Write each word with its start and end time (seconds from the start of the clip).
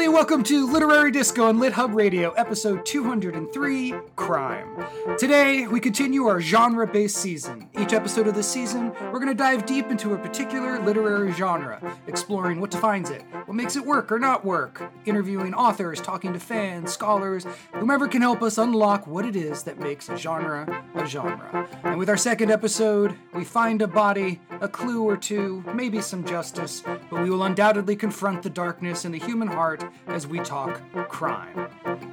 everybody. 0.00 0.16
Welcome 0.16 0.44
to 0.44 0.70
Literary 0.70 1.10
Disco 1.10 1.48
on 1.48 1.58
Lit 1.58 1.72
Hub 1.72 1.92
Radio, 1.92 2.30
episode 2.32 2.86
203 2.86 3.94
Crime. 4.14 4.84
Today, 5.18 5.66
we 5.66 5.80
continue 5.80 6.26
our 6.26 6.40
genre 6.40 6.86
based 6.86 7.16
season. 7.16 7.68
Each 7.76 7.92
episode 7.92 8.28
of 8.28 8.36
this 8.36 8.48
season, 8.48 8.92
we're 9.10 9.18
going 9.18 9.26
to 9.26 9.34
dive 9.34 9.66
deep 9.66 9.90
into 9.90 10.14
a 10.14 10.18
particular 10.18 10.80
literary 10.84 11.32
genre, 11.32 11.80
exploring 12.06 12.60
what 12.60 12.70
defines 12.70 13.10
it, 13.10 13.24
what 13.46 13.56
makes 13.56 13.74
it 13.74 13.84
work 13.84 14.12
or 14.12 14.20
not 14.20 14.44
work, 14.44 14.88
interviewing 15.04 15.52
authors, 15.52 16.00
talking 16.00 16.32
to 16.32 16.38
fans, 16.38 16.92
scholars, 16.92 17.44
whomever 17.72 18.06
can 18.06 18.22
help 18.22 18.40
us 18.40 18.56
unlock 18.56 19.04
what 19.08 19.24
it 19.24 19.34
is 19.34 19.64
that 19.64 19.80
makes 19.80 20.08
a 20.08 20.16
genre 20.16 20.84
a 20.94 21.06
genre. 21.06 21.68
And 21.82 21.98
with 21.98 22.08
our 22.08 22.16
second 22.16 22.52
episode, 22.52 23.16
we 23.34 23.44
find 23.44 23.82
a 23.82 23.88
body, 23.88 24.40
a 24.60 24.68
clue 24.68 25.02
or 25.02 25.16
two, 25.16 25.64
maybe 25.74 26.00
some 26.00 26.24
justice, 26.24 26.84
but 27.10 27.22
we 27.22 27.30
will 27.30 27.42
undoubtedly 27.42 27.96
confront 27.96 28.44
the 28.44 28.50
darkness 28.50 29.04
in 29.04 29.10
the 29.10 29.18
human 29.18 29.48
heart 29.48 29.87
as 30.06 30.26
we 30.26 30.40
talk 30.40 30.80
crime. 31.08 31.68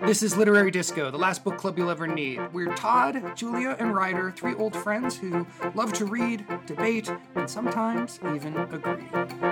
This 0.06 0.22
is 0.24 0.38
Literary 0.38 0.72
Disco, 0.72 1.10
the 1.12 1.18
last 1.18 1.44
book 1.44 1.58
club 1.58 1.78
you'll 1.78 1.90
ever 1.90 2.08
need. 2.08 2.40
We're 2.54 2.74
Tod, 2.76 3.36
Julia, 3.36 3.76
and 3.80 3.96
Rider, 3.96 4.32
three 4.32 4.54
old 4.56 4.76
friends 4.76 5.18
who 5.18 5.48
love 5.74 5.94
to 5.94 6.06
read, 6.06 6.46
debate, 6.66 7.12
and 7.36 7.50
sometimes 7.50 8.20
even 8.34 8.56
agree. 8.58 9.08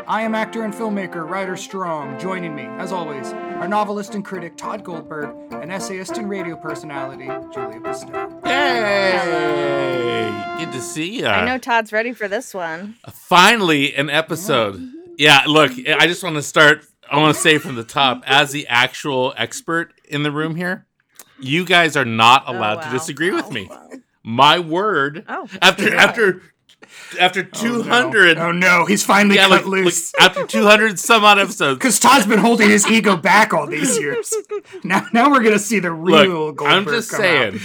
I 0.08 0.22
am 0.22 0.36
actor 0.36 0.64
and 0.64 0.74
filmmaker 0.74 1.28
Rider 1.28 1.56
Strong. 1.58 2.20
Joining 2.20 2.56
me, 2.56 2.64
as 2.64 2.92
always, 2.92 3.34
our 3.34 3.68
novelist 3.68 4.16
and 4.16 4.24
critic 4.24 4.58
Tod 4.58 4.84
Goldberg, 4.84 5.36
and 5.52 5.72
essayist 5.72 6.18
and 6.18 6.30
radio 6.30 6.56
personality 6.56 7.26
Julia 7.54 7.80
Pistell. 7.80 8.46
Hey, 8.46 10.30
good 10.60 10.72
to 10.74 10.82
see 10.82 11.20
you. 11.20 11.28
I 11.28 11.46
know 11.46 11.58
Tod's 11.58 11.92
ready 11.92 12.14
for 12.14 12.28
this 12.28 12.54
one. 12.54 12.96
Finally, 13.10 13.96
an 13.96 14.10
episode. 14.10 14.82
Yeah, 15.18 15.44
look, 15.48 15.72
I 15.88 16.08
just 16.08 16.24
want 16.24 16.36
to 16.36 16.42
start. 16.42 16.86
I 17.14 17.18
want 17.20 17.36
to 17.36 17.42
say 17.42 17.58
from 17.60 17.76
the 17.76 17.84
top, 17.84 18.24
as 18.26 18.52
the 18.52 18.68
actual 18.68 19.34
expert 19.38 19.94
in 20.06 20.24
the 20.24 20.32
room 20.32 20.56
here, 20.56 20.88
you 21.40 21.64
guys 21.66 21.96
are 21.96 22.06
not 22.06 22.44
oh, 22.48 22.54
allowed 22.58 22.82
to 22.82 22.88
wow. 22.88 22.94
disagree 22.94 23.32
with 23.32 23.46
Oh, 23.46 23.52
me. 23.52 23.68
wow. 23.70 23.90
My 24.24 24.60
word. 24.60 25.24
Oh. 25.28 25.48
After 25.62 25.94
after 25.96 26.42
after 27.20 27.42
oh, 27.54 27.60
two 27.60 27.84
hundred. 27.84 28.38
Oh 28.38 28.52
no, 28.52 28.86
he's 28.86 29.04
finally 29.04 29.36
yeah, 29.36 29.44
cut 29.44 29.52
like, 29.52 29.62
like, 29.66 29.84
loose. 29.86 30.14
after 30.20 30.46
two 30.48 30.64
hundred 30.66 30.98
some 31.00 31.24
odd 31.26 31.38
episodes. 31.40 31.78
Because 31.78 32.00
Tod's 32.00 32.26
been 32.26 32.40
holding 32.40 32.70
his 32.70 32.88
ego 32.90 33.16
back 33.18 33.54
all 33.54 33.68
these 33.68 33.98
years. 34.00 34.34
Now, 34.84 35.06
now 35.14 35.30
we're 35.30 35.44
gonna 35.44 35.60
see 35.60 35.80
the 35.80 35.92
real 35.92 36.46
Look, 36.48 36.56
Goldberg 36.58 36.78
I'm 36.78 36.86
just 36.86 37.12
come 37.12 37.20
saying. 37.22 37.56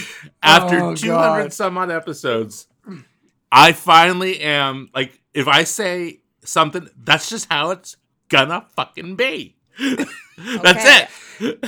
out. 0.43 0.65
After 0.65 0.81
Oh, 0.81 0.95
200 0.95 1.43
God. 1.45 1.53
some 1.53 1.79
odd 1.79 1.91
episodes, 1.91 2.67
I 3.53 3.73
finally 3.73 4.41
am 4.41 4.89
like, 4.95 5.21
if 5.33 5.47
I 5.49 5.63
say 5.65 6.21
something, 6.45 6.89
that's 6.97 7.31
just 7.31 7.51
how 7.51 7.71
it's 7.71 7.97
gonna 8.29 8.67
fucking 8.77 9.17
be. 9.17 9.57
that's 10.39 10.85
it. 10.85 11.09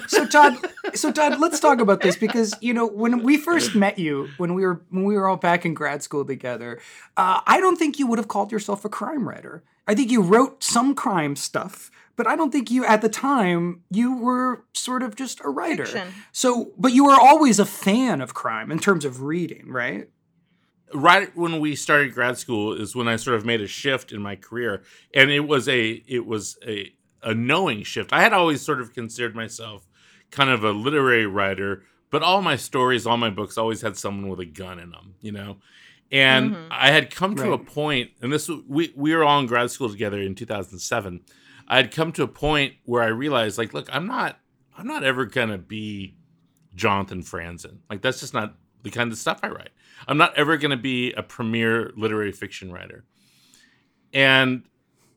So 0.09 0.27
Tod, 0.27 0.57
so 0.95 1.13
Tod, 1.13 1.39
let's 1.39 1.61
talk 1.61 1.81
about 1.81 2.01
this 2.01 2.17
because 2.17 2.55
you 2.61 2.75
know 2.75 2.87
when 2.87 3.23
we 3.23 3.37
first 3.37 3.75
met 3.75 3.99
you, 3.99 4.29
when 4.37 4.55
we 4.55 4.65
were 4.65 4.83
when 4.91 5.05
we 5.05 5.15
were 5.15 5.29
all 5.29 5.37
back 5.37 5.65
in 5.65 5.75
grad 5.75 6.03
school 6.03 6.25
together, 6.25 6.81
uh, 7.17 7.41
I 7.47 7.61
don't 7.61 7.77
think 7.77 7.99
you 7.99 8.07
would 8.07 8.19
have 8.19 8.29
called 8.29 8.53
yourself 8.53 8.85
a 8.85 8.89
crime 8.89 9.29
writer. 9.29 9.63
I 9.87 9.95
think 9.95 10.11
you 10.11 10.23
wrote 10.23 10.63
some 10.63 10.95
crime 10.95 11.37
stuff, 11.37 11.91
but 12.17 12.27
I 12.27 12.37
don't 12.37 12.51
think 12.51 12.71
you 12.71 12.85
at 12.85 13.03
the 13.03 13.09
time 13.09 13.83
you 13.91 14.17
were 14.17 14.65
sort 14.73 15.03
of 15.03 15.17
just 15.17 15.41
a 15.45 15.49
writer. 15.49 15.87
Fiction. 15.87 16.13
So, 16.33 16.73
but 16.77 16.93
you 16.93 17.05
were 17.05 17.19
always 17.19 17.59
a 17.59 17.67
fan 17.67 18.21
of 18.21 18.35
crime 18.35 18.71
in 18.71 18.79
terms 18.79 19.05
of 19.05 19.23
reading, 19.23 19.69
right? 19.69 20.09
Right 20.95 21.35
when 21.37 21.61
we 21.61 21.77
started 21.77 22.15
grad 22.15 22.37
school 22.39 22.73
is 22.73 22.95
when 22.95 23.09
I 23.09 23.17
sort 23.17 23.37
of 23.37 23.45
made 23.45 23.61
a 23.61 23.67
shift 23.67 24.13
in 24.13 24.21
my 24.21 24.37
career, 24.37 24.83
and 25.15 25.31
it 25.31 25.41
was 25.47 25.69
a 25.69 26.03
it 26.07 26.27
was 26.27 26.59
a 26.67 26.93
a 27.23 27.35
knowing 27.35 27.83
shift. 27.83 28.13
I 28.13 28.21
had 28.23 28.33
always 28.33 28.63
sort 28.63 28.81
of 28.81 28.95
considered 28.95 29.35
myself 29.35 29.87
kind 30.31 30.49
of 30.51 30.65
a 30.65 30.71
literary 30.73 31.27
writer, 31.27 31.83
but 32.11 32.23
all 32.23 32.41
my 32.41 32.57
stories, 32.57 33.07
all 33.07 33.17
my 33.17 33.31
books, 33.31 33.59
always 33.59 33.83
had 33.83 33.97
someone 33.97 34.29
with 34.31 34.41
a 34.41 34.47
gun 34.47 34.79
in 34.79 34.91
them, 34.91 35.15
you 35.21 35.33
know. 35.33 35.59
And 36.13 36.55
Mhm. 36.55 36.69
I 36.71 36.91
had 36.91 37.15
come 37.15 37.37
to 37.37 37.53
a 37.53 37.59
point, 37.59 38.11
and 38.21 38.33
this 38.33 38.49
we 38.69 38.93
we 38.97 39.15
were 39.15 39.25
all 39.25 39.39
in 39.41 39.47
grad 39.47 39.71
school 39.71 39.89
together 39.91 40.21
in 40.21 40.35
2007. 40.35 41.21
I 41.69 41.77
had 41.77 41.93
come 41.93 42.11
to 42.13 42.25
a 42.25 42.29
point 42.29 42.75
where 42.85 43.03
I 43.03 43.09
realized, 43.09 43.59
like, 43.59 43.73
look, 43.75 43.89
I'm 43.95 44.07
not 44.07 44.39
I'm 44.77 44.87
not 44.87 45.05
ever 45.05 45.25
gonna 45.27 45.59
be 45.59 46.17
Jonathan 46.75 47.23
Franzen. 47.23 47.79
Like 47.91 48.01
that's 48.03 48.21
just 48.21 48.33
not 48.35 48.57
the 48.83 48.91
kind 48.91 49.13
of 49.13 49.19
stuff 49.19 49.41
I 49.43 49.49
write. 49.49 49.71
I'm 50.07 50.17
not 50.17 50.37
ever 50.37 50.57
going 50.57 50.71
to 50.71 50.77
be 50.77 51.13
a 51.13 51.23
premier 51.23 51.93
literary 51.97 52.33
fiction 52.33 52.73
writer. 52.73 53.05
And 54.13 54.65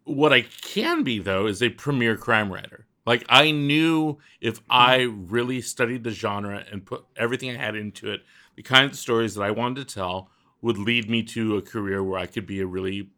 what 0.06 0.34
I 0.34 0.42
can 0.42 1.04
be 1.04 1.20
though 1.20 1.48
is 1.48 1.62
a 1.62 1.70
premier 1.70 2.18
crime 2.18 2.52
writer. 2.52 2.86
Like 3.06 3.26
I 3.28 3.52
knew 3.52 4.20
if 4.40 4.62
I 4.70 5.02
really 5.02 5.62
studied 5.62 6.04
the 6.04 6.12
genre 6.12 6.64
and 6.72 6.86
put 6.86 7.06
everything 7.18 7.50
I 7.50 7.58
had 7.58 7.76
into 7.76 8.12
it, 8.12 8.22
the 8.56 8.64
kinds 8.64 8.94
of 8.94 9.00
stories 9.00 9.36
that 9.36 9.44
I 9.44 9.52
wanted 9.52 9.88
to 9.88 9.94
tell 9.94 10.30
would 10.62 10.78
lead 10.78 11.10
me 11.10 11.24
to 11.24 11.58
a 11.58 11.62
career 11.62 12.04
where 12.04 12.20
I 12.20 12.26
could 12.26 12.46
be 12.46 12.62
a 12.62 12.66
really 12.66 13.10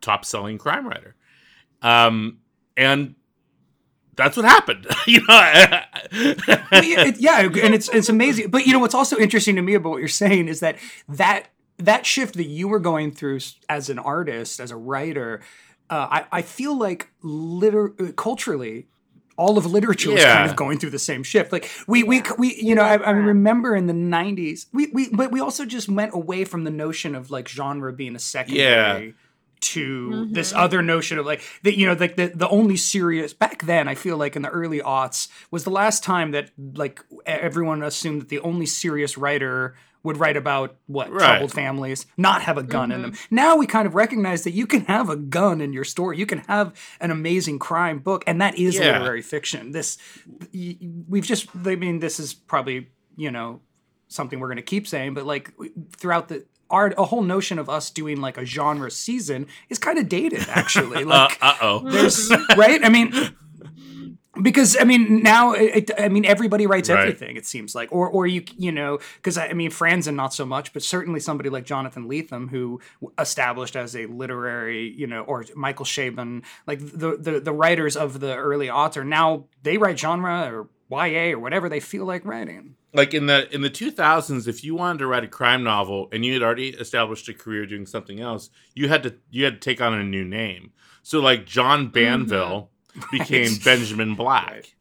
top 0.00 0.24
selling 0.24 0.58
crime 0.58 0.86
writer. 0.86 1.14
Um, 1.82 2.38
and 2.76 3.14
that's 4.18 4.36
what 4.36 4.44
happened. 4.44 4.86
you 5.06 5.20
know, 5.20 5.24
Well, 5.28 6.84
yeah, 6.84 7.06
it- 7.06 7.18
yeah, 7.20 7.40
and 7.62 7.74
it's 7.74 7.88
it's 7.88 8.08
amazing. 8.08 8.50
But 8.50 8.66
you 8.66 8.72
know 8.74 8.78
what's 8.78 8.94
also 8.94 9.16
interesting 9.16 9.56
to 9.56 9.62
me 9.62 9.74
about 9.74 9.90
what 9.90 9.98
you're 10.00 10.08
saying 10.08 10.48
is 10.48 10.60
that 10.60 10.76
that 11.08 11.48
that 11.78 12.04
shift 12.04 12.34
that 12.34 12.46
you 12.46 12.68
were 12.68 12.80
going 12.80 13.12
through 13.12 13.38
as 13.68 13.88
an 13.88 13.98
artist, 13.98 14.60
as 14.60 14.70
a 14.70 14.76
writer, 14.76 15.40
uh, 15.90 16.08
I 16.10 16.26
I 16.32 16.42
feel 16.42 16.76
like 16.78 17.10
liter- 17.22 17.94
uh, 17.98 18.12
culturally. 18.12 18.86
All 19.36 19.56
of 19.56 19.64
literature 19.66 20.10
was 20.10 20.24
kind 20.24 20.50
of 20.50 20.56
going 20.56 20.80
through 20.80 20.90
the 20.90 20.98
same 20.98 21.22
shift. 21.22 21.52
Like 21.52 21.70
we, 21.86 22.02
we, 22.02 22.24
we, 22.38 22.56
you 22.56 22.74
know, 22.74 22.82
I, 22.82 22.96
I 22.96 23.10
remember 23.10 23.76
in 23.76 23.86
the 23.86 23.92
'90s, 23.92 24.66
we, 24.72 24.88
we, 24.92 25.10
but 25.10 25.30
we 25.30 25.38
also 25.38 25.64
just 25.64 25.88
went 25.88 26.12
away 26.12 26.44
from 26.44 26.64
the 26.64 26.72
notion 26.72 27.14
of 27.14 27.30
like 27.30 27.46
genre 27.46 27.92
being 27.92 28.16
a 28.16 28.18
secondary 28.18 29.14
to 29.60 30.26
this 30.30 30.50
mm-hmm. 30.52 30.60
other 30.60 30.82
notion 30.82 31.18
of 31.18 31.26
like 31.26 31.42
that 31.62 31.76
you 31.76 31.86
know 31.86 31.94
like 31.94 32.16
the, 32.16 32.26
the 32.34 32.48
only 32.48 32.76
serious 32.76 33.32
back 33.32 33.62
then 33.64 33.88
i 33.88 33.94
feel 33.94 34.16
like 34.16 34.36
in 34.36 34.42
the 34.42 34.48
early 34.48 34.80
aughts 34.80 35.28
was 35.50 35.64
the 35.64 35.70
last 35.70 36.02
time 36.04 36.30
that 36.30 36.50
like 36.74 37.00
everyone 37.26 37.82
assumed 37.82 38.20
that 38.20 38.28
the 38.28 38.40
only 38.40 38.66
serious 38.66 39.18
writer 39.18 39.74
would 40.04 40.16
write 40.16 40.36
about 40.36 40.76
what 40.86 41.10
Right. 41.10 41.18
troubled 41.20 41.52
families 41.52 42.06
not 42.16 42.42
have 42.42 42.56
a 42.56 42.62
gun 42.62 42.92
in 42.92 43.02
them. 43.02 43.12
Mm-hmm. 43.12 43.34
Now 43.34 43.56
we 43.56 43.66
kind 43.66 43.84
of 43.84 43.96
recognize 43.96 44.44
that 44.44 44.52
you 44.52 44.64
can 44.66 44.82
have 44.82 45.10
a 45.10 45.16
gun 45.16 45.60
in 45.60 45.72
your 45.72 45.84
story 45.84 46.16
you 46.16 46.24
can 46.24 46.38
have 46.46 46.72
an 47.00 47.10
amazing 47.10 47.58
crime 47.58 47.98
book 47.98 48.22
and 48.26 48.40
that 48.40 48.56
is 48.56 48.76
Yeah. 48.76 48.92
literary 48.92 49.22
fiction. 49.22 49.72
This 49.72 49.98
we've 50.52 51.26
just 51.26 51.48
i 51.66 51.74
mean 51.74 51.98
this 51.98 52.20
is 52.20 52.32
probably 52.32 52.88
you 53.16 53.30
know 53.32 53.60
something 54.08 54.40
we're 54.40 54.48
going 54.48 54.56
to 54.56 54.62
keep 54.62 54.86
saying, 54.86 55.14
but 55.14 55.26
like 55.26 55.52
throughout 55.96 56.28
the 56.28 56.46
art, 56.70 56.94
a 56.96 57.04
whole 57.04 57.22
notion 57.22 57.58
of 57.58 57.68
us 57.68 57.90
doing 57.90 58.20
like 58.20 58.36
a 58.36 58.44
genre 58.44 58.90
season 58.90 59.46
is 59.68 59.78
kind 59.78 59.98
of 59.98 60.08
dated, 60.08 60.46
actually. 60.48 61.04
Like 61.08 61.38
uh 61.40 61.54
oh. 61.62 61.90
there's 61.90 62.30
right. 62.56 62.84
I 62.84 62.90
mean, 62.90 63.12
because 64.42 64.76
I 64.78 64.84
mean 64.84 65.22
now, 65.22 65.52
it, 65.52 65.90
I 65.98 66.08
mean 66.08 66.24
everybody 66.24 66.66
writes 66.66 66.88
Right. 66.88 67.00
everything. 67.00 67.36
It 67.36 67.46
seems 67.46 67.74
like, 67.74 67.92
or 67.92 68.08
or 68.08 68.26
you 68.26 68.44
you 68.56 68.72
know, 68.72 68.98
because 69.16 69.38
I 69.38 69.52
mean 69.52 69.70
Franzen 69.70 70.14
not 70.14 70.34
so 70.34 70.44
much, 70.44 70.72
but 70.72 70.82
certainly 70.82 71.20
somebody 71.20 71.50
like 71.50 71.64
Jonathan 71.64 72.08
Lethem 72.08 72.50
who 72.50 72.80
established 73.18 73.76
as 73.76 73.94
a 73.96 74.06
literary, 74.06 74.90
you 74.90 75.06
know, 75.06 75.22
or 75.22 75.44
Michael 75.54 75.84
Chabon, 75.84 76.44
like 76.66 76.80
the 76.80 77.16
the 77.18 77.40
the 77.40 77.52
writers 77.52 77.96
of 77.96 78.20
the 78.20 78.34
early 78.36 78.68
aughts 78.68 78.96
are 78.96 79.04
now 79.04 79.44
they 79.62 79.78
write 79.78 79.98
genre 79.98 80.50
or 80.52 80.68
YA 80.90 81.32
or 81.32 81.38
whatever 81.38 81.68
they 81.68 81.80
feel 81.80 82.06
like 82.06 82.24
writing. 82.24 82.74
like 82.94 83.12
in 83.12 83.26
the 83.26 83.52
in 83.54 83.60
the 83.60 83.68
2000s 83.68 84.48
if 84.48 84.64
you 84.64 84.74
wanted 84.74 84.98
to 84.98 85.06
write 85.06 85.22
a 85.22 85.28
crime 85.28 85.62
novel 85.62 86.08
and 86.12 86.24
you 86.24 86.32
had 86.32 86.42
already 86.42 86.70
established 86.70 87.28
a 87.28 87.34
career 87.34 87.66
doing 87.66 87.84
something 87.84 88.20
else 88.20 88.48
you 88.74 88.88
had 88.88 89.02
to 89.02 89.14
you 89.30 89.44
had 89.44 89.60
to 89.60 89.60
take 89.60 89.82
on 89.82 89.92
a 89.92 90.02
new 90.02 90.24
name 90.24 90.72
so 91.02 91.20
like 91.20 91.44
john 91.44 91.82
mm-hmm. 91.82 91.92
banville 91.92 92.70
became 93.12 93.56
benjamin 93.64 94.14
black 94.14 94.50
Right. 94.50 94.74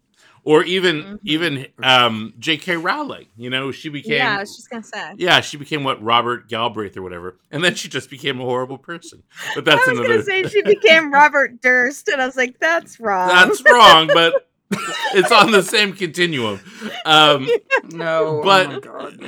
or 0.43 0.63
even 0.63 1.03
Mhm. 1.03 1.19
even 1.23 1.67
um 1.83 2.33
jk 2.39 2.81
rowling 2.81 3.27
you 3.37 3.49
know 3.49 3.71
she 3.71 3.89
became 3.89 4.13
yeah, 4.13 4.37
I 4.37 4.39
was 4.39 4.55
just 4.55 4.69
gonna 4.69 4.83
say. 4.83 5.13
yeah, 5.17 5.41
she 5.41 5.57
became 5.57 5.83
what 5.83 6.01
Robert 6.01 6.47
Galbraith 6.49 6.95
or 6.97 7.01
whatever, 7.01 7.37
and 7.51 7.63
then 7.63 7.75
she 7.75 7.87
just 7.89 8.09
became 8.09 8.39
a 8.39 8.43
horrible 8.45 8.77
person. 8.77 9.23
But 9.55 9.65
that's 9.65 9.87
I 9.87 9.91
was 9.91 9.99
another. 9.99 10.13
gonna 10.23 10.23
say 10.23 10.43
she 10.47 10.61
became 10.61 11.11
Robert 11.21 11.61
Durst, 11.61 12.07
and 12.07 12.21
I 12.21 12.25
was 12.25 12.37
like, 12.37 12.59
"That's 12.59 12.99
wrong." 12.99 13.27
That's 13.29 13.61
wrong, 13.69 14.07
but 14.13 14.47
it's 15.13 15.31
on 15.31 15.51
the 15.51 15.63
same 15.63 15.93
continuum. 15.93 16.59
Um, 17.05 17.47
No, 17.91 18.41
But- 18.43 18.67
oh 18.67 18.71
my 18.73 18.79
god. 18.79 19.19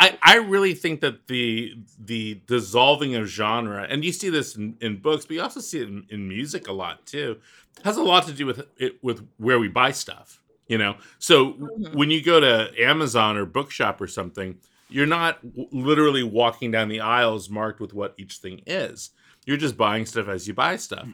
I, 0.00 0.18
I 0.22 0.36
really 0.36 0.74
think 0.74 1.00
that 1.02 1.26
the 1.28 1.74
the 2.04 2.40
dissolving 2.46 3.14
of 3.14 3.26
genre, 3.26 3.86
and 3.88 4.04
you 4.04 4.10
see 4.12 4.28
this 4.28 4.56
in, 4.56 4.76
in 4.80 4.96
books, 4.98 5.24
but 5.26 5.34
you 5.36 5.42
also 5.42 5.60
see 5.60 5.80
it 5.80 5.88
in, 5.88 6.04
in 6.10 6.28
music 6.28 6.66
a 6.68 6.72
lot 6.72 7.06
too, 7.06 7.38
has 7.84 7.96
a 7.96 8.02
lot 8.02 8.26
to 8.26 8.32
do 8.32 8.46
with 8.46 8.66
it 8.76 8.98
with 9.02 9.26
where 9.38 9.58
we 9.58 9.68
buy 9.68 9.90
stuff. 9.92 10.40
You 10.68 10.78
know, 10.78 10.96
so 11.18 11.52
Mhm. 11.54 11.94
when 11.94 12.10
you 12.10 12.22
go 12.22 12.40
to 12.40 12.72
Amazon 12.82 13.36
or 13.36 13.44
Bookshop 13.44 14.00
or 14.00 14.06
something, 14.06 14.58
you're 14.88 15.06
not 15.06 15.42
w- 15.42 15.68
literally 15.72 16.22
walking 16.22 16.70
down 16.70 16.88
the 16.88 17.00
aisles 17.00 17.50
marked 17.50 17.80
with 17.80 17.92
what 17.92 18.14
each 18.16 18.36
thing 18.38 18.62
is. 18.66 19.10
You're 19.44 19.56
just 19.58 19.76
buying 19.76 20.06
stuff 20.06 20.28
as 20.28 20.46
you 20.48 20.54
buy 20.54 20.76
stuff. 20.76 21.06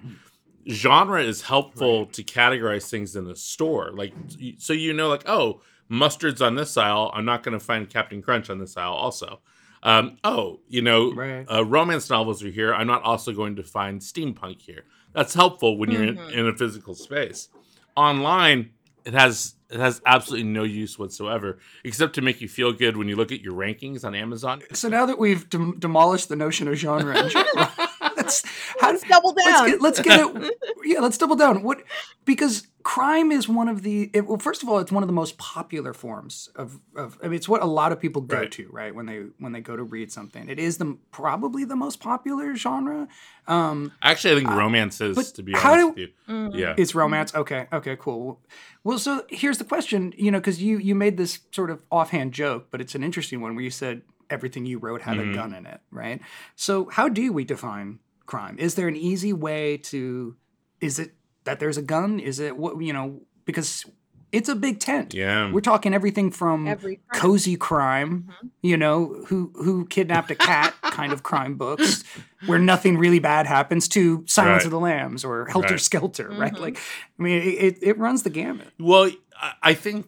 genre 0.70 1.22
is 1.22 1.42
helpful 1.42 2.04
to 2.06 2.22
categorize 2.22 2.90
things 2.90 3.16
in 3.16 3.24
the 3.24 3.34
store. 3.34 3.90
Like, 3.94 4.12
so 4.58 4.74
you 4.74 4.92
know, 4.92 5.08
like, 5.08 5.26
oh, 5.26 5.62
mustard's 5.88 6.42
on 6.42 6.54
this 6.56 6.76
aisle. 6.76 7.10
I'm 7.14 7.24
not 7.24 7.42
going 7.42 7.58
to 7.58 7.64
find 7.64 7.88
Captain 7.88 8.20
Crunch 8.20 8.50
on 8.50 8.58
this 8.58 8.76
aisle, 8.76 8.92
also. 8.92 9.40
Um, 9.82 10.18
oh, 10.24 10.60
you 10.68 10.82
know, 10.82 11.12
Right. 11.12 11.46
uh, 11.50 11.64
romance 11.64 12.10
novels 12.10 12.42
are 12.42 12.50
here. 12.50 12.74
I'm 12.74 12.86
not 12.86 13.02
also 13.02 13.32
going 13.32 13.56
to 13.56 13.62
find 13.62 14.00
steampunk 14.00 14.60
here. 14.62 14.84
That's 15.14 15.34
helpful 15.34 15.78
when 15.78 15.90
you're 15.90 16.04
in, 16.04 16.16
Mhm. 16.16 16.32
in 16.32 16.46
a 16.48 16.54
physical 16.56 16.94
space. 16.94 17.48
Online, 17.96 18.70
it 19.04 19.14
has 19.14 19.54
it 19.70 19.78
has 19.78 20.00
absolutely 20.06 20.48
no 20.48 20.62
use 20.62 20.98
whatsoever, 20.98 21.58
except 21.84 22.14
to 22.14 22.22
make 22.22 22.40
you 22.40 22.48
feel 22.48 22.72
good 22.72 22.96
when 22.96 23.06
you 23.06 23.14
look 23.16 23.30
at 23.30 23.42
your 23.42 23.52
rankings 23.52 24.02
on 24.02 24.14
Amazon. 24.14 24.62
So 24.72 24.88
now 24.88 25.04
that 25.04 25.18
we've 25.18 25.46
dem- 25.50 25.78
demolished 25.78 26.30
the 26.30 26.36
notion 26.36 26.68
of 26.68 26.74
genre 26.76 27.18
in 27.22 27.28
general, 27.28 27.68
let's 28.16 28.42
how 28.80 28.92
Let's 28.92 29.02
double 29.06 29.34
let's 29.36 29.46
down. 29.46 29.66
get, 29.70 29.82
let's 29.82 30.00
get 30.00 30.20
it. 30.36 30.54
Yeah, 30.84 31.00
let's 31.00 31.18
double 31.18 31.36
down. 31.36 31.62
What 31.62 31.82
because 32.24 32.66
crime 32.94 33.30
is 33.30 33.46
one 33.48 33.68
of 33.68 33.82
the 33.82 34.10
it, 34.14 34.26
well, 34.26 34.38
first 34.38 34.62
of 34.62 34.68
all, 34.68 34.78
it's 34.78 34.90
one 34.90 35.02
of 35.02 35.08
the 35.08 35.12
most 35.24 35.36
popular 35.36 35.92
forms 35.92 36.48
of, 36.56 36.80
of 36.96 37.18
I 37.22 37.26
mean, 37.28 37.34
it's 37.34 37.48
what 37.48 37.62
a 37.62 37.66
lot 37.66 37.92
of 37.92 38.00
people 38.00 38.22
go 38.22 38.38
Right. 38.38 38.50
to 38.52 38.66
right 38.72 38.94
when 38.94 39.04
they 39.04 39.18
when 39.38 39.52
they 39.52 39.60
go 39.60 39.76
to 39.76 39.82
read 39.82 40.10
something. 40.10 40.48
It 40.48 40.58
is 40.58 40.78
the 40.78 40.96
probably 41.10 41.64
the 41.66 41.76
most 41.76 42.00
popular 42.00 42.56
genre. 42.56 43.06
Um, 43.46 43.92
Actually, 44.02 44.32
I 44.32 44.36
think 44.38 44.50
romance 44.64 45.00
is, 45.02 45.32
to 45.32 45.42
be 45.42 45.52
how 45.52 45.72
honest 45.74 45.82
do- 45.82 45.88
with 45.88 45.98
you. 45.98 46.08
Mhm. 46.34 46.54
Yeah. 46.62 46.74
It's 46.78 46.94
romance. 46.94 47.34
Okay. 47.34 47.66
Okay. 47.72 47.96
Cool. 47.96 48.40
Well, 48.84 48.98
so 48.98 49.24
here's 49.28 49.58
the 49.58 49.64
question. 49.74 50.14
You 50.16 50.30
know, 50.30 50.38
because 50.38 50.62
you 50.62 50.78
you 50.78 50.94
made 50.94 51.16
this 51.18 51.40
sort 51.52 51.70
of 51.70 51.82
offhand 51.90 52.32
joke, 52.32 52.68
but 52.70 52.80
it's 52.80 52.94
an 52.94 53.02
interesting 53.02 53.42
one 53.42 53.54
where 53.54 53.64
you 53.64 53.70
said 53.70 54.00
everything 54.30 54.64
you 54.66 54.78
wrote 54.78 55.02
had 55.02 55.18
Mhm. 55.18 55.30
a 55.30 55.34
gun 55.34 55.52
in 55.54 55.66
it, 55.66 55.80
right? 55.90 56.20
So 56.56 56.88
how 56.90 57.08
do 57.10 57.32
we 57.34 57.44
define 57.44 57.98
crime? 58.24 58.56
Is 58.58 58.74
there 58.76 58.88
an 58.88 58.96
easy 58.96 59.32
way 59.34 59.76
to? 59.92 60.36
Is 60.80 60.98
it 60.98 61.12
that 61.48 61.58
there's 61.60 61.78
a 61.78 61.82
gun? 61.82 62.20
Is 62.20 62.38
it 62.38 62.56
what 62.56 62.80
you 62.82 62.92
know? 62.92 63.20
Because 63.44 63.84
it's 64.30 64.48
a 64.50 64.54
big 64.54 64.78
tent. 64.78 65.14
Yeah. 65.14 65.50
We're 65.50 65.62
talking 65.62 65.94
everything 65.94 66.30
from 66.30 66.68
Every 66.68 66.96
crime. 67.08 67.20
cozy 67.22 67.56
crime, 67.56 68.28
Mhm. 68.28 68.50
you 68.62 68.76
know, 68.76 69.24
who 69.28 69.50
who 69.54 69.86
kidnapped 69.86 70.30
a 70.30 70.34
cat 70.34 70.74
kind 70.82 71.12
of 71.12 71.22
crime 71.22 71.54
books 71.56 72.04
where 72.46 72.58
nothing 72.58 72.98
really 72.98 73.20
bad 73.20 73.46
happens 73.46 73.88
to 73.88 74.24
Silence 74.26 74.60
Right. 74.60 74.64
of 74.66 74.70
the 74.70 74.80
Lambs 74.80 75.24
or 75.24 75.46
Helter 75.46 75.74
Right. 75.74 75.80
Skelter, 75.80 76.28
right? 76.28 76.52
Mhm. 76.52 76.60
Like, 76.60 76.76
I 77.18 77.22
mean, 77.22 77.38
it, 77.42 77.54
it, 77.54 77.78
it 77.82 77.98
runs 77.98 78.22
the 78.22 78.30
gamut. 78.30 78.68
Well, 78.78 79.10
I- 79.40 79.52
I 79.62 79.74
think 79.74 80.06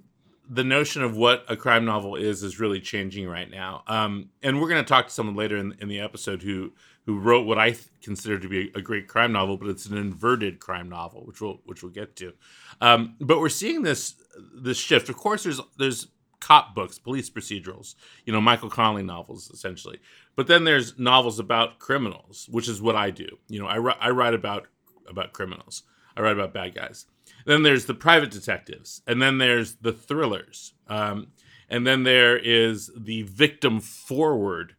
the 0.53 0.65
notion 0.65 1.03
of 1.03 1.17
what 1.17 1.45
a 1.49 1.57
crime 1.57 1.85
novel 1.87 2.17
is 2.17 2.43
is 2.43 2.61
really 2.61 2.81
changing 2.81 3.27
right 3.29 3.49
now. 3.51 3.85
Um, 3.87 4.29
and 4.43 4.61
we're 4.61 4.69
going 4.69 4.85
to 4.85 4.89
talk 4.89 5.07
to 5.07 5.13
someone 5.13 5.37
later 5.37 5.57
in, 5.57 5.77
in 5.81 5.89
the 5.89 6.01
episode 6.01 6.43
who 6.43 6.73
who 7.07 7.19
wrote 7.19 7.47
what 7.47 7.59
I 7.59 7.71
th- 7.71 7.89
consider 8.03 8.39
to 8.39 8.49
be 8.49 8.71
a 8.75 8.81
great 8.81 9.09
crime 9.09 9.33
novel, 9.33 9.57
but 9.57 9.69
it's 9.69 9.87
an 9.87 9.97
inverted 9.97 10.61
crime 10.61 10.89
novel, 10.89 11.25
which 11.25 11.41
we'll 11.41 11.61
which 11.65 11.83
we'll 11.83 11.93
get 11.93 12.17
to. 12.17 12.33
Um, 12.81 13.17
but 13.21 13.41
we're 13.41 13.49
seeing 13.49 13.83
this 13.83 14.15
this 14.55 14.79
shift. 14.79 15.09
Of 15.09 15.17
course, 15.17 15.45
there's 15.45 15.61
there's 15.79 16.09
cop 16.41 16.75
books, 16.75 16.99
police 16.99 17.29
procedurals, 17.31 17.95
you 18.25 18.33
know, 18.33 18.41
Michael 18.41 18.71
Connelly 18.71 19.03
novels 19.03 19.51
essentially. 19.51 20.01
But 20.37 20.47
then 20.47 20.65
there's 20.65 20.99
novels 20.99 21.39
about 21.39 21.79
criminals, 21.79 22.49
which 22.51 22.69
is 22.69 22.81
what 22.81 22.97
I 22.97 23.11
do. 23.11 23.29
You 23.49 23.61
know, 23.61 23.67
I, 23.67 23.77
I 24.01 24.11
write 24.11 24.35
about 24.35 24.67
about 25.07 25.33
criminals. 25.33 25.83
I 26.17 26.23
write 26.23 26.33
about 26.33 26.55
bad 26.55 26.75
guys. 26.75 27.07
Then 27.47 27.63
there's 27.63 27.87
the 27.87 27.95
private 27.95 28.31
detectives, 28.31 29.03
and 29.07 29.23
then 29.23 29.39
there's 29.39 29.77
the 29.77 29.93
thrillers, 29.93 30.75
um, 30.89 31.29
and 31.69 31.87
then 31.87 32.03
there 32.03 32.37
is 32.37 32.91
the 32.97 33.23
victim 33.23 33.81
forward 33.81 34.75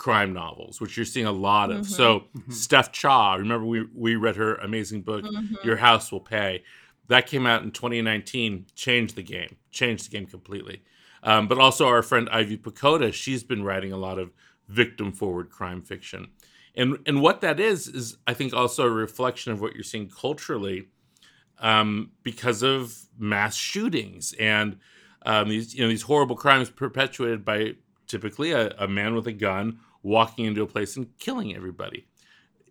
crime 0.00 0.32
novels, 0.32 0.80
which 0.80 0.96
you're 0.96 1.04
seeing 1.04 1.26
a 1.26 1.32
lot 1.32 1.70
of. 1.70 1.82
Mhm. 1.82 1.90
So 1.90 2.24
Mhm. 2.34 2.54
Steph 2.54 2.90
Cha, 2.90 3.34
remember 3.34 3.66
we 3.66 3.86
we 3.94 4.16
read 4.16 4.36
her 4.36 4.54
amazing 4.54 5.02
book, 5.02 5.26
Mhm. 5.26 5.62
Your 5.62 5.76
House 5.76 6.10
Will 6.10 6.20
Pay. 6.20 6.64
That 7.08 7.26
came 7.26 7.44
out 7.44 7.62
in 7.62 7.70
2019, 7.70 8.64
changed 8.74 9.14
the 9.14 9.22
game, 9.22 9.56
changed 9.70 10.06
the 10.06 10.10
game 10.16 10.26
completely. 10.26 10.82
Um, 11.22 11.48
but 11.48 11.58
also 11.58 11.86
our 11.86 12.02
friend 12.02 12.30
Ivy 12.32 12.56
Pochoda, 12.56 13.12
she's 13.12 13.44
been 13.44 13.62
writing 13.62 13.92
a 13.92 13.98
lot 13.98 14.18
of 14.18 14.32
victim 14.68 15.12
forward 15.12 15.50
crime 15.50 15.82
fiction. 15.82 16.28
And 16.74 16.96
and 17.04 17.20
what 17.20 17.42
that 17.42 17.60
is 17.60 17.86
is 17.86 18.16
I 18.26 18.32
think 18.32 18.54
also 18.54 18.86
a 18.86 18.90
reflection 18.90 19.52
of 19.52 19.60
what 19.60 19.74
you're 19.74 19.82
seeing 19.84 20.08
culturally 20.08 20.88
um, 21.58 22.12
because 22.22 22.62
of 22.62 22.94
mass 23.18 23.54
shootings 23.54 24.32
and 24.40 24.78
um, 25.26 25.50
these 25.50 25.74
you 25.74 25.82
know 25.82 25.88
these 25.88 26.02
horrible 26.02 26.36
crimes 26.36 26.70
perpetuated 26.70 27.44
by 27.44 27.74
typically 28.06 28.52
a, 28.52 28.70
a 28.78 28.88
man 28.88 29.14
with 29.14 29.26
a 29.26 29.32
gun 29.32 29.78
walking 30.02 30.44
into 30.46 30.62
a 30.62 30.66
place 30.66 30.96
and 30.96 31.18
killing 31.18 31.54
everybody. 31.54 32.06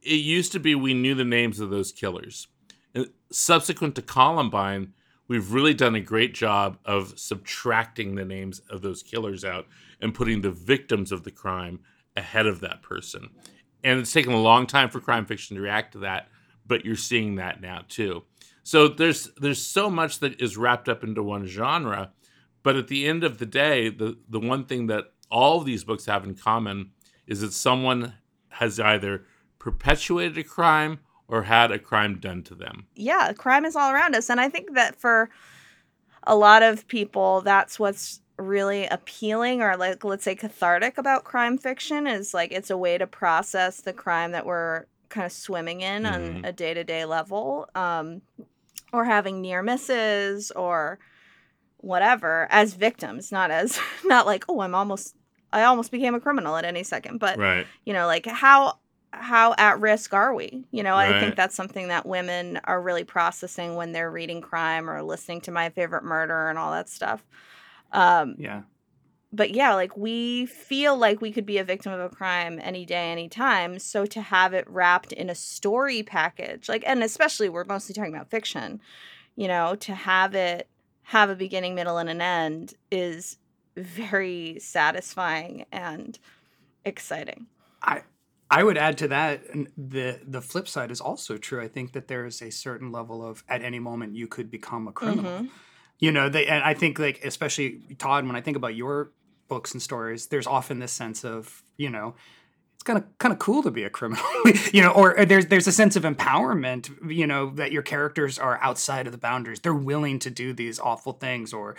It 0.01 0.15
used 0.15 0.51
to 0.53 0.59
be 0.59 0.75
we 0.75 0.93
knew 0.93 1.15
the 1.15 1.25
names 1.25 1.59
of 1.59 1.69
those 1.69 1.91
killers. 1.91 2.47
And 2.93 3.09
subsequent 3.31 3.95
to 3.95 4.01
Columbine, 4.01 4.93
we've 5.27 5.51
really 5.51 5.73
done 5.73 5.95
a 5.95 6.01
great 6.01 6.33
job 6.33 6.77
of 6.85 7.17
subtracting 7.19 8.15
the 8.15 8.25
names 8.25 8.59
of 8.69 8.81
those 8.81 9.03
killers 9.03 9.45
out 9.45 9.67
and 10.01 10.13
putting 10.13 10.41
the 10.41 10.51
victims 10.51 11.11
of 11.11 11.23
the 11.23 11.31
crime 11.31 11.79
ahead 12.15 12.47
of 12.47 12.61
that 12.61 12.81
person. 12.81 13.29
And 13.83 13.99
it's 13.99 14.11
taken 14.11 14.33
a 14.33 14.41
long 14.41 14.67
time 14.67 14.89
for 14.89 14.99
crime 14.99 15.25
fiction 15.25 15.55
to 15.55 15.61
react 15.61 15.93
to 15.93 15.99
that, 15.99 16.27
but 16.65 16.83
you're 16.83 16.95
seeing 16.95 17.35
that 17.35 17.61
now 17.61 17.83
too. 17.87 18.23
So 18.63 18.87
there's 18.87 19.31
there's 19.37 19.65
so 19.65 19.89
much 19.89 20.19
that 20.19 20.39
is 20.41 20.57
wrapped 20.57 20.89
up 20.89 21.03
into 21.03 21.23
one 21.23 21.45
genre, 21.45 22.11
but 22.61 22.75
at 22.75 22.87
the 22.87 23.07
end 23.07 23.23
of 23.23 23.37
the 23.37 23.45
day, 23.45 23.89
the 23.89 24.17
the 24.27 24.39
one 24.39 24.65
thing 24.65 24.87
that 24.87 25.05
all 25.31 25.59
of 25.59 25.65
these 25.65 25.83
books 25.83 26.05
have 26.05 26.23
in 26.23 26.35
common 26.35 26.91
is 27.29 27.39
that 27.41 27.53
someone 27.53 28.13
has 28.49 28.79
either 28.79 29.23
perpetuated 29.59 30.37
a 30.37 30.43
crime 30.43 30.99
or 31.27 31.43
had 31.43 31.71
a 31.71 31.79
crime 31.79 32.19
done 32.19 32.41
to 32.43 32.55
them. 32.55 32.87
yeah, 32.95 33.31
crime 33.33 33.63
is 33.63 33.75
all 33.75 33.91
around 33.93 34.15
us. 34.15 34.29
And 34.29 34.41
I 34.41 34.49
think 34.49 34.73
that 34.73 34.95
for 34.99 35.29
a 36.23 36.35
lot 36.35 36.63
of 36.63 36.87
people, 36.87 37.41
that's 37.41 37.79
what's 37.79 38.21
really 38.37 38.85
appealing 38.87 39.61
or 39.61 39.75
like 39.77 40.03
let's 40.05 40.23
say 40.23 40.33
cathartic 40.33 40.97
about 40.97 41.23
crime 41.25 41.57
fiction 41.57 42.07
is 42.07 42.33
like 42.33 42.51
it's 42.53 42.69
a 42.69 42.77
way 42.77 42.97
to 42.97 43.05
process 43.05 43.81
the 43.81 43.91
crime 43.93 44.31
that 44.31 44.45
we're 44.45 44.85
kind 45.09 45.25
of 45.25 45.31
swimming 45.31 45.81
in 45.81 46.05
on 46.05 46.21
Mhm. 46.21 46.47
a 46.47 46.51
day-to-day 46.53 47.03
level 47.03 47.67
um 47.75 48.21
or 48.93 49.03
having 49.03 49.41
near 49.41 49.61
misses 49.61 50.51
or 50.51 50.99
whatever 51.77 52.47
as 52.49 52.75
victims 52.75 53.29
not 53.31 53.51
as 53.51 53.77
not 54.05 54.25
like 54.25 54.45
oh 54.47 54.61
i'm 54.61 54.73
almost 54.75 55.15
i 55.53 55.63
almost 55.63 55.91
became 55.91 56.15
a 56.15 56.19
criminal 56.19 56.55
at 56.55 56.65
any 56.65 56.83
second 56.83 57.17
but 57.19 57.37
Right. 57.37 57.65
you 57.85 57.93
know 57.93 58.05
like 58.05 58.25
how 58.25 58.77
how 59.11 59.55
at 59.57 59.79
risk 59.79 60.13
are 60.13 60.33
we 60.35 60.65
you 60.71 60.83
know 60.83 60.95
i 60.95 61.19
think 61.19 61.35
that's 61.35 61.55
something 61.55 61.87
that 61.87 62.05
women 62.05 62.59
are 62.65 62.79
really 62.81 63.03
processing 63.03 63.75
when 63.75 63.91
they're 63.91 64.11
reading 64.11 64.39
crime 64.39 64.87
or 64.89 65.01
listening 65.01 65.41
to 65.41 65.51
my 65.51 65.69
favorite 65.69 66.03
murder 66.03 66.47
and 66.47 66.59
all 66.59 66.71
that 66.71 66.87
stuff 66.89 67.23
um 67.91 68.35
Yeah. 68.37 68.61
but 69.33 69.49
yeah 69.55 69.73
like 69.73 69.97
we 69.97 70.45
feel 70.45 70.95
like 70.95 71.21
we 71.21 71.31
could 71.31 71.45
be 71.47 71.57
a 71.57 71.63
victim 71.63 71.91
of 71.91 71.99
a 71.99 72.09
crime 72.15 72.59
any 72.61 72.85
day 72.85 73.11
anytime 73.11 73.79
so 73.79 74.05
to 74.05 74.21
have 74.21 74.53
it 74.53 74.69
wrapped 74.69 75.11
in 75.11 75.27
a 75.27 75.35
story 75.35 76.03
package 76.03 76.69
like 76.69 76.83
and 76.85 77.01
especially 77.03 77.49
we're 77.49 77.65
mostly 77.65 77.95
talking 77.95 78.13
about 78.13 78.29
fiction 78.29 78.79
you 79.35 79.47
know 79.47 79.73
to 79.73 79.95
have 79.95 80.35
it 80.35 80.67
have 81.01 81.31
a 81.31 81.35
beginning 81.35 81.73
middle 81.73 81.97
and 81.97 82.11
an 82.11 82.21
end 82.21 82.75
is 82.91 83.38
very 83.79 84.57
satisfying 84.59 85.65
and 85.71 86.19
exciting 86.85 87.47
I 87.81 88.01
I 88.51 88.63
would 88.63 88.77
add 88.77 88.97
to 88.99 89.07
that 89.09 89.43
the 89.77 90.19
the 90.25 90.41
flip 90.41 90.67
side 90.67 90.89
is 90.91 90.99
also 91.01 91.37
true. 91.37 91.61
I 91.61 91.67
think 91.67 91.93
that 91.93 92.07
there 92.07 92.25
is 92.25 92.41
a 92.41 92.49
certain 92.49 92.91
level 92.91 93.23
of 93.25 93.43
at 93.47 93.61
any 93.61 93.79
moment 93.79 94.15
you 94.15 94.27
could 94.27 94.49
become 94.49 94.87
a 94.87 94.91
criminal. 94.91 95.43
Mhm. 95.43 95.49
You 95.99 96.11
know, 96.11 96.29
they 96.29 96.47
and 96.47 96.63
I 96.63 96.73
think 96.73 96.97
like 96.97 97.23
especially 97.23 97.81
Tod 97.99 98.25
when 98.25 98.35
I 98.35 98.41
think 98.41 98.57
about 98.57 98.75
your 98.75 99.11
books 99.47 99.73
and 99.73 99.81
stories, 99.81 100.27
there's 100.27 100.47
often 100.47 100.79
this 100.79 100.91
sense 100.91 101.23
of, 101.23 101.63
you 101.77 101.89
know, 101.89 102.15
it's 102.73 102.83
kind 102.83 102.97
of 102.97 103.05
kind 103.19 103.31
of 103.33 103.39
cool 103.39 103.61
to 103.63 103.71
be 103.71 103.83
a 103.83 103.89
criminal, 103.89 104.23
you 104.73 104.81
know, 104.81 104.91
or, 104.91 105.19
or 105.19 105.25
there's 105.25 105.47
there's 105.47 105.67
a 105.67 105.71
sense 105.71 105.95
of 105.95 106.03
empowerment, 106.03 106.89
you 107.11 107.27
know, 107.27 107.51
that 107.51 107.71
your 107.71 107.81
characters 107.83 108.39
are 108.39 108.57
outside 108.61 109.05
of 109.05 109.11
the 109.11 109.17
boundaries. 109.19 109.59
They're 109.59 109.73
willing 109.75 110.17
to 110.19 110.29
do 110.31 110.53
these 110.53 110.79
awful 110.79 111.13
things 111.13 111.53
or 111.53 111.75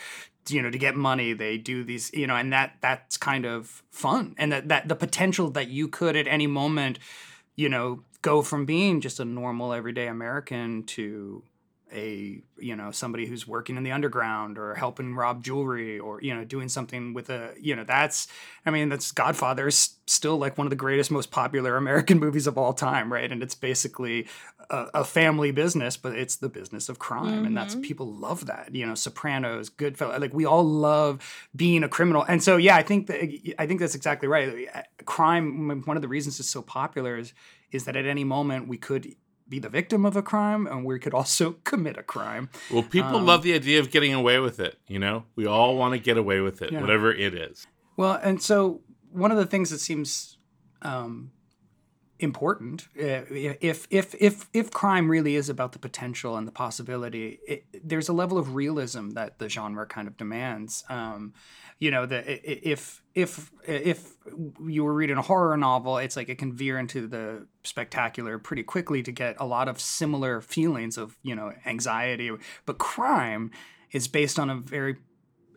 you 0.49 0.63
know 0.63 0.71
to 0.71 0.79
get 0.79 0.97
money 0.97 1.33
they 1.33 1.59
do 1.59 1.85
these 1.85 2.11
you 2.15 2.27
know 2.27 2.37
and 2.37 2.53
that 2.53 2.77
that's 2.81 3.17
kind 3.17 3.45
of 3.45 3.83
fun. 3.91 4.35
And 4.39 4.53
that 4.53 4.69
that 4.69 4.89
the 4.89 4.97
potential 4.97 5.51
that 5.51 5.69
you 5.69 5.89
could 5.89 6.17
at 6.17 6.27
any 6.27 6.47
moment 6.47 6.99
you 7.57 7.69
know 7.69 8.03
go 8.23 8.43
from 8.43 8.65
being 8.65 9.01
just 9.01 9.21
a 9.21 9.25
normal 9.25 9.73
everyday 9.73 10.07
american 10.07 10.83
to 10.85 11.43
a 11.93 12.43
you 12.59 12.77
know 12.77 12.91
somebody 12.91 13.27
who's 13.27 13.47
working 13.47 13.77
in 13.77 13.83
the 13.83 13.93
underground 13.93 14.59
or 14.59 14.75
helping 14.75 15.15
rob 15.15 15.43
jewelry 15.43 15.99
or 15.99 16.21
you 16.23 16.35
know 16.35 16.45
doing 16.45 16.69
something 16.69 17.15
with 17.15 17.31
a 17.31 17.53
you 17.61 17.75
know 17.75 17.85
that's 17.85 18.29
i 18.67 18.71
mean 18.71 18.89
that's 18.89 19.13
godfather 19.13 19.67
is 19.69 19.97
still 20.07 20.37
like 20.37 20.59
one 20.59 20.67
of 20.67 20.71
the 20.71 20.77
greatest 20.77 21.11
most 21.11 21.31
popular 21.31 21.77
american 21.77 22.19
movies 22.25 22.47
of 22.47 22.57
all 22.59 22.73
time 22.73 23.13
right? 23.13 23.31
And 23.33 23.43
it's 23.43 23.55
basically 23.55 24.27
a, 24.71 24.87
a 24.95 25.05
family 25.05 25.51
business 25.51 25.97
but 25.97 26.15
it's 26.15 26.37
the 26.37 26.49
business 26.49 26.89
of 26.89 26.99
crime 26.99 27.45
and 27.45 27.57
that's 27.57 27.75
Mhm. 27.75 27.83
people 27.83 28.13
love 28.13 28.47
that 28.47 28.75
you 28.75 28.87
know 28.87 28.95
sopranos 28.95 29.71
goodfellas 29.71 30.21
like 30.21 30.35
we 30.35 30.45
all 30.45 30.65
love 30.65 31.21
being 31.57 31.83
a 31.85 31.89
criminal. 31.89 32.23
And 32.29 32.43
so 32.43 32.57
yeah 32.57 32.77
i 32.77 32.83
think 32.83 33.07
that 33.09 33.21
i 33.59 33.67
think 33.67 33.81
that's 33.81 33.95
exactly 33.95 34.29
right. 34.29 34.69
Crime 35.07 35.83
one 35.85 35.97
of 35.97 36.03
the 36.03 36.09
reasons 36.09 36.39
it's 36.41 36.49
so 36.51 36.63
popular 36.63 37.17
is 37.17 37.33
is 37.73 37.85
that 37.85 37.97
at 37.97 38.07
any 38.07 38.25
moment 38.25 38.69
we 38.69 38.77
could 38.77 39.15
be 39.51 39.59
the 39.59 39.69
victim 39.69 40.07
of 40.07 40.17
a 40.17 40.23
crime 40.23 40.67
and 40.67 40.85
we 40.85 40.99
could 40.99 41.13
also 41.13 41.53
commit 41.65 41.99
a 41.99 42.03
crime. 42.03 42.49
Well, 42.71 42.85
people 42.85 43.17
um, 43.17 43.27
love 43.27 43.43
the 43.43 43.53
idea 43.53 43.81
of 43.81 43.91
getting 43.91 44.15
away 44.15 44.39
with 44.39 44.61
it. 44.61 44.79
You 44.87 44.99
know, 44.99 45.25
we 45.35 45.47
all 45.47 45.77
want 45.77 45.93
to 45.93 45.99
get 45.99 46.17
away 46.17 46.41
with 46.41 46.63
it, 46.63 46.73
yeah. 46.73 46.81
whatever 46.81 47.13
it 47.13 47.35
is. 47.35 47.67
Well, 47.97 48.19
and 48.23 48.41
so 48.41 48.81
one 49.11 49.31
of 49.31 49.37
the 49.37 49.47
things 49.47 49.71
that 49.71 49.81
seems 49.81 50.39
um, 50.83 51.33
important. 52.23 52.89
Uh, 52.99 53.25
if 53.31 53.87
if 53.91 54.15
if 54.21 54.49
if 54.53 54.71
crime 54.71 55.11
really 55.11 55.37
is 55.37 55.49
about 55.49 55.73
the 55.73 55.79
potential 55.79 56.37
and 56.37 56.47
the 56.47 56.53
possibility 56.53 57.39
it, 57.47 57.65
there's 57.85 58.09
a 58.09 58.13
level 58.13 58.39
of 58.39 58.55
realism 58.55 59.11
that 59.11 59.39
the 59.39 59.49
genre 59.49 59.87
kind 59.87 60.07
of 60.07 60.17
demands. 60.17 60.85
Um, 60.89 61.35
you 61.79 61.91
know 61.91 62.05
that 62.07 62.25
if 62.27 63.03
if 63.15 63.51
if 63.67 64.13
you 64.67 64.85
were 64.85 64.93
reading 64.93 65.17
a 65.17 65.23
horror 65.23 65.57
novel 65.57 65.97
it's 65.97 66.15
like 66.15 66.29
it 66.29 66.37
can 66.37 66.53
veer 66.53 66.79
into 66.79 67.07
the 67.07 67.47
spectacular 67.65 68.39
pretty 68.39 68.63
quickly 68.63 69.03
to 69.03 69.11
get 69.11 69.35
a 69.41 69.47
lot 69.47 69.67
of 69.67 69.81
similar 69.81 70.41
feelings 70.41 70.99
of 70.99 71.17
you 71.23 71.35
know 71.35 71.53
anxiety. 71.65 72.31
But 72.67 72.79
crime 72.79 73.51
is 73.93 74.09
based 74.09 74.39
on 74.39 74.51
a 74.51 74.57
very 74.57 74.97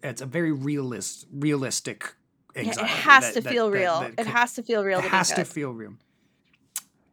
it's 0.02 0.22
a 0.22 0.26
very 0.26 0.52
realist 0.52 1.28
realistic 1.32 2.16
yeah, 2.56 2.70
it 2.70 2.78
has 2.78 3.24
that, 3.26 3.34
to 3.34 3.42
that, 3.42 3.50
feel 3.50 3.70
that, 3.72 3.78
real. 3.78 4.12
it 4.18 4.28
has 4.28 4.54
to 4.54 4.64
feel 4.64 4.84
real 4.84 5.00
it 5.00 5.06
has 5.06 5.32
to 5.32 5.44
feel 5.44 5.72
real 5.72 5.94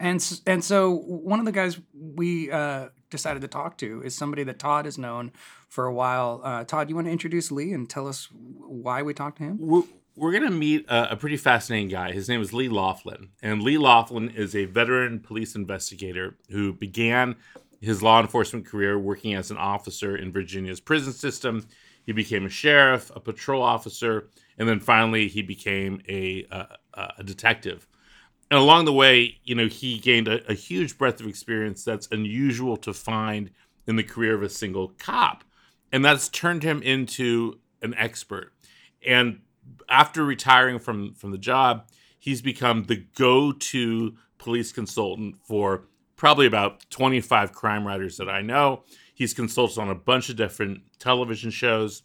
and 0.01 0.41
and 0.47 0.65
so 0.65 0.91
one 0.91 1.39
of 1.39 1.45
the 1.45 1.53
guys 1.53 1.79
we 1.93 2.51
uh, 2.51 2.89
decided 3.11 3.43
to 3.43 3.49
talk 3.49 3.77
to 3.79 4.03
is 4.03 4.15
somebody 4.15 4.43
that 4.45 4.59
Tod 4.59 4.87
has 4.87 4.97
known 4.99 5.31
for 5.69 5.87
a 5.87 5.93
while. 5.93 6.41
Uh, 6.43 6.65
Tod, 6.65 6.89
you 6.89 6.97
want 6.97 7.07
to 7.07 7.13
introduce 7.13 7.53
Lee 7.53 7.73
and 7.73 7.89
tell 7.89 8.09
us 8.09 8.29
why 8.33 9.03
we 9.03 9.13
talked 9.13 9.39
to 9.39 9.45
him? 9.45 9.59
We're, 9.61 9.83
we're 10.17 10.33
going 10.33 10.45
to 10.45 10.51
meet 10.51 10.87
a, 10.89 11.13
a, 11.13 11.17
pretty 11.17 11.37
fascinating 11.37 11.89
guy. 11.89 12.13
His 12.13 12.29
name 12.29 12.41
is 12.41 12.53
Lee 12.53 12.69
Lofland, 12.69 13.29
and 13.43 13.63
Lee 13.63 13.77
Lofland 13.77 14.35
is 14.35 14.57
a 14.57 14.65
veteran 14.65 15.21
police 15.21 15.55
investigator 15.55 16.37
who 16.51 16.73
began 16.73 17.37
his 17.81 18.03
law 18.03 18.21
enforcement 18.21 18.67
career 18.67 18.99
working 18.99 19.35
as 19.35 19.51
an 19.51 19.57
officer 19.57 20.17
in 20.17 20.33
Virginia's 20.33 20.81
prison 20.81 21.13
system. 21.13 21.67
He 22.05 22.13
became 22.13 22.47
a 22.47 22.51
sheriff, 22.51 23.11
a 23.15 23.21
patrol 23.21 23.63
officer, 23.63 24.29
and 24.59 24.69
then 24.69 24.81
finally 24.81 25.29
he 25.29 25.43
became 25.43 26.03
a, 26.09 26.47
a, 26.51 27.13
a 27.19 27.25
detective 27.25 27.87
and 28.51 28.59
along 28.59 28.85
the 28.85 28.93
way, 28.93 29.39
you 29.45 29.55
know, 29.55 29.69
he 29.69 29.99
gained 29.99 30.27
a, 30.27 30.49
a, 30.51 30.55
huge 30.55 30.99
breadth 30.99 31.21
of 31.21 31.27
experience 31.27 31.85
that's 31.85 32.09
unusual 32.11 32.77
to 32.79 32.93
find 32.93 33.51
in 33.87 33.97
the 33.97 34.03
career 34.03 34.35
of 34.35 34.43
a 34.43 34.49
single 34.49 34.89
cop. 34.99 35.45
And 35.93 36.05
that's 36.05 36.29
turned 36.29 36.63
him 36.63 36.83
into 36.83 37.61
an 37.81 37.95
expert. 37.95 38.53
And 39.07 39.41
after 39.89 40.25
retiring 40.25 40.79
from, 40.79 41.15
from 41.15 41.31
the 41.31 41.39
job, 41.39 41.89
he's 42.19 42.43
become 42.43 42.85
the 42.85 43.05
go 43.17 43.53
to 43.53 44.17
police 44.39 44.73
consultant 44.73 45.37
for 45.45 45.85
probably 46.17 46.47
about 46.47 46.89
25 46.91 47.53
crime 47.53 47.87
writers 47.87 48.17
that 48.17 48.29
I 48.29 48.43
know. 48.43 48.83
He's 49.15 49.33
consulted 49.33 49.81
on 49.81 49.89
a 49.89 49.95
bunch 49.95 50.29
of 50.29 50.37
different 50.37 50.83
television 50.99 51.51
shows. 51.51 52.03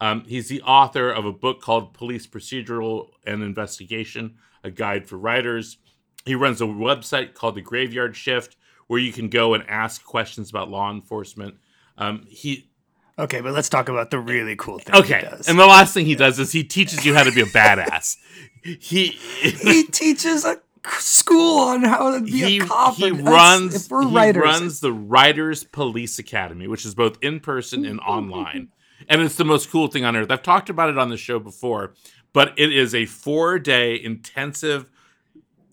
Um, 0.00 0.24
he's 0.26 0.48
the 0.48 0.60
author 0.62 1.10
of 1.10 1.24
a 1.24 1.32
book 1.32 1.60
called 1.60 1.94
Police 1.94 2.26
Procedural 2.26 3.10
and 3.26 3.42
Investigation, 3.42 4.34
a 4.62 4.70
guide 4.70 5.06
for 5.06 5.16
writers. 5.16 5.78
He 6.24 6.34
runs 6.34 6.60
a 6.60 6.64
website 6.64 7.34
called 7.34 7.54
the 7.54 7.60
Graveyard 7.60 8.16
Shift 8.16 8.56
where 8.86 9.00
you 9.00 9.12
can 9.12 9.28
go 9.28 9.54
and 9.54 9.64
ask 9.68 10.04
questions 10.04 10.50
about 10.50 10.70
law 10.70 10.90
enforcement. 10.90 11.56
Um, 11.96 12.26
he 12.28 12.68
Okay, 13.16 13.40
but 13.40 13.52
let's 13.52 13.68
talk 13.68 13.88
about 13.88 14.10
the 14.10 14.18
really 14.18 14.56
cool 14.56 14.80
thing. 14.80 14.96
Okay, 14.96 15.24
and 15.46 15.58
the 15.58 15.66
last 15.66 15.94
thing 15.94 16.04
he 16.04 16.16
does 16.16 16.38
is 16.40 16.50
he 16.50 16.64
teaches 16.64 17.04
you 17.04 17.14
how 17.14 17.22
to 17.22 17.30
be 17.30 17.42
a 17.42 17.46
badass. 17.46 18.16
he 18.80 19.06
he 19.06 19.84
teaches 19.84 20.44
a 20.44 20.60
school 20.98 21.60
on 21.60 21.84
how 21.84 22.10
to 22.10 22.20
be 22.22 22.32
he, 22.32 22.58
a 22.58 22.66
cop. 22.66 22.96
He 22.96 23.12
runs 23.12 23.86
he 23.86 23.94
writers. 23.94 24.42
runs 24.42 24.80
the 24.80 24.92
Writers 24.92 25.62
Police 25.62 26.18
Academy, 26.18 26.66
which 26.66 26.84
is 26.84 26.96
both 26.96 27.16
in 27.22 27.38
person 27.38 27.84
and 27.84 28.00
online, 28.06 28.70
and 29.08 29.22
it's 29.22 29.36
the 29.36 29.44
most 29.44 29.70
cool 29.70 29.86
thing 29.86 30.04
on 30.04 30.16
earth. 30.16 30.32
I've 30.32 30.42
talked 30.42 30.68
about 30.68 30.88
it 30.88 30.98
on 30.98 31.08
the 31.08 31.16
show 31.16 31.38
before, 31.38 31.94
but 32.32 32.52
it 32.56 32.72
is 32.72 32.96
a 32.96 33.06
four 33.06 33.60
day 33.60 33.94
intensive 34.02 34.90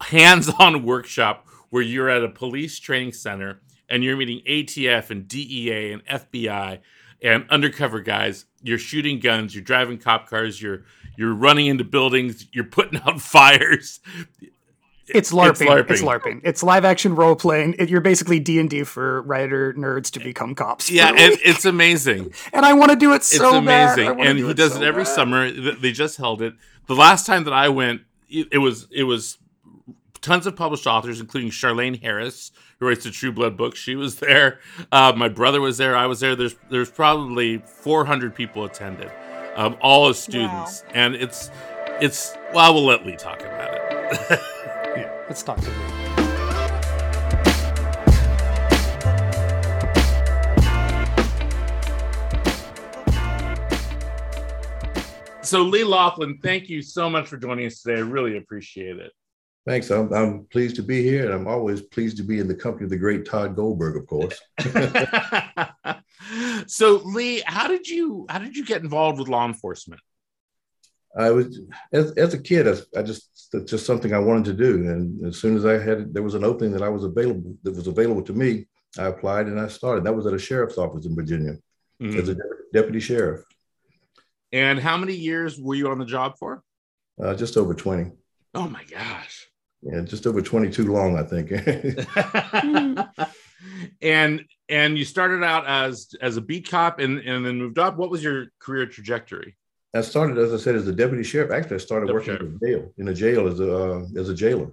hands-on 0.01 0.83
workshop 0.85 1.47
where 1.69 1.83
you're 1.83 2.09
at 2.09 2.23
a 2.23 2.29
police 2.29 2.79
training 2.79 3.13
center 3.13 3.61
and 3.89 4.03
you're 4.03 4.17
meeting 4.17 4.41
ATF 4.47 5.09
and 5.09 5.27
DEA 5.27 5.91
and 5.93 6.05
FBI 6.05 6.79
and 7.21 7.45
undercover 7.49 7.99
guys. 7.99 8.45
You're 8.63 8.77
shooting 8.77 9.19
guns, 9.19 9.53
you're 9.55 9.63
driving 9.63 9.97
cop 9.97 10.29
cars, 10.29 10.61
you're 10.61 10.83
you're 11.17 11.33
running 11.33 11.67
into 11.67 11.83
buildings, 11.83 12.47
you're 12.51 12.63
putting 12.63 12.99
out 13.01 13.21
fires. 13.21 13.99
It's 15.07 15.31
LARPing. 15.31 15.49
It's 15.49 15.61
LARPing. 15.61 15.89
It's, 15.91 16.01
LARPing. 16.01 16.41
it's 16.43 16.63
live 16.63 16.85
action 16.85 17.15
role 17.15 17.35
playing. 17.35 17.75
It, 17.77 17.89
you're 17.89 18.01
basically 18.01 18.39
D 18.39 18.59
and 18.59 18.69
D 18.69 18.83
for 18.83 19.21
writer 19.23 19.73
nerds 19.73 20.09
to 20.11 20.19
become 20.19 20.55
cops. 20.55 20.89
Yeah, 20.89 21.11
it's 21.15 21.65
amazing. 21.65 22.33
and 22.53 22.65
I 22.65 22.73
want 22.73 22.91
to 22.91 22.95
do 22.95 23.13
it 23.13 23.23
so 23.23 23.47
It's 23.47 23.55
amazing, 23.55 24.21
and 24.21 24.37
he 24.37 24.53
does 24.53 24.73
so 24.73 24.81
it 24.81 24.85
every 24.85 25.03
bad. 25.03 25.13
summer. 25.13 25.51
They 25.51 25.91
just 25.91 26.17
held 26.17 26.41
it. 26.41 26.53
The 26.87 26.95
last 26.95 27.25
time 27.25 27.43
that 27.43 27.53
I 27.53 27.69
went, 27.69 28.01
it 28.29 28.59
was 28.59 28.87
it 28.91 29.03
was 29.03 29.37
tons 30.21 30.45
of 30.45 30.55
published 30.55 30.87
authors, 30.87 31.19
including 31.19 31.49
Charlaine 31.49 32.01
Harris, 32.01 32.51
who 32.79 32.87
writes 32.87 33.03
the 33.03 33.11
True 33.11 33.31
Blood 33.31 33.57
book. 33.57 33.75
She 33.75 33.95
was 33.95 34.15
there. 34.15 34.59
Uh, 34.91 35.13
my 35.15 35.27
brother 35.27 35.59
was 35.59 35.77
there. 35.77 35.95
I 35.95 36.05
was 36.05 36.19
there. 36.19 36.35
There's 36.35 36.55
there's 36.69 36.91
probably 36.91 37.57
400 37.57 38.33
people 38.33 38.63
attended, 38.63 39.11
um, 39.55 39.75
all 39.81 40.07
as 40.09 40.19
students, 40.19 40.83
wow. 40.83 40.91
and 40.93 41.15
it's 41.15 41.49
it's 41.99 42.35
well, 42.53 42.73
we'll 42.73 42.85
let 42.85 43.05
Lee 43.05 43.15
talk 43.15 43.41
about 43.41 43.73
it. 43.73 43.81
yeah, 44.95 45.23
let's 45.27 45.43
talk 45.43 45.59
to 45.59 45.69
Lee. 45.69 45.75
So, 55.43 55.63
Lee 55.63 55.81
Lofland, 55.81 56.41
thank 56.41 56.69
you 56.69 56.81
so 56.81 57.09
much 57.09 57.27
for 57.27 57.35
joining 57.35 57.65
us 57.65 57.81
today. 57.81 57.97
I 57.97 58.03
really 58.03 58.37
appreciate 58.37 58.97
it. 58.99 59.11
Thanks. 59.67 59.91
I'm, 59.91 60.11
I'm 60.11 60.45
pleased 60.45 60.75
to 60.77 60.83
be 60.83 61.03
here, 61.03 61.25
and 61.25 61.33
I'm 61.33 61.47
always 61.47 61.81
pleased 61.81 62.17
to 62.17 62.23
be 62.23 62.39
in 62.39 62.47
the 62.47 62.55
company 62.55 62.85
of 62.85 62.89
the 62.89 62.97
great 62.97 63.25
Tod 63.25 63.55
Goldberg, 63.55 63.95
of 63.95 64.07
course. 64.07 64.39
so, 66.67 67.01
Lee, 67.05 67.43
how 67.45 67.67
did 67.67 67.87
you 67.87 68.25
how 68.27 68.39
did 68.39 68.57
you 68.57 68.65
get 68.65 68.81
involved 68.81 69.19
with 69.19 69.27
law 69.27 69.45
enforcement? 69.45 70.01
I 71.15 71.29
was 71.29 71.59
as, 71.91 72.11
as 72.13 72.33
a 72.33 72.41
kid, 72.41 72.67
I, 72.67 72.99
I 72.99 73.03
just 73.03 73.49
that's 73.53 73.69
just 73.69 73.85
something 73.85 74.13
I 74.13 74.19
wanted 74.19 74.45
to 74.45 74.53
do, 74.53 74.89
and 74.89 75.27
as 75.27 75.37
soon 75.37 75.55
as 75.55 75.65
I 75.65 75.77
had 75.77 76.11
there 76.11 76.23
was 76.23 76.35
an 76.35 76.43
opening 76.43 76.73
that 76.73 76.81
I 76.81 76.89
was 76.89 77.03
available 77.03 77.55
that 77.61 77.75
was 77.75 77.85
available 77.85 78.23
to 78.23 78.33
me, 78.33 78.65
I 78.97 79.05
applied 79.05 79.45
and 79.45 79.59
I 79.59 79.67
started. 79.67 80.05
That 80.05 80.15
was 80.15 80.25
at 80.25 80.33
a 80.33 80.39
sheriff's 80.39 80.79
office 80.79 81.05
in 81.05 81.15
Virginia 81.15 81.57
mm-hmm. 82.01 82.17
as 82.17 82.29
a 82.29 82.35
deputy 82.73 82.99
sheriff. 82.99 83.43
And 84.51 84.79
how 84.79 84.97
many 84.97 85.13
years 85.13 85.59
were 85.59 85.75
you 85.75 85.89
on 85.89 85.99
the 85.99 86.05
job 86.05 86.39
for? 86.39 86.63
Uh, 87.21 87.35
just 87.35 87.57
over 87.57 87.75
twenty. 87.75 88.09
Oh 88.55 88.67
my 88.67 88.83
gosh. 88.85 89.50
Yeah, 89.83 90.01
just 90.01 90.27
over 90.27 90.41
22 90.41 90.91
long, 90.91 91.17
I 91.17 91.23
think. 91.23 91.51
and 94.01 94.45
and 94.69 94.97
you 94.97 95.05
started 95.05 95.43
out 95.43 95.65
as 95.65 96.13
as 96.21 96.37
a 96.37 96.41
beat 96.41 96.69
cop 96.69 96.99
and, 96.99 97.19
and 97.19 97.45
then 97.45 97.57
moved 97.57 97.79
up. 97.79 97.97
What 97.97 98.11
was 98.11 98.23
your 98.23 98.47
career 98.59 98.85
trajectory? 98.85 99.57
I 99.93 100.01
started, 100.01 100.37
as 100.37 100.53
I 100.53 100.57
said, 100.57 100.75
as 100.75 100.87
a 100.87 100.93
deputy 100.93 101.23
sheriff. 101.23 101.51
Actually, 101.51 101.75
I 101.75 101.79
started 101.79 102.07
deputy 102.07 102.29
working 102.29 102.47
sheriff. 102.47 102.61
in 102.61 102.67
a 102.67 102.71
jail, 102.71 102.93
in 102.97 103.07
a 103.07 103.13
jail 103.13 103.47
as 103.47 103.59
a 103.59 103.75
uh, 103.75 104.05
as 104.15 104.29
a 104.29 104.35
jailer. 104.35 104.71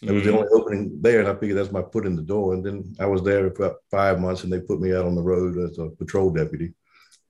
That 0.00 0.06
mm-hmm. 0.06 0.14
was 0.14 0.24
the 0.24 0.30
mm-hmm. 0.30 0.38
only 0.38 0.50
opening 0.52 1.02
there, 1.02 1.18
and 1.18 1.28
I 1.28 1.34
figured 1.34 1.58
that's 1.58 1.72
my 1.72 1.82
foot 1.92 2.06
in 2.06 2.14
the 2.14 2.22
door. 2.22 2.54
And 2.54 2.64
then 2.64 2.94
I 3.00 3.06
was 3.06 3.22
there 3.22 3.50
for 3.50 3.64
about 3.64 3.78
five 3.90 4.20
months, 4.20 4.44
and 4.44 4.52
they 4.52 4.60
put 4.60 4.80
me 4.80 4.94
out 4.94 5.04
on 5.04 5.16
the 5.16 5.22
road 5.22 5.58
as 5.58 5.78
a 5.78 5.90
patrol 5.90 6.30
deputy. 6.30 6.74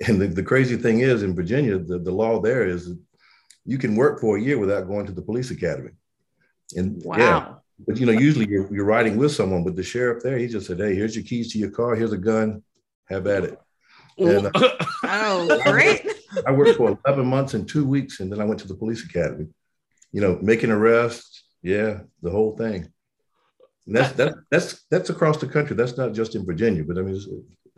And 0.07 0.21
the, 0.21 0.29
the 0.29 0.43
crazy 0.43 0.77
thing 0.77 1.00
is, 1.00 1.23
in 1.23 1.35
Virginia, 1.35 1.79
the, 1.79 1.99
the 1.99 2.12
law 2.12 2.41
there 2.41 2.69
is 2.69 2.93
you 3.65 3.79
can 3.79 3.97
work 3.97 4.21
for 4.21 4.37
a 4.37 4.41
year 4.41 4.59
without 4.59 4.87
going 4.87 5.07
to 5.07 5.12
the 5.12 5.23
police 5.23 5.50
academy. 5.50 5.91
And 6.77 7.03
wow. 7.05 7.17
yeah, 7.17 7.55
but 7.87 7.99
you 7.99 8.07
know, 8.07 8.13
usually 8.13 8.49
you're, 8.49 8.73
you're 8.73 8.85
riding 8.85 9.17
with 9.17 9.33
someone, 9.33 9.65
but 9.65 9.77
the 9.77 9.83
sheriff 9.83 10.23
there, 10.23 10.39
he 10.39 10.47
just 10.47 10.67
said, 10.67 10.79
Hey, 10.79 10.95
here's 10.95 11.15
your 11.15 11.25
keys 11.25 11.53
to 11.53 11.59
your 11.59 11.71
car. 11.71 11.95
Here's 11.95 12.13
a 12.13 12.19
gun. 12.19 12.63
Have 13.09 13.27
at 13.27 13.45
it. 13.45 13.59
And, 14.19 14.47
uh, 14.47 14.51
oh, 15.05 15.61
great. 15.65 16.07
I 16.47 16.53
worked 16.53 16.77
for 16.77 16.99
11 17.07 17.27
months 17.27 17.55
and 17.55 17.69
two 17.69 17.87
weeks, 17.87 18.21
and 18.21 18.31
then 18.31 18.41
I 18.41 18.45
went 18.45 18.61
to 18.61 18.69
the 18.69 18.75
police 18.75 19.05
academy, 19.05 19.47
you 20.13 20.21
know, 20.21 20.39
making 20.43 20.71
arrests. 20.71 21.45
Yeah, 21.63 22.01
the 22.23 22.31
whole 22.31 22.57
thing. 22.57 22.93
And 23.87 23.97
that's, 23.97 24.13
that, 24.15 24.35
that's, 24.51 24.85
that's 24.91 25.11
across 25.11 25.39
the 25.39 25.49
country. 25.49 25.75
That's 25.75 25.97
not 25.97 26.13
just 26.13 26.35
in 26.35 26.45
Virginia, 26.45 26.85
but 26.85 26.99
I 26.99 27.03
mean, 27.03 27.19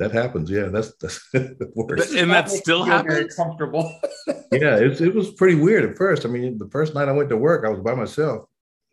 that 0.01 0.13
happens. 0.13 0.51
Yeah, 0.51 0.67
that's 0.67 0.95
that's 0.97 1.21
worse. 1.75 2.13
And 2.15 2.31
that 2.31 2.51
still 2.51 2.83
happens. 2.83 3.15
Very 3.15 3.29
comfortable. 3.29 4.01
yeah, 4.51 4.77
it, 4.77 5.01
it 5.01 5.15
was 5.15 5.31
pretty 5.33 5.61
weird 5.61 5.89
at 5.89 5.97
first. 5.97 6.25
I 6.25 6.29
mean, 6.29 6.59
the 6.59 6.69
first 6.71 6.95
night 6.95 7.09
I 7.09 7.13
went 7.13 7.29
to 7.29 7.37
work, 7.37 7.65
I 7.65 7.69
was 7.69 7.81
by 7.81 7.95
myself, 7.95 8.49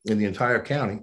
in 0.06 0.18
the 0.18 0.26
entire 0.26 0.62
county. 0.62 1.00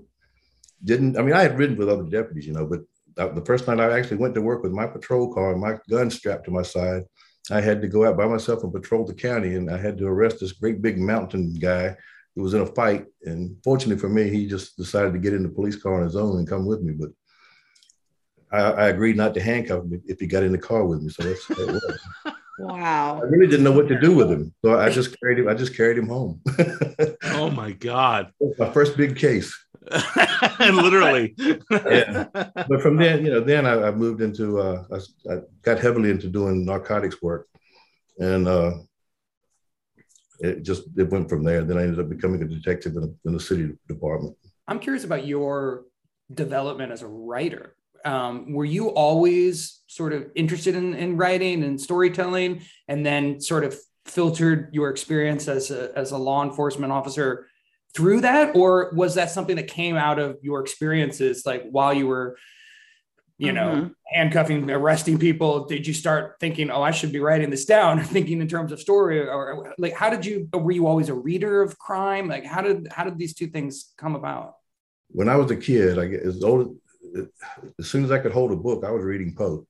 Didn't 0.83 1.17
I 1.17 1.23
mean 1.23 1.35
I 1.35 1.43
had 1.43 1.59
ridden 1.59 1.77
with 1.77 1.89
other 1.89 2.05
deputies, 2.05 2.47
you 2.47 2.53
know, 2.53 2.67
but 2.67 2.81
the 3.17 3.45
first 3.45 3.67
night 3.67 3.81
I 3.81 3.97
actually 3.97 4.17
went 4.17 4.35
to 4.35 4.43
work 4.43 4.63
with 4.63 4.73
my 4.73 4.87
patrol 4.87 5.33
car 5.33 5.53
and 5.53 5.61
my 5.61 5.79
gun 5.89 6.11
strapped 6.11 6.45
to 6.47 6.51
my 6.51 6.63
side, 6.63 7.05
I 7.51 7.61
had 7.61 7.83
to 7.83 7.89
go 7.89 8.07
out 8.07 8.17
by 8.17 8.27
myself 8.27 8.65
and 8.65 8.73
patrol 8.73 9.05
the 9.05 9.15
county, 9.15 9.55
and 9.55 9.71
I 9.71 9.77
had 9.77 9.99
to 9.99 10.07
arrest 10.07 10.41
this 10.41 10.53
great 10.53 10.81
big 10.81 10.99
mountain 10.99 11.53
guy 11.55 11.97
who 12.35 12.43
was 12.43 12.55
in 12.55 12.63
a 12.63 12.67
fight. 12.67 13.07
And 13.23 13.57
fortunately 13.63 14.01
for 14.01 14.09
me, 14.09 14.31
he 14.31 14.47
just 14.47 14.77
decided 14.77 15.13
to 15.13 15.19
get 15.19 15.35
in 15.35 15.43
the 15.43 15.49
police 15.49 15.77
car 15.77 15.95
on 15.95 16.05
his 16.05 16.17
own 16.17 16.39
and 16.39 16.49
come 16.49 16.67
with 16.67 16.81
me. 16.81 16.95
But 16.95 17.11
I, 18.51 18.85
I, 18.85 18.89
agreed 18.89 19.17
not 19.17 19.35
to 19.35 19.41
handcuff 19.41 19.85
him 19.85 20.03
if 20.07 20.19
he 20.19 20.27
got 20.27 20.43
in 20.43 20.53
the 20.53 20.59
car 20.59 20.85
with 20.85 21.03
me. 21.03 21.11
So 21.11 21.23
that's 21.23 21.47
that 21.49 21.99
wow. 22.58 23.20
I 23.23 23.26
really 23.26 23.46
didn't 23.46 23.64
know 23.64 23.73
what 23.73 23.88
to 23.88 24.00
do 24.00 24.14
with 24.14 24.30
him, 24.30 24.54
so 24.64 24.78
I 24.78 24.90
just 24.90 25.18
carried 25.20 25.38
him. 25.38 25.49
I 25.49 25.54
just 25.54 25.76
carried 25.76 25.99
him 25.99 26.08
home. 26.08 26.40
oh 27.25 27.50
my 27.50 27.73
god! 27.73 28.32
my 28.58 28.70
first 28.70 28.96
big 28.96 29.16
case. 29.16 29.54
Literally. 30.61 31.34
yeah. 31.70 32.26
But 32.32 32.80
from 32.80 32.96
then, 32.96 33.25
you 33.25 33.32
know, 33.32 33.40
then 33.40 33.66
I, 33.66 33.88
I 33.88 33.90
moved 33.90 34.20
into. 34.23 34.61
Uh, 34.61 34.84
I, 34.92 35.32
I, 35.32 35.38
got 35.62 35.78
heavily 35.78 36.11
into 36.11 36.28
doing 36.28 36.64
narcotics 36.64 37.20
work, 37.20 37.49
and 38.18 38.49
uh, 38.49 38.73
it 40.40 40.62
just 40.62 40.84
it 40.96 41.11
went 41.11 41.28
from 41.28 41.44
there. 41.44 41.62
Then 41.62 41.78
I 41.78 41.82
ended 41.82 42.00
up 42.00 42.08
becoming 42.08 42.42
a 42.42 42.46
detective 42.46 42.96
in, 42.96 43.14
in 43.25 43.32
the 43.32 43.40
city 43.40 43.73
department. 43.88 44.37
I'm 44.66 44.78
curious 44.78 45.04
about 45.04 45.26
your 45.26 45.84
development 46.32 46.92
as 46.92 47.02
a 47.02 47.06
writer. 47.06 47.76
Um, 48.04 48.52
were 48.52 48.64
you 48.64 48.88
always 48.88 49.82
sort 49.87 50.12
of 50.12 50.30
interested 50.34 50.75
in, 50.75 50.94
in 50.94 51.16
writing 51.16 51.62
and 51.62 51.80
storytelling, 51.80 52.62
and 52.88 53.04
then 53.04 53.40
sort 53.40 53.64
of 53.64 53.76
filtered 54.04 54.68
your 54.73 54.90
experience 54.90 55.49
as 55.49 55.70
a, 55.70 55.96
as 55.96 56.12
a 56.12 56.18
law 56.18 56.44
enforcement 56.44 56.92
officer 56.92 57.46
through 57.94 58.20
that, 58.23 58.56
or 58.56 58.92
was 58.94 59.14
that 59.14 59.30
something 59.30 59.56
that 59.56 59.68
came 59.68 59.96
out 59.96 60.18
of 60.18 60.38
your 60.42 60.61
experiences, 60.61 61.44
like 61.46 61.64
while 61.70 61.94
you 61.94 62.06
were 62.06 62.37
you 63.37 63.52
know, 63.52 63.68
mm-hmm. 63.68 63.87
handcuffing, 64.12 64.70
arresting 64.70 65.18
people? 65.18 65.66
Did 65.66 65.87
you 65.87 65.92
start 65.92 66.37
thinking, 66.38 66.70
oh, 66.70 66.82
I 66.82 66.92
should 66.92 67.12
be 67.12 67.18
writing 67.18 67.50
this 67.50 67.64
down, 67.64 68.00
thinking 68.04 68.40
in 68.40 68.49
terms 68.49 68.73
of 68.73 68.80
story, 68.80 69.20
or 69.20 69.75
like, 69.78 69.94
how 69.94 70.11
did 70.11 70.25
you? 70.25 70.49
Were 70.52 70.70
you 70.70 70.87
always 70.87 71.08
a 71.08 71.14
reader 71.14 71.62
of 71.62 71.78
crime? 71.78 72.28
Like, 72.28 72.44
how 72.44 72.62
did 72.62 72.88
how 72.90 73.04
did 73.04 73.18
these 73.18 73.34
two 73.34 73.49
things 73.49 73.92
come 73.96 74.14
about? 74.14 74.54
When 75.08 75.28
I 75.28 75.37
was 75.37 75.50
a 75.50 75.56
kid, 75.56 75.96
like 75.96 76.11
as 76.11 76.42
old 76.42 76.76
as 77.78 77.87
soon 77.88 78.04
as 78.04 78.11
I 78.11 78.18
could 78.18 78.33
hold 78.33 78.52
a 78.52 78.56
book, 78.56 78.85
I 78.85 78.90
was 78.90 79.04
reading 79.04 79.35
Poe. 79.35 79.66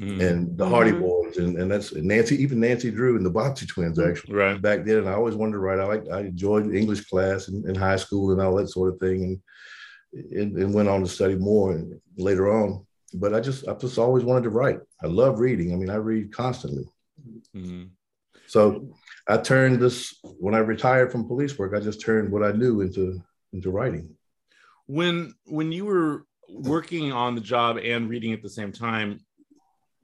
Mm-hmm. 0.00 0.20
And 0.20 0.58
the 0.58 0.68
Hardy 0.68 0.90
mm-hmm. 0.90 1.02
Boys, 1.02 1.36
and, 1.36 1.56
and 1.56 1.70
that's 1.70 1.94
Nancy, 1.94 2.42
even 2.42 2.58
Nancy 2.58 2.90
Drew 2.90 3.16
and 3.16 3.24
the 3.24 3.30
Bobbsey 3.30 3.68
twins, 3.68 3.96
mm-hmm. 3.96 4.10
actually. 4.10 4.34
Right. 4.34 4.60
Back 4.60 4.84
then, 4.84 4.98
and 4.98 5.08
I 5.08 5.12
always 5.12 5.36
wanted 5.36 5.52
to 5.52 5.58
write. 5.58 5.78
I 5.78 5.84
like 5.84 6.08
I 6.12 6.20
enjoyed 6.22 6.74
English 6.74 7.04
class 7.06 7.46
in, 7.46 7.68
in 7.68 7.76
high 7.76 7.94
school 7.94 8.32
and 8.32 8.40
all 8.40 8.56
that 8.56 8.68
sort 8.68 8.92
of 8.92 8.98
thing, 8.98 9.40
and, 10.12 10.32
and, 10.32 10.56
and 10.56 10.74
went 10.74 10.88
on 10.88 11.00
to 11.00 11.06
study 11.06 11.36
more 11.36 11.72
and 11.72 12.00
later 12.16 12.52
on 12.52 12.84
but 13.14 13.34
I 13.34 13.40
just 13.40 13.66
I 13.68 13.74
just 13.74 13.98
always 13.98 14.24
wanted 14.24 14.44
to 14.44 14.50
write. 14.50 14.80
I 15.02 15.06
love 15.06 15.38
reading. 15.38 15.72
I 15.72 15.76
mean, 15.76 15.90
I 15.90 15.96
read 15.96 16.32
constantly. 16.32 16.84
Mm-hmm. 17.54 17.84
So 18.46 18.88
I 19.28 19.38
turned 19.38 19.80
this 19.80 20.18
when 20.22 20.54
I 20.54 20.58
retired 20.58 21.12
from 21.12 21.26
police 21.26 21.58
work. 21.58 21.74
I 21.74 21.80
just 21.80 22.00
turned 22.00 22.30
what 22.30 22.42
I 22.42 22.52
knew 22.52 22.80
into 22.80 23.22
into 23.52 23.70
writing. 23.70 24.14
When 24.86 25.34
when 25.46 25.72
you 25.72 25.86
were 25.86 26.26
working 26.48 27.12
on 27.12 27.34
the 27.34 27.40
job 27.40 27.78
and 27.78 28.08
reading 28.08 28.32
at 28.32 28.42
the 28.42 28.48
same 28.48 28.72
time, 28.72 29.20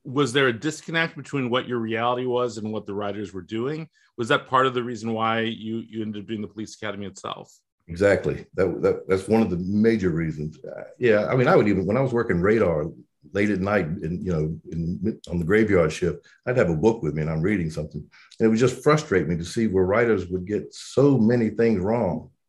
was 0.05 0.33
there 0.33 0.49
a 0.49 0.53
disconnect 0.53 1.17
between 1.17 1.51
what 1.51 1.69
your 1.69 1.79
reality 1.79 2.27
was 2.27 2.59
and 2.59 2.73
what 2.73 2.87
the 2.87 2.95
writers 2.95 3.33
were 3.33 3.43
doing? 3.43 3.89
Was 4.17 4.29
that 4.29 4.49
part 4.49 4.67
of 4.67 4.75
the 4.75 4.83
reason 4.83 5.13
why 5.13 5.41
you 5.41 5.79
you 5.89 6.03
ended 6.03 6.23
up 6.23 6.29
doing 6.29 6.43
the 6.43 6.49
police 6.49 6.75
academy 6.75 7.07
itself? 7.07 7.53
Exactly. 7.89 8.47
That, 8.55 8.83
that 8.83 9.09
that's 9.09 9.29
one 9.29 9.43
of 9.43 9.51
the 9.51 9.57
major 9.57 10.11
reasons. 10.11 10.59
Uh, 10.65 10.85
yeah, 10.99 11.27
I 11.27 11.37
mean, 11.37 11.49
I 11.49 11.57
would 11.57 11.69
even 11.69 11.87
when 11.87 11.97
I 11.97 12.01
was 12.01 12.13
working 12.13 12.41
radar 12.41 12.87
late 13.33 13.51
at 13.51 13.61
night, 13.61 13.87
and 13.87 14.25
you 14.25 14.33
know, 14.33 14.59
in, 14.71 15.21
on 15.31 15.39
the 15.39 15.45
graveyard 15.45 15.93
shift, 15.93 16.27
I'd 16.47 16.57
have 16.57 16.71
a 16.71 16.77
book 16.77 17.03
with 17.03 17.15
me 17.15 17.23
and 17.23 17.31
I'm 17.31 17.43
reading 17.43 17.71
something, 17.71 18.01
and 18.01 18.47
it 18.47 18.49
would 18.49 18.59
just 18.59 18.83
frustrate 18.83 19.29
me 19.29 19.37
to 19.37 19.45
see 19.45 19.67
where 19.67 19.85
writers 19.85 20.29
would 20.29 20.47
get 20.47 20.73
so 20.73 21.19
many 21.19 21.51
things 21.51 21.81
wrong. 21.81 22.31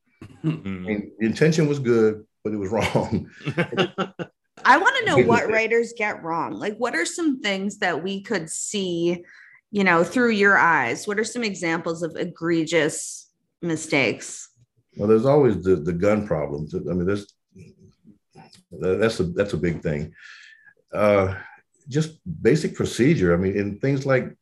Mm-hmm. 0.44 0.68
I 0.68 0.88
mean, 0.88 1.12
the 1.20 1.26
intention 1.26 1.68
was 1.68 1.80
good, 1.80 2.26
but 2.44 2.54
it 2.54 2.58
was 2.58 2.72
wrong. 2.72 3.30
I 4.64 4.78
want 4.78 4.96
to 5.00 5.06
know 5.06 5.18
what 5.18 5.50
writers 5.50 5.94
get 5.98 6.24
wrong. 6.24 6.54
Like, 6.54 6.78
what 6.78 6.96
are 6.96 7.06
some 7.06 7.42
things 7.42 7.78
that 7.80 8.04
we 8.04 8.22
could 8.22 8.50
see, 8.50 9.24
you 9.72 9.84
know, 9.84 10.04
through 10.04 10.32
your 10.32 10.58
eyes? 10.58 11.08
What 11.08 11.20
are 11.20 11.24
some 11.24 11.44
examples 11.44 12.04
of 12.04 12.16
egregious 12.16 13.32
mistakes? 13.62 14.50
Well, 14.98 15.08
there's 15.08 15.26
always 15.26 15.64
the, 15.64 15.78
the 15.78 15.94
gun 15.94 16.28
problems. 16.28 16.76
I 16.76 16.80
mean, 16.80 17.06
there's 17.06 17.34
that's 18.72 19.20
a 19.20 19.24
that's 19.24 19.54
a 19.54 19.58
big 19.58 19.82
thing. 19.82 20.14
Uh, 20.94 21.36
just 21.88 22.20
basic 22.42 22.76
procedure. 22.76 23.34
I 23.34 23.38
mean, 23.38 23.56
in 23.56 23.80
things 23.80 24.06
like 24.06 24.36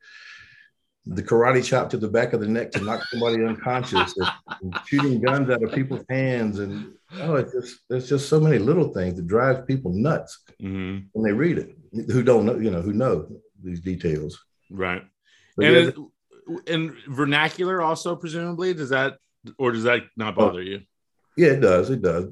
the 1.06 1.24
karate 1.24 1.64
chop 1.64 1.90
to 1.90 1.98
the 1.98 2.08
back 2.08 2.34
of 2.34 2.42
the 2.42 2.48
neck 2.48 2.72
to 2.72 2.82
knock 2.82 3.04
somebody 3.06 3.44
unconscious, 3.44 4.14
and 4.62 4.78
shooting 4.86 5.22
guns 5.22 5.50
out 5.50 5.64
of 5.64 5.72
people's 5.72 6.06
hands, 6.10 6.60
and 6.60 6.94
oh, 7.22 7.36
it's 7.36 7.54
just 7.54 7.80
there's 7.90 8.10
just 8.10 8.30
so 8.30 8.40
many 8.40 8.60
little 8.60 8.94
things 8.94 9.16
that 9.16 9.28
drive 9.28 9.66
people 9.66 9.92
nuts 9.92 10.40
mm-hmm. 10.62 11.06
when 11.14 11.26
they 11.26 11.32
read 11.32 11.58
it. 11.58 11.76
Who 12.12 12.22
don't 12.22 12.46
know, 12.46 12.58
you 12.58 12.70
know, 12.70 12.82
who 12.82 12.94
know 12.94 13.28
these 13.64 13.80
details, 13.80 14.44
right? 14.70 15.04
But 15.58 15.66
and 15.66 15.76
yeah, 15.76 15.92
it, 16.58 16.70
and 16.70 16.96
vernacular 17.08 17.82
also 17.82 18.16
presumably 18.16 18.74
does 18.74 18.90
that 18.90 19.18
or 19.58 19.72
does 19.72 19.84
that 19.84 20.04
not 20.16 20.34
oh. 20.38 20.48
bother 20.48 20.62
you? 20.62 20.82
Yeah, 21.38 21.50
it 21.50 21.62
does. 21.62 21.90
It 21.90 22.02
does. 22.02 22.26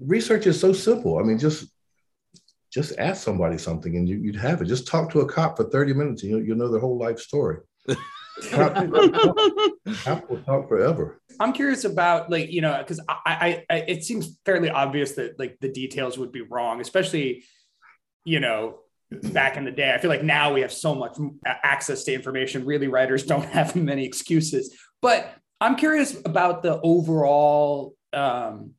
research 0.00 0.46
is 0.46 0.58
so 0.58 0.72
simple. 0.72 1.18
I 1.18 1.22
mean, 1.22 1.38
just 1.38 1.68
just 2.72 2.98
ask 2.98 3.22
somebody 3.22 3.58
something 3.58 3.96
and 3.96 4.08
you, 4.08 4.20
would 4.24 4.36
have 4.36 4.62
it. 4.62 4.64
Just 4.64 4.86
talk 4.86 5.10
to 5.10 5.20
a 5.20 5.28
cop 5.28 5.56
for 5.56 5.64
30 5.64 5.92
minutes 5.92 6.22
and 6.22 6.30
you'll, 6.30 6.42
you'll 6.42 6.56
know 6.56 6.70
their 6.70 6.80
whole 6.80 6.98
life 6.98 7.18
story. 7.18 7.58
cop, 8.50 8.74
cop 10.04 10.30
will 10.30 10.42
talk 10.46 10.68
forever. 10.68 11.20
I'm 11.38 11.52
curious 11.52 11.84
about 11.84 12.30
like, 12.30 12.50
you 12.50 12.62
know, 12.62 12.78
because 12.78 12.98
I, 13.08 13.16
I, 13.26 13.64
I, 13.68 13.76
it 13.88 14.04
seems 14.04 14.38
fairly 14.46 14.70
obvious 14.70 15.12
that 15.12 15.38
like 15.38 15.58
the 15.60 15.68
details 15.68 16.16
would 16.16 16.32
be 16.32 16.40
wrong, 16.40 16.80
especially, 16.80 17.44
you 18.24 18.40
know, 18.40 18.78
back 19.10 19.58
in 19.58 19.64
the 19.64 19.70
day. 19.70 19.92
I 19.92 19.98
feel 19.98 20.10
like 20.10 20.22
now 20.22 20.54
we 20.54 20.62
have 20.62 20.72
so 20.72 20.94
much 20.94 21.18
access 21.44 22.04
to 22.04 22.14
information. 22.14 22.64
Really, 22.64 22.88
writers 22.88 23.24
don't 23.24 23.44
have 23.50 23.76
many 23.76 24.06
excuses. 24.06 24.74
But 25.02 25.30
I'm 25.60 25.76
curious 25.76 26.16
about 26.24 26.62
the 26.62 26.80
overall. 26.80 27.94
Um, 28.14 28.72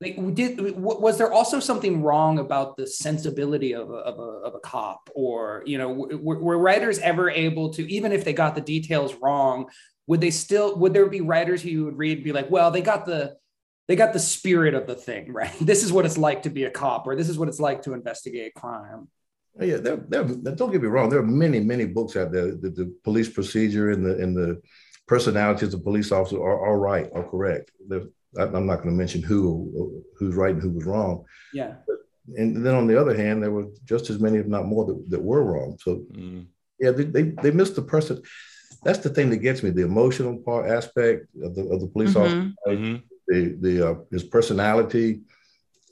like, 0.00 0.34
did 0.34 0.76
was 0.76 1.16
there 1.16 1.32
also 1.32 1.58
something 1.58 2.02
wrong 2.02 2.38
about 2.38 2.76
the 2.76 2.86
sensibility 2.86 3.72
of 3.72 3.88
a, 3.88 3.94
of 3.94 4.18
a, 4.18 4.22
of 4.22 4.54
a 4.54 4.60
cop, 4.60 5.08
or 5.14 5.62
you 5.64 5.78
know, 5.78 5.90
were, 5.90 6.38
were 6.38 6.58
writers 6.58 6.98
ever 6.98 7.30
able 7.30 7.72
to, 7.74 7.90
even 7.90 8.12
if 8.12 8.24
they 8.24 8.34
got 8.34 8.54
the 8.54 8.60
details 8.60 9.14
wrong, 9.14 9.70
would 10.06 10.20
they 10.20 10.30
still 10.30 10.76
would 10.76 10.92
there 10.92 11.08
be 11.08 11.22
writers 11.22 11.62
who 11.62 11.70
you 11.70 11.84
would 11.86 11.96
read 11.96 12.22
be 12.22 12.32
like, 12.32 12.50
well, 12.50 12.70
they 12.70 12.82
got 12.82 13.06
the 13.06 13.36
they 13.88 13.96
got 13.96 14.12
the 14.12 14.18
spirit 14.18 14.74
of 14.74 14.86
the 14.86 14.94
thing, 14.94 15.32
right? 15.40 15.54
This 15.60 15.82
is 15.82 15.92
what 15.92 16.04
it's 16.04 16.18
like 16.18 16.42
to 16.42 16.50
be 16.50 16.64
a 16.64 16.70
cop, 16.70 17.06
or 17.06 17.16
this 17.16 17.30
is 17.30 17.38
what 17.38 17.48
it's 17.48 17.60
like 17.60 17.82
to 17.82 17.94
investigate 17.94 18.54
crime. 18.54 19.08
Oh, 19.58 19.64
yeah, 19.64 19.78
there, 19.78 19.96
there, 19.96 20.24
don't 20.24 20.70
get 20.70 20.82
me 20.82 20.88
wrong. 20.88 21.08
There 21.08 21.20
are 21.20 21.26
many, 21.26 21.60
many 21.60 21.86
books 21.86 22.14
out 22.14 22.30
there. 22.30 22.48
The, 22.48 22.68
the 22.68 22.94
police 23.02 23.30
procedure 23.30 23.90
and 23.90 24.04
the 24.04 24.18
and 24.18 24.36
the 24.36 24.60
personalities 25.08 25.72
of 25.72 25.82
police 25.84 26.12
officers 26.12 26.38
are, 26.38 26.66
are 26.66 26.78
right, 26.78 27.08
are 27.14 27.24
correct. 27.24 27.70
I'm 28.38 28.66
not 28.66 28.76
going 28.76 28.90
to 28.90 28.92
mention 28.92 29.22
who 29.22 30.02
who's 30.16 30.34
right 30.34 30.54
and 30.54 30.62
who 30.62 30.70
was 30.70 30.84
wrong. 30.84 31.24
Yeah. 31.52 31.74
But, 31.86 31.96
and 32.36 32.64
then 32.64 32.74
on 32.74 32.86
the 32.86 33.00
other 33.00 33.16
hand, 33.16 33.42
there 33.42 33.52
were 33.52 33.68
just 33.84 34.10
as 34.10 34.18
many, 34.18 34.38
if 34.38 34.46
not 34.46 34.66
more, 34.66 34.84
that, 34.84 35.10
that 35.10 35.22
were 35.22 35.44
wrong. 35.44 35.78
So 35.80 36.04
mm. 36.12 36.46
yeah, 36.80 36.90
they, 36.90 37.04
they, 37.04 37.22
they 37.42 37.50
missed 37.50 37.76
the 37.76 37.82
person. 37.82 38.22
That's 38.82 38.98
the 38.98 39.10
thing 39.10 39.30
that 39.30 39.38
gets 39.38 39.62
me: 39.62 39.70
the 39.70 39.84
emotional 39.84 40.36
part 40.38 40.68
aspect 40.68 41.26
of 41.42 41.54
the 41.54 41.62
of 41.68 41.80
the 41.80 41.86
police 41.86 42.14
mm-hmm. 42.14 42.20
officer, 42.20 42.54
mm-hmm. 42.66 42.96
the 43.28 43.56
the 43.60 43.90
uh, 43.90 43.94
his 44.10 44.24
personality, 44.24 45.22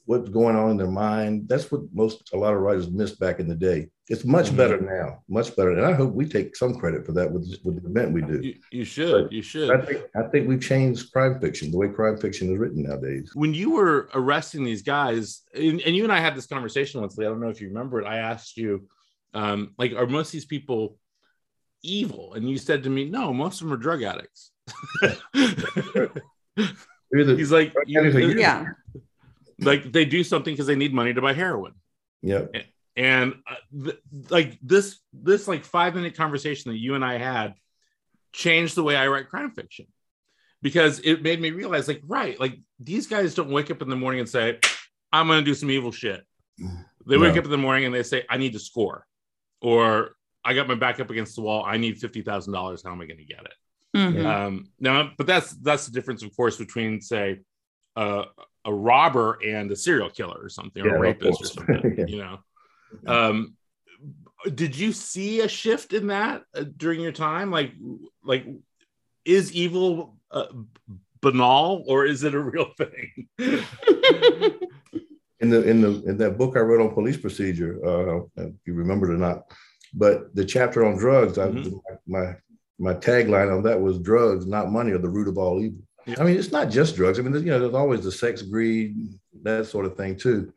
what's 0.06 0.28
going 0.28 0.56
on 0.56 0.72
in 0.72 0.76
their 0.76 0.90
mind. 0.90 1.48
That's 1.48 1.70
what 1.70 1.82
most 1.92 2.32
a 2.32 2.36
lot 2.36 2.54
of 2.54 2.60
writers 2.60 2.90
missed 2.90 3.18
back 3.20 3.40
in 3.40 3.48
the 3.48 3.54
day. 3.54 3.90
It's 4.08 4.24
much 4.24 4.46
mm-hmm. 4.48 4.56
better 4.56 4.80
now, 4.80 5.22
much 5.28 5.56
better, 5.56 5.70
and 5.70 5.86
I 5.86 5.92
hope 5.92 6.12
we 6.12 6.26
take 6.26 6.54
some 6.56 6.74
credit 6.74 7.06
for 7.06 7.12
that 7.12 7.32
with, 7.32 7.48
with 7.64 7.82
the 7.82 7.88
event 7.88 8.12
we 8.12 8.20
do. 8.20 8.40
You, 8.42 8.54
you 8.70 8.84
should, 8.84 9.24
but 9.24 9.32
you 9.32 9.40
should. 9.40 9.70
I 9.70 9.80
think 9.80 10.02
I 10.14 10.22
think 10.28 10.46
we've 10.46 10.60
changed 10.60 11.10
crime 11.10 11.40
fiction, 11.40 11.70
the 11.70 11.78
way 11.78 11.88
crime 11.88 12.18
fiction 12.18 12.52
is 12.52 12.58
written 12.58 12.82
nowadays. 12.82 13.30
When 13.34 13.54
you 13.54 13.70
were 13.70 14.10
arresting 14.12 14.62
these 14.62 14.82
guys, 14.82 15.42
and, 15.54 15.80
and 15.80 15.96
you 15.96 16.04
and 16.04 16.12
I 16.12 16.20
had 16.20 16.36
this 16.36 16.46
conversation 16.46 17.00
once. 17.00 17.16
Lee, 17.16 17.24
I 17.24 17.30
don't 17.30 17.40
know 17.40 17.48
if 17.48 17.62
you 17.62 17.68
remember 17.68 18.00
it. 18.00 18.06
I 18.06 18.18
asked 18.18 18.58
you, 18.58 18.86
um, 19.32 19.72
like, 19.78 19.94
are 19.94 20.06
most 20.06 20.28
of 20.28 20.32
these 20.32 20.44
people 20.44 20.98
evil? 21.82 22.34
And 22.34 22.48
you 22.48 22.58
said 22.58 22.82
to 22.82 22.90
me, 22.90 23.08
no, 23.08 23.32
most 23.32 23.62
of 23.62 23.68
them 23.68 23.74
are 23.74 23.80
drug 23.80 24.02
addicts. 24.02 24.50
He's 27.10 27.52
like, 27.52 27.72
yeah 27.86 28.66
like 29.58 29.92
they 29.92 30.04
do 30.04 30.24
something 30.24 30.52
because 30.52 30.66
they 30.66 30.76
need 30.76 30.94
money 30.94 31.14
to 31.14 31.20
buy 31.20 31.32
heroin. 31.32 31.74
Yeah. 32.22 32.46
And 32.96 33.34
uh, 33.48 33.84
th- 33.84 33.98
like 34.30 34.58
this, 34.62 35.00
this 35.12 35.48
like 35.48 35.64
five 35.64 35.94
minute 35.94 36.16
conversation 36.16 36.70
that 36.70 36.78
you 36.78 36.94
and 36.94 37.04
I 37.04 37.18
had 37.18 37.54
changed 38.32 38.76
the 38.76 38.82
way 38.82 38.96
I 38.96 39.08
write 39.08 39.28
crime 39.28 39.50
fiction 39.50 39.86
because 40.62 41.00
it 41.00 41.22
made 41.22 41.40
me 41.40 41.50
realize, 41.50 41.88
like, 41.88 42.02
right, 42.06 42.38
like 42.40 42.58
these 42.80 43.06
guys 43.06 43.34
don't 43.34 43.50
wake 43.50 43.70
up 43.70 43.82
in 43.82 43.88
the 43.88 43.96
morning 43.96 44.20
and 44.20 44.28
say, 44.28 44.58
"I'm 45.12 45.26
going 45.26 45.40
to 45.40 45.44
do 45.44 45.54
some 45.54 45.70
evil 45.70 45.92
shit." 45.92 46.24
They 46.58 47.16
no. 47.16 47.20
wake 47.20 47.36
up 47.36 47.44
in 47.44 47.50
the 47.50 47.58
morning 47.58 47.84
and 47.84 47.94
they 47.94 48.02
say, 48.02 48.24
"I 48.30 48.38
need 48.38 48.52
to 48.54 48.58
score," 48.58 49.06
or 49.60 50.16
"I 50.44 50.54
got 50.54 50.68
my 50.68 50.74
back 50.74 51.00
up 51.00 51.10
against 51.10 51.36
the 51.36 51.42
wall. 51.42 51.64
I 51.66 51.76
need 51.76 51.98
fifty 51.98 52.22
thousand 52.22 52.52
dollars. 52.52 52.82
How 52.84 52.92
am 52.92 53.00
I 53.00 53.06
going 53.06 53.18
to 53.18 53.24
get 53.24 53.44
it?" 53.44 53.54
Mm-hmm. 53.96 54.26
Um, 54.26 54.68
now, 54.80 55.10
but 55.16 55.26
that's 55.26 55.52
that's 55.52 55.86
the 55.86 55.92
difference, 55.92 56.22
of 56.22 56.34
course, 56.34 56.56
between 56.56 57.00
say 57.00 57.40
uh, 57.94 58.24
a 58.64 58.72
robber 58.72 59.38
and 59.46 59.70
a 59.70 59.76
serial 59.76 60.10
killer 60.10 60.38
or 60.42 60.48
something, 60.48 60.82
or 60.82 60.88
Yeah, 60.88 60.94
a 60.94 61.00
rapist 61.00 61.42
or 61.42 61.46
something. 61.46 61.94
Yeah. 61.98 62.06
You 62.06 62.18
know. 62.18 62.38
Um, 63.06 63.54
did 64.54 64.76
you 64.76 64.92
see 64.92 65.40
a 65.40 65.48
shift 65.48 65.92
in 65.92 66.08
that 66.08 66.42
uh, 66.54 66.64
during 66.76 67.00
your 67.00 67.12
time? 67.12 67.50
Like, 67.50 67.72
like, 68.22 68.46
is 69.24 69.52
evil 69.52 70.16
uh, 70.30 70.46
banal 71.22 71.84
or 71.86 72.04
is 72.04 72.24
it 72.24 72.34
a 72.34 72.40
real 72.40 72.70
thing? 72.76 73.28
in 75.40 75.50
the 75.50 75.62
in 75.62 75.80
the 75.80 76.02
in 76.06 76.16
that 76.18 76.36
book 76.38 76.56
I 76.56 76.60
wrote 76.60 76.80
on 76.80 76.94
police 76.94 77.16
procedure, 77.16 77.78
uh, 77.84 78.20
if 78.42 78.52
you 78.66 78.74
remember 78.74 79.10
it 79.10 79.14
or 79.14 79.18
not, 79.18 79.44
but 79.94 80.34
the 80.34 80.44
chapter 80.44 80.84
on 80.84 80.96
drugs, 80.96 81.38
I, 81.38 81.48
Mhm. 81.48 81.80
my 82.06 82.36
my 82.78 82.94
tagline 82.94 83.54
on 83.56 83.62
that 83.62 83.80
was 83.80 83.98
"Drugs, 84.00 84.46
not 84.46 84.72
money, 84.72 84.92
are 84.92 84.98
the 84.98 85.08
root 85.08 85.28
of 85.28 85.38
all 85.38 85.62
evil." 85.62 85.80
Yeah. 86.06 86.16
I 86.18 86.24
mean, 86.24 86.36
it's 86.36 86.52
not 86.52 86.70
just 86.70 86.96
drugs. 86.96 87.18
I 87.18 87.22
mean, 87.22 87.34
you 87.34 87.50
know, 87.50 87.58
there's 87.60 87.74
always 87.74 88.04
the 88.04 88.12
sex, 88.12 88.42
greed, 88.42 88.96
that 89.42 89.66
sort 89.66 89.86
of 89.86 89.96
thing 89.96 90.16
too, 90.16 90.52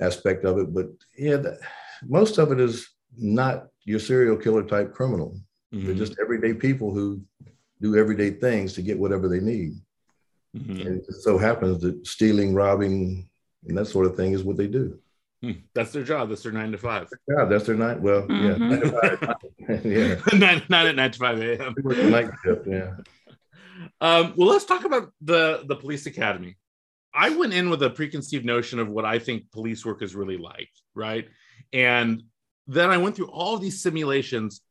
aspect 0.00 0.44
of 0.44 0.58
it. 0.58 0.72
But 0.74 0.88
yeah, 1.16 1.36
that, 1.36 1.58
most 2.06 2.38
of 2.38 2.52
it 2.52 2.60
is 2.60 2.88
not 3.16 3.68
your 3.84 3.98
serial 4.00 4.36
killer 4.36 4.62
type 4.64 4.92
criminal. 4.94 5.38
They're 5.72 5.94
Mhm, 5.94 5.98
just 5.98 6.16
everyday 6.20 6.54
people 6.54 6.92
who 6.92 7.22
do 7.80 7.96
everyday 7.96 8.30
things 8.30 8.74
to 8.74 8.82
get 8.82 8.98
whatever 8.98 9.28
they 9.28 9.40
need. 9.40 9.72
mhm. 10.56 10.80
And 10.86 11.00
it 11.00 11.12
so 11.20 11.38
happens 11.38 11.80
that 11.82 12.06
stealing, 12.06 12.54
robbing, 12.54 13.28
and 13.66 13.76
that 13.78 13.86
sort 13.86 14.06
of 14.06 14.16
thing 14.16 14.32
is 14.32 14.44
what 14.44 14.56
they 14.56 14.66
do. 14.66 14.98
Hmm, 15.42 15.52
That's 15.74 15.90
their 15.92 16.04
job. 16.04 16.28
That's 16.28 16.42
their 16.44 16.52
nine 16.52 16.70
to 16.72 16.78
five. 16.78 17.08
Yeah, 17.28 17.46
that's 17.46 17.64
their 17.66 17.74
night. 17.76 18.00
Well, 18.00 18.26
yeah, 18.30 18.58
Mhm. 18.58 18.68
nine 18.68 18.80
to 18.80 18.90
five. 18.90 19.84
yeah, 19.84 20.20
nine, 20.38 20.62
nine 20.68 20.86
at 20.86 20.96
nine 20.96 21.10
to 21.10 21.18
five 21.18 21.40
a.m. 21.40 21.74
They 21.76 21.82
work 21.82 22.02
night 22.02 22.30
shift. 22.44 22.66
Yeah, 22.66 22.94
Um, 24.00 24.34
well, 24.36 24.48
let's 24.48 24.64
talk 24.64 24.84
about 24.84 25.12
the 25.20 25.64
the 25.66 25.76
police 25.76 26.06
academy. 26.06 26.56
I 27.14 27.30
went 27.30 27.52
in 27.52 27.70
with 27.70 27.82
a 27.82 27.90
preconceived 27.90 28.44
notion 28.44 28.78
of 28.78 28.88
what 28.88 29.04
I 29.04 29.18
think 29.18 29.50
police 29.52 29.84
work 29.84 30.02
is 30.02 30.14
really 30.14 30.38
like, 30.38 30.70
right? 30.94 31.28
And 31.72 32.22
then 32.66 32.90
I 32.90 32.98
went 32.98 33.16
through 33.16 33.30
all 33.30 33.58
these 33.58 33.82
simulations, 33.82 34.62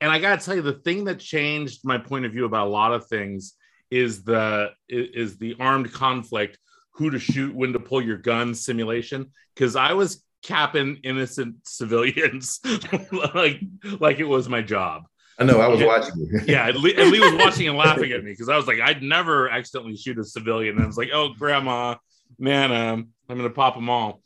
and 0.00 0.10
I 0.10 0.18
got 0.18 0.38
to 0.38 0.44
tell 0.44 0.56
you, 0.56 0.62
the 0.62 0.72
thing 0.72 1.04
that 1.04 1.18
changed 1.18 1.80
my 1.84 1.98
point 1.98 2.24
of 2.24 2.32
view 2.32 2.44
about 2.44 2.66
a 2.66 2.70
lot 2.70 2.92
of 2.92 3.06
things 3.06 3.54
is 3.90 4.22
the 4.24 4.70
is 4.88 5.38
the 5.38 5.56
armed 5.60 5.92
conflict, 5.92 6.58
who 6.92 7.10
to 7.10 7.18
shoot, 7.18 7.54
when 7.54 7.72
to 7.72 7.80
pull 7.80 8.02
your 8.02 8.18
gun 8.18 8.54
simulation. 8.54 9.30
Because 9.54 9.76
I 9.76 9.92
was 9.92 10.24
capping 10.42 11.00
innocent 11.04 11.56
civilians 11.64 12.60
like 13.34 13.60
like 13.98 14.18
it 14.20 14.24
was 14.24 14.48
my 14.48 14.62
job 14.62 15.02
I 15.38 15.44
know. 15.44 15.60
I 15.60 15.68
was 15.68 15.80
Yeah. 15.80 15.86
watching 15.86 16.14
you. 16.18 16.40
yeah, 16.46 16.68
and 16.68 16.78
Lee, 16.78 16.94
and 16.96 17.10
Lee 17.10 17.20
was 17.20 17.34
watching 17.34 17.68
and 17.68 17.76
laughing 17.76 18.10
at 18.12 18.24
me 18.24 18.32
because 18.32 18.48
I 18.48 18.56
was 18.56 18.66
like, 18.66 18.80
I'd 18.80 19.02
never 19.02 19.48
accidentally 19.48 19.96
shoot 19.96 20.18
a 20.18 20.24
civilian. 20.24 20.76
And 20.76 20.84
I 20.84 20.86
was 20.86 20.96
like, 20.98 21.10
oh, 21.12 21.30
grandma, 21.38 21.96
man, 22.38 22.72
um, 22.72 23.08
I'm 23.28 23.36
gonna 23.36 23.50
pop 23.50 23.74
them 23.74 23.88
all. 23.88 24.20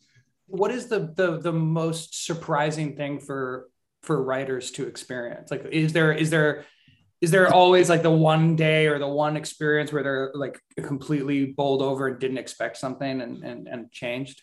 What 0.47 0.71
is 0.71 0.87
the 0.87 1.13
the 1.15 1.39
the 1.39 1.53
most 1.53 2.25
surprising 2.25 2.97
thing 2.97 3.21
for 3.21 3.69
for 4.03 4.23
writers 4.23 4.71
to 4.73 4.87
experience? 4.87 5.51
Like, 5.51 5.67
is 5.71 5.93
there 5.93 6.13
is 6.13 6.31
there 6.31 6.65
is 7.21 7.31
there 7.31 7.53
always 7.53 7.89
like 7.89 8.03
the 8.03 8.11
one 8.11 8.57
day 8.57 8.87
or 8.87 8.99
the 8.99 9.07
one 9.09 9.37
experience 9.37 9.93
where 9.93 10.03
they're 10.03 10.33
like 10.35 10.59
completely 10.83 11.47
bowled 11.47 11.83
over 11.83 12.09
and 12.09 12.19
didn't 12.19 12.39
expect 12.39 12.79
something 12.79 13.21
and 13.21 13.45
and, 13.45 13.69
and 13.69 13.93
changed? 13.93 14.43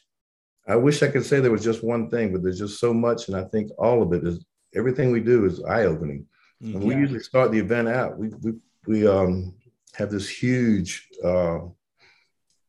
I 0.67 0.75
wish 0.75 1.01
I 1.01 1.07
could 1.07 1.25
say 1.25 1.39
there 1.39 1.51
was 1.51 1.63
just 1.63 1.83
one 1.83 2.11
thing, 2.11 2.31
but 2.31 2.43
there's 2.43 2.59
just 2.59 2.79
so 2.79 2.93
much, 2.93 3.27
and 3.27 3.35
I 3.35 3.43
think 3.45 3.71
all 3.79 4.03
of 4.03 4.13
it 4.13 4.23
is 4.23 4.45
everything 4.75 5.11
we 5.11 5.19
do 5.19 5.45
is 5.45 5.63
eye 5.63 5.85
opening. 5.85 6.27
And 6.61 6.83
we 6.83 6.93
Yeah. 6.93 6.99
usually 7.01 7.19
start 7.21 7.51
the 7.51 7.59
event 7.59 7.87
out. 7.87 8.17
We 8.17 8.29
we 8.41 8.53
we 8.87 9.07
um 9.07 9.53
have 9.95 10.11
this 10.11 10.27
huge 10.29 11.07
uh, 11.23 11.59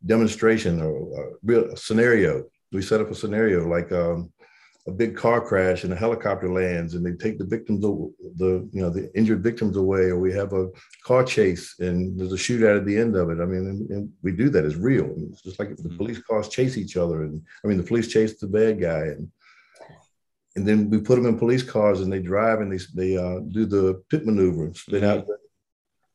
demonstration 0.06 0.80
or 0.80 0.94
uh, 1.18 1.30
real 1.42 1.76
scenario. 1.76 2.44
We 2.72 2.82
set 2.82 3.00
up 3.00 3.10
a 3.10 3.14
scenario 3.14 3.66
like 3.68 3.92
um, 3.92 4.32
a 4.86 4.90
big 4.92 5.14
car 5.16 5.40
crash 5.40 5.84
and 5.84 5.92
a 5.92 5.96
helicopter 5.96 6.48
lands, 6.52 6.94
and 6.94 7.04
they 7.04 7.12
take 7.12 7.38
the 7.38 7.44
victims, 7.44 7.84
aw- 7.84 8.10
the 8.36 8.68
you 8.72 8.80
know 8.82 8.90
the 8.90 9.10
injured 9.16 9.42
victims 9.42 9.76
away, 9.76 10.04
or 10.04 10.18
we 10.18 10.32
have 10.32 10.52
a 10.52 10.68
car 11.04 11.24
chase 11.24 11.74
and 11.80 12.18
there's 12.18 12.32
a 12.32 12.36
shootout 12.36 12.78
at 12.78 12.86
the 12.86 12.96
end 12.96 13.16
of 13.16 13.28
it. 13.30 13.40
I 13.40 13.44
mean, 13.44 13.66
and, 13.66 13.90
and 13.90 14.12
we 14.22 14.32
do 14.32 14.48
that. 14.50 14.64
It's 14.64 14.76
real. 14.76 15.04
I 15.06 15.08
mean, 15.16 15.30
it's 15.32 15.42
just 15.42 15.58
like 15.58 15.76
the 15.76 15.88
Mhm. 15.88 15.96
police 15.96 16.20
cars 16.22 16.48
chase 16.48 16.76
each 16.78 16.96
other, 16.96 17.22
and 17.24 17.42
I 17.64 17.68
mean 17.68 17.76
the 17.78 17.82
police 17.90 18.06
chase 18.08 18.38
the 18.38 18.46
bad 18.46 18.80
guy, 18.80 19.02
and 19.14 19.30
and 20.56 20.66
then 20.66 20.90
we 20.90 20.98
put 21.00 21.16
them 21.16 21.26
in 21.26 21.38
police 21.38 21.62
cars 21.62 22.00
and 22.00 22.12
they 22.12 22.20
drive 22.20 22.60
and 22.60 22.72
they 22.72 22.80
they 22.94 23.16
uh, 23.16 23.40
do 23.40 23.64
the 23.66 24.02
pit 24.10 24.26
maneuver 24.26 24.64
and 24.66 24.76
spin 24.76 25.04
out 25.04 25.26
the, 25.26 25.36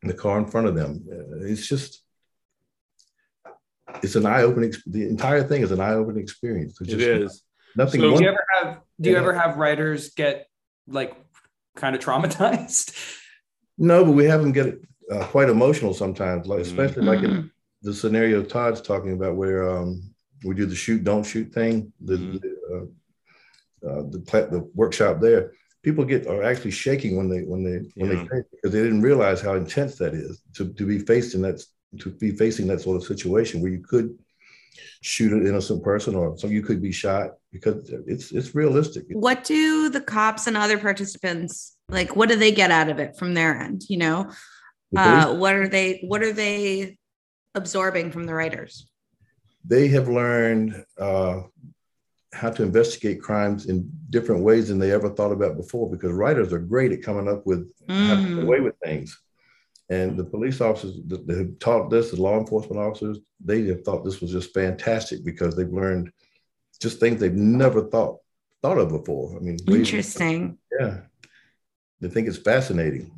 the 0.04 0.13
car 0.13 0.38
in 0.39 0.45
front 0.45 0.67
of 0.67 0.76
them. 0.76 1.04
Uh, 1.12 1.45
It's 1.45 1.67
just 1.67 2.02
it's 4.04 4.15
an 4.15 4.26
eye 4.26 4.41
opening. 4.43 4.74
The 4.88 5.08
entire 5.08 5.43
thing 5.43 5.62
is 5.62 5.71
an 5.71 5.80
eye 5.80 5.93
opening 5.93 6.21
experience. 6.24 6.80
It's 6.82 6.91
It 6.93 6.98
just 6.98 7.08
is. 7.36 7.43
nothing. 7.76 8.02
So- 8.02 8.17
Do 8.17 8.24
you 8.24 8.30
ever 8.30 8.45
have 8.56 8.78
do 9.00 9.10
you 9.10 9.15
Yeah. 9.15 9.21
ever 9.21 9.34
have 9.34 9.58
writers 9.58 10.13
get 10.15 10.48
like 10.88 11.15
kind 11.76 11.95
of 11.95 12.02
traumatized? 12.02 12.93
no, 13.78 14.04
but 14.06 14.12
we 14.12 14.26
have 14.26 14.41
them 14.41 14.52
get 14.52 14.80
uh, 15.12 15.26
quite 15.28 15.50
emotional 15.50 15.93
sometimes. 15.93 16.48
Like 16.48 16.60
Mhm. 16.60 16.67
especially 16.71 17.04
like 17.04 17.24
in 17.24 17.32
Mhm. 17.32 17.52
the 17.84 17.93
scenario 17.93 18.41
Tod's 18.43 18.82
talking 18.82 19.13
about, 19.13 19.36
where 19.36 19.69
um, 19.69 20.02
we 20.43 20.56
do 20.56 20.65
the 20.65 20.76
shoot 20.76 21.04
don't 21.04 21.24
shoot 21.26 21.54
thing. 21.54 21.93
The 22.02 22.17
Mhm. 22.17 22.41
the, 22.41 22.50
uh, 22.76 22.86
uh, 23.88 24.04
the, 24.10 24.19
pla- 24.19 24.48
the 24.48 24.69
workshop 24.74 25.19
there. 25.21 25.54
People 25.84 26.04
get 26.04 26.26
are 26.26 26.43
actually 26.43 26.71
shaking 26.71 27.15
when 27.15 27.30
they 27.30 27.41
when 27.41 27.63
they 27.63 27.78
when 27.95 28.10
Yeah. 28.12 28.24
they 28.24 28.41
because 28.52 28.71
they 28.71 28.82
didn't 28.82 29.04
realize 29.04 29.39
how 29.39 29.54
intense 29.54 29.95
that 29.98 30.13
is 30.15 30.41
to, 30.56 30.74
to 30.74 30.86
be 30.86 30.98
faced 31.00 31.36
in 31.36 31.41
that 31.43 31.63
to 32.00 32.10
be 32.10 32.32
facing 32.32 32.67
that 32.67 32.82
sort 32.82 32.98
of 32.98 33.04
situation 33.04 33.62
where 33.62 33.71
you 33.71 33.84
could 33.84 34.17
shoot 35.02 35.32
an 35.32 35.45
innocent 35.45 35.84
person 35.84 36.15
or 36.15 36.36
so 36.38 36.48
you 36.48 36.63
could 36.63 36.82
be 36.82 36.91
shot 36.91 37.32
because 37.52 37.91
it's 38.08 38.32
it's 38.32 38.56
realistic. 38.56 39.04
What 39.12 39.43
do 39.43 39.89
the 39.89 40.02
cops 40.02 40.48
and 40.48 40.58
other 40.58 40.80
participants 40.80 41.78
like? 41.89 42.15
What 42.15 42.30
do 42.30 42.36
they 42.36 42.52
get 42.52 42.71
out 42.71 42.89
of 42.89 42.98
it 42.98 43.15
from 43.19 43.36
their 43.36 43.56
end? 43.56 43.84
You 43.88 43.98
know, 44.00 44.32
uh, 44.98 45.36
what 45.36 45.54
are 45.54 45.67
they? 45.67 46.02
What 46.08 46.24
are 46.24 46.34
they 46.34 46.98
absorbing 47.54 48.12
from 48.12 48.24
the 48.26 48.34
writers? 48.34 48.88
they 49.67 49.88
have 49.88 50.08
learned 50.08 50.84
uh, 51.00 51.41
how 52.36 52.50
to 52.50 52.63
investigate 52.63 53.21
crimes 53.21 53.67
in 53.67 53.89
different 54.10 54.43
ways 54.43 54.67
than 54.67 54.78
they 54.78 54.91
ever 54.91 55.10
thought 55.10 55.32
about 55.32 55.56
before 55.58 55.89
because 55.89 56.12
writers 56.12 56.52
are 56.52 56.60
great 56.60 56.91
at 56.91 57.02
coming 57.02 57.28
up 57.30 57.45
with 57.45 57.71
how 57.88 58.15
to 58.15 58.21
get 58.21 58.30
Mm. 58.32 58.43
away 58.43 58.60
with 58.60 58.76
things. 58.84 59.17
And 59.89 60.17
the 60.17 60.24
police 60.26 60.60
officers 60.62 60.95
that 61.08 61.26
that 61.28 61.38
have 61.38 61.60
taught 61.60 61.89
this, 61.89 62.12
the 62.12 62.21
law 62.21 62.38
enforcement 62.39 62.80
officers, 62.82 63.19
they 63.43 63.63
have 63.67 63.84
thought 63.84 64.04
this 64.04 64.19
was 64.19 64.32
just 64.32 64.54
fantastic 64.54 65.24
because 65.24 65.56
they've 65.56 65.71
learned 65.71 66.12
just 66.82 67.00
things 67.00 67.19
they've 67.19 67.34
never 67.34 67.82
thought 67.89 68.17
thought 68.62 68.80
of 68.80 68.89
before. 68.89 69.38
I 69.38 69.39
mean, 69.39 69.58
ways- 69.67 69.78
Interesting. 69.82 70.58
Yeah, 70.80 71.02
they 72.02 72.10
think 72.10 72.28
it's 72.28 72.38
fascinating. 72.38 73.12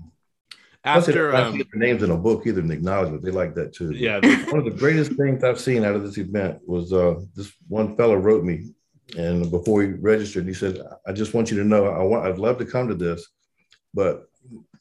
Plus, 0.84 1.06
they 1.06 1.12
After 1.14 1.32
don't 1.32 1.34
like 1.34 1.46
um, 1.54 1.58
to 1.58 1.66
their 1.72 1.80
names 1.88 2.04
in 2.04 2.12
a 2.12 2.18
book 2.18 2.46
either 2.46 2.62
and 2.62 2.72
acknowledge 2.72 3.14
it. 3.14 3.22
They 3.24 3.32
like 3.32 3.56
that 3.56 3.74
too. 3.74 3.92
yeah, 3.92 4.20
One 4.52 4.60
of 4.60 4.66
the 4.66 4.72
greatest 4.84 5.14
things 5.14 5.44
I've 5.44 5.60
seen 5.60 5.84
out 5.84 5.96
of 5.96 6.04
this 6.04 6.18
event 6.18 6.60
was 6.68 6.94
uh, 6.94 7.16
this 7.36 7.52
one 7.68 7.96
fellow 7.98 8.16
wrote 8.16 8.44
me, 8.46 8.74
and 9.18 9.50
before 9.52 9.82
he 9.84 9.90
registered, 9.90 10.48
he 10.48 10.54
said, 10.54 10.82
"I 11.08 11.14
just 11.14 11.34
want 11.34 11.50
you 11.52 11.58
to 11.58 11.64
know, 11.64 11.86
I 11.86 12.04
want, 12.04 12.26
I'd 12.26 12.40
love 12.40 12.58
to 12.58 12.66
come 12.66 12.88
to 12.88 12.96
this, 12.96 13.26
but 13.94 14.30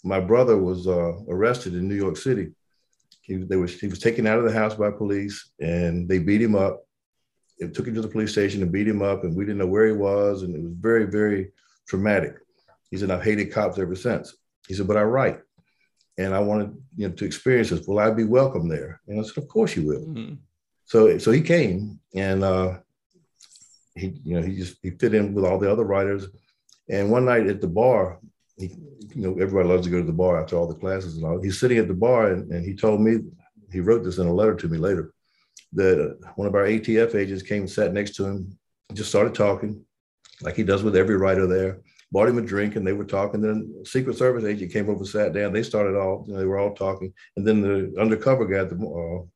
my 0.03 0.21
brother 0.21 0.57
was 0.57 0.87
uh, 0.87 1.13
arrested 1.29 1.75
in 1.75 1.89
New 1.89 1.95
York 1.95 2.17
City. 2.17 2.53
He, 3.23 3.37
they 3.37 3.57
was, 3.57 3.79
he 3.81 3.89
was 3.89 3.99
taken 3.99 4.27
out 4.27 4.39
of 4.39 4.45
the 4.45 4.53
house 4.53 4.75
by 4.75 4.91
police, 4.91 5.51
and 5.61 6.09
they 6.09 6.19
beat 6.19 6.43
him 6.43 6.55
up. 6.55 6.85
It 7.59 7.75
took 7.75 7.87
him 7.87 7.95
to 7.95 8.03
the 8.03 8.09
police 8.09 8.33
station 8.33 8.63
and 8.63 8.73
beat 8.73 8.89
him 8.89 9.03
up, 9.03 9.25
and 9.25 9.35
we 9.35 9.45
didn't 9.45 9.59
know 9.59 9.67
where 9.67 9.87
he 9.87 9.93
was, 9.93 10.43
and 10.43 10.55
it 10.55 10.63
was 10.63 10.73
very, 10.79 11.05
very 11.05 11.53
traumatic. 11.89 12.35
He 12.91 12.97
said, 12.97 13.11
I've 13.11 13.25
hated 13.25 13.53
cops 13.53 13.79
ever 13.79 13.97
since. 13.97 14.37
He 14.69 14.75
said, 14.75 14.87
but 14.87 14.97
I 14.97 15.03
write 15.03 15.41
and 16.19 16.35
I 16.35 16.41
wanted 16.41 16.77
you 16.97 17.09
know 17.09 17.15
to 17.15 17.25
experience 17.25 17.71
this. 17.71 17.87
Will 17.87 17.99
I 17.99 18.11
be 18.11 18.25
welcome 18.25 18.69
there? 18.69 19.01
And 19.07 19.21
I 19.21 19.23
said, 19.23 19.39
of 19.39 19.49
course 19.49 19.77
you 19.77 19.87
will. 19.87 20.07
Mhm. 20.07 20.39
So 20.85 21.19
so 21.19 21.31
he 21.31 21.41
came 21.41 22.01
and 22.15 22.45
uh, 22.45 22.79
he 23.97 24.21
you 24.25 24.39
know 24.39 24.47
he 24.47 24.57
just 24.57 24.77
he 24.83 24.91
fit 24.91 25.15
in 25.15 25.35
with 25.35 25.45
all 25.45 25.59
the 25.59 25.71
other 25.71 25.85
writers. 25.85 26.27
And 26.89 27.11
one 27.11 27.25
night 27.25 27.47
at 27.49 27.61
the 27.61 27.69
bar, 27.69 28.21
he, 28.57 28.77
you 29.15 29.23
know 29.23 29.33
everybody 29.33 29.69
loves 29.69 29.85
to 29.85 29.91
go 29.91 30.01
to 30.01 30.07
the 30.07 30.13
bar 30.13 30.41
after 30.41 30.57
all 30.57 30.67
the 30.67 30.75
classes 30.75 31.17
and 31.17 31.25
all. 31.25 31.43
He's 31.43 31.59
sitting 31.59 31.79
at 31.79 31.89
the 31.89 31.95
bar 31.95 32.33
and, 32.33 32.51
and 32.53 32.65
he 32.65 32.75
told 32.75 33.01
me 33.01 33.19
he 33.73 33.81
wrote 33.81 34.05
this 34.05 34.19
in 34.19 34.27
a 34.27 34.33
letter 34.33 34.55
to 34.55 34.69
me 34.69 34.79
later 34.79 35.13
that 35.73 36.01
uh, 36.01 36.29
one 36.37 36.47
of 36.47 36.55
our 36.55 36.65
ATF 36.65 37.15
agents 37.15 37.43
came 37.43 37.63
and 37.63 37.71
sat 37.71 37.93
next 37.93 38.15
to 38.17 38.25
him, 38.25 38.57
just 38.95 39.09
started 39.09 39.35
talking 39.35 39.85
like 40.43 40.55
he 40.55 40.63
does 40.63 40.83
with 40.83 40.97
every 40.97 41.17
writer 41.17 41.47
there 41.47 41.81
bought 42.13 42.29
him 42.29 42.39
a 42.39 42.43
drink 42.43 42.77
and 42.77 42.87
they 42.87 42.93
were 42.93 43.05
talking. 43.05 43.41
Then 43.41 43.85
Secret 43.85 44.17
Service 44.17 44.45
agent 44.45 44.73
came 44.73 44.89
over, 44.89 45.05
sat 45.05 45.33
down. 45.33 45.53
They 45.53 45.63
started 45.63 45.97
all, 45.97 46.25
you 46.27 46.35
know, 46.35 46.39
they 46.39 46.47
were 46.47 46.59
all 46.59 46.75
talking. 46.75 47.13
And 47.37 47.47
then 47.47 47.61
the 47.61 47.95
undercover 48.01 48.47
guy, 48.47 48.65
the 48.65 48.77
uh, 48.77 49.27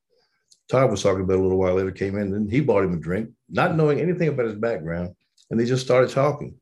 Tod 0.71 0.91
was 0.91 1.03
talking 1.03 1.23
about 1.23 1.39
a 1.39 1.43
little 1.43 1.59
while 1.59 1.75
later, 1.75 1.91
came 1.91 2.17
in 2.17 2.33
and 2.35 2.51
he 2.51 2.61
bought 2.61 2.85
him 2.85 2.95
a 2.95 2.97
drink, 2.97 3.31
not 3.51 3.77
knowing 3.77 4.01
anything 4.01 4.29
about 4.29 4.47
his 4.47 4.55
background. 4.55 5.15
And 5.51 5.59
they 5.59 5.65
just 5.65 5.85
started 5.85 6.11
talking. 6.11 6.57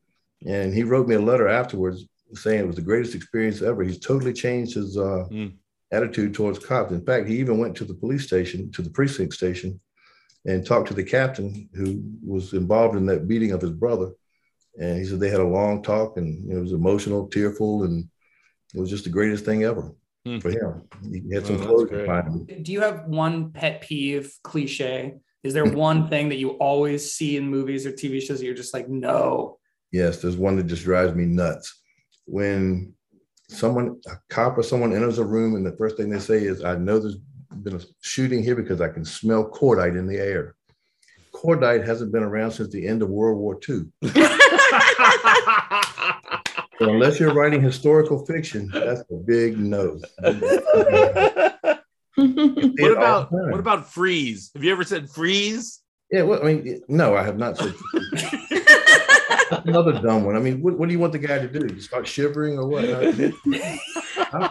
And 0.45 0.73
he 0.73 0.83
wrote 0.83 1.07
me 1.07 1.15
a 1.15 1.21
letter 1.21 1.47
afterwards 1.47 2.05
saying 2.33 2.59
it 2.59 2.67
was 2.67 2.75
the 2.75 2.81
greatest 2.81 3.15
experience 3.15 3.61
ever. 3.61 3.83
He's 3.83 3.99
totally 3.99 4.33
changed 4.33 4.75
his 4.75 4.97
uh, 4.97 5.25
Mm. 5.31 5.53
attitude 5.91 6.33
towards 6.33 6.59
cops. 6.59 6.91
In 6.91 7.05
fact, 7.05 7.27
he 7.27 7.37
even 7.37 7.57
went 7.57 7.75
to 7.77 7.85
the 7.85 7.93
police 7.93 8.25
station, 8.25 8.71
to 8.73 8.81
the 8.81 8.89
precinct 8.89 9.33
station, 9.33 9.79
and 10.45 10.65
talked 10.65 10.87
to 10.87 10.93
the 10.93 11.03
captain 11.03 11.69
who 11.73 12.01
was 12.25 12.53
involved 12.53 12.95
in 12.95 13.05
that 13.07 13.27
beating 13.27 13.51
of 13.51 13.61
his 13.61 13.71
brother. 13.71 14.11
And 14.79 14.97
he 14.97 15.05
said 15.05 15.19
they 15.19 15.29
had 15.29 15.41
a 15.41 15.43
long 15.43 15.83
talk 15.83 16.17
and 16.17 16.49
it 16.51 16.57
was 16.57 16.71
emotional, 16.71 17.27
tearful, 17.27 17.83
and 17.83 18.07
it 18.73 18.79
was 18.79 18.89
just 18.89 19.03
the 19.03 19.09
greatest 19.09 19.43
thing 19.43 19.63
ever 19.63 19.93
hmm. 20.25 20.39
for 20.39 20.49
him. 20.49 20.83
He 21.11 21.33
had 21.33 21.45
some 21.45 21.61
oh, 21.61 21.85
closure 21.85 22.29
Do 22.61 22.71
you 22.71 22.81
have 22.81 23.05
one 23.05 23.51
pet 23.51 23.81
peeve 23.81 24.33
cliche? 24.43 25.15
Is 25.43 25.53
there 25.53 25.65
one 25.65 26.09
thing 26.09 26.29
that 26.29 26.37
you 26.37 26.51
always 26.51 27.13
see 27.13 27.37
in 27.37 27.47
movies 27.47 27.85
or 27.85 27.91
TV 27.91 28.21
shows 28.21 28.39
that 28.39 28.45
you're 28.45 28.53
just 28.53 28.73
like, 28.73 28.89
no? 28.89 29.57
Yes, 29.91 30.21
there's 30.21 30.37
one 30.37 30.57
that 30.57 30.67
just 30.67 30.83
drives 30.83 31.15
me 31.15 31.25
nuts. 31.25 31.81
When 32.25 32.93
someone, 33.47 33.99
a 34.07 34.17
cop 34.29 34.57
or 34.57 34.63
someone 34.63 34.93
enters 34.93 35.17
a 35.17 35.23
room 35.23 35.55
and 35.55 35.65
the 35.65 35.75
first 35.77 35.97
thing 35.97 36.09
they 36.09 36.19
say 36.19 36.43
is, 36.43 36.63
I 36.63 36.75
know 36.75 36.99
there's 36.99 37.17
been 37.63 37.75
a 37.75 37.81
shooting 38.01 38.43
here 38.43 38.55
because 38.55 38.81
I 38.81 38.89
can 38.89 39.05
smell 39.05 39.49
cordite 39.49 39.97
in 39.97 40.07
the 40.07 40.17
air. 40.17 40.55
Cordite 41.33 41.85
hasn't 41.85 42.11
been 42.11 42.23
around 42.23 42.51
since 42.51 42.69
the 42.71 42.85
end 42.85 43.01
of 43.01 43.09
World 43.09 43.37
War 43.39 43.57
II. 43.67 43.85
so 46.79 46.89
unless 46.89 47.17
you're 47.19 47.33
writing 47.33 47.61
historical 47.61 48.25
fiction, 48.25 48.69
that's 48.73 49.01
a 49.09 49.15
big 49.25 49.57
no. 49.57 49.99
what 52.19 52.91
about 52.91 53.31
what 53.31 53.59
about 53.59 53.91
freeze? 53.91 54.51
Have 54.53 54.63
you 54.63 54.71
ever 54.71 54.83
said 54.83 55.09
freeze? 55.09 55.81
Yeah, 56.11 56.23
well, 56.23 56.41
I 56.41 56.53
mean, 56.53 56.81
no, 56.87 57.15
I 57.15 57.23
have 57.23 57.37
not 57.37 57.57
said. 57.57 57.73
another 59.65 59.93
dumb 60.01 60.23
one. 60.23 60.35
I 60.35 60.39
mean, 60.39 60.61
what, 60.61 60.77
what, 60.77 60.87
do 60.87 60.93
you 60.93 60.99
want 60.99 61.13
the 61.13 61.19
guy 61.19 61.39
to 61.39 61.47
do? 61.47 61.73
You 61.73 61.81
start 61.81 62.07
shivering 62.07 62.57
or 62.57 62.67
what? 62.67 62.83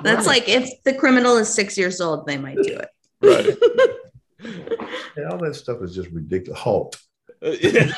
That's 0.02 0.26
like 0.26 0.48
if 0.48 0.70
the 0.85 0.94
criminal 0.94 1.37
is 1.37 1.52
six 1.52 1.76
years 1.76 2.00
old, 2.00 2.26
they 2.26 2.38
might 2.38 2.57
do 2.57 2.78
it. 2.78 2.88
Right. 3.20 3.57
yeah, 5.16 5.31
all 5.31 5.38
that 5.38 5.54
stuff 5.54 5.83
is 5.83 5.94
just 5.94 6.11
ridiculous. 6.11 6.61
Halt. 6.61 6.98
yeah, 7.42 7.88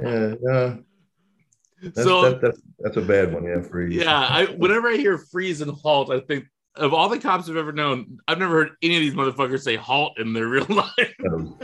uh, 0.00 0.76
that's, 1.80 2.02
so 2.02 2.22
that, 2.22 2.40
that's 2.40 2.60
that's 2.80 2.96
a 2.96 3.00
bad 3.00 3.32
one. 3.32 3.44
Yeah, 3.44 3.62
freeze. 3.62 3.94
Yeah, 3.94 4.18
I 4.18 4.46
whenever 4.46 4.88
I 4.88 4.96
hear 4.96 5.18
freeze 5.18 5.60
and 5.60 5.70
halt, 5.70 6.10
I 6.10 6.20
think 6.20 6.46
of 6.78 6.94
all 6.94 7.08
the 7.08 7.18
cops 7.18 7.48
I've 7.48 7.56
ever 7.56 7.72
known, 7.72 8.20
I've 8.28 8.38
never 8.38 8.54
heard 8.54 8.70
any 8.82 8.96
of 8.96 9.00
these 9.00 9.14
motherfuckers 9.14 9.60
say 9.62 9.76
halt 9.76 10.18
in 10.18 10.32
their 10.32 10.46
real 10.48 10.66
life. 10.68 11.14
Um, 11.30 11.58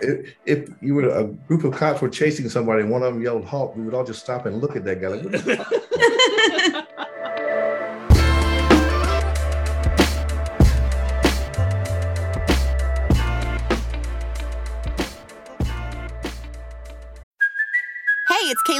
if, 0.00 0.34
if 0.46 0.68
you 0.80 0.94
were 0.94 1.08
a 1.08 1.24
group 1.24 1.64
of 1.64 1.74
cops 1.74 2.00
were 2.00 2.08
chasing 2.08 2.48
somebody 2.48 2.82
and 2.82 2.90
one 2.90 3.02
of 3.02 3.12
them 3.12 3.22
yelled 3.22 3.44
halt, 3.44 3.76
we 3.76 3.84
would 3.84 3.94
all 3.94 4.04
just 4.04 4.20
stop 4.20 4.46
and 4.46 4.60
look 4.60 4.76
at 4.76 4.84
that 4.84 5.00
guy 5.00 5.08
like, 5.08 5.22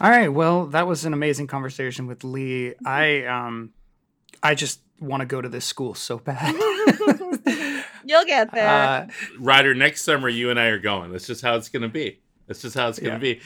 All 0.00 0.10
right. 0.10 0.28
Well, 0.28 0.66
that 0.66 0.86
was 0.86 1.04
an 1.04 1.12
amazing 1.12 1.48
conversation 1.48 2.06
with 2.06 2.22
Lee. 2.22 2.74
I 2.84 3.24
um, 3.24 3.72
I 4.42 4.54
just 4.54 4.80
want 5.00 5.20
to 5.20 5.26
go 5.26 5.40
to 5.40 5.48
this 5.48 5.64
school 5.64 5.94
so 5.94 6.18
bad. 6.18 6.54
You'll 8.04 8.24
get 8.24 8.52
there. 8.52 8.68
Uh, 8.68 9.06
Rider, 9.38 9.74
next 9.74 10.02
summer 10.02 10.28
you 10.28 10.50
and 10.50 10.58
I 10.58 10.66
are 10.66 10.78
going. 10.78 11.12
That's 11.12 11.26
just 11.26 11.42
how 11.42 11.56
it's 11.56 11.68
going 11.68 11.82
to 11.82 11.88
be. 11.88 12.20
That's 12.46 12.62
just 12.62 12.76
how 12.76 12.88
it's 12.88 12.98
going 12.98 13.20
to 13.20 13.26
yeah. 13.26 13.34
be. 13.34 13.40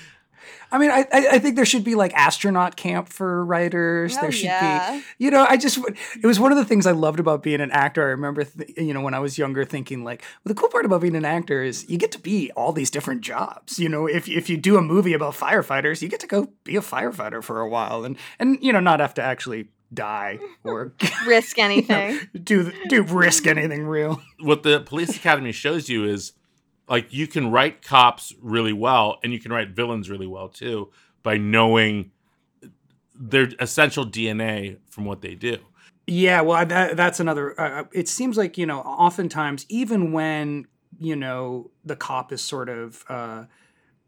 I 0.71 0.79
mean, 0.79 0.91
I 0.91 1.07
I 1.13 1.39
think 1.39 1.57
there 1.57 1.67
should 1.67 1.85
be 1.85 1.95
like 1.95 2.15
astronaut 2.15 2.77
camp 2.77 3.09
for 3.09 3.45
writers. 3.45 4.17
there 4.17 4.33
should 4.33 4.45
yeah. 4.47 4.97
be, 4.97 5.05
you 5.19 5.31
know, 5.31 5.47
I 5.49 5.57
just 5.57 5.79
it 6.21 6.27
was 6.27 6.41
one 6.41 6.51
of 6.53 6.59
the 6.59 6.65
things 6.65 6.87
I 6.87 6.93
loved 6.93 7.21
about 7.21 7.43
being 7.43 7.61
an 7.61 7.71
actor. 7.71 8.03
I 8.03 8.11
remember, 8.11 8.45
th- 8.45 8.73
you 8.77 8.95
know, 8.95 9.01
when 9.03 9.15
I 9.15 9.19
was 9.19 9.39
younger, 9.39 9.65
thinking 9.65 10.05
like, 10.05 10.23
well, 10.45 10.55
the 10.55 10.61
cool 10.61 10.69
part 10.69 10.85
about 10.85 11.03
being 11.03 11.17
an 11.17 11.25
actor 11.25 11.63
is 11.63 11.89
you 11.89 11.99
get 11.99 12.13
to 12.13 12.19
be 12.19 12.51
all 12.53 12.73
these 12.73 12.91
different 12.91 13.21
jobs. 13.21 13.79
You 13.79 13.89
know, 13.89 14.07
if 14.07 14.29
if 14.29 14.49
you 14.49 14.57
do 14.57 14.77
a 14.77 14.83
movie 14.83 15.13
about 15.13 15.35
firefighters, 15.35 16.01
you 16.03 16.09
get 16.09 16.21
to 16.21 16.27
go 16.27 16.49
be 16.65 16.77
a 16.77 16.81
firefighter 16.81 17.43
for 17.43 17.61
a 17.61 17.69
while, 17.69 18.05
and 18.05 18.17
and 18.39 18.59
you 18.63 18.73
know, 18.73 18.81
not 18.81 19.01
have 19.01 19.15
to 19.15 19.23
actually 19.23 19.69
die 19.93 20.39
or 20.65 20.93
risk 21.27 21.59
anything. 21.59 22.15
you 22.15 22.21
know, 22.35 22.41
do 22.43 22.73
do 22.89 23.03
risk 23.03 23.47
anything 23.47 23.87
real. 23.87 24.23
What 24.41 24.63
the 24.63 24.81
police 24.81 25.17
academy 25.17 25.53
shows 25.53 25.89
you 25.89 26.05
is 26.05 26.33
like 26.89 27.13
you 27.13 27.27
can 27.27 27.51
write 27.51 27.83
cops 27.83 28.35
really 28.41 28.73
well 28.73 29.19
and 29.23 29.33
you 29.33 29.41
can 29.41 29.53
write 29.53 29.71
villains 29.71 30.11
really 30.11 30.27
well 30.27 30.49
too 30.49 30.91
by 31.23 31.37
knowing 31.37 32.11
their 33.15 33.49
essential 33.61 34.05
DNA 34.05 34.79
from 34.89 35.05
what 35.05 35.21
they 35.21 35.35
do. 35.35 35.59
Yeah, 36.07 36.41
well, 36.41 36.67
that, 36.67 36.97
that's 36.97 37.21
another. 37.21 37.59
Uh, 37.61 37.83
uh, 37.83 37.85
it 37.93 38.09
seems 38.09 38.37
like 38.37 38.59
you 38.59 38.67
know, 38.67 38.81
oftentimes, 38.81 39.65
even 39.69 40.13
when 40.13 40.67
you 40.99 41.15
know 41.15 41.71
the 41.85 41.95
cop 41.95 42.33
is 42.33 42.43
sort 42.43 42.69
of 42.69 43.05
uh, 43.09 43.45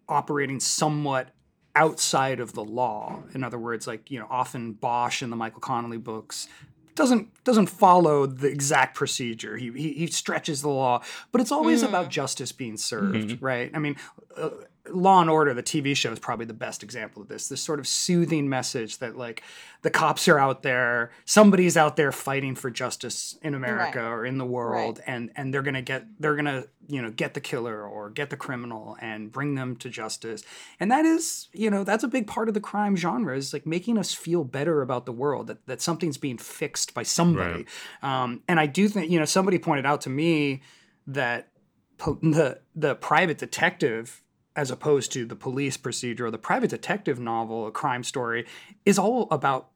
operating 0.09 0.59
somewhat 0.59 1.31
outside 1.77 2.41
of 2.41 2.53
the 2.53 2.65
law. 2.65 3.23
In 3.33 3.45
other 3.45 3.59
words, 3.59 3.87
like 3.87 4.11
you 4.11 4.19
know, 4.19 4.27
often 4.29 4.73
Bosch 4.73 5.23
in 5.23 5.31
the 5.31 5.37
Michael 5.37 5.61
Connelly 5.61 5.99
books 5.99 6.49
doesn't 6.95 7.45
doesn't 7.45 7.67
follow 7.67 8.27
the 8.27 8.49
exact 8.49 8.97
procedure. 8.97 9.57
He 9.57 9.71
he, 9.73 9.93
he 9.93 10.07
stretches 10.07 10.63
the 10.63 10.69
law, 10.69 11.03
but 11.33 11.41
it's 11.41 11.53
always 11.53 11.83
mm. 11.83 11.89
about 11.89 12.11
justice 12.11 12.53
being 12.53 12.77
served, 12.77 13.15
mm-hmm. 13.15 13.45
right? 13.45 13.71
I 13.75 13.79
mean, 13.79 13.97
uh, 14.37 14.51
Law 14.91 15.21
and 15.21 15.31
Order, 15.31 15.55
the 15.55 15.63
TV 15.63 15.97
show, 15.97 16.13
is 16.13 16.19
probably 16.19 16.45
the 16.45 16.53
best 16.53 16.83
example 16.83 17.23
of 17.23 17.29
this. 17.29 17.49
This 17.49 17.63
sort 17.63 17.79
of 17.79 17.89
soothing 17.89 18.49
message 18.49 18.99
that 18.99 19.17
like 19.17 19.43
the 19.83 19.91
cops 19.91 20.29
are 20.29 20.39
out 20.39 20.63
there, 20.63 21.11
somebody's 21.25 21.77
out 21.77 21.97
there 21.97 22.13
fighting 22.13 22.55
for 22.55 22.71
justice 22.71 23.39
in 23.43 23.55
America 23.55 24.03
right. 24.03 24.09
or 24.09 24.27
in 24.27 24.37
the 24.37 24.45
world, 24.45 24.99
right. 24.99 25.09
and 25.15 25.31
and 25.37 25.55
they're 25.55 25.63
gonna 25.63 25.83
get 25.83 26.07
they're 26.21 26.37
gonna 26.37 26.65
you 26.87 27.01
know 27.01 27.11
get 27.11 27.33
the 27.33 27.41
killer 27.41 27.83
or 27.83 28.11
get 28.11 28.29
the 28.29 28.37
criminal 28.37 28.97
and 29.01 29.33
bring 29.33 29.55
them 29.55 29.75
to 29.77 29.89
justice. 29.89 30.43
And 30.79 30.91
that 30.91 31.07
is 31.07 31.49
you 31.53 31.71
know 31.71 31.83
that's 31.83 32.05
a 32.05 32.09
big 32.09 32.27
part 32.27 32.49
of 32.49 32.55
the 32.55 32.61
crime 32.61 32.95
genre 32.95 33.37
is 33.37 33.55
like 33.55 33.67
making 33.67 33.97
us 33.97 34.13
feel 34.13 34.45
better 34.45 34.83
about 34.83 35.07
the 35.07 35.13
world 35.13 35.47
that 35.47 35.67
that 35.67 35.81
something's 35.81 36.19
being 36.19 36.39
fixed 36.39 36.93
by 36.93 37.05
somebody. 37.05 37.67
Right. 38.03 38.23
Um, 38.23 38.43
and 38.49 38.61
I 38.61 38.67
do 38.67 38.89
think 38.89 39.11
you 39.11 39.19
know 39.19 39.25
somebody 39.25 39.59
pointed 39.59 39.87
out 39.87 40.03
to 40.03 40.11
me 40.11 40.61
that 41.07 41.49
po- 41.97 42.19
the 42.23 42.61
the 42.75 42.95
private 42.97 43.39
detective 43.39 44.21
as 44.57 44.71
opposed 44.71 45.13
to 45.13 45.25
the 45.25 45.37
police 45.37 45.77
procedure 45.77 46.27
or 46.27 46.31
the 46.31 46.39
private 46.39 46.71
detective 46.71 47.19
novel, 47.19 47.67
a 47.67 47.71
crime 47.71 48.05
story, 48.05 48.47
is 48.85 48.99
all 48.99 49.29
about 49.31 49.71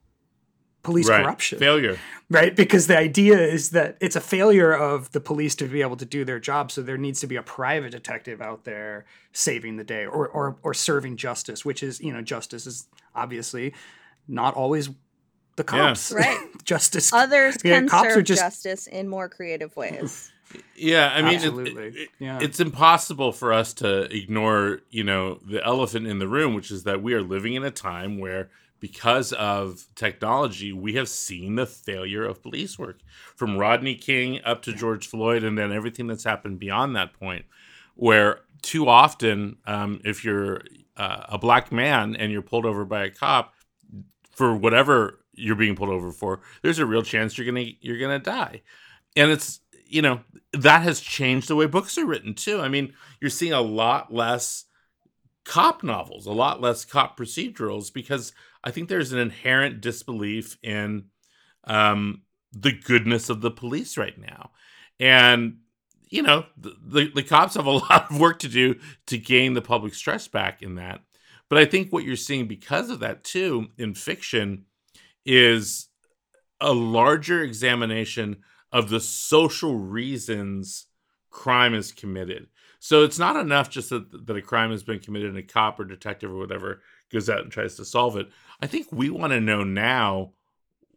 police 0.83 1.09
right. 1.09 1.23
corruption. 1.23 1.59
Failure. 1.59 1.99
Right? 2.31 2.55
Because 2.55 2.87
the 2.87 2.97
idea 2.97 3.38
is 3.38 3.71
that 3.71 3.97
it's 4.01 4.17
a 4.17 4.21
failure 4.21 4.73
of 4.73 5.11
the 5.12 5.21
police 5.21 5.55
to 5.57 5.67
be 5.67 5.83
able 5.83 5.97
to 5.97 6.05
do 6.05 6.25
their 6.25 6.38
job. 6.38 6.71
So 6.71 6.83
there 6.83 6.97
needs 6.97 7.21
to 7.21 7.27
be 7.27 7.37
a 7.37 7.43
private 7.43 7.91
detective 7.91 8.41
out 8.41 8.64
there 8.64 9.05
saving 9.33 9.77
the 9.77 9.85
day 9.85 10.07
or 10.07 10.29
or, 10.29 10.57
or 10.62 10.75
serving 10.75 11.17
justice, 11.17 11.64
which 11.64 11.83
is, 11.83 12.01
you 12.01 12.12
know, 12.12 12.23
justice 12.23 12.67
is 12.67 12.87
obviously 13.14 13.75
not 14.29 14.55
always 14.55 14.91
the 15.57 15.64
cops. 15.64 16.12
Yeah. 16.12 16.19
Right. 16.19 16.49
justice. 16.64 17.12
Others 17.12 17.57
can 17.62 17.85
yeah, 17.85 17.88
cops 17.88 18.14
serve 18.14 18.25
just, 18.25 18.41
justice 18.41 18.87
in 18.87 19.09
more 19.09 19.29
creative 19.29 19.77
ways. 19.77 20.33
Yeah, 20.75 21.13
I 21.15 21.23
mean, 21.23 21.35
Absolutely. 21.35 21.89
It, 21.89 21.97
it, 21.97 22.09
yeah. 22.19 22.39
it's 22.41 22.61
impossible 22.61 23.33
for 23.33 23.53
us 23.53 23.75
to 23.75 24.03
ignore, 24.15 24.81
you 24.91 25.05
know, 25.05 25.41
the 25.47 25.65
elephant 25.65 26.07
in 26.07 26.19
the 26.19 26.29
room, 26.29 26.55
which 26.55 26.71
is 26.71 26.85
that 26.85 27.03
we 27.03 27.15
are 27.15 27.23
living 27.23 27.55
in 27.55 27.65
a 27.65 27.71
time 27.71 28.19
where, 28.19 28.49
because 28.81 29.33
of 29.33 29.87
technology, 29.97 30.73
we 30.73 30.95
have 30.95 31.09
seen 31.09 31.57
the 31.57 31.67
failure 31.67 32.25
of 32.25 32.43
police 32.43 32.79
work 32.79 33.01
from 33.35 33.59
Rodney 33.59 33.97
King 33.97 34.41
up 34.45 34.63
to 34.63 34.73
George 34.73 35.09
Floyd, 35.09 35.43
and 35.43 35.59
then 35.59 35.73
everything 35.73 36.07
that's 36.07 36.25
happened 36.25 36.61
beyond 36.61 36.95
that 36.95 37.13
point. 37.13 37.45
Where 37.97 38.41
too 38.63 38.89
often, 38.89 39.57
um, 39.67 40.01
if 40.05 40.25
you're 40.25 40.63
uh, 40.97 41.25
a 41.29 41.39
black 41.39 41.73
man 41.73 42.15
and 42.17 42.31
you're 42.31 42.43
pulled 42.43 42.67
over 42.67 42.85
by 42.85 43.05
a 43.05 43.11
cop 43.11 43.55
for 44.31 44.55
whatever 44.55 45.19
you're 45.35 45.57
being 45.57 45.75
pulled 45.75 45.91
over 45.91 46.13
for, 46.13 46.41
there's 46.63 46.79
a 46.79 46.87
real 46.87 47.03
chance 47.03 47.37
you're 47.37 47.47
gonna 47.47 47.67
you're 47.81 47.99
gonna 47.99 48.21
die, 48.21 48.63
and 49.17 49.33
it's 49.33 49.61
you 49.88 50.03
know, 50.03 50.20
that 50.53 50.83
has 50.83 51.01
changed 51.01 51.48
the 51.48 51.57
way 51.57 51.66
books 51.66 51.98
are 51.98 52.07
written 52.07 52.35
too. 52.35 52.61
I 52.61 52.68
mean, 52.68 52.92
you're 53.20 53.31
seeing 53.31 53.53
a 53.53 53.61
lot 53.61 54.12
less 54.12 54.64
cop 55.44 55.83
novels, 55.83 56.27
a 56.27 56.33
lot 56.33 56.61
less 56.61 56.85
cop 56.85 57.18
procedurals 57.18 57.92
because 57.92 58.33
I 58.62 58.70
think 58.70 58.88
there's 58.88 59.12
an 59.12 59.18
inherent 59.18 59.81
disbelief 59.81 60.59
in 60.62 61.07
um, 61.64 62.22
the 62.53 62.72
goodness 62.72 63.31
of 63.31 63.40
the 63.40 63.51
police 63.51 63.96
right 63.96 64.18
now. 64.18 64.51
And 65.01 65.59
you 66.11 66.22
know, 66.22 66.46
the, 66.57 66.74
the, 66.83 67.11
the 67.16 67.22
cops 67.22 67.55
have 67.55 67.66
a 67.66 67.70
lot 67.90 68.11
of 68.11 68.20
work 68.20 68.38
to 68.40 68.48
do 68.48 68.77
to 69.07 69.18
gain 69.18 69.55
the 69.55 69.62
public 69.62 69.94
stress 69.94 70.29
back 70.29 70.62
in 70.62 70.77
that. 70.77 71.01
But 71.48 71.59
I 71.59 71.64
think 71.64 71.92
what 71.92 72.05
you're 72.05 72.16
seeing 72.16 72.46
because 72.46 72.90
of 72.90 73.01
that 73.01 73.24
too 73.24 73.68
in 73.79 73.94
fiction 73.94 74.64
is 75.24 75.88
a 76.61 76.72
larger 76.72 77.42
examination 77.42 78.38
of 78.73 78.89
the 78.89 79.01
social 79.01 79.77
reasons 79.77 80.87
crime 81.31 81.75
is 81.75 81.93
committed. 81.93 82.49
So 82.81 83.03
it's 83.03 83.19
not 83.19 83.37
enough 83.37 83.71
just 83.71 83.91
that, 83.91 84.27
that 84.27 84.37
a 84.37 84.43
crime 84.43 84.71
has 84.71 84.83
been 84.83 85.01
committed 85.01 85.31
and 85.31 85.39
a 85.39 85.43
cop 85.43 85.81
or 85.81 85.85
detective 85.85 86.31
or 86.31 86.39
whatever 86.39 86.83
goes 87.11 87.29
out 87.29 87.41
and 87.41 87.51
tries 87.51 87.75
to 87.77 87.85
solve 87.85 88.17
it. 88.17 88.29
I 88.61 88.67
think 88.67 88.89
we 88.93 89.11
want 89.11 89.33
to 89.33 89.41
know 89.41 89.65
now 89.65 90.33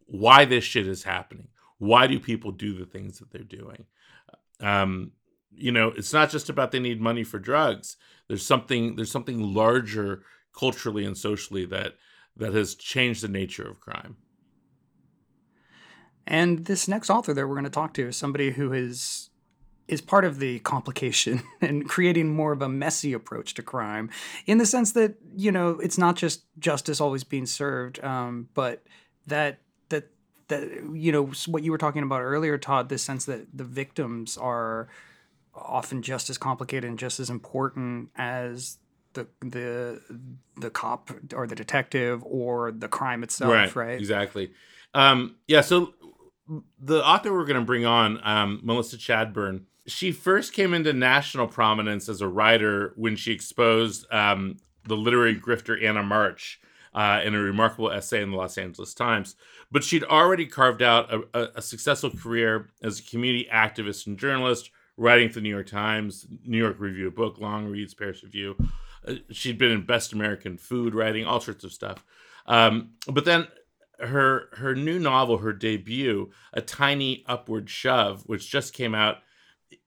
why 0.06 0.46
this 0.46 0.64
shit 0.64 0.88
is 0.88 1.04
happening. 1.04 1.48
Why 1.78 2.08
do 2.08 2.20
people 2.20 2.52
do 2.52 2.78
the 2.78 2.86
things 2.86 3.20
that 3.20 3.32
they're 3.32 3.44
doing? 3.44 3.86
Um, 4.60 5.12
you 5.54 5.72
know, 5.72 5.88
it's 5.90 6.14
not 6.14 6.30
just 6.30 6.50
about 6.50 6.72
they 6.72 6.80
need 6.80 7.02
money 7.02 7.24
for 7.24 7.40
drugs. 7.40 7.98
There's 8.28 8.46
something 8.46 8.96
there's 8.96 9.12
something 9.12 9.54
larger 9.54 10.24
culturally 10.58 11.06
and 11.06 11.18
socially 11.18 11.66
that 11.66 11.96
that 12.38 12.54
has 12.54 12.76
changed 12.76 13.24
the 13.24 13.28
nature 13.28 13.68
of 13.68 13.80
crime. 13.80 14.18
And 16.32 16.64
this 16.64 16.88
next 16.88 17.10
author 17.10 17.34
that 17.34 17.46
we're 17.46 17.56
going 17.56 17.66
to 17.66 17.70
talk 17.70 17.94
to 17.96 18.08
is 18.08 18.16
somebody 18.16 18.52
who 18.52 18.72
is 18.72 19.30
is 19.90 20.00
part 20.00 20.24
of 20.24 20.40
the 20.40 20.60
complication 20.60 21.44
and 21.62 21.88
creating 21.88 22.34
more 22.34 22.54
of 22.54 22.62
a 22.62 22.70
messy 22.70 23.12
approach 23.12 23.54
to 23.56 23.62
crime 23.62 24.10
in 24.46 24.58
the 24.58 24.66
sense 24.66 24.94
that 24.94 25.16
you 25.36 25.52
know 25.52 25.72
it's 25.82 25.98
not 25.98 26.16
just 26.16 26.44
justice 26.58 27.02
always 27.02 27.26
being 27.26 27.46
served 27.46 28.02
um, 28.02 28.48
but 28.54 28.82
that 29.28 29.60
that 29.90 30.08
that 30.48 30.64
you 30.94 31.12
know 31.12 31.30
what 31.48 31.64
you 31.64 31.72
were 31.72 31.78
talking 31.78 32.04
about 32.04 32.22
earlier 32.22 32.58
Tod 32.58 32.88
this 32.88 33.04
sense 33.04 33.26
that 33.26 33.46
the 33.54 33.66
victims 33.66 34.38
are 34.38 34.88
often 35.54 36.02
just 36.02 36.30
as 36.30 36.38
complicated 36.38 36.90
and 36.90 36.98
just 36.98 37.20
as 37.20 37.30
important 37.30 38.10
as 38.16 38.78
the 39.14 39.28
the 39.42 40.02
the 40.56 40.70
cop 40.70 41.12
or 41.34 41.46
the 41.46 41.56
detective 41.56 42.24
or 42.24 42.72
the 42.72 42.88
crime 42.88 43.24
itself 43.24 43.52
right, 43.52 43.76
right? 43.76 44.00
exactly 44.00 44.52
um, 44.94 45.36
yeah 45.48 45.60
so 45.60 45.94
the 46.80 47.06
author 47.06 47.32
we're 47.34 47.46
going 47.46 47.60
to 47.60 47.66
bring 47.66 47.86
on 47.86 48.20
um, 48.24 48.60
melissa 48.64 48.98
Chadburn, 48.98 49.64
she 49.88 50.12
first 50.12 50.54
came 50.54 50.74
into 50.74 50.94
national 50.94 51.48
prominence 51.48 52.10
as 52.10 52.22
a 52.22 52.28
writer 52.28 52.94
when 52.96 53.16
she 53.16 53.32
exposed 53.32 54.06
um, 54.12 54.58
the 54.86 54.96
literary 54.96 55.36
grifter 55.36 55.84
Anna 55.84 56.04
March 56.04 56.60
uh, 56.94 57.22
in 57.24 57.36
a 57.36 57.40
remarkable 57.40 57.92
essay 57.92 58.22
in 58.22 58.32
the 58.32 58.38
Los 58.38 58.58
Angeles 58.58 58.94
Times. 58.94 59.36
But 59.72 59.84
she'd 59.84 60.04
already 60.04 60.46
carved 60.46 60.82
out 60.82 61.12
a, 61.12 61.22
a, 61.34 61.48
a, 61.56 61.62
successful 61.62 62.12
career 62.12 62.70
as 62.84 63.00
a 63.00 63.04
community 63.04 63.48
activist 63.52 64.08
and 64.08 64.20
journalist, 64.20 64.72
writing 64.98 65.30
for 65.30 65.36
the 65.36 65.42
New 65.42 65.50
York 65.50 65.68
Times, 65.68 66.28
New 66.46 66.58
York 66.58 66.76
Review 66.80 67.08
of 67.08 67.16
Book, 67.16 67.40
Long 67.40 67.68
Reads, 67.68 67.94
Paris 67.94 68.24
Review. 68.24 68.58
Uh, 69.08 69.16
she'd 69.32 69.58
been 69.58 69.72
in 69.72 69.86
Best 69.86 70.12
American 70.12 70.58
Food 70.58 70.94
writing, 70.94 71.26
all 71.26 71.40
sorts 71.40 71.64
of 71.64 71.72
stuff. 71.72 72.04
Um, 72.46 72.92
but 73.08 73.24
then 73.24 73.48
her 74.02 74.50
her 74.54 74.76
new 74.76 75.00
novel, 75.00 75.38
her 75.40 75.54
debut, 75.54 76.32
A 76.54 76.62
Tiny 76.62 77.24
Upward 77.28 77.70
Shove, 77.70 78.24
which 78.26 78.50
just 78.50 78.74
came 78.74 78.96
out 78.96 79.18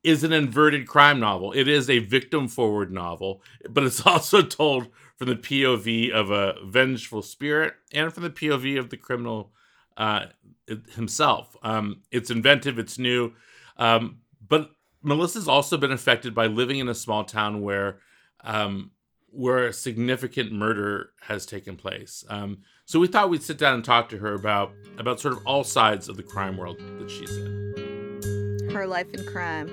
is 0.03 0.25
an 0.25 0.33
inverted 0.33 0.87
crime 0.87 1.21
novel. 1.21 1.53
It 1.53 1.69
is 1.69 1.91
a 1.91 1.99
victim 1.99 2.49
forward 2.49 2.93
novel, 2.93 3.43
but 3.69 3.85
it's 3.85 4.07
also 4.07 4.43
told 4.43 4.89
from 5.17 5.29
the 5.29 5.37
POV 5.37 6.11
of 6.11 6.31
a 6.31 6.55
vengeful 6.65 7.23
spirit 7.23 7.75
and 7.93 8.13
from 8.13 8.23
the 8.23 8.31
POV 8.31 8.79
of 8.79 8.91
the 8.91 8.97
criminal 8.97 9.53
uh, 9.97 10.27
himself. 10.95 11.57
Um, 11.63 12.03
it's 12.11 12.31
inventive, 12.31 12.79
it's 12.79 12.99
new, 12.99 13.33
um, 13.77 14.19
but 14.47 14.71
Melissa's 15.03 15.49
also 15.49 15.77
been 15.77 15.93
affected 15.93 16.35
by 16.35 16.47
living 16.47 16.79
in 16.79 16.89
a 16.89 16.95
small 16.95 17.25
town 17.25 17.61
where 17.61 17.99
um, 18.43 18.91
where 19.35 19.67
a 19.67 19.73
significant 19.73 20.53
murder 20.53 21.11
has 21.21 21.45
taken 21.45 21.77
place. 21.77 22.25
Um, 22.29 22.59
so 22.85 23.01
we 23.01 23.09
thought 23.09 23.31
we'd 23.31 23.43
sit 23.43 23.59
down 23.59 23.75
and 23.75 23.85
talk 23.85 24.09
to 24.11 24.19
her 24.19 24.35
about 24.35 24.73
about 24.99 25.21
sort 25.21 25.35
of 25.35 25.45
all 25.47 25.65
sides 25.65 26.09
of 26.09 26.17
the 26.17 26.23
crime 26.23 26.57
world 26.57 26.79
that 26.79 27.11
she's 27.11 27.37
in. 27.37 28.71
Her 28.73 28.87
life 28.87 29.13
in 29.13 29.25
crime. 29.27 29.69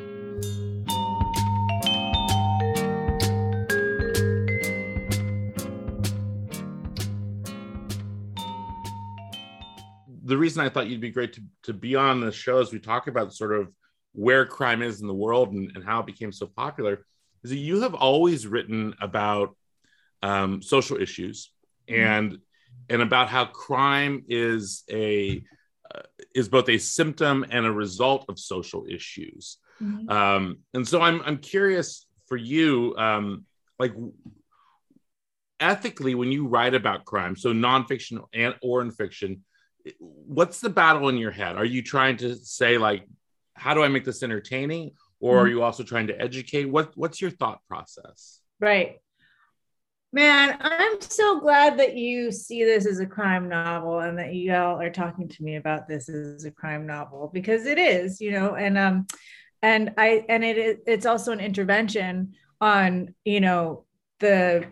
The 10.24 10.38
reason 10.38 10.64
I 10.64 10.70
thought 10.70 10.88
you'd 10.88 11.02
be 11.02 11.10
great 11.10 11.34
to, 11.34 11.42
to 11.64 11.74
be 11.74 11.96
on 11.96 12.22
the 12.22 12.32
show 12.32 12.60
as 12.60 12.72
we 12.72 12.80
talk 12.80 13.08
about 13.08 13.34
sort 13.34 13.54
of 13.54 13.72
where 14.14 14.46
crime 14.46 14.82
is 14.82 15.02
in 15.02 15.08
the 15.08 15.14
world 15.14 15.52
and, 15.52 15.72
and 15.76 15.84
how 15.84 16.00
it 16.00 16.06
became 16.06 16.32
so 16.32 16.48
popular 16.48 17.06
is 17.44 17.50
that 17.52 17.58
you 17.58 17.82
have 17.82 17.94
always 17.94 18.48
written 18.48 18.96
about 19.02 19.56
um, 20.22 20.62
social 20.62 20.98
issues 20.98 21.52
mm-hmm. 21.90 22.02
and 22.02 22.38
and 22.90 23.02
about 23.02 23.28
how 23.28 23.46
crime 23.46 24.24
is 24.28 24.84
a 24.90 25.44
uh, 25.94 26.02
is 26.36 26.50
both 26.50 26.70
a 26.70 26.78
symptom 26.78 27.46
and 27.50 27.66
a 27.66 27.72
result 27.72 28.26
of 28.30 28.40
social 28.40 28.86
issues. 28.90 29.58
Mm-hmm. 29.82 30.10
Um, 30.10 30.58
and 30.74 30.88
so 30.88 31.02
I'm 31.02 31.22
I'm 31.22 31.38
curious 31.38 32.06
for 32.28 32.38
you, 32.38 32.96
um, 32.98 33.46
like 33.78 33.94
ethically, 35.60 36.16
when 36.16 36.32
you 36.32 36.48
write 36.48 36.74
about 36.74 37.06
crime, 37.06 37.36
so 37.36 37.52
nonfiction 37.52 38.24
and 38.34 38.56
or 38.62 38.82
in 38.82 38.92
fiction, 38.92 39.44
what's 40.00 40.60
the 40.60 40.70
battle 40.70 41.10
in 41.10 41.18
your 41.18 41.32
head? 41.32 41.58
Are 41.58 41.66
you 41.66 41.82
trying 41.82 42.18
to 42.18 42.36
say 42.36 42.78
like, 42.78 43.06
how 43.54 43.74
do 43.74 43.84
I 43.84 43.88
make 43.90 44.06
this 44.06 44.24
entertaining, 44.24 44.92
or 45.22 45.36
mm-hmm. 45.36 45.46
are 45.46 45.48
you 45.48 45.64
also 45.64 45.84
trying 45.84 46.08
to 46.08 46.20
educate? 46.20 46.66
What 46.66 46.92
what's 46.96 47.22
your 47.22 47.32
thought 47.32 47.60
process? 47.68 48.42
Right. 48.60 48.98
Man, 50.14 50.58
I'm 50.60 51.00
so 51.00 51.40
glad 51.40 51.80
that 51.80 51.96
you 51.96 52.34
see 52.34 52.66
this 52.66 52.86
as 52.86 53.00
a 53.00 53.06
crime 53.06 53.48
novel 53.48 54.00
and 54.00 54.20
that 54.20 54.34
you 54.34 54.54
all 54.54 54.82
are 54.82 54.90
talking 54.90 55.30
to 55.30 55.44
me 55.44 55.56
about 55.56 55.88
this 55.88 56.10
as 56.10 56.44
a 56.44 56.52
crime 56.52 56.86
novel 56.86 57.32
because 57.34 57.66
it 57.66 57.80
is, 57.80 58.20
you 58.20 58.32
know, 58.32 58.56
and 58.56 58.78
um 58.78 59.08
and 59.62 59.94
I 59.98 60.26
and 60.28 60.44
it 60.44 60.80
it's 60.86 61.06
also 61.06 61.32
an 61.32 61.40
intervention 61.40 62.34
on, 62.60 63.16
you 63.24 63.40
know, 63.40 63.86
the 64.20 64.66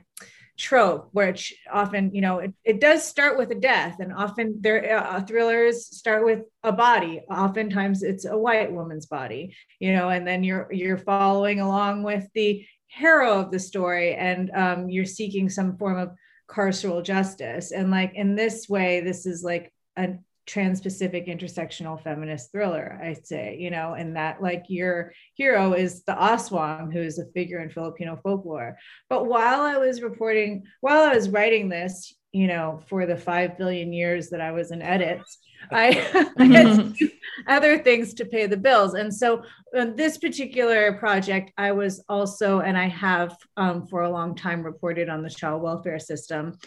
trope 0.59 1.07
which 1.13 1.55
often 1.71 2.13
you 2.13 2.19
know 2.19 2.39
it, 2.39 2.53
it 2.65 2.81
does 2.81 3.03
start 3.03 3.37
with 3.37 3.49
a 3.51 3.55
death 3.55 3.95
and 3.99 4.13
often 4.13 4.57
their 4.59 4.99
uh, 4.99 5.21
thrillers 5.21 5.85
start 5.85 6.25
with 6.25 6.41
a 6.63 6.71
body. 6.71 7.21
Oftentimes 7.31 8.03
it's 8.03 8.25
a 8.25 8.37
white 8.37 8.71
woman's 8.71 9.05
body 9.05 9.55
you 9.79 9.93
know 9.93 10.09
and 10.09 10.27
then 10.27 10.43
you're 10.43 10.67
you're 10.71 10.97
following 10.97 11.61
along 11.61 12.03
with 12.03 12.27
the 12.33 12.65
hero 12.87 13.39
of 13.39 13.51
the 13.51 13.59
story 13.59 14.15
and 14.15 14.51
um, 14.53 14.89
you're 14.89 15.05
seeking 15.05 15.49
some 15.49 15.77
form 15.77 15.97
of 15.97 16.11
carceral 16.49 17.03
justice. 17.03 17.71
And 17.71 17.89
like 17.89 18.13
in 18.15 18.35
this 18.35 18.67
way 18.67 18.99
this 18.99 19.25
is 19.25 19.43
like 19.43 19.71
a 19.95 20.15
trans-pacific 20.49 21.27
intersectional 21.27 22.01
feminist 22.01 22.51
thriller 22.51 22.99
i'd 23.03 23.25
say 23.25 23.55
you 23.59 23.69
know 23.69 23.93
and 23.93 24.15
that 24.15 24.41
like 24.41 24.63
your 24.67 25.13
hero 25.35 25.73
is 25.73 26.03
the 26.05 26.13
aswang 26.13 26.91
who 26.91 26.99
is 26.99 27.19
a 27.19 27.31
figure 27.33 27.59
in 27.59 27.69
filipino 27.69 28.19
folklore 28.23 28.75
but 29.09 29.27
while 29.27 29.61
i 29.61 29.77
was 29.77 30.01
reporting 30.01 30.63
while 30.81 31.03
i 31.03 31.13
was 31.13 31.29
writing 31.29 31.69
this 31.69 32.15
you 32.31 32.47
know 32.47 32.81
for 32.89 33.05
the 33.05 33.15
five 33.15 33.59
billion 33.59 33.93
years 33.93 34.29
that 34.29 34.41
i 34.41 34.51
was 34.51 34.71
in 34.71 34.81
edits 34.81 35.37
I, 35.71 36.33
I 36.39 36.45
had 36.45 36.93
other 37.47 37.79
things 37.79 38.13
to 38.15 38.25
pay 38.25 38.47
the 38.47 38.57
bills. 38.57 38.93
And 38.93 39.13
so, 39.13 39.43
on 39.75 39.95
this 39.95 40.17
particular 40.17 40.93
project, 40.93 41.51
I 41.57 41.71
was 41.71 42.03
also, 42.07 42.61
and 42.61 42.77
I 42.77 42.87
have 42.87 43.35
um, 43.57 43.85
for 43.87 44.03
a 44.03 44.09
long 44.09 44.35
time 44.35 44.63
reported 44.63 45.09
on 45.09 45.21
the 45.21 45.29
child 45.29 45.61
welfare 45.61 45.99
system. 45.99 46.57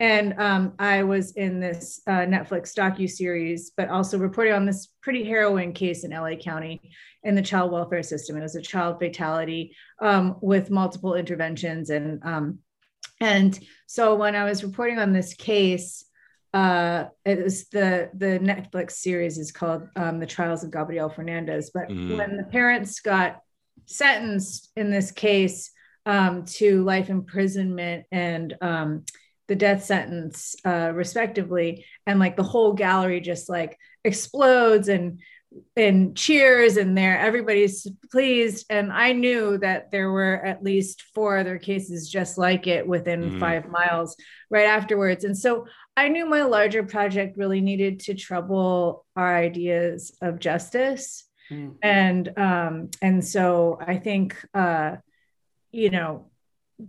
And 0.00 0.34
um, 0.38 0.72
I 0.78 1.04
was 1.04 1.32
in 1.32 1.60
this 1.60 2.00
uh, 2.06 2.26
Netflix 2.26 2.74
docu 2.74 3.08
series, 3.08 3.70
but 3.76 3.88
also 3.88 4.18
reporting 4.18 4.52
on 4.52 4.66
this 4.66 4.88
pretty 5.02 5.24
harrowing 5.24 5.72
case 5.72 6.04
in 6.04 6.10
LA 6.10 6.34
County 6.34 6.90
in 7.22 7.34
the 7.34 7.42
child 7.42 7.70
welfare 7.70 8.02
system. 8.02 8.36
It 8.36 8.42
was 8.42 8.56
a 8.56 8.62
child 8.62 8.98
fatality 8.98 9.76
um, 10.00 10.36
with 10.40 10.70
multiple 10.70 11.14
interventions, 11.14 11.90
and 11.90 12.20
um, 12.24 12.58
and 13.20 13.58
so 13.86 14.16
when 14.16 14.34
I 14.34 14.44
was 14.44 14.64
reporting 14.64 14.98
on 14.98 15.12
this 15.12 15.34
case, 15.34 16.04
uh, 16.52 17.04
it 17.24 17.42
was 17.42 17.68
the 17.68 18.10
the 18.14 18.38
Netflix 18.40 18.92
series 18.92 19.38
is 19.38 19.52
called 19.52 19.88
um, 19.94 20.18
The 20.18 20.26
Trials 20.26 20.64
of 20.64 20.72
Gabriel 20.72 21.08
Fernandez. 21.08 21.70
But 21.72 21.88
mm. 21.88 22.16
when 22.18 22.36
the 22.36 22.44
parents 22.44 23.00
got 23.00 23.40
sentenced 23.86 24.72
in 24.76 24.90
this 24.90 25.12
case 25.12 25.70
um, 26.06 26.44
to 26.44 26.82
life 26.82 27.10
imprisonment 27.10 28.06
and 28.12 28.54
um, 28.60 29.04
the 29.48 29.56
death 29.56 29.84
sentence, 29.84 30.56
uh, 30.64 30.90
respectively, 30.94 31.84
and 32.06 32.18
like 32.18 32.36
the 32.36 32.42
whole 32.42 32.72
gallery 32.72 33.20
just 33.20 33.48
like 33.48 33.78
explodes 34.04 34.88
and 34.88 35.20
and 35.76 36.16
cheers 36.16 36.76
and 36.76 36.98
there 36.98 37.16
everybody's 37.16 37.86
pleased 38.10 38.66
and 38.70 38.92
i 38.92 39.12
knew 39.12 39.56
that 39.56 39.88
there 39.92 40.10
were 40.10 40.44
at 40.44 40.64
least 40.64 41.02
four 41.14 41.38
other 41.38 41.58
cases 41.58 42.10
just 42.10 42.36
like 42.36 42.66
it 42.66 42.84
within 42.84 43.22
mm-hmm. 43.22 43.38
five 43.38 43.68
miles 43.68 44.16
right 44.50 44.66
afterwards 44.66 45.22
and 45.22 45.38
so 45.38 45.64
i 45.96 46.08
knew 46.08 46.26
my 46.26 46.42
larger 46.42 46.82
project 46.82 47.36
really 47.38 47.60
needed 47.60 48.00
to 48.00 48.14
trouble 48.14 49.06
our 49.14 49.36
ideas 49.36 50.16
of 50.20 50.40
justice 50.40 51.28
mm. 51.50 51.74
and 51.82 52.38
um, 52.38 52.90
and 53.02 53.24
so 53.24 53.78
I 53.80 53.96
think 53.96 54.36
uh, 54.54 54.96
you 55.72 55.90
know 55.90 56.30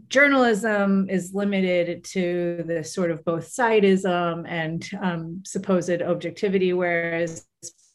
journalism 0.08 1.10
is 1.10 1.34
limited 1.34 2.04
to 2.04 2.64
the 2.66 2.84
sort 2.84 3.12
of 3.12 3.24
both 3.24 3.48
sideism 3.48 4.46
and 4.48 4.90
um, 5.02 5.44
supposed 5.46 6.02
objectivity, 6.02 6.74
whereas 6.74 7.46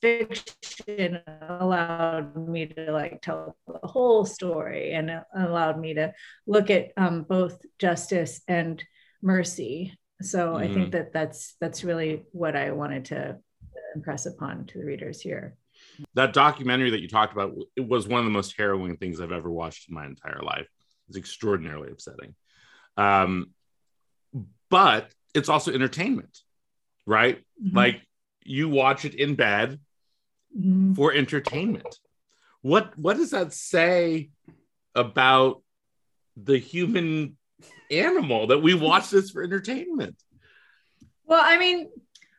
fiction 0.01 1.19
allowed 1.49 2.37
me 2.49 2.67
to 2.67 2.91
like 2.93 3.21
tell 3.21 3.57
the 3.67 3.87
whole 3.87 4.25
story 4.25 4.93
and 4.93 5.11
allowed 5.37 5.79
me 5.79 5.95
to 5.95 6.13
look 6.47 6.71
at 6.71 6.89
um, 6.97 7.23
both 7.23 7.61
justice 7.79 8.41
and 8.49 8.83
mercy. 9.23 9.99
So 10.23 10.55
mm. 10.55 10.59
I 10.59 10.67
think 10.67 10.77
mm-hmm. 10.77 10.91
that 10.91 11.13
that's 11.13 11.57
that's 11.61 11.85
really 11.85 12.25
what 12.33 12.57
I 12.57 12.71
wanted 12.73 13.07
to 13.07 13.39
impress 13.95 14.27
upon 14.27 14.67
to 14.67 14.79
the 14.79 14.85
readers 14.85 15.21
here. 15.21 15.57
That 16.15 16.33
documentary 16.33 16.91
that 16.91 17.01
you 17.01 17.09
talked 17.09 17.33
about 17.33 17.55
it 17.77 17.87
was 17.87 18.07
one 18.07 18.21
of 18.21 18.25
the 18.25 18.31
most 18.31 18.55
harrowing 18.57 18.97
things 18.97 19.21
I've 19.21 19.33
ever 19.33 19.51
watched 19.51 19.89
in 19.89 19.95
my 19.95 20.07
entire 20.07 20.41
life. 20.43 20.69
It's 21.11 21.19
extraordinarily 21.19 21.91
upsetting. 21.91 22.37
Um, 22.97 23.51
but 24.69 25.13
it's 25.35 25.49
also 25.49 25.73
entertainment, 25.73 26.39
right? 27.05 27.39
Mm-hmm. 27.63 27.77
Like 27.77 28.01
you 28.45 28.69
watch 28.69 29.05
it 29.05 29.15
in 29.15 29.35
bed 29.35 29.81
mm-hmm. 30.57 30.95
for 30.95 31.13
entertainment. 31.13 31.99
What 32.63 32.97
what 32.97 33.17
does 33.17 33.33
that 33.33 33.53
say 33.53 34.31
about 34.95 35.63
the 36.37 36.59
human 36.59 37.37
animal 37.91 38.47
that 38.49 38.63
we 38.63 38.75
watch 38.75 39.11
this 39.11 39.31
for 39.31 39.43
entertainment? 39.43 40.17
Well, 41.25 41.43
I 41.43 41.59
mean, 41.59 41.91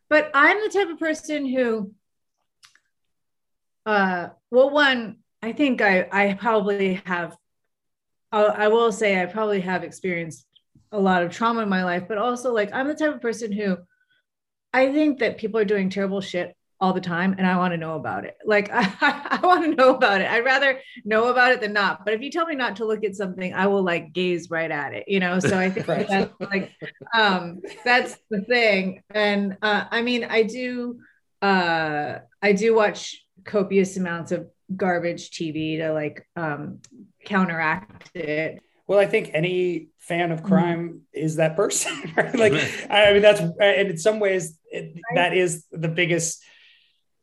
but 0.10 0.32
I'm 0.34 0.62
the 0.62 0.70
type 0.70 0.90
of 0.90 0.98
person 1.00 1.46
who 1.46 1.94
uh 3.86 4.30
well 4.50 4.70
one 4.70 5.18
I 5.42 5.52
think 5.52 5.82
I 5.82 6.08
I 6.12 6.34
probably 6.36 7.02
have 7.06 7.36
I 8.32 8.68
will 8.68 8.92
say 8.92 9.22
I 9.22 9.26
probably 9.26 9.62
have 9.62 9.84
experienced 9.84 10.46
a 10.92 11.00
lot 11.00 11.24
of 11.24 11.32
trauma 11.32 11.62
in 11.62 11.70
my 11.70 11.84
life, 11.84 12.04
but 12.08 12.18
also 12.18 12.54
like 12.54 12.74
I'm 12.74 12.88
the 12.88 12.96
type 12.96 13.14
of 13.14 13.22
person 13.22 13.52
who 13.52 13.78
I 14.74 14.92
think 14.92 15.20
that 15.20 15.38
people 15.38 15.60
are 15.60 15.66
doing 15.66 15.90
terrible 15.90 16.22
shit 16.22 16.56
all 16.82 16.94
the 16.94 17.02
time 17.02 17.36
and 17.38 17.46
I 17.46 17.58
want 17.58 17.74
to 17.74 17.78
know 17.78 17.96
about 17.96 18.26
it. 18.26 18.36
Like 18.44 18.70
I, 18.74 19.40
I, 19.42 19.46
want 19.46 19.64
to 19.64 19.76
know 19.76 19.96
about 19.96 20.20
it. 20.20 20.30
I'd 20.30 20.44
rather 20.44 20.80
know 21.06 21.28
about 21.28 21.52
it 21.52 21.62
than 21.62 21.74
not. 21.74 22.04
But 22.04 22.16
if 22.16 22.22
you 22.22 22.32
tell 22.32 22.48
me 22.48 22.56
not 22.56 22.78
to 22.78 22.86
look 22.86 23.04
at 23.04 23.16
something, 23.16 23.54
I 23.54 23.68
will 23.68 23.84
like 23.84 24.14
gaze 24.14 24.50
right 24.50 24.72
at 24.72 24.94
it, 24.94 25.06
you 25.08 25.20
know? 25.20 25.40
So 25.40 25.60
I 25.60 25.70
think 25.70 25.88
right. 25.88 26.08
that's 26.08 26.34
like, 26.40 26.72
um, 27.14 27.62
that's 27.86 28.18
the 28.32 28.42
thing. 28.42 29.04
And 29.12 29.58
uh, 29.62 29.86
I 29.92 30.02
mean, 30.02 30.24
I 30.24 30.44
do, 30.44 31.00
uh, 31.42 32.16
I 32.42 32.54
do 32.54 32.74
watch 32.74 33.24
copious 33.46 33.98
amounts 33.98 34.32
of 34.32 34.48
garbage 34.76 35.32
TV 35.32 35.78
to 35.78 35.92
like 35.94 36.28
um, 36.36 36.80
counteract 37.26 38.16
it. 38.16 38.62
Well, 38.88 39.00
I 39.00 39.06
think 39.06 39.32
any 39.34 39.90
fan 40.00 40.32
of 40.32 40.40
mm-hmm. 40.40 40.48
crime 40.48 40.90
mm-hmm. 40.90 40.98
is 41.14 41.38
that 41.38 41.56
person. 41.56 42.14
Right? 42.18 42.36
Like, 42.36 42.54
I 42.90 43.14
mean, 43.14 43.22
that's 43.22 43.40
and 43.40 43.90
in 43.90 43.98
some 43.98 44.20
ways 44.20 44.58
it, 44.70 44.96
right. 44.96 45.16
that 45.16 45.34
is 45.34 45.66
the 45.72 45.88
biggest 45.88 46.44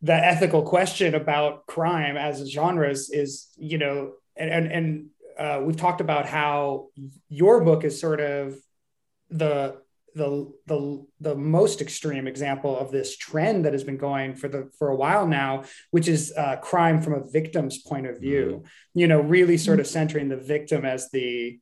the 0.01 0.14
ethical 0.14 0.62
question 0.62 1.14
about 1.14 1.66
crime 1.66 2.16
as 2.16 2.40
a 2.40 2.49
genre 2.49 2.88
is, 2.88 3.11
is 3.11 3.49
you 3.57 3.78
know, 3.78 4.12
and 4.36 4.51
and, 4.51 4.72
and 4.72 5.07
uh, 5.38 5.61
we've 5.62 5.76
talked 5.76 6.01
about 6.01 6.26
how 6.26 6.88
your 7.28 7.62
book 7.62 7.84
is 7.84 8.01
sort 8.01 8.20
of 8.20 8.57
the 9.30 9.76
the 10.14 10.52
the 10.66 11.06
the 11.20 11.34
most 11.34 11.80
extreme 11.80 12.26
example 12.26 12.78
of 12.78 12.90
this 12.90 13.16
trend 13.16 13.64
that 13.64 13.72
has 13.72 13.84
been 13.84 13.96
going 13.96 14.34
for 14.34 14.48
the 14.48 14.70
for 14.78 14.88
a 14.88 14.96
while 14.96 15.26
now, 15.26 15.64
which 15.90 16.09
is 16.09 16.32
uh, 16.36 16.56
crime 16.56 17.00
from 17.00 17.14
a 17.14 17.30
victim's 17.30 17.78
point 17.78 18.06
of 18.06 18.20
view. 18.20 18.46
Mm-hmm. 18.46 18.98
You 18.98 19.06
know, 19.09 19.20
really 19.20 19.56
sort 19.56 19.80
of 19.80 19.86
centering 19.86 20.28
the 20.28 20.36
victim 20.36 20.84
as 20.84 21.11
the 21.11 21.59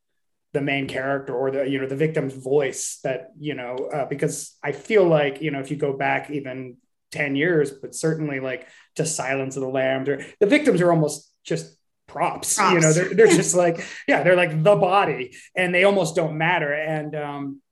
the 0.53 0.63
main 0.63 0.89
character 0.89 1.35
or 1.35 1.51
the 1.51 1.69
you 1.69 1.81
know 1.81 1.87
the 1.87 1.97
victim's 1.97 2.35
voice. 2.35 2.99
That 3.05 3.31
you 3.39 3.55
know, 3.55 3.77
uh, 3.93 4.07
because 4.07 4.57
I 4.63 4.73
feel 4.73 5.07
like 5.07 5.43
you 5.43 5.51
know 5.51 5.61
if 5.61 5.71
you 5.71 5.77
go 5.77 5.97
back 5.97 6.31
even 6.31 6.77
ten 7.11 7.37
years, 7.37 7.71
but 7.71 7.95
certainly 7.95 8.41
like 8.41 8.69
to 8.97 9.07
Silence 9.07 9.57
of 9.57 9.63
the 9.63 9.69
Lambs, 9.69 10.09
or 10.09 10.25
the 10.41 10.47
victims 10.47 10.81
are 10.81 10.91
almost 10.91 11.31
just 11.45 11.77
props. 12.07 12.57
props. 12.57 12.75
You 12.75 12.81
know, 12.81 12.93
they're, 12.93 13.15
they're 13.15 13.27
just 13.43 13.55
like, 13.55 13.85
yeah, 14.09 14.23
they're 14.23 14.37
like 14.37 14.63
the 14.63 14.77
body 14.77 15.37
and 15.55 15.75
they 15.75 15.85
almost 15.85 16.17
don't 16.17 16.39
matter. 16.39 16.73
And 16.73 17.15
um, 17.15 17.63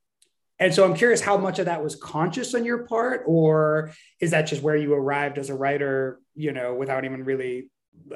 and 0.59 0.73
so 0.73 0.85
I'm 0.85 0.95
curious 0.95 1.21
how 1.21 1.37
much 1.37 1.59
of 1.59 1.67
that 1.67 1.83
was 1.83 1.97
conscious 1.97 2.55
on 2.55 2.65
your 2.65 2.87
part, 2.87 3.23
or 3.27 3.93
is 4.21 4.31
that 4.31 4.43
just 4.43 4.63
where 4.63 4.77
you 4.77 4.95
arrived 4.95 5.39
as 5.39 5.51
a 5.51 5.55
writer, 5.55 6.21
you 6.35 6.53
know, 6.53 6.75
without 6.75 7.05
even 7.05 7.25
really 7.25 7.71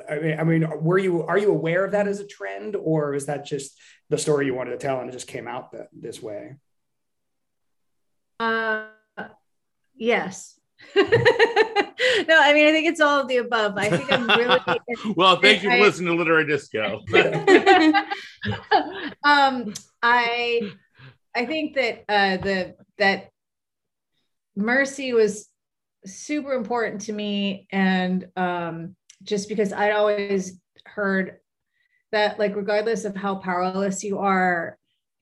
I 0.08 0.18
mean, 0.18 0.40
I 0.40 0.44
mean, 0.44 0.82
were 0.82 0.98
you 0.98 1.22
are 1.22 1.38
you 1.38 1.50
aware 1.50 1.84
of 1.84 1.92
that 1.92 2.08
as 2.08 2.20
a 2.20 2.26
trend, 2.26 2.76
or 2.76 3.14
is 3.14 3.26
that 3.26 3.44
just 3.44 3.78
the 4.10 4.18
story 4.18 4.46
you 4.46 4.54
wanted 4.54 4.72
to 4.72 4.78
tell 4.78 5.00
and 5.00 5.08
it 5.08 5.12
just 5.12 5.26
came 5.26 5.48
out 5.48 5.72
that, 5.72 5.88
this 5.92 6.22
way? 6.22 6.56
Uh, 8.38 8.86
yes. 9.96 10.58
no, 10.96 11.02
I 11.04 12.52
mean, 12.54 12.68
I 12.68 12.72
think 12.72 12.86
it's 12.86 13.00
all 13.00 13.20
of 13.20 13.28
the 13.28 13.38
above. 13.38 13.76
I 13.76 13.88
think 13.88 14.12
I'm 14.12 14.28
really 14.28 14.60
well. 15.16 15.40
Thank 15.40 15.62
you 15.62 15.70
for 15.70 15.78
listening 15.78 16.12
to 16.12 16.14
Literary 16.14 16.46
Disco. 16.46 17.00
um, 19.24 19.74
I 20.02 20.72
I 21.38 21.46
think 21.46 21.76
that 21.76 22.04
uh, 22.08 22.36
the 22.38 22.74
that 22.98 23.30
mercy 24.56 25.12
was 25.12 25.48
super 26.04 26.52
important 26.52 27.02
to 27.02 27.12
me, 27.12 27.68
and 27.70 28.26
um, 28.34 28.96
just 29.22 29.48
because 29.48 29.72
I'd 29.72 29.92
always 29.92 30.58
heard 30.84 31.36
that, 32.10 32.40
like, 32.40 32.56
regardless 32.56 33.04
of 33.04 33.14
how 33.14 33.36
powerless 33.36 34.02
you 34.02 34.18
are, 34.18 34.78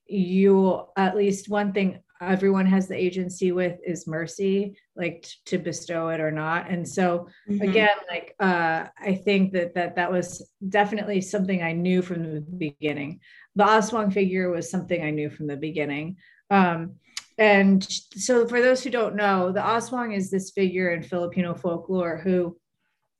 you 0.07 0.85
at 0.97 1.15
least 1.15 1.49
one 1.49 1.71
thing 1.71 1.99
everyone 2.21 2.65
has 2.65 2.87
the 2.87 2.95
agency 2.95 3.51
with 3.51 3.79
is 3.85 4.07
mercy 4.07 4.77
like 4.95 5.23
t- 5.23 5.31
to 5.45 5.57
bestow 5.57 6.09
it 6.09 6.19
or 6.19 6.31
not. 6.31 6.69
And 6.69 6.87
so 6.87 7.27
mm-hmm. 7.49 7.61
again 7.61 7.97
like 8.09 8.35
uh 8.39 8.85
i 8.99 9.13
think 9.13 9.53
that 9.53 9.73
that 9.75 9.95
that 9.95 10.11
was 10.11 10.49
definitely 10.69 11.21
something 11.21 11.61
i 11.63 11.71
knew 11.71 12.01
from 12.01 12.23
the 12.23 12.41
beginning. 12.41 13.19
The 13.55 13.63
aswang 13.63 14.13
figure 14.13 14.49
was 14.49 14.69
something 14.69 15.03
i 15.03 15.11
knew 15.11 15.29
from 15.29 15.47
the 15.47 15.57
beginning. 15.57 16.17
Um 16.49 16.95
and 17.37 17.83
so 17.83 18.47
for 18.47 18.61
those 18.61 18.83
who 18.83 18.89
don't 18.89 19.15
know 19.15 19.51
the 19.51 19.59
aswang 19.61 20.15
is 20.15 20.31
this 20.31 20.51
figure 20.51 20.89
in 20.91 21.03
filipino 21.03 21.53
folklore 21.53 22.17
who 22.17 22.57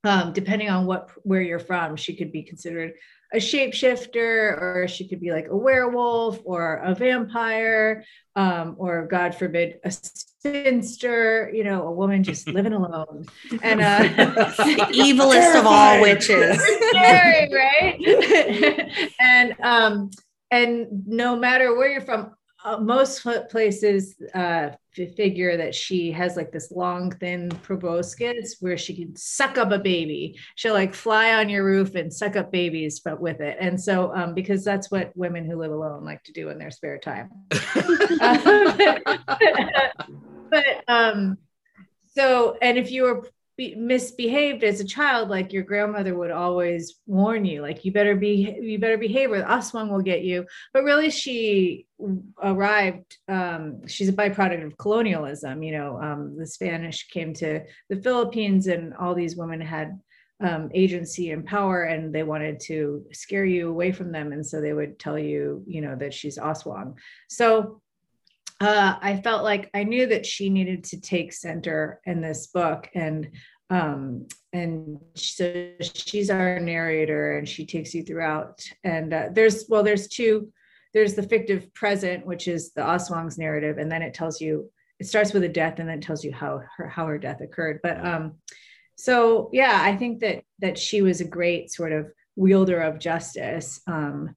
um, 0.03 0.31
depending 0.31 0.69
on 0.69 0.85
what 0.85 1.11
where 1.23 1.41
you're 1.41 1.59
from 1.59 1.95
she 1.95 2.15
could 2.15 2.31
be 2.31 2.43
considered 2.43 2.93
a 3.33 3.37
shapeshifter 3.37 4.61
or 4.61 4.87
she 4.87 5.07
could 5.07 5.19
be 5.19 5.31
like 5.31 5.47
a 5.47 5.55
werewolf 5.55 6.39
or 6.45 6.75
a 6.75 6.95
vampire 6.95 8.03
um, 8.35 8.75
or 8.77 9.05
god 9.07 9.35
forbid 9.35 9.79
a 9.83 9.91
spinster 9.91 11.51
you 11.53 11.63
know 11.63 11.87
a 11.87 11.91
woman 11.91 12.23
just 12.23 12.47
living 12.57 12.73
alone. 12.73 13.25
And 13.61 13.81
uh, 13.81 13.99
the 13.99 14.87
evilest 14.93 15.59
of 15.59 15.65
all 15.65 16.01
witches. 16.01 16.61
Scary 16.89 17.53
right? 17.53 19.11
And 19.19 19.55
um 19.61 20.11
and 20.51 20.87
no 21.05 21.35
matter 21.35 21.75
where 21.75 21.91
you're 21.91 22.01
from 22.01 22.31
uh, 22.63 22.77
most 22.77 23.25
places 23.49 24.15
uh, 24.33 24.69
figure 25.05 25.57
that 25.57 25.75
she 25.75 26.11
has 26.11 26.35
like 26.35 26.51
this 26.51 26.71
long, 26.71 27.11
thin 27.11 27.49
proboscis 27.61 28.55
where 28.59 28.77
she 28.77 28.95
can 28.95 29.15
suck 29.15 29.59
up 29.59 29.71
a 29.71 29.77
baby. 29.77 30.39
She'll 30.55 30.73
like 30.73 30.95
fly 30.95 31.35
on 31.35 31.49
your 31.49 31.63
roof 31.63 31.93
and 31.93 32.11
suck 32.11 32.35
up 32.35 32.51
babies, 32.51 32.99
but 32.99 33.21
with 33.21 33.39
it. 33.41 33.57
And 33.59 33.79
so, 33.79 34.11
um, 34.15 34.33
because 34.33 34.63
that's 34.63 34.89
what 34.89 35.15
women 35.15 35.45
who 35.45 35.57
live 35.57 35.71
alone 35.71 36.03
like 36.03 36.23
to 36.23 36.31
do 36.31 36.49
in 36.49 36.57
their 36.57 36.71
spare 36.71 36.97
time. 36.97 37.29
but 40.49 40.65
um, 40.87 41.37
so, 42.15 42.57
and 42.61 42.79
if 42.79 42.89
you 42.91 43.03
were 43.03 43.27
be, 43.57 43.75
misbehaved 43.75 44.63
as 44.63 44.79
a 44.79 44.85
child, 44.85 45.29
like 45.29 45.51
your 45.51 45.63
grandmother 45.63 46.15
would 46.15 46.31
always 46.31 46.99
warn 47.07 47.43
you, 47.43 47.61
like 47.61 47.83
you 47.83 47.91
better 47.91 48.15
be, 48.15 48.55
you 48.61 48.79
better 48.79 48.97
behave, 48.97 49.31
or 49.31 49.41
Aswang 49.41 49.89
will 49.89 50.01
get 50.01 50.21
you. 50.23 50.45
But 50.73 50.83
really, 50.83 51.09
she 51.09 51.87
arrived. 52.41 53.17
Um, 53.27 53.87
she's 53.87 54.09
a 54.09 54.13
byproduct 54.13 54.65
of 54.65 54.77
colonialism. 54.77 55.63
You 55.63 55.71
know, 55.77 55.99
um, 56.01 56.37
the 56.37 56.45
Spanish 56.45 57.07
came 57.07 57.33
to 57.35 57.61
the 57.89 58.01
Philippines, 58.01 58.67
and 58.67 58.93
all 58.93 59.15
these 59.15 59.35
women 59.35 59.59
had 59.59 59.99
um, 60.39 60.69
agency 60.73 61.31
and 61.31 61.45
power, 61.45 61.83
and 61.83 62.13
they 62.13 62.23
wanted 62.23 62.59
to 62.61 63.05
scare 63.11 63.45
you 63.45 63.69
away 63.69 63.91
from 63.91 64.11
them, 64.11 64.31
and 64.33 64.45
so 64.45 64.61
they 64.61 64.73
would 64.73 64.99
tell 64.99 65.17
you, 65.17 65.63
you 65.65 65.81
know, 65.81 65.95
that 65.95 66.13
she's 66.13 66.37
Aswang. 66.37 66.93
So 67.27 67.81
uh, 68.59 68.95
I 69.01 69.17
felt 69.17 69.43
like 69.43 69.69
I 69.73 69.83
knew 69.83 70.07
that 70.07 70.25
she 70.25 70.49
needed 70.49 70.83
to 70.85 70.99
take 70.99 71.33
center 71.33 72.01
in 72.05 72.21
this 72.21 72.47
book, 72.47 72.89
and 72.95 73.29
um, 73.69 74.27
and 74.53 74.99
so 75.13 75.71
she's 75.81 76.29
our 76.29 76.59
narrator, 76.59 77.37
and 77.37 77.47
she 77.47 77.65
takes 77.65 77.93
you 77.93 78.03
throughout. 78.03 78.63
And 78.83 79.13
uh, 79.13 79.29
there's 79.31 79.65
well, 79.69 79.83
there's 79.83 80.07
two. 80.07 80.51
There's 80.93 81.13
the 81.13 81.23
fictive 81.23 81.71
present, 81.73 82.25
which 82.25 82.47
is 82.47 82.73
the 82.73 82.81
Aswang's 82.81 83.37
narrative, 83.37 83.77
and 83.77 83.91
then 83.91 84.01
it 84.01 84.13
tells 84.13 84.41
you. 84.41 84.71
It 84.99 85.05
starts 85.05 85.31
with 85.31 85.43
a 85.43 85.49
death, 85.49 85.77
and 85.77 85.87
then 85.87 86.01
tells 86.01 86.23
you 86.23 86.33
how 86.33 86.63
her 86.77 86.87
how 86.87 87.05
her 87.05 87.19
death 87.19 87.41
occurred. 87.41 87.81
But 87.83 88.03
um, 88.03 88.37
so 88.95 89.51
yeah, 89.53 89.79
I 89.79 89.95
think 89.95 90.21
that 90.21 90.41
that 90.59 90.79
she 90.79 91.03
was 91.03 91.21
a 91.21 91.25
great 91.25 91.71
sort 91.71 91.91
of 91.91 92.11
wielder 92.35 92.81
of 92.81 92.97
justice. 92.97 93.79
Um, 93.85 94.35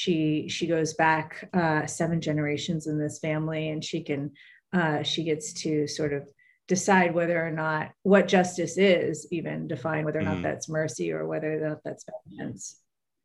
she 0.00 0.46
she 0.48 0.68
goes 0.68 0.94
back 0.94 1.50
uh, 1.52 1.84
seven 1.84 2.20
generations 2.20 2.86
in 2.86 2.96
this 2.98 3.18
family, 3.18 3.68
and 3.70 3.84
she 3.84 4.02
can 4.02 4.30
uh, 4.72 5.02
she 5.02 5.24
gets 5.24 5.52
to 5.52 5.86
sort 5.88 6.12
of 6.12 6.26
decide 6.68 7.12
whether 7.12 7.44
or 7.44 7.50
not 7.50 7.90
what 8.04 8.28
justice 8.28 8.78
is, 8.78 9.26
even 9.32 9.66
define 9.66 10.04
whether 10.04 10.20
or 10.20 10.22
not 10.22 10.38
Mm. 10.38 10.42
that's 10.44 10.68
mercy 10.68 11.10
or 11.10 11.26
whether 11.26 11.52
or 11.56 11.68
not 11.70 11.78
that's 11.84 12.04
vengeance. 12.28 12.78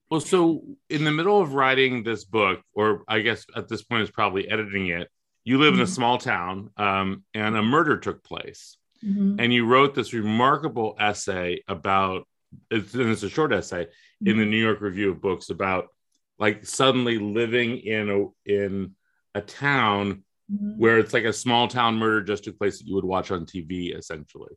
Well, 0.10 0.20
so 0.20 0.64
in 0.90 1.04
the 1.04 1.12
middle 1.12 1.40
of 1.40 1.54
writing 1.54 2.02
this 2.02 2.24
book, 2.26 2.62
or 2.74 3.04
I 3.08 3.20
guess 3.20 3.46
at 3.56 3.68
this 3.68 3.84
point 3.84 4.02
is 4.02 4.10
probably 4.10 4.50
editing 4.50 4.88
it, 4.88 5.08
you 5.44 5.60
live 5.60 5.76
in 5.76 5.80
a 5.82 5.84
Mhm. 5.84 5.88
small 5.90 6.18
town, 6.18 6.72
um, 6.78 7.24
and 7.36 7.56
a 7.56 7.62
murder 7.62 7.98
took 7.98 8.24
place, 8.24 8.78
Mhm. 9.04 9.36
and 9.38 9.54
you 9.54 9.68
wrote 9.68 9.94
this 9.94 10.14
remarkable 10.14 10.96
essay 11.00 11.62
about. 11.68 12.28
It's, 12.72 12.94
and 12.96 13.10
it's 13.12 13.22
a 13.22 13.30
short 13.30 13.52
essay 13.52 13.86
in 14.26 14.38
the 14.38 14.46
New 14.46 14.58
York 14.58 14.80
Review 14.82 15.12
of 15.12 15.20
Books 15.22 15.50
about 15.50 15.90
like 16.40 16.66
suddenly 16.66 17.18
living 17.18 17.78
in 17.78 18.10
a 18.10 18.52
in 18.52 18.92
a 19.34 19.42
town 19.42 20.24
Mhm. 20.52 20.78
where 20.78 21.00
it's 21.00 21.12
like 21.14 21.24
a 21.24 21.34
small 21.34 21.68
town 21.68 21.96
murder 21.98 22.22
just 22.22 22.44
took 22.44 22.58
place 22.60 22.78
that 22.78 22.86
you 22.88 22.94
would 22.94 23.04
watch 23.04 23.32
on 23.32 23.48
TV, 23.48 23.96
essentially. 23.98 24.54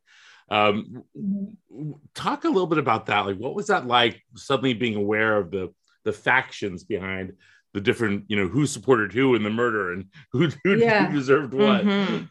Um, 0.51 1.03
Mhm. 1.17 1.95
talk 2.13 2.43
a 2.43 2.47
little 2.47 2.67
bit 2.67 2.77
about 2.77 3.07
that. 3.07 3.25
Like, 3.25 3.37
what 3.37 3.55
was 3.55 3.67
that 3.67 3.87
like? 3.87 4.21
Suddenly 4.35 4.73
being 4.75 4.95
aware 4.95 5.37
of 5.37 5.51
the 5.51 5.73
the 6.05 6.13
factions 6.13 6.83
behind 6.83 7.33
the 7.73 7.81
different, 7.81 8.25
you 8.29 8.35
know, 8.37 8.47
who 8.47 8.65
supported 8.65 9.11
who 9.13 9.35
in 9.35 9.43
the 9.43 9.49
murder 9.49 9.91
and 9.93 10.05
who, 10.31 10.47
who, 10.63 10.75
Yeah. 10.77 11.07
who 11.07 11.13
deserved 11.19 11.53
what. 11.53 11.83
Mhm. 11.85 12.29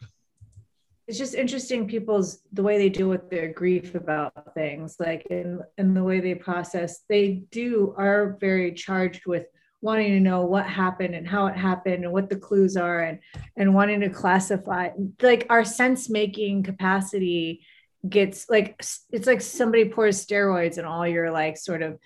It's 1.09 1.17
just 1.17 1.33
interesting 1.33 1.87
people's 1.87 2.43
the 2.53 2.61
way 2.61 2.77
they 2.77 2.87
deal 2.87 3.09
with 3.09 3.31
their 3.31 3.51
grief 3.51 3.95
about 3.95 4.53
things 4.53 4.95
like 4.99 5.25
in 5.31 5.59
and 5.79 5.97
the 5.97 6.03
way 6.03 6.19
they 6.19 6.35
process 6.35 6.99
they 7.09 7.41
do 7.49 7.95
are 7.97 8.37
very 8.39 8.71
charged 8.71 9.25
with 9.25 9.47
wanting 9.81 10.11
to 10.11 10.19
know 10.19 10.45
what 10.45 10.67
happened 10.67 11.15
and 11.15 11.27
how 11.27 11.47
it 11.47 11.55
happened 11.55 12.03
and 12.03 12.13
what 12.13 12.29
the 12.29 12.35
clues 12.35 12.77
are 12.77 13.01
and 13.01 13.17
and 13.57 13.73
wanting 13.73 13.99
to 13.99 14.09
classify 14.09 14.89
like 15.23 15.47
our 15.49 15.65
sense 15.65 16.11
making 16.11 16.61
capacity 16.61 17.65
gets 18.07 18.47
like 18.47 18.79
it's 19.11 19.25
like 19.25 19.41
somebody 19.41 19.85
pours 19.85 20.23
steroids 20.23 20.77
in 20.77 20.85
all 20.85 21.07
your 21.07 21.31
like 21.31 21.57
sort 21.57 21.81
of 21.81 21.97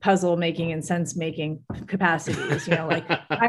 puzzle 0.00 0.36
making 0.36 0.72
and 0.72 0.84
sense 0.84 1.14
making 1.14 1.62
capacities 1.86 2.66
you 2.66 2.74
know 2.74 2.88
like 2.88 3.08
I 3.30 3.48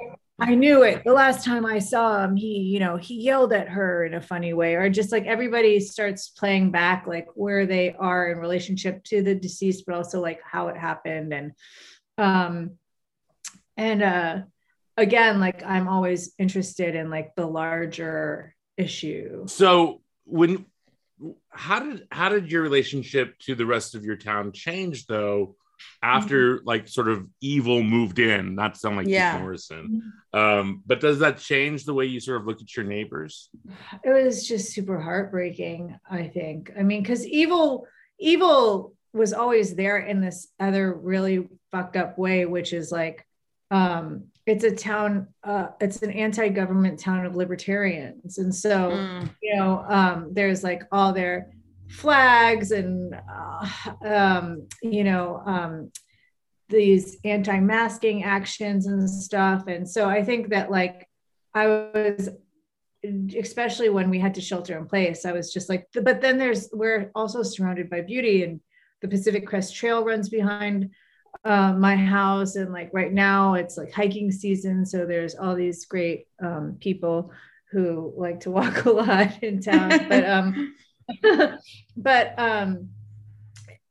knew 0.55 0.83
it 0.83 1.03
the 1.05 1.13
last 1.13 1.45
time 1.45 1.65
I 1.65 1.79
saw 1.79 2.23
him. 2.23 2.35
He, 2.35 2.59
you 2.59 2.79
know, 2.79 2.97
he 2.97 3.21
yelled 3.21 3.53
at 3.53 3.69
her 3.69 4.05
in 4.05 4.15
a 4.15 4.21
funny 4.21 4.53
way, 4.53 4.75
or 4.75 4.89
just 4.89 5.11
like 5.11 5.25
everybody 5.25 5.79
starts 5.79 6.29
playing 6.29 6.71
back 6.71 7.05
like 7.07 7.27
where 7.35 7.65
they 7.65 7.93
are 7.93 8.31
in 8.31 8.39
relationship 8.39 9.03
to 9.05 9.21
the 9.21 9.35
deceased, 9.35 9.85
but 9.85 9.95
also 9.95 10.21
like 10.21 10.39
how 10.43 10.69
it 10.69 10.77
happened. 10.77 11.33
And, 11.33 11.51
um, 12.17 12.71
and, 13.77 14.01
uh, 14.03 14.41
again, 14.97 15.39
like 15.39 15.63
I'm 15.63 15.87
always 15.87 16.33
interested 16.37 16.95
in 16.95 17.09
like 17.09 17.35
the 17.35 17.45
larger 17.45 18.55
issue. 18.77 19.47
So 19.47 20.01
when 20.25 20.65
how 21.49 21.79
did 21.79 22.07
how 22.11 22.29
did 22.29 22.51
your 22.51 22.63
relationship 22.63 23.37
to 23.39 23.55
the 23.55 23.65
rest 23.65 23.95
of 23.95 24.03
your 24.03 24.15
town 24.15 24.51
change 24.51 25.05
though 25.05 25.55
after 26.03 26.57
Mm-hmm. 26.57 26.67
like 26.67 26.87
sort 26.87 27.09
of 27.09 27.27
evil 27.41 27.83
moved 27.83 28.19
in 28.19 28.55
not 28.55 28.73
to 28.73 28.79
sound 28.79 28.97
like 28.97 29.07
Yeah. 29.07 29.33
Keith 29.33 29.41
Morrison 29.41 30.13
um 30.33 30.81
but 30.85 30.99
does 30.99 31.19
that 31.19 31.37
change 31.37 31.83
the 31.85 31.93
way 31.93 32.05
you 32.05 32.19
sort 32.19 32.39
of 32.41 32.47
look 32.47 32.61
at 32.61 32.75
your 32.75 32.85
neighbors 32.85 33.49
it 34.03 34.09
was 34.09 34.47
just 34.47 34.73
super 34.73 34.99
heartbreaking 34.99 35.97
i 36.09 36.23
think 36.27 36.71
i 36.77 36.83
mean 36.83 37.01
because 37.01 37.25
evil 37.27 37.85
evil 38.19 38.93
was 39.13 39.33
always 39.33 39.75
there 39.75 39.97
in 39.97 40.21
this 40.21 40.47
other 40.59 40.93
really 40.93 41.47
fucked 41.71 41.97
up 41.97 42.17
way 42.17 42.45
which 42.45 42.71
is 42.73 42.91
like 42.91 43.25
um 43.71 44.25
it's 44.45 44.63
a 44.63 44.75
town 44.75 45.27
uh 45.43 45.67
it's 45.79 46.01
an 46.01 46.11
anti-government 46.11 46.99
town 46.99 47.25
of 47.25 47.35
libertarians 47.35 48.37
and 48.37 48.53
so 48.55 48.91
Mm. 48.91 49.29
you 49.41 49.55
know 49.55 49.83
um 49.87 50.29
there's 50.33 50.63
like 50.63 50.83
all 50.91 51.13
their 51.13 51.47
flags 51.91 52.71
and 52.71 53.13
uh, 53.13 53.67
um 54.05 54.67
you 54.81 55.03
know 55.03 55.41
um 55.45 55.91
these 56.69 57.17
anti-masking 57.25 58.23
actions 58.23 58.87
and 58.87 59.09
stuff. 59.09 59.67
And 59.67 59.89
so 59.89 60.07
i 60.09 60.23
think 60.23 60.49
that 60.49 60.71
like 60.71 61.07
i 61.53 61.67
was 61.67 62.29
especially 63.37 63.89
when 63.89 64.09
we 64.09 64.19
had 64.19 64.35
to 64.35 64.41
shelter 64.41 64.77
in 64.77 64.85
place 64.85 65.25
i 65.25 65.31
was 65.31 65.51
just 65.51 65.69
like 65.69 65.87
but 66.03 66.21
then 66.21 66.37
there's 66.37 66.69
we're 66.71 67.09
also 67.15 67.41
surrounded 67.41 67.89
by 67.89 67.99
beauty 67.99 68.43
and 68.43 68.61
the 69.01 69.07
pacific 69.07 69.47
crest 69.47 69.75
trail 69.75 70.05
runs 70.05 70.29
behind 70.29 70.91
uh, 71.43 71.73
my 71.73 71.95
house. 71.95 72.55
And 72.55 72.71
like 72.71 72.89
right 72.93 73.11
now 73.11 73.55
it's 73.55 73.77
like 73.77 73.91
hiking 73.91 74.31
season. 74.31 74.85
So 74.85 75.05
there's 75.05 75.35
all 75.35 75.55
these 75.55 75.85
great 75.85 76.27
um, 76.43 76.77
people 76.79 77.31
who 77.71 78.13
like 78.15 78.41
to 78.41 78.51
walk 78.51 78.85
a 78.85 78.91
lot 78.91 79.43
in 79.43 79.61
town. 79.61 79.89
But 80.07 80.29
um 80.29 80.75
but 81.97 82.33
um 82.37 82.89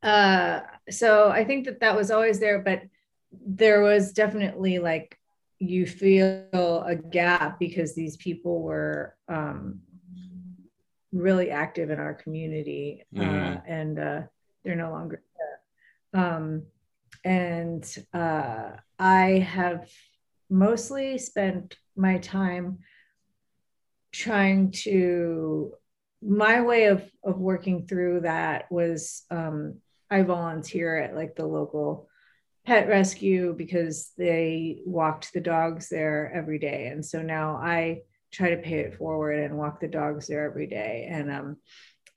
uh 0.03 0.61
so 0.89 1.29
i 1.29 1.43
think 1.43 1.65
that 1.65 1.79
that 1.79 1.95
was 1.95 2.11
always 2.11 2.39
there 2.39 2.59
but 2.59 2.81
there 3.45 3.81
was 3.81 4.11
definitely 4.13 4.79
like 4.79 5.17
you 5.59 5.85
feel 5.85 6.83
a 6.85 6.95
gap 6.95 7.59
because 7.59 7.93
these 7.93 8.17
people 8.17 8.61
were 8.61 9.15
um 9.27 9.79
really 11.11 11.49
active 11.51 11.89
in 11.89 11.99
our 11.99 12.13
community 12.13 13.03
uh, 13.17 13.21
Mhm. 13.21 13.61
and 13.67 13.99
uh 13.99 14.21
they're 14.63 14.75
no 14.75 14.91
longer 14.91 15.21
there 15.37 16.23
um 16.23 16.63
and 17.25 17.97
uh 18.13 18.71
i 18.97 19.23
have 19.39 19.89
mostly 20.49 21.17
spent 21.17 21.77
my 21.95 22.17
time 22.17 22.79
trying 24.11 24.71
to 24.71 25.73
my 26.21 26.61
way 26.61 26.85
of 26.85 27.03
of 27.23 27.39
working 27.39 27.87
through 27.87 28.21
that 28.21 28.71
was 28.71 29.23
um 29.31 29.75
I 30.09 30.21
volunteer 30.23 30.97
at 30.97 31.15
like 31.15 31.35
the 31.35 31.45
local 31.45 32.09
pet 32.65 32.87
rescue 32.87 33.55
because 33.57 34.11
they 34.17 34.81
walked 34.85 35.33
the 35.33 35.41
dogs 35.41 35.89
there 35.89 36.31
every 36.35 36.59
day. 36.59 36.87
And 36.87 37.03
so 37.03 37.21
now 37.21 37.55
I 37.55 38.01
try 38.31 38.51
to 38.51 38.61
pay 38.61 38.79
it 38.79 38.95
forward 38.95 39.39
and 39.39 39.57
walk 39.57 39.79
the 39.79 39.87
dogs 39.87 40.27
there 40.27 40.45
every 40.45 40.67
day. 40.67 41.07
And 41.09 41.31
um 41.31 41.57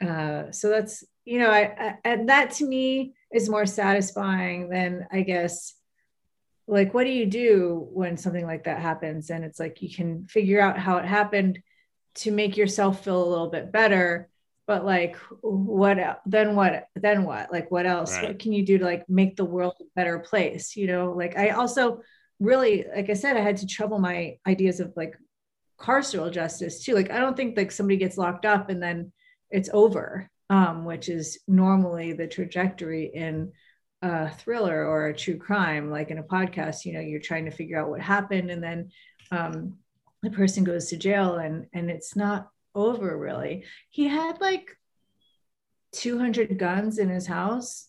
uh 0.06 0.50
so 0.50 0.68
that's 0.68 1.04
you 1.24 1.38
know 1.38 1.50
I, 1.50 1.62
I 1.62 1.94
and 2.04 2.28
that 2.28 2.50
to 2.52 2.66
me 2.66 3.14
is 3.32 3.48
more 3.48 3.66
satisfying 3.66 4.68
than 4.68 5.06
I 5.10 5.22
guess 5.22 5.74
like 6.66 6.92
what 6.92 7.04
do 7.04 7.10
you 7.10 7.26
do 7.26 7.88
when 7.92 8.16
something 8.16 8.46
like 8.46 8.64
that 8.64 8.80
happens? 8.80 9.30
And 9.30 9.44
it's 9.44 9.60
like 9.60 9.80
you 9.82 9.94
can 9.94 10.26
figure 10.26 10.60
out 10.60 10.78
how 10.78 10.98
it 10.98 11.04
happened 11.04 11.60
to 12.16 12.30
make 12.30 12.56
yourself 12.56 13.04
feel 13.04 13.22
a 13.22 13.30
little 13.30 13.48
bit 13.50 13.72
better 13.72 14.28
but 14.66 14.84
like 14.84 15.16
what 15.42 15.98
el- 15.98 16.20
then 16.26 16.56
what 16.56 16.88
then 16.94 17.24
what? 17.24 17.52
Like 17.52 17.70
what 17.70 17.86
else? 17.86 18.12
Right. 18.16 18.28
what 18.28 18.38
can 18.38 18.52
you 18.52 18.64
do 18.64 18.78
to 18.78 18.84
like 18.84 19.08
make 19.08 19.36
the 19.36 19.44
world 19.44 19.74
a 19.80 19.84
better 19.94 20.18
place 20.18 20.76
you 20.76 20.86
know? 20.86 21.12
Like 21.12 21.36
i 21.36 21.50
also 21.50 22.00
really 22.40 22.84
like 22.94 23.10
i 23.10 23.14
said 23.14 23.36
i 23.36 23.40
had 23.40 23.58
to 23.58 23.66
trouble 23.66 23.98
my 23.98 24.36
ideas 24.46 24.80
of 24.80 24.92
like 24.96 25.14
carceral 25.78 26.32
justice 26.32 26.82
too. 26.82 26.94
Like 26.94 27.10
i 27.10 27.18
don't 27.18 27.36
think 27.36 27.56
like 27.56 27.72
somebody 27.72 27.96
gets 27.96 28.16
locked 28.16 28.46
up 28.46 28.70
and 28.70 28.82
then 28.82 29.12
it's 29.50 29.70
over 29.72 30.30
um 30.50 30.84
which 30.84 31.08
is 31.08 31.38
normally 31.46 32.12
the 32.12 32.26
trajectory 32.26 33.10
in 33.12 33.52
a 34.02 34.30
thriller 34.30 34.86
or 34.86 35.06
a 35.06 35.16
true 35.16 35.38
crime. 35.38 35.90
Like 35.90 36.10
in 36.10 36.18
a 36.18 36.22
podcast 36.22 36.84
you 36.84 36.94
know 36.94 37.00
you're 37.00 37.20
trying 37.20 37.44
to 37.46 37.50
figure 37.50 37.78
out 37.78 37.90
what 37.90 38.00
happened 38.00 38.50
and 38.50 38.62
then 38.62 38.90
um 39.30 39.78
the 40.24 40.30
person 40.30 40.64
goes 40.64 40.88
to 40.88 40.96
jail 40.96 41.36
and 41.36 41.66
and 41.72 41.90
it's 41.90 42.16
not 42.16 42.48
over 42.74 43.16
really. 43.16 43.64
He 43.90 44.08
had 44.08 44.40
like 44.40 44.76
200 45.92 46.58
guns 46.58 46.98
in 46.98 47.08
his 47.08 47.26
house 47.26 47.88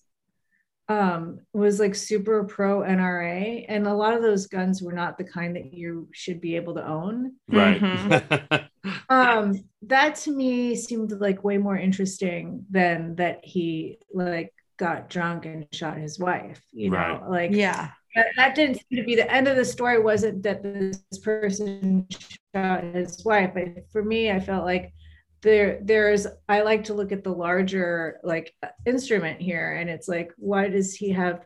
um 0.88 1.40
was 1.52 1.80
like 1.80 1.96
super 1.96 2.44
pro 2.44 2.82
nra 2.82 3.66
and 3.68 3.88
a 3.88 3.94
lot 3.94 4.14
of 4.14 4.22
those 4.22 4.46
guns 4.46 4.84
were 4.84 4.94
not 4.94 5.18
the 5.18 5.24
kind 5.24 5.56
that 5.56 5.74
you 5.74 6.08
should 6.14 6.40
be 6.40 6.56
able 6.56 6.76
to 6.76 6.86
own. 6.88 7.34
Right. 7.48 8.70
Um 9.10 9.64
that 9.88 10.14
to 10.18 10.32
me 10.32 10.76
seemed 10.76 11.12
like 11.12 11.44
way 11.44 11.58
more 11.58 11.76
interesting 11.76 12.66
than 12.70 13.16
that 13.16 13.40
he 13.44 13.98
like 14.14 14.54
got 14.78 15.10
drunk 15.10 15.46
and 15.46 15.66
shot 15.72 15.98
his 15.98 16.20
wife 16.20 16.62
you 16.72 16.92
know? 16.92 17.26
Like 17.28 17.52
Yeah. 17.52 17.90
That, 18.16 18.28
that 18.38 18.56
didn't 18.56 18.76
seem 18.78 19.00
to 19.00 19.04
be 19.04 19.16
the 19.16 19.32
end 19.32 19.48
of 19.48 19.56
the 19.56 19.66
story 19.66 20.00
wasn't 20.02 20.42
that 20.44 20.64
this 20.64 21.04
person 21.24 22.08
shot 22.56 22.84
his 22.94 23.24
wife 23.26 23.52
but 23.54 23.68
for 23.92 24.04
me 24.04 24.32
i 24.32 24.40
felt 24.40 24.66
like 24.66 24.94
there 25.42 25.80
there's 25.84 26.26
i 26.50 26.62
like 26.62 26.84
to 26.86 26.94
look 26.94 27.12
at 27.12 27.24
the 27.24 27.32
larger 27.32 28.20
like 28.24 28.54
instrument 28.86 29.40
here 29.42 29.74
and 29.74 29.90
it's 29.90 30.08
like 30.08 30.32
why 30.38 30.68
does 30.68 30.94
he 30.96 31.10
have 31.10 31.46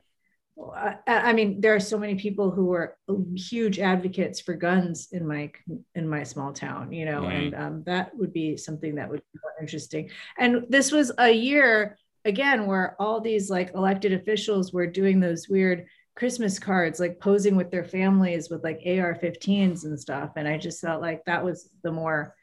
I, 0.76 0.96
I 1.08 1.34
mean 1.34 1.62
there 1.62 1.74
are 1.74 1.80
so 1.80 1.98
many 1.98 2.16
people 2.16 2.52
who 2.52 2.74
are 2.74 2.98
huge 3.36 3.80
advocates 3.80 4.42
for 4.42 4.54
guns 4.56 5.08
in 5.14 5.26
my 5.26 5.52
in 5.96 6.08
my 6.08 6.24
small 6.24 6.52
town 6.52 6.92
you 6.92 7.06
know 7.06 7.22
Mhm. 7.22 7.34
and 7.34 7.56
um, 7.56 7.84
that 7.86 8.16
would 8.16 8.34
be 8.34 8.58
something 8.58 8.96
that 8.96 9.10
would 9.10 9.22
be 9.34 9.40
more 9.42 9.54
interesting 9.62 10.10
and 10.38 10.66
this 10.70 10.92
was 10.92 11.12
a 11.18 11.32
year 11.32 11.98
again 12.26 12.66
where 12.68 12.96
all 13.00 13.22
these 13.22 13.50
like 13.50 13.74
elected 13.74 14.12
officials 14.14 14.74
were 14.74 14.86
doing 14.88 15.20
those 15.22 15.48
weird 15.48 15.86
Christmas 16.20 16.60
cards, 16.60 17.00
like 17.00 17.22
posing 17.22 17.56
with 17.56 17.72
their 17.72 17.86
families 17.86 18.50
with 18.50 18.62
like 18.62 18.82
AR-15s 18.86 19.86
and 19.86 19.98
stuff. 19.98 20.32
And 20.36 20.50
I 20.50 20.58
just 20.58 20.82
felt 20.82 21.02
like 21.02 21.24
that 21.26 21.46
was 21.46 21.70
the 21.82 21.94
more 21.94 22.36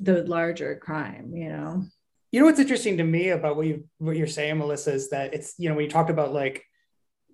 the 0.00 0.22
larger 0.22 0.76
crime, 0.76 1.32
you 1.34 1.48
know. 1.48 1.84
You 2.30 2.40
know 2.40 2.46
what's 2.46 2.60
interesting 2.60 2.96
to 2.98 3.04
me 3.04 3.30
about 3.30 3.56
what 3.56 3.66
you 3.66 3.88
what 3.98 4.16
you're 4.16 4.28
saying, 4.28 4.58
Melissa, 4.58 4.92
is 4.92 5.10
that 5.10 5.34
it's 5.34 5.54
you 5.58 5.68
know 5.68 5.74
when 5.74 5.84
you 5.84 5.90
talked 5.90 6.10
about 6.10 6.32
like 6.32 6.64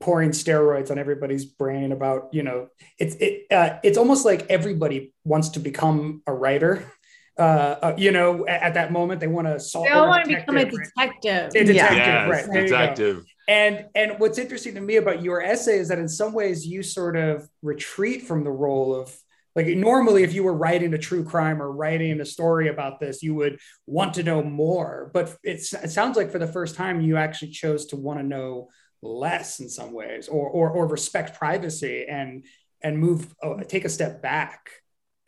pouring 0.00 0.30
steroids 0.30 0.90
on 0.90 0.98
everybody's 0.98 1.44
brain 1.44 1.92
about 1.92 2.30
you 2.32 2.42
know 2.42 2.68
it's 2.98 3.14
it 3.16 3.46
uh, 3.50 3.78
it's 3.82 3.98
almost 3.98 4.24
like 4.24 4.46
everybody 4.48 5.12
wants 5.24 5.50
to 5.50 5.60
become 5.60 6.22
a 6.26 6.32
writer. 6.32 6.90
Uh, 7.38 7.76
uh, 7.82 7.94
you 7.96 8.10
know, 8.10 8.46
at, 8.46 8.62
at, 8.62 8.74
that 8.74 8.92
moment, 8.92 9.20
they 9.20 9.26
want 9.26 9.46
to 9.46 9.58
solve. 9.58 9.86
They 9.86 9.92
all 9.92 10.08
want 10.08 10.24
to 10.28 10.36
become 10.36 10.56
a 10.58 10.64
detective. 10.64 11.50
A 11.54 11.64
detective, 11.64 11.96
yes, 11.96 12.48
right? 12.48 12.52
Detective. 12.52 13.24
And 13.48 13.86
and 13.94 14.18
what's 14.18 14.38
interesting 14.38 14.74
to 14.74 14.80
me 14.80 14.96
about 14.96 15.22
your 15.22 15.42
essay 15.42 15.78
is 15.78 15.88
that 15.88 15.98
in 15.98 16.08
some 16.08 16.32
ways 16.32 16.66
you 16.66 16.82
sort 16.82 17.16
of 17.16 17.48
retreat 17.62 18.22
from 18.22 18.44
the 18.44 18.50
role 18.50 18.94
of 18.94 19.14
like 19.56 19.66
normally 19.66 20.22
if 20.22 20.32
you 20.32 20.44
were 20.44 20.54
writing 20.54 20.94
a 20.94 20.98
true 20.98 21.24
crime 21.24 21.60
or 21.60 21.72
writing 21.72 22.20
a 22.20 22.24
story 22.24 22.68
about 22.68 23.00
this 23.00 23.22
you 23.22 23.34
would 23.34 23.58
want 23.86 24.14
to 24.14 24.22
know 24.22 24.42
more. 24.42 25.10
But 25.12 25.36
it 25.42 25.62
sounds 25.62 26.16
like 26.16 26.30
for 26.30 26.38
the 26.38 26.46
first 26.46 26.76
time 26.76 27.00
you 27.00 27.16
actually 27.16 27.50
chose 27.50 27.86
to 27.86 27.96
want 27.96 28.20
to 28.20 28.24
know 28.24 28.68
less 29.02 29.60
in 29.60 29.68
some 29.68 29.92
ways 29.92 30.28
or 30.28 30.48
or, 30.48 30.70
or 30.70 30.86
respect 30.86 31.38
privacy 31.38 32.06
and 32.08 32.44
and 32.82 32.98
move 32.98 33.34
uh, 33.42 33.56
take 33.64 33.84
a 33.84 33.88
step 33.88 34.22
back. 34.22 34.70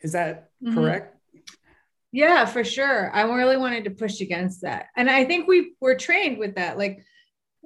Is 0.01 0.13
that 0.13 0.49
mm-hmm. 0.63 0.75
correct? 0.75 1.17
Yeah 2.11 2.45
for 2.45 2.63
sure. 2.63 3.13
I 3.13 3.23
really 3.23 3.57
wanted 3.57 3.85
to 3.85 3.89
push 3.89 4.21
against 4.21 4.61
that. 4.61 4.87
And 4.95 5.09
i 5.09 5.25
think 5.25 5.47
we 5.47 5.73
were 5.81 5.95
trained 5.95 6.37
with 6.37 6.55
that. 6.55 6.77
Like 6.77 7.03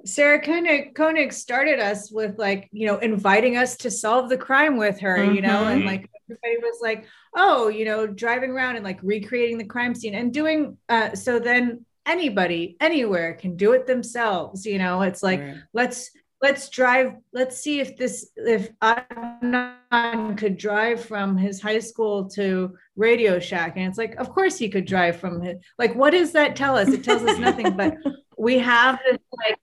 Sarah 0.04 0.40
Koenig, 0.40 0.94
Koenig 0.94 1.32
started 1.32 1.80
us 1.80 2.10
with 2.10 2.38
like, 2.38 2.68
you 2.72 2.86
know, 2.86 2.98
inviting 2.98 3.56
us 3.56 3.76
to 3.78 3.90
solve 3.90 4.28
the 4.28 4.38
crime 4.38 4.76
with 4.76 5.00
her, 5.00 5.18
mm-hmm. 5.18 5.34
you 5.34 5.42
know, 5.42 5.64
and 5.64 5.80
mm-hmm. 5.80 5.88
like 5.88 6.10
everybody 6.30 6.56
was 6.58 6.78
like, 6.80 7.06
oh, 7.36 7.68
you 7.68 7.84
know, 7.84 8.06
driving 8.06 8.50
around 8.50 8.76
and 8.76 8.84
like 8.84 9.00
recreating 9.02 9.58
the 9.58 9.64
crime 9.64 9.94
scene 9.94 10.14
and 10.14 10.32
doing 10.32 10.76
uh 10.88 11.14
so 11.14 11.38
then 11.38 11.84
anybody 12.06 12.76
anywhere 12.80 13.34
can 13.34 13.56
do 13.56 13.72
it 13.72 13.86
themselves, 13.86 14.64
you 14.64 14.78
know. 14.78 15.02
It's 15.02 15.22
like 15.22 15.40
right. 15.40 15.56
let's 15.72 16.10
let's 16.40 16.68
drive, 16.68 17.14
let's 17.32 17.58
see 17.58 17.80
if 17.80 17.96
this 17.96 18.30
if 18.36 18.70
Adnan 18.80 20.38
could 20.38 20.56
drive 20.56 21.04
from 21.04 21.36
his 21.36 21.60
high 21.60 21.80
school 21.80 22.28
to 22.30 22.76
Radio 22.96 23.40
Shack. 23.40 23.74
And 23.76 23.86
it's 23.86 23.98
like, 23.98 24.14
of 24.16 24.30
course 24.30 24.56
he 24.56 24.68
could 24.68 24.86
drive 24.86 25.18
from 25.18 25.40
his 25.40 25.56
like 25.78 25.94
what 25.94 26.10
does 26.10 26.32
that 26.32 26.56
tell 26.56 26.76
us? 26.76 26.88
It 26.88 27.04
tells 27.04 27.22
us 27.22 27.38
nothing, 27.38 27.76
but 27.76 27.94
we 28.38 28.58
have 28.58 29.00
this 29.04 29.18
like 29.44 29.58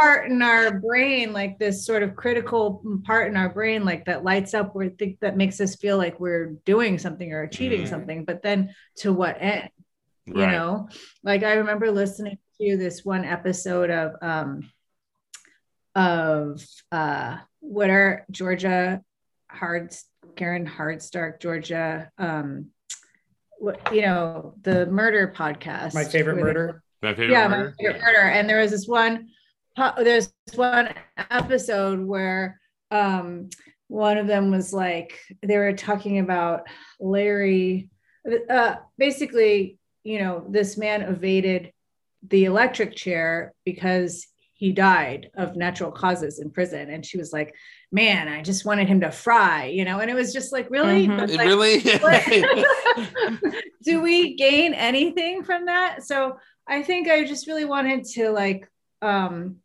part 0.00 0.30
in 0.30 0.40
our 0.40 0.80
brain, 0.80 1.32
like 1.32 1.58
this 1.58 1.84
sort 1.84 2.02
of 2.02 2.16
critical 2.16 2.82
part 3.04 3.28
in 3.28 3.36
our 3.36 3.50
brain, 3.50 3.84
like 3.84 4.06
that 4.06 4.24
lights 4.24 4.54
up 4.54 4.74
where 4.74 4.88
think 4.88 5.20
that 5.20 5.36
makes 5.36 5.60
us 5.60 5.76
feel 5.76 5.98
like 5.98 6.18
we're 6.18 6.54
doing 6.64 6.98
something 6.98 7.32
or 7.32 7.42
achieving 7.42 7.82
mm. 7.82 7.88
something. 7.88 8.24
But 8.24 8.42
then 8.42 8.74
to 8.96 9.12
what 9.12 9.36
end? 9.40 9.68
Right. 10.26 10.40
You 10.40 10.46
know, 10.46 10.88
like 11.22 11.42
I 11.42 11.54
remember 11.54 11.90
listening 11.90 12.38
to 12.60 12.76
this 12.76 13.04
one 13.04 13.24
episode 13.24 13.90
of 13.90 14.14
um 14.22 14.70
of 15.94 16.64
uh 16.92 17.38
what 17.58 17.90
are 17.90 18.24
Georgia 18.30 19.02
Hard 19.48 19.94
Karen 20.36 20.66
Hardstark, 20.66 21.40
Georgia 21.40 22.10
um 22.16 22.68
what 23.58 23.94
you 23.94 24.02
know, 24.02 24.54
the 24.62 24.86
murder 24.86 25.34
podcast. 25.36 25.94
My 25.94 26.04
favorite 26.04 26.36
murder. 26.36 26.82
My 27.02 27.10
favorite 27.10 27.30
yeah, 27.30 27.48
murder. 27.48 27.74
my 27.78 27.84
favorite 27.84 28.02
murder. 28.02 28.20
And 28.20 28.48
there 28.48 28.60
was 28.60 28.70
this 28.70 28.86
one 28.86 29.28
there's 30.02 30.32
one 30.54 30.94
episode 31.30 32.00
where 32.00 32.60
um, 32.90 33.48
one 33.88 34.18
of 34.18 34.26
them 34.26 34.50
was 34.50 34.72
like 34.72 35.18
they 35.42 35.56
were 35.56 35.72
talking 35.72 36.18
about 36.18 36.66
Larry. 36.98 37.88
Uh, 38.48 38.76
basically, 38.98 39.78
you 40.04 40.18
know, 40.18 40.44
this 40.48 40.76
man 40.76 41.02
evaded 41.02 41.72
the 42.28 42.44
electric 42.44 42.94
chair 42.94 43.54
because 43.64 44.26
he 44.52 44.72
died 44.72 45.30
of 45.34 45.56
natural 45.56 45.90
causes 45.90 46.38
in 46.38 46.50
prison, 46.50 46.90
and 46.90 47.04
she 47.04 47.16
was 47.16 47.32
like, 47.32 47.54
"Man, 47.90 48.28
I 48.28 48.42
just 48.42 48.66
wanted 48.66 48.88
him 48.88 49.00
to 49.00 49.10
fry," 49.10 49.66
you 49.66 49.86
know, 49.86 50.00
and 50.00 50.10
it 50.10 50.14
was 50.14 50.32
just 50.32 50.52
like, 50.52 50.70
really, 50.70 51.06
mm-hmm. 51.06 51.34
like, 51.34 51.48
really. 51.48 51.80
do 53.82 54.02
we 54.02 54.34
gain 54.34 54.74
anything 54.74 55.42
from 55.42 55.66
that? 55.66 56.02
So 56.02 56.36
I 56.66 56.82
think 56.82 57.08
I 57.08 57.24
just 57.24 57.46
really 57.46 57.64
wanted 57.64 58.04
to 58.16 58.30
like 58.30 58.70
um, 59.02 59.56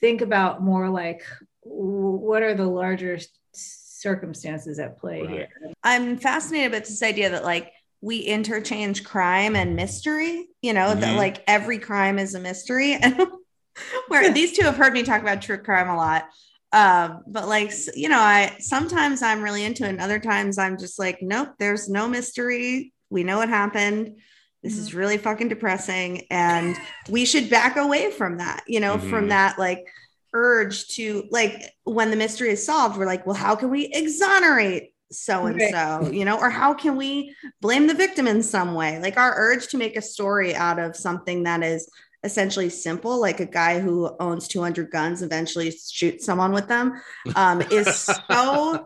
think 0.00 0.20
about 0.20 0.62
more 0.62 0.88
like 0.88 1.22
what 1.62 2.42
are 2.42 2.54
the 2.54 2.66
larger 2.66 3.18
circumstances 3.52 4.78
at 4.78 4.98
play 4.98 5.22
right. 5.22 5.30
here. 5.30 5.48
I'm 5.82 6.18
fascinated 6.18 6.72
with 6.72 6.84
this 6.84 7.02
idea 7.02 7.30
that 7.30 7.44
like 7.44 7.72
we 8.00 8.18
interchange 8.20 9.04
crime 9.04 9.56
and 9.56 9.74
mystery, 9.74 10.46
you 10.62 10.72
know, 10.72 10.88
mm-hmm. 10.88 11.00
that 11.00 11.16
like 11.16 11.42
every 11.46 11.78
crime 11.78 12.18
is 12.18 12.34
a 12.34 12.40
mystery. 12.40 12.94
And 12.94 13.20
where 14.08 14.32
these 14.32 14.56
two 14.56 14.64
have 14.64 14.76
heard 14.76 14.92
me 14.92 15.02
talk 15.02 15.22
about 15.22 15.42
true 15.42 15.58
crime 15.58 15.88
a 15.88 15.96
lot. 15.96 16.28
Um, 16.72 17.22
but 17.26 17.48
like, 17.48 17.72
you 17.94 18.08
know, 18.08 18.20
I 18.20 18.56
sometimes 18.60 19.22
I'm 19.22 19.42
really 19.42 19.64
into 19.64 19.84
it, 19.84 19.88
and 19.88 20.00
other 20.00 20.18
times 20.18 20.58
I'm 20.58 20.78
just 20.78 20.98
like, 20.98 21.22
nope, 21.22 21.54
there's 21.58 21.88
no 21.88 22.08
mystery. 22.08 22.92
We 23.08 23.24
know 23.24 23.38
what 23.38 23.48
happened 23.48 24.16
this 24.62 24.76
is 24.76 24.90
mm-hmm. 24.90 24.98
really 24.98 25.18
fucking 25.18 25.48
depressing 25.48 26.26
and 26.30 26.76
we 27.08 27.24
should 27.24 27.50
back 27.50 27.76
away 27.76 28.10
from 28.10 28.38
that 28.38 28.62
you 28.66 28.80
know 28.80 28.96
mm-hmm. 28.96 29.10
from 29.10 29.28
that 29.28 29.58
like 29.58 29.86
urge 30.34 30.88
to 30.88 31.24
like 31.30 31.74
when 31.84 32.10
the 32.10 32.16
mystery 32.16 32.50
is 32.50 32.64
solved 32.64 32.98
we're 32.98 33.06
like 33.06 33.26
well 33.26 33.34
how 33.34 33.54
can 33.54 33.70
we 33.70 33.86
exonerate 33.92 34.92
so 35.10 35.46
and 35.46 35.60
so 35.70 36.10
you 36.12 36.24
know 36.24 36.38
or 36.38 36.50
how 36.50 36.74
can 36.74 36.96
we 36.96 37.34
blame 37.62 37.86
the 37.86 37.94
victim 37.94 38.26
in 38.26 38.42
some 38.42 38.74
way 38.74 39.00
like 39.00 39.16
our 39.16 39.32
urge 39.36 39.68
to 39.68 39.78
make 39.78 39.96
a 39.96 40.02
story 40.02 40.54
out 40.54 40.78
of 40.78 40.94
something 40.94 41.44
that 41.44 41.62
is 41.62 41.90
essentially 42.24 42.68
simple, 42.68 43.20
like 43.20 43.40
a 43.40 43.46
guy 43.46 43.78
who 43.78 44.14
owns 44.20 44.48
200 44.48 44.90
guns 44.90 45.22
eventually 45.22 45.70
shoots 45.70 46.24
someone 46.24 46.52
with 46.52 46.68
them, 46.68 47.00
um, 47.36 47.62
is 47.70 47.96
so 48.30 48.84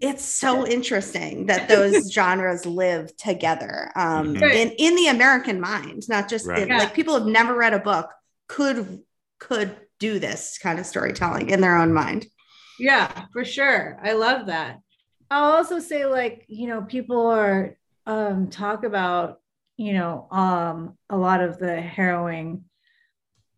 it's 0.00 0.24
so 0.24 0.66
interesting 0.66 1.46
that 1.46 1.68
those 1.68 2.12
genres 2.12 2.64
live 2.64 3.14
together 3.16 3.90
um, 3.94 4.34
mm-hmm. 4.34 4.42
in 4.44 4.70
in 4.78 4.94
the 4.96 5.08
American 5.08 5.60
mind, 5.60 6.08
not 6.08 6.28
just 6.28 6.46
right. 6.46 6.62
in, 6.62 6.68
yeah. 6.68 6.78
like 6.78 6.94
people 6.94 7.14
have 7.14 7.26
never 7.26 7.54
read 7.54 7.74
a 7.74 7.78
book 7.78 8.10
could 8.48 9.00
could 9.38 9.76
do 9.98 10.18
this 10.18 10.58
kind 10.62 10.78
of 10.78 10.86
storytelling 10.86 11.50
in 11.50 11.60
their 11.60 11.76
own 11.76 11.92
mind. 11.92 12.26
Yeah, 12.78 13.26
for 13.32 13.44
sure. 13.44 13.98
I 14.02 14.12
love 14.12 14.46
that. 14.46 14.80
I'll 15.30 15.52
also 15.52 15.78
say 15.78 16.06
like, 16.06 16.44
you 16.48 16.68
know, 16.68 16.82
people 16.82 17.26
are 17.26 17.76
um 18.06 18.48
talk 18.48 18.84
about 18.84 19.40
you 19.76 19.92
know 19.92 20.26
um 20.30 20.96
a 21.10 21.16
lot 21.16 21.40
of 21.42 21.58
the 21.58 21.80
harrowing 21.80 22.64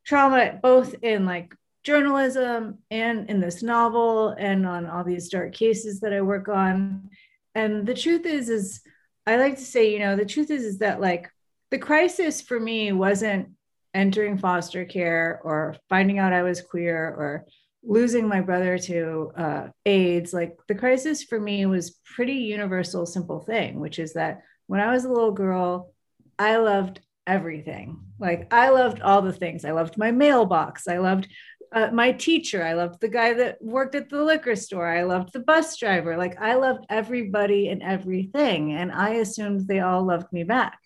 trauma 0.04 0.58
both 0.60 0.94
in 1.02 1.24
like 1.24 1.54
journalism 1.82 2.78
and 2.90 3.28
in 3.30 3.40
this 3.40 3.62
novel 3.62 4.30
and 4.38 4.66
on 4.66 4.86
all 4.86 5.04
these 5.04 5.28
dark 5.28 5.52
cases 5.52 6.00
that 6.00 6.12
I 6.12 6.20
work 6.20 6.48
on 6.48 7.08
and 7.54 7.86
the 7.86 7.94
truth 7.94 8.26
is 8.26 8.48
is 8.48 8.80
I 9.26 9.36
like 9.36 9.56
to 9.56 9.64
say 9.64 9.92
you 9.92 9.98
know 9.98 10.16
the 10.16 10.26
truth 10.26 10.50
is 10.50 10.62
is 10.62 10.78
that 10.78 11.00
like 11.00 11.30
the 11.70 11.78
crisis 11.78 12.40
for 12.40 12.58
me 12.58 12.92
wasn't 12.92 13.50
entering 13.94 14.38
foster 14.38 14.84
care 14.84 15.40
or 15.42 15.76
finding 15.88 16.18
out 16.18 16.32
I 16.32 16.42
was 16.42 16.60
queer 16.60 17.08
or 17.08 17.46
losing 17.82 18.28
my 18.28 18.40
brother 18.40 18.78
to 18.78 19.32
uh, 19.36 19.68
AIDS, 19.86 20.32
like 20.32 20.58
the 20.68 20.74
crisis 20.74 21.24
for 21.24 21.40
me 21.40 21.66
was 21.66 21.98
pretty 22.04 22.34
universal, 22.34 23.06
simple 23.06 23.40
thing, 23.40 23.80
which 23.80 23.98
is 23.98 24.14
that 24.14 24.42
when 24.66 24.80
I 24.80 24.92
was 24.92 25.04
a 25.04 25.08
little 25.08 25.32
girl, 25.32 25.92
I 26.38 26.56
loved 26.56 27.00
everything. 27.26 28.00
Like 28.18 28.52
I 28.52 28.70
loved 28.70 29.00
all 29.00 29.22
the 29.22 29.32
things. 29.32 29.64
I 29.64 29.72
loved 29.72 29.96
my 29.96 30.10
mailbox. 30.10 30.88
I 30.88 30.98
loved 30.98 31.28
uh, 31.72 31.90
my 31.92 32.12
teacher. 32.12 32.64
I 32.64 32.72
loved 32.72 33.00
the 33.00 33.08
guy 33.08 33.32
that 33.34 33.62
worked 33.62 33.94
at 33.94 34.08
the 34.08 34.22
liquor 34.22 34.56
store. 34.56 34.86
I 34.86 35.04
loved 35.04 35.32
the 35.32 35.40
bus 35.40 35.76
driver. 35.76 36.16
Like 36.16 36.40
I 36.40 36.54
loved 36.54 36.84
everybody 36.88 37.68
and 37.68 37.82
everything, 37.82 38.72
and 38.72 38.90
I 38.90 39.14
assumed 39.14 39.66
they 39.66 39.80
all 39.80 40.04
loved 40.04 40.32
me 40.32 40.44
back. 40.44 40.78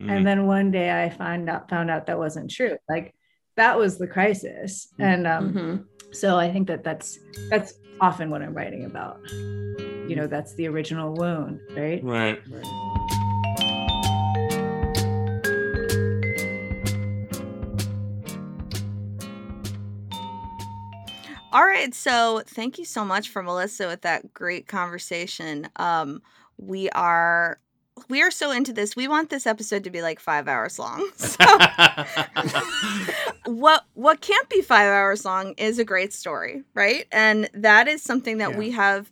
Mm-hmm. 0.00 0.10
And 0.10 0.26
then 0.26 0.46
one 0.46 0.70
day 0.70 1.04
I 1.04 1.08
found 1.08 1.48
out 1.48 1.70
found 1.70 1.90
out 1.90 2.06
that 2.06 2.18
wasn't 2.18 2.50
true. 2.50 2.76
Like 2.88 3.14
that 3.56 3.78
was 3.78 3.98
the 3.98 4.06
crisis, 4.06 4.88
mm-hmm. 4.92 5.02
and 5.02 5.26
um, 5.26 5.52
mm-hmm. 5.52 6.12
so 6.12 6.38
I 6.38 6.52
think 6.52 6.68
that 6.68 6.84
that's 6.84 7.18
that's 7.48 7.74
often 8.00 8.28
what 8.30 8.42
I'm 8.42 8.54
writing 8.54 8.84
about. 8.84 9.18
You 9.30 10.14
know, 10.16 10.26
that's 10.26 10.54
the 10.54 10.68
original 10.68 11.14
wound, 11.14 11.60
right? 11.74 12.04
Right. 12.04 12.40
right. 12.48 13.22
All 21.56 21.64
right. 21.64 21.94
So 21.94 22.42
thank 22.46 22.78
you 22.78 22.84
so 22.84 23.02
much 23.02 23.30
for 23.30 23.42
Melissa 23.42 23.86
with 23.86 24.02
that 24.02 24.34
great 24.34 24.68
conversation. 24.68 25.68
Um, 25.76 26.20
we 26.58 26.90
are 26.90 27.58
we 28.10 28.20
are 28.22 28.30
so 28.30 28.50
into 28.50 28.74
this. 28.74 28.94
We 28.94 29.08
want 29.08 29.30
this 29.30 29.46
episode 29.46 29.84
to 29.84 29.90
be 29.90 30.02
like 30.02 30.20
five 30.20 30.48
hours 30.48 30.78
long. 30.78 31.08
So 31.16 31.44
what 33.46 33.84
what 33.94 34.20
can't 34.20 34.48
be 34.50 34.60
five 34.60 34.88
hours 34.90 35.24
long 35.24 35.52
is 35.56 35.78
a 35.78 35.84
great 35.84 36.12
story, 36.12 36.62
right? 36.74 37.06
And 37.10 37.48
that 37.54 37.88
is 37.88 38.02
something 38.02 38.36
that 38.38 38.50
Yeah. 38.50 38.58
we 38.58 38.72
have 38.72 39.10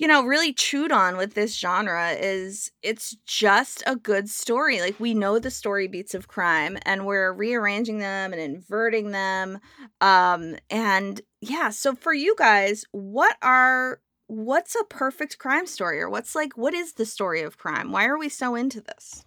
you 0.00 0.06
know 0.06 0.24
really 0.24 0.52
chewed 0.52 0.90
on 0.90 1.18
with 1.18 1.34
this 1.34 1.56
genre 1.56 2.12
is 2.12 2.72
it's 2.82 3.16
just 3.26 3.82
a 3.86 3.94
good 3.94 4.30
story 4.30 4.80
like 4.80 4.98
we 4.98 5.12
know 5.12 5.38
the 5.38 5.50
story 5.50 5.86
beats 5.86 6.14
of 6.14 6.26
crime 6.26 6.78
and 6.82 7.04
we're 7.04 7.32
rearranging 7.34 7.98
them 7.98 8.32
and 8.32 8.40
inverting 8.40 9.10
them 9.10 9.58
um 10.00 10.56
and 10.70 11.20
yeah 11.42 11.68
so 11.68 11.94
for 11.94 12.14
you 12.14 12.34
guys 12.38 12.84
what 12.92 13.36
are 13.42 14.00
what's 14.26 14.74
a 14.74 14.84
perfect 14.84 15.38
crime 15.38 15.66
story 15.66 16.00
or 16.00 16.08
what's 16.08 16.34
like 16.34 16.56
what 16.56 16.72
is 16.72 16.94
the 16.94 17.04
story 17.04 17.42
of 17.42 17.58
crime 17.58 17.92
why 17.92 18.06
are 18.06 18.18
we 18.18 18.28
so 18.28 18.54
into 18.54 18.80
this 18.80 19.22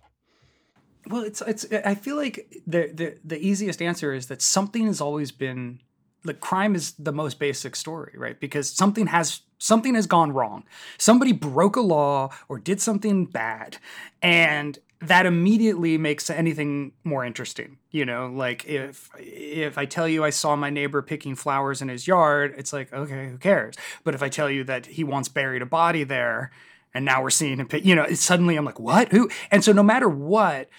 Well, 1.10 1.24
it's 1.24 1.42
it's. 1.42 1.66
I 1.86 1.96
feel 1.96 2.16
like 2.16 2.48
the 2.66 2.90
the 2.94 3.18
the 3.26 3.38
easiest 3.38 3.82
answer 3.82 4.14
is 4.14 4.28
that 4.28 4.42
something 4.42 4.88
has 4.88 5.02
always 5.02 5.34
been 5.34 5.82
like 6.26 6.40
crime 6.40 6.76
is 6.76 6.94
the 6.94 7.12
most 7.12 7.40
basic 7.40 7.76
story, 7.76 8.14
right? 8.16 8.40
Because 8.40 8.70
something 8.70 9.08
has 9.08 9.42
something 9.58 9.96
has 9.96 10.08
gone 10.08 10.32
wrong. 10.32 10.64
Somebody 10.98 11.32
broke 11.32 11.76
a 11.76 11.82
law 11.82 12.30
or 12.50 12.60
did 12.60 12.82
something 12.82 13.26
bad, 13.26 13.78
and 14.22 14.78
that 15.02 15.26
immediately 15.26 15.98
makes 15.98 16.30
anything 16.30 16.94
more 17.04 17.26
interesting. 17.26 17.78
You 17.92 18.06
know, 18.06 18.28
like 18.28 18.66
if 18.66 19.10
if 19.18 19.78
I 19.78 19.86
tell 19.86 20.08
you 20.08 20.24
I 20.24 20.30
saw 20.30 20.56
my 20.56 20.70
neighbor 20.70 21.02
picking 21.02 21.36
flowers 21.36 21.82
in 21.82 21.90
his 21.90 22.08
yard, 22.08 22.54
it's 22.58 22.74
like 22.74 22.94
okay, 22.94 23.30
who 23.30 23.38
cares? 23.38 23.76
But 24.04 24.16
if 24.16 24.24
I 24.24 24.30
tell 24.30 24.50
you 24.50 24.64
that 24.66 24.86
he 24.86 25.04
once 25.04 25.28
buried 25.28 25.62
a 25.62 25.66
body 25.66 26.04
there, 26.04 26.52
and 26.94 27.06
now 27.06 27.22
we're 27.22 27.30
seeing 27.30 27.60
him 27.60 27.68
you 27.84 27.96
know, 27.96 28.08
suddenly 28.14 28.56
I'm 28.56 28.66
like, 28.66 28.80
what? 28.80 29.10
Who? 29.12 29.30
And 29.52 29.64
so 29.64 29.72
no 29.72 29.84
matter 29.84 30.08
what, 30.08 30.70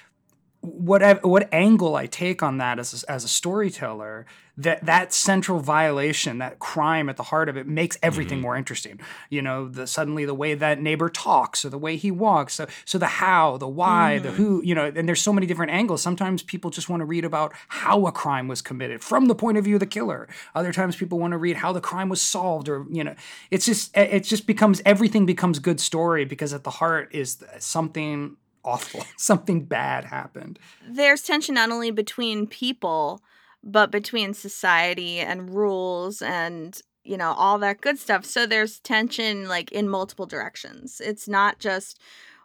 what 0.65 1.23
what 1.25 1.49
angle 1.53 1.95
I 1.95 2.07
take 2.07 2.43
on 2.43 2.59
that 2.59 2.79
as 2.79 3.05
a, 3.05 3.11
as 3.11 3.23
a 3.23 3.29
storyteller, 3.29 4.25
that 4.57 4.85
that 4.87 5.13
central 5.13 5.61
violation, 5.61 6.39
that 6.39 6.59
crime 6.59 7.09
at 7.09 7.17
the 7.17 7.23
heart 7.25 7.49
of 7.49 7.57
it, 7.57 7.67
makes 7.67 7.99
everything 8.03 8.39
mm-hmm. 8.39 8.43
more 8.45 8.57
interesting. 8.57 8.99
You 9.29 9.43
know, 9.43 9.69
the 9.69 9.87
suddenly 9.87 10.25
the 10.25 10.35
way 10.35 10.55
that 10.55 10.81
neighbor 10.81 11.11
talks 11.11 11.65
or 11.65 11.69
the 11.69 11.79
way 11.79 11.97
he 11.97 12.11
walks, 12.11 12.55
so 12.55 12.67
so 12.85 12.97
the 12.99 13.07
how, 13.07 13.59
the 13.59 13.69
why, 13.69 14.19
the 14.19 14.31
mm. 14.31 14.35
who, 14.35 14.63
you 14.65 14.75
know, 14.75 14.91
and 14.95 15.07
there's 15.07 15.21
so 15.21 15.33
many 15.33 15.47
different 15.47 15.73
angles. 15.73 16.01
Sometimes 16.01 16.43
people 16.43 16.71
just 16.71 16.89
want 16.89 17.01
to 17.01 17.07
read 17.07 17.25
about 17.25 17.53
how 17.69 18.07
a 18.07 18.13
crime 18.13 18.49
was 18.49 18.63
committed 18.63 19.05
from 19.05 19.27
the 19.27 19.35
point 19.35 19.59
of 19.59 19.65
view 19.65 19.77
of 19.77 19.81
the 19.81 19.87
killer. 19.87 20.29
Other 20.55 20.73
times 20.73 20.97
people 20.97 21.19
want 21.19 21.33
to 21.33 21.39
read 21.39 21.57
how 21.57 21.73
the 21.73 21.81
crime 21.81 22.09
was 22.09 22.23
solved, 22.23 22.69
or 22.69 22.87
you 22.91 23.05
know, 23.05 23.15
it's 23.51 23.67
just 23.67 23.95
it 23.97 24.25
just 24.25 24.47
becomes 24.47 24.81
everything 24.87 25.27
becomes 25.27 25.59
good 25.59 25.81
story 25.81 26.25
because 26.25 26.55
at 26.55 26.65
the 26.65 26.71
heart 26.71 27.11
is 27.13 27.45
something 27.59 28.37
awful, 28.65 29.05
something 29.17 29.65
bad 29.65 30.05
happened. 30.05 30.59
there's 30.89 31.23
tension 31.23 31.55
not 31.55 31.71
only 31.71 31.91
between 31.91 32.47
people 32.47 33.23
but 33.63 33.91
between 33.91 34.35
society 34.35 35.19
and 35.21 35.55
rules 35.55 36.21
and 36.23 36.81
you 37.03 37.17
know 37.17 37.33
all 37.33 37.59
that 37.59 37.81
good 37.81 37.99
stuff 37.99 38.25
so 38.25 38.47
there's 38.47 38.81
tension 38.81 39.49
like 39.49 39.73
in 39.73 39.89
multiple 39.89 40.27
directions 40.27 41.01
it's 41.05 41.27
not 41.29 41.59
just 41.59 41.99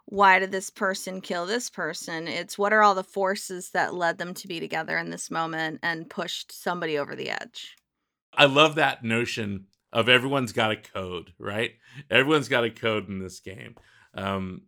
why 0.06 0.40
did 0.40 0.52
this 0.52 0.70
person 0.70 1.22
kill 1.22 1.46
this 1.46 1.70
person 1.70 2.28
it's 2.28 2.58
what 2.58 2.74
are 2.74 2.82
all 2.82 2.96
the 2.96 3.04
forces 3.04 3.70
that 3.72 3.94
led 3.94 4.18
them 4.18 4.34
to 4.34 4.48
be 4.48 4.60
together 4.60 4.98
in 4.98 5.10
this 5.10 5.30
moment 5.30 5.80
and 5.84 6.10
pushed 6.10 6.52
somebody 6.52 6.98
over 6.98 7.16
the 7.16 7.30
edge 7.30 7.76
I 8.34 8.46
love 8.46 8.76
that 8.76 9.04
notion 9.04 9.66
of 9.92 10.08
everyone's 10.08 10.52
got 10.52 10.72
a 10.72 10.76
code, 10.76 11.34
right? 11.40 11.72
Everyone's 12.12 12.48
got 12.48 12.64
a 12.64 12.70
code 12.70 13.10
in 13.10 13.18
this 13.20 13.40
game. 13.40 13.76
Um, 14.14 14.62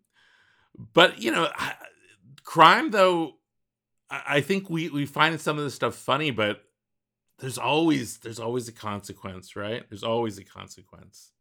but 0.77 1.21
you 1.21 1.31
know, 1.31 1.49
crime 2.43 2.91
though, 2.91 3.33
I 4.09 4.21
I 4.27 4.41
think 4.41 4.69
we 4.69 4.89
we 4.89 5.05
find 5.05 5.39
some 5.39 5.57
of 5.57 5.63
this 5.63 5.75
stuff 5.75 5.95
funny, 5.95 6.31
but 6.31 6.63
there's 7.39 7.57
always 7.57 8.19
there's 8.19 8.39
always 8.39 8.67
a 8.67 8.73
consequence, 8.73 9.55
right? 9.55 9.87
There's 9.89 10.03
always 10.03 10.37
a 10.37 10.43
consequence. 10.43 11.31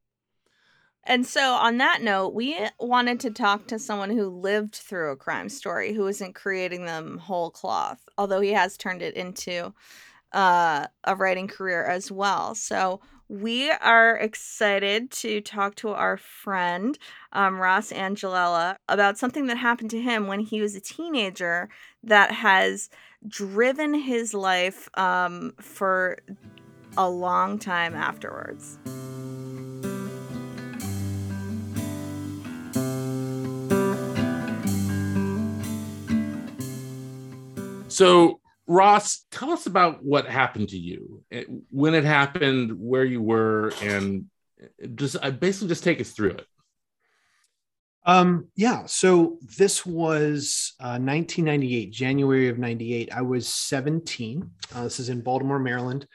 And 1.05 1.27
so, 1.27 1.55
on 1.55 1.79
that 1.79 2.03
note, 2.03 2.35
we 2.35 2.57
wanted 2.79 3.21
to 3.21 3.31
talk 3.31 3.67
to 3.69 3.79
someone 3.79 4.11
who 4.11 4.29
lived 4.29 4.75
through 4.75 5.13
a 5.13 5.17
crime 5.17 5.49
story 5.49 5.95
who 5.95 6.07
isn't 6.07 6.35
creating 6.35 6.85
them 6.85 7.19
whole 7.19 7.51
cloth, 7.51 8.07
although 8.19 8.41
he 8.41 8.53
has 8.53 8.77
turned 8.77 9.01
it 9.01 9.15
into 9.15 9.73
uh, 10.33 10.87
a 11.05 11.17
writing 11.17 11.49
career 11.49 11.85
as 11.85 12.13
well. 12.13 12.55
So, 12.55 13.01
we 13.31 13.71
are 13.71 14.17
excited 14.17 15.09
to 15.13 15.41
talk 15.41 15.77
to 15.77 15.91
our 15.91 16.17
friend, 16.17 16.99
um, 17.33 17.61
Ross 17.61 17.93
Angelella, 17.93 18.77
about 18.89 19.19
something 19.19 19.47
that 19.47 19.57
happened 19.57 19.91
to 19.91 20.01
him 20.01 20.27
when 20.27 20.41
he 20.41 20.61
was 20.61 20.75
a 20.75 20.81
teenager 20.81 21.69
that 22.03 22.33
has 22.33 22.91
driven 23.29 23.95
his 23.95 24.35
life 24.35 24.89
um, 24.99 25.53
for 25.61 26.19
a 26.99 27.09
long 27.09 27.57
time 27.61 27.95
afterwards. 27.95 28.81
So, 37.87 38.40
Ross, 38.71 39.27
tell 39.33 39.51
us 39.51 39.67
about 39.67 40.05
what 40.05 40.27
happened 40.27 40.69
to 40.69 40.79
you, 40.79 41.25
eh, 41.33 41.43
when 41.71 41.93
it 41.93 42.05
happened, 42.05 42.79
where 42.79 43.05
you 43.05 43.21
were, 43.21 43.73
and 43.83 44.27
just 44.95 45.17
uh, 45.21 45.33
basically 45.33 45.67
just 45.67 45.83
take 45.83 46.01
us 46.01 46.11
through 46.13 46.31
it. 46.31 46.47
Um, 48.07 48.47
yeah, 48.55 48.87
so 48.87 49.39
this 49.59 49.85
was 49.85 50.75
uh, 50.79 51.03
1998, 51.03 51.91
January 51.91 52.49
of 52.49 52.59
98. 52.59 53.13
I 53.13 53.23
was 53.23 53.49
17. 53.49 54.49
Uh, 54.73 54.85
this 54.85 55.01
is 55.01 55.09
in 55.09 55.21
Baltimore, 55.21 55.59
Maryland. 55.59 56.07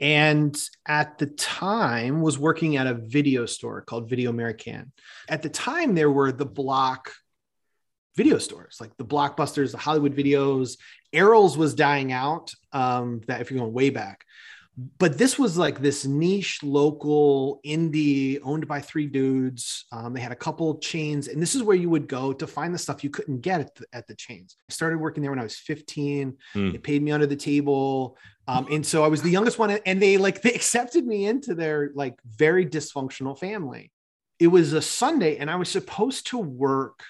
And 0.00 0.60
at 0.84 1.18
the 1.18 1.26
time 1.26 2.20
was 2.20 2.36
working 2.36 2.78
at 2.78 2.88
a 2.88 2.94
video 2.94 3.46
store 3.46 3.80
called 3.80 4.10
Video 4.10 4.30
Americain. 4.30 4.90
At 5.28 5.42
the 5.42 5.50
time, 5.50 5.94
there 5.94 6.10
were 6.10 6.32
the 6.32 6.46
block 6.46 7.12
video 8.16 8.38
stores, 8.38 8.78
like 8.80 8.96
the 8.96 9.04
blockbusters, 9.04 9.72
the 9.72 9.78
Hollywood 9.78 10.16
videos. 10.16 10.76
Erol's 11.12 11.56
was 11.56 11.74
dying 11.74 12.12
out. 12.12 12.52
Um, 12.72 13.20
that 13.26 13.40
if 13.40 13.50
you're 13.50 13.60
going 13.60 13.72
way 13.72 13.90
back, 13.90 14.24
but 14.98 15.18
this 15.18 15.38
was 15.38 15.58
like 15.58 15.80
this 15.80 16.06
niche 16.06 16.62
local 16.62 17.60
indie 17.64 18.38
owned 18.42 18.66
by 18.66 18.80
three 18.80 19.06
dudes 19.06 19.84
um, 19.92 20.14
they 20.14 20.20
had 20.20 20.32
a 20.32 20.36
couple 20.36 20.78
chains 20.78 21.28
and 21.28 21.42
this 21.42 21.54
is 21.54 21.62
where 21.62 21.76
you 21.76 21.90
would 21.90 22.08
go 22.08 22.32
to 22.32 22.46
find 22.46 22.72
the 22.72 22.78
stuff 22.78 23.04
you 23.04 23.10
couldn't 23.10 23.40
get 23.40 23.60
at 23.60 23.74
the, 23.74 23.84
at 23.92 24.06
the 24.06 24.14
chains 24.14 24.56
i 24.68 24.72
started 24.72 24.98
working 24.98 25.22
there 25.22 25.30
when 25.30 25.38
i 25.38 25.42
was 25.42 25.56
15 25.56 26.36
Hmm. 26.54 26.70
they 26.70 26.78
paid 26.78 27.02
me 27.02 27.12
under 27.12 27.26
the 27.26 27.36
table 27.36 28.16
um, 28.48 28.66
and 28.70 28.84
so 28.84 29.04
i 29.04 29.08
was 29.08 29.20
the 29.22 29.30
youngest 29.30 29.58
one 29.58 29.70
and 29.70 30.00
they 30.00 30.16
like 30.16 30.40
they 30.40 30.52
accepted 30.54 31.06
me 31.06 31.26
into 31.26 31.54
their 31.54 31.90
like 31.94 32.14
very 32.24 32.64
dysfunctional 32.64 33.38
family 33.38 33.92
it 34.38 34.46
was 34.46 34.72
a 34.72 34.82
sunday 34.82 35.36
and 35.36 35.50
i 35.50 35.56
was 35.56 35.68
supposed 35.68 36.28
to 36.28 36.38
work 36.38 37.00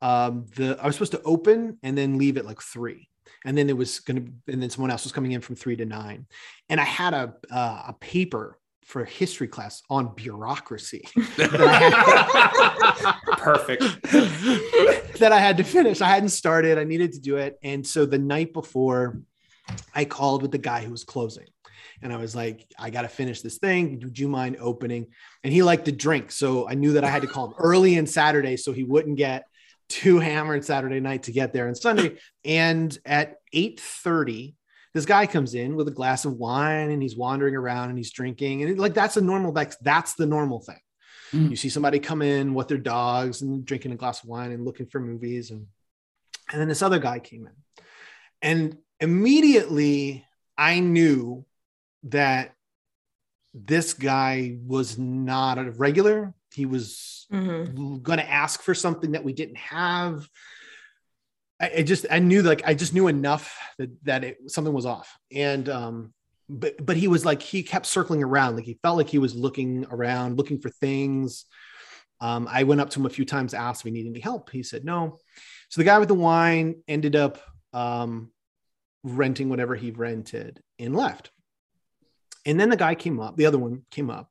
um, 0.00 0.46
the 0.56 0.78
i 0.80 0.86
was 0.86 0.94
supposed 0.94 1.12
to 1.12 1.22
open 1.22 1.78
and 1.82 1.96
then 1.96 2.18
leave 2.18 2.36
at 2.36 2.44
like 2.46 2.60
three. 2.60 3.08
And 3.44 3.56
then 3.56 3.68
it 3.70 3.76
was 3.76 4.00
going 4.00 4.24
to 4.24 4.52
and 4.52 4.62
then 4.62 4.70
someone 4.70 4.90
else 4.90 5.04
was 5.04 5.12
coming 5.12 5.32
in 5.32 5.40
from 5.40 5.54
three 5.56 5.76
to 5.76 5.84
nine. 5.84 6.26
And 6.68 6.80
i 6.80 6.84
had 6.84 7.14
a 7.14 7.34
uh, 7.50 7.84
a 7.88 7.92
paper 8.00 8.58
for 8.84 9.04
history 9.04 9.48
class 9.48 9.82
on 9.90 10.14
bureaucracy 10.14 11.06
Perfect. 13.36 13.82
that 15.18 15.30
i 15.32 15.38
had 15.38 15.56
to 15.58 15.64
finish. 15.64 16.00
I 16.00 16.08
hadn't 16.08 16.30
started. 16.30 16.78
I 16.78 16.84
needed 16.84 17.12
to 17.12 17.20
do 17.20 17.36
it. 17.36 17.58
And 17.62 17.86
so 17.86 18.06
the 18.06 18.18
night 18.18 18.52
before 18.52 19.20
i 19.94 20.04
called 20.04 20.42
with 20.42 20.52
the 20.52 20.58
guy 20.58 20.82
who 20.82 20.90
was 20.90 21.04
closing. 21.04 21.46
And 22.02 22.12
i 22.12 22.16
was 22.16 22.34
like 22.34 22.66
i 22.78 22.90
got 22.90 23.02
to 23.02 23.08
finish 23.08 23.42
this 23.42 23.58
thing. 23.58 24.00
Would 24.02 24.18
you 24.18 24.28
mind 24.28 24.56
opening? 24.60 25.08
And 25.44 25.52
he 25.52 25.62
liked 25.62 25.84
to 25.86 25.92
drink. 25.92 26.30
So 26.32 26.68
i 26.68 26.74
knew 26.74 26.92
that 26.94 27.04
i 27.04 27.10
had 27.10 27.22
to 27.22 27.28
call 27.28 27.48
him 27.48 27.54
early 27.58 27.96
in 27.96 28.06
saturday 28.06 28.56
so 28.56 28.72
he 28.72 28.84
wouldn't 28.84 29.16
get 29.16 29.44
too 29.88 30.18
hammered 30.18 30.64
saturday 30.64 31.00
night 31.00 31.24
to 31.24 31.32
get 31.32 31.52
there 31.52 31.68
on 31.68 31.74
sunday. 31.74 32.18
And 32.44 32.96
at 33.04 33.36
8.30 33.54 34.54
this 34.94 35.06
guy 35.06 35.26
comes 35.26 35.54
in 35.54 35.76
with 35.76 35.86
a 35.88 35.92
glass 35.92 36.24
of 36.24 36.34
wine 36.34 36.90
and 36.90 37.02
he's 37.02 37.16
wandering 37.16 37.54
around 37.54 37.90
and 37.90 37.98
he's 37.98 38.10
drinking. 38.10 38.62
And 38.62 38.78
like 38.78 38.94
that's 38.94 39.16
a 39.16 39.20
normal 39.20 39.52
like 39.52 39.78
that's 39.80 40.14
the 40.14 40.26
normal 40.26 40.60
thing. 40.60 40.80
Mm. 41.32 41.50
you 41.50 41.56
see 41.56 41.68
somebody 41.68 41.98
come 41.98 42.22
in 42.22 42.54
with 42.54 42.68
their 42.68 42.78
dogs 42.78 43.42
and 43.42 43.62
drinking 43.62 43.92
a 43.92 43.96
glass 43.96 44.22
of 44.22 44.30
wine 44.30 44.50
and 44.50 44.64
looking 44.64 44.86
for 44.86 44.98
movies. 44.98 45.50
And 45.50 45.66
and 46.50 46.60
then 46.60 46.68
this 46.68 46.82
other 46.82 46.98
guy 46.98 47.18
came 47.18 47.46
in. 47.46 47.84
And 48.40 48.78
immediately 49.00 50.24
i 50.56 50.80
knew 50.80 51.44
that 52.04 52.54
this 53.54 53.94
guy 53.94 54.58
was 54.66 54.98
not 54.98 55.58
a 55.58 55.70
regular 55.72 56.34
he 56.54 56.66
was 56.66 57.14
Mm-hmm. 57.30 57.98
going 57.98 58.18
to 58.18 58.30
ask 58.30 58.62
for 58.62 58.74
something 58.74 59.12
that 59.12 59.22
we 59.22 59.34
didn't 59.34 59.58
have 59.58 60.26
I, 61.60 61.70
I 61.78 61.82
just 61.82 62.06
I 62.10 62.20
knew 62.20 62.40
like 62.40 62.62
I 62.66 62.72
just 62.72 62.94
knew 62.94 63.06
enough 63.08 63.54
that 63.76 63.90
that 64.04 64.24
it, 64.24 64.50
something 64.50 64.72
was 64.72 64.86
off, 64.86 65.18
and 65.30 65.68
um, 65.68 66.14
but 66.48 66.84
but 66.84 66.96
he 66.96 67.06
was 67.08 67.26
like 67.26 67.42
he 67.42 67.62
kept 67.62 67.84
circling 67.84 68.22
around, 68.22 68.56
like 68.56 68.64
he 68.64 68.78
felt 68.82 68.96
like 68.96 69.10
he 69.10 69.18
was 69.18 69.34
looking 69.34 69.84
around, 69.90 70.38
looking 70.38 70.58
for 70.58 70.70
things, 70.70 71.44
Um, 72.20 72.48
I 72.50 72.64
went 72.64 72.80
up 72.80 72.90
to 72.90 73.00
him 73.00 73.06
a 73.06 73.10
few 73.10 73.24
times, 73.24 73.54
asked 73.54 73.82
if 73.82 73.84
he 73.84 73.90
needed 73.90 74.10
any 74.10 74.20
help. 74.20 74.50
He 74.50 74.62
said 74.62 74.84
no. 74.84 75.18
So 75.68 75.80
the 75.80 75.84
guy 75.84 75.98
with 75.98 76.08
the 76.08 76.14
wine 76.14 76.82
ended 76.88 77.14
up 77.14 77.38
um, 77.72 78.32
renting 79.04 79.48
whatever 79.50 79.76
he 79.76 79.90
rented 79.90 80.60
and 80.78 80.96
left. 80.96 81.30
And 82.46 82.58
then 82.58 82.70
the 82.70 82.76
guy 82.76 82.94
came 82.94 83.20
up, 83.20 83.36
the 83.36 83.46
other 83.46 83.58
one 83.58 83.82
came 83.90 84.10
up, 84.10 84.30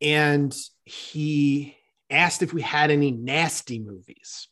and 0.00 0.54
he 0.84 1.76
asked 2.10 2.42
if 2.42 2.52
we 2.52 2.62
had 2.62 2.90
any 2.90 3.10
nasty 3.10 3.78
movies. 3.78 4.48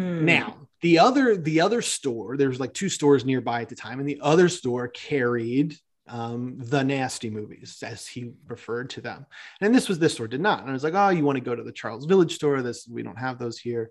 Mm. 0.00 0.22
Now, 0.22 0.68
the 0.80 1.00
other 1.00 1.36
the 1.36 1.60
other 1.60 1.82
store, 1.82 2.36
there 2.36 2.48
was 2.48 2.60
like 2.60 2.74
two 2.74 2.88
stores 2.88 3.24
nearby 3.24 3.62
at 3.62 3.68
the 3.68 3.74
time, 3.74 4.00
and 4.00 4.08
the 4.08 4.20
other 4.22 4.48
store 4.48 4.88
carried 4.88 5.76
um, 6.08 6.56
the 6.58 6.82
nasty 6.82 7.30
movies, 7.30 7.82
as 7.82 8.06
he 8.06 8.32
referred 8.46 8.90
to 8.90 9.00
them. 9.00 9.26
And 9.60 9.74
this 9.74 9.88
was 9.88 9.98
this 9.98 10.14
store 10.14 10.28
did 10.28 10.40
not. 10.40 10.60
And 10.60 10.70
I 10.70 10.72
was 10.72 10.84
like, 10.84 10.94
oh, 10.94 11.10
you 11.10 11.24
want 11.24 11.36
to 11.36 11.44
go 11.44 11.54
to 11.54 11.62
the 11.62 11.72
Charles 11.72 12.06
Village 12.06 12.34
store? 12.34 12.62
This 12.62 12.86
we 12.88 13.02
don't 13.02 13.18
have 13.18 13.38
those 13.38 13.58
here. 13.58 13.90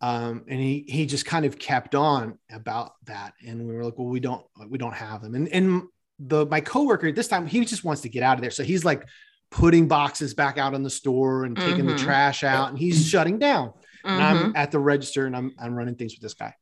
Um, 0.00 0.44
and 0.48 0.60
he 0.60 0.84
he 0.88 1.06
just 1.06 1.26
kind 1.26 1.44
of 1.44 1.58
kept 1.58 1.94
on 1.94 2.38
about 2.50 2.92
that, 3.04 3.32
and 3.44 3.66
we 3.66 3.74
were 3.74 3.84
like, 3.84 3.98
well, 3.98 4.08
we 4.08 4.20
don't 4.20 4.44
we 4.68 4.78
don't 4.78 4.94
have 4.94 5.22
them. 5.22 5.34
And 5.34 5.48
and 5.48 5.82
the 6.18 6.46
my 6.46 6.60
coworker 6.60 7.08
at 7.08 7.14
this 7.14 7.28
time 7.28 7.46
he 7.46 7.64
just 7.64 7.84
wants 7.84 8.02
to 8.02 8.08
get 8.08 8.22
out 8.22 8.36
of 8.36 8.42
there, 8.42 8.50
so 8.50 8.62
he's 8.62 8.84
like 8.84 9.06
putting 9.50 9.88
boxes 9.88 10.34
back 10.34 10.58
out 10.58 10.74
in 10.74 10.82
the 10.82 10.90
store 10.90 11.44
and 11.44 11.56
taking 11.56 11.86
the 11.86 11.94
Mhm. 11.94 11.98
trash 11.98 12.44
out, 12.44 12.68
and 12.68 12.78
he's 12.78 13.06
shutting 13.06 13.38
down 13.38 13.72
and 14.04 14.20
Mhm. 14.20 14.22
I'm 14.22 14.52
at 14.56 14.70
the 14.70 14.78
register 14.78 15.26
and 15.26 15.36
I'm 15.36 15.52
I'm 15.58 15.74
running 15.74 15.94
things 15.96 16.14
with 16.14 16.20
this 16.22 16.34
guy. 16.34 16.54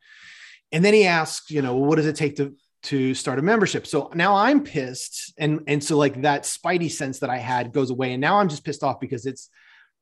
And 0.72 0.84
then 0.84 0.94
he 0.94 1.04
asks, 1.04 1.50
you 1.50 1.62
know, 1.62 1.76
what 1.76 1.96
does 1.96 2.06
it 2.06 2.16
take 2.16 2.36
to 2.36 2.54
to 2.84 3.14
start 3.14 3.38
a 3.38 3.42
membership? 3.42 3.86
So 3.86 4.10
now 4.14 4.34
I'm 4.34 4.62
pissed, 4.62 5.32
and 5.38 5.60
and 5.66 5.82
so 5.82 5.96
like 5.96 6.22
that 6.22 6.42
spidey 6.42 6.90
sense 6.90 7.20
that 7.20 7.30
I 7.30 7.38
had 7.38 7.72
goes 7.72 7.90
away, 7.90 8.12
and 8.12 8.20
now 8.20 8.38
I'm 8.38 8.48
just 8.48 8.64
pissed 8.64 8.82
off 8.82 9.00
because 9.00 9.24
it's 9.26 9.48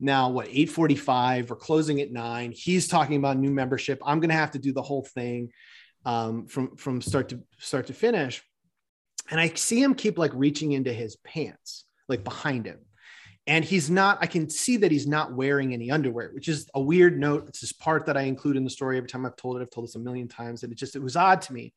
now 0.01 0.31
what 0.31 0.49
8:45. 0.51 1.51
We're 1.51 1.57
closing 1.57 2.01
at 2.01 2.11
nine. 2.11 2.51
He's 2.53 2.89
talking 2.89 3.17
about 3.17 3.39
new 3.39 3.51
membership. 3.51 4.01
I'm 4.05 4.19
gonna 4.19 4.35
have 4.35 4.51
to 4.53 4.59
do 4.59 4.73
the 4.73 4.83
whole 4.83 5.05
thing 5.05 5.53
um, 6.05 6.47
from 6.47 6.77
from 6.77 7.01
start 7.01 7.29
to 7.29 7.41
start 7.59 7.87
to 7.87 7.93
finish, 7.95 8.43
and 9.31 9.39
I 9.39 9.49
see 9.55 9.81
him 9.81 9.95
keep 9.95 10.19
like 10.19 10.33
reaching 10.35 10.73
into 10.73 10.93
his 10.93 11.15
pants, 11.17 11.85
like 12.13 12.25
behind 12.25 12.67
him. 12.67 12.79
And 13.49 13.65
he's 13.65 13.91
not 13.91 14.19
i 14.21 14.27
can 14.27 14.49
see 14.49 14.77
that 14.79 14.93
he's 14.93 15.09
not 15.17 15.35
wearing 15.35 15.73
any 15.75 15.91
underwear 15.91 16.31
which 16.33 16.49
is 16.49 16.71
a 16.75 16.81
weird 16.81 17.19
note. 17.19 17.49
It's 17.49 17.61
this 17.61 17.73
part 17.73 18.07
that 18.07 18.17
i 18.17 18.23
include 18.33 18.57
in 18.57 18.65
the 18.65 18.71
story 18.79 18.97
every 18.99 19.09
time 19.09 19.27
i've 19.27 19.35
told 19.43 19.57
it. 19.57 19.63
I've 19.63 19.71
told 19.71 19.87
this 19.89 19.97
a 19.97 19.99
million 20.09 20.29
times 20.29 20.63
and 20.63 20.71
it 20.73 20.79
just 20.79 20.95
it 20.95 21.03
was 21.03 21.17
odd 21.17 21.43
to 21.47 21.53
me. 21.53 21.75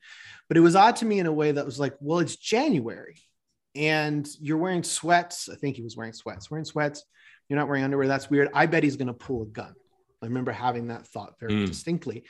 But 0.47 0.57
it 0.57 0.65
was 0.67 0.75
odd 0.75 0.95
to 0.97 1.05
me 1.05 1.17
in 1.19 1.25
a 1.25 1.33
way 1.41 1.51
that 1.53 1.65
was 1.65 1.79
like 1.79 1.95
well 1.99 2.19
it's 2.19 2.35
january 2.35 3.17
and 3.73 4.25
you're 4.39 4.63
wearing 4.65 4.83
sweats. 4.83 5.49
I 5.51 5.55
think 5.55 5.75
he 5.75 5.81
was 5.81 5.97
wearing 5.97 6.13
sweats. 6.13 6.49
Wearing 6.51 6.65
sweats 6.65 7.03
you're 7.49 7.59
not 7.59 7.67
wearing 7.67 7.83
underwear. 7.83 8.07
That's 8.07 8.29
weird. 8.29 8.49
I 8.53 8.65
bet 8.67 8.83
he's 8.83 8.95
going 8.95 9.07
to 9.07 9.13
pull 9.27 9.43
a 9.43 9.45
gun. 9.47 9.73
I 10.21 10.25
remember 10.25 10.51
having 10.51 10.87
that 10.87 11.05
thought 11.07 11.33
very 11.39 11.53
Mm. 11.53 11.67
distinctly. 11.67 12.23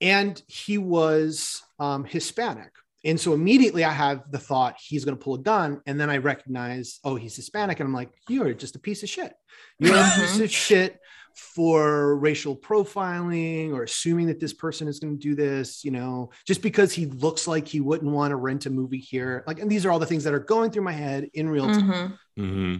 And 0.00 0.40
he 0.46 0.78
was 0.78 1.62
um, 1.78 2.04
hispanic 2.04 2.72
and 3.06 3.20
so 3.20 3.32
immediately 3.32 3.84
I 3.84 3.92
have 3.92 4.30
the 4.32 4.38
thought 4.38 4.74
he's 4.80 5.04
going 5.04 5.16
to 5.16 5.22
pull 5.22 5.34
a 5.34 5.38
gun. 5.38 5.80
And 5.86 5.98
then 5.98 6.10
I 6.10 6.16
recognize, 6.16 6.98
oh, 7.04 7.14
he's 7.14 7.36
Hispanic. 7.36 7.78
And 7.78 7.86
I'm 7.86 7.94
like, 7.94 8.10
you're 8.28 8.52
just 8.52 8.74
a 8.74 8.80
piece 8.80 9.04
of 9.04 9.08
shit. 9.08 9.32
You're 9.78 9.94
a 9.96 10.12
piece 10.16 10.40
of 10.40 10.50
shit 10.50 10.98
for 11.36 12.16
racial 12.16 12.56
profiling 12.56 13.72
or 13.72 13.84
assuming 13.84 14.26
that 14.26 14.40
this 14.40 14.52
person 14.52 14.88
is 14.88 14.98
going 14.98 15.16
to 15.16 15.22
do 15.22 15.36
this, 15.36 15.84
you 15.84 15.92
know, 15.92 16.30
just 16.46 16.62
because 16.62 16.92
he 16.92 17.06
looks 17.06 17.46
like 17.46 17.68
he 17.68 17.80
wouldn't 17.80 18.10
want 18.10 18.32
to 18.32 18.36
rent 18.36 18.66
a 18.66 18.70
movie 18.70 18.98
here. 18.98 19.44
Like, 19.46 19.60
and 19.60 19.70
these 19.70 19.86
are 19.86 19.92
all 19.92 20.00
the 20.00 20.06
things 20.06 20.24
that 20.24 20.34
are 20.34 20.40
going 20.40 20.72
through 20.72 20.82
my 20.82 20.92
head 20.92 21.30
in 21.32 21.48
real 21.48 21.66
time. 21.66 22.18
Mhm. 22.36 22.50
hmm 22.50 22.76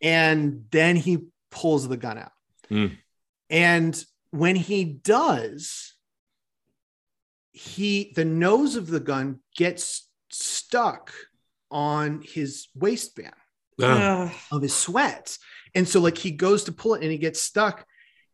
And 0.00 0.66
then 0.70 0.94
he 0.94 1.18
pulls 1.50 1.88
the 1.88 1.96
gun 1.96 2.18
out. 2.18 2.32
Mm. 2.70 2.96
And 3.50 4.04
when 4.30 4.54
he 4.54 4.84
does, 4.84 5.93
he 7.54 8.12
the 8.16 8.24
nose 8.24 8.74
of 8.76 8.88
the 8.88 9.00
gun 9.00 9.38
gets 9.56 10.08
stuck 10.30 11.12
on 11.70 12.20
his 12.22 12.66
waistband 12.74 13.32
Ah, 13.80 14.32
of 14.52 14.60
his 14.62 14.74
sweats. 14.74 15.38
And 15.74 15.88
so 15.88 16.00
like 16.00 16.18
he 16.18 16.30
goes 16.32 16.64
to 16.64 16.72
pull 16.72 16.94
it 16.94 17.02
and 17.02 17.10
he 17.10 17.18
gets 17.18 17.40
stuck. 17.40 17.86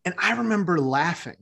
And 0.04 0.14
I 0.18 0.32
remember 0.32 0.78
laughing. 0.80 1.36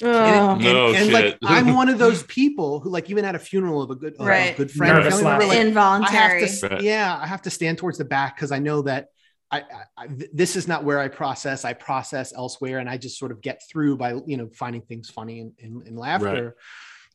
And, 0.00 0.10
Ugh. 0.10 0.50
and, 0.52 0.62
No 0.64 0.92
and, 0.94 1.12
like. 1.12 1.38
I'm 1.44 1.74
one 1.74 1.88
of 1.88 1.98
those 1.98 2.22
people 2.24 2.80
who 2.80 2.90
like 2.90 3.08
even 3.10 3.24
at 3.24 3.34
a 3.34 3.38
funeral 3.38 3.80
of 3.82 3.90
a 3.90 3.94
good 3.94 4.14
of 4.14 4.20
a 4.20 4.24
Right. 4.24 4.56
good 4.56 4.70
friend, 4.70 4.94
Nervous 4.94 5.20
family 5.20 5.24
member, 5.24 5.44
laugh. 5.46 5.48
like, 5.48 5.58
I 5.58 5.60
have 5.60 5.66
Involuntary. 5.66 6.46
to, 6.48 6.68
Right. 6.68 6.80
yeah, 6.82 7.18
I 7.20 7.26
have 7.26 7.42
to 7.42 7.50
stand 7.50 7.78
towards 7.78 7.98
the 7.98 8.04
back 8.04 8.36
because 8.36 8.52
I 8.52 8.58
know 8.58 8.82
that 8.82 9.08
I, 9.50 9.60
I, 9.60 9.64
I, 9.96 10.08
this 10.32 10.56
is 10.56 10.66
not 10.68 10.84
where 10.84 10.98
I 10.98 11.08
process. 11.08 11.64
I 11.64 11.74
process 11.74 12.32
elsewhere, 12.34 12.78
and 12.78 12.88
I 12.88 12.96
just 12.96 13.18
sort 13.18 13.30
of 13.30 13.40
get 13.40 13.62
through 13.70 13.96
by 13.96 14.14
you 14.26 14.36
know 14.36 14.48
finding 14.54 14.82
things 14.82 15.08
funny 15.10 15.40
and, 15.40 15.52
and, 15.62 15.86
and 15.86 15.98
laughter. 15.98 16.56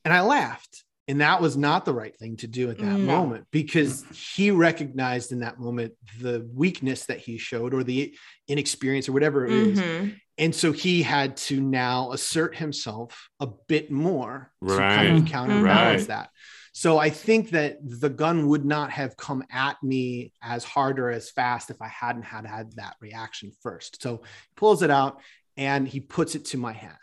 And 0.09 0.17
I 0.17 0.21
laughed, 0.21 0.85
and 1.07 1.21
that 1.21 1.39
was 1.39 1.55
not 1.55 1.85
the 1.85 1.93
right 1.93 2.17
thing 2.17 2.35
to 2.37 2.47
do 2.47 2.71
at 2.71 2.79
that 2.79 2.99
No. 2.99 3.05
moment 3.05 3.45
because 3.51 4.03
he 4.11 4.49
recognized 4.49 5.31
in 5.31 5.41
that 5.41 5.59
moment 5.59 5.93
the 6.19 6.49
weakness 6.51 7.05
that 7.05 7.19
he 7.19 7.37
showed 7.37 7.75
or 7.75 7.83
the 7.83 8.17
inexperience 8.47 9.07
or 9.07 9.11
whatever 9.11 9.45
it 9.45 9.51
is. 9.51 9.79
Mhm. 9.79 10.19
And 10.39 10.55
so 10.55 10.71
he 10.71 11.03
had 11.03 11.37
to 11.37 11.61
now 11.61 12.11
assert 12.11 12.55
himself 12.55 13.29
a 13.39 13.45
bit 13.67 13.91
more 13.91 14.51
to 14.67 14.77
kind 14.77 15.19
of 15.19 15.25
counterbalance 15.27 16.01
Right. 16.01 16.07
that. 16.07 16.29
So 16.73 16.97
I 16.97 17.11
think 17.11 17.51
that 17.51 17.77
the 17.83 18.09
gun 18.09 18.47
would 18.47 18.65
not 18.65 18.89
have 18.89 19.15
come 19.15 19.43
at 19.51 19.77
me 19.83 20.33
as 20.41 20.63
hard 20.63 20.99
or 20.99 21.11
as 21.11 21.29
fast 21.29 21.69
if 21.69 21.83
I 21.83 21.87
hadn't 21.87 22.23
had 22.23 22.47
had 22.47 22.71
that 22.77 22.95
reaction 22.99 23.51
first. 23.61 24.01
So 24.01 24.23
he 24.23 24.55
pulls 24.55 24.81
it 24.81 24.89
out 24.89 25.21
and 25.55 25.87
he 25.87 25.99
puts 25.99 26.33
it 26.33 26.45
to 26.45 26.57
my 26.57 26.73
head. 26.73 26.97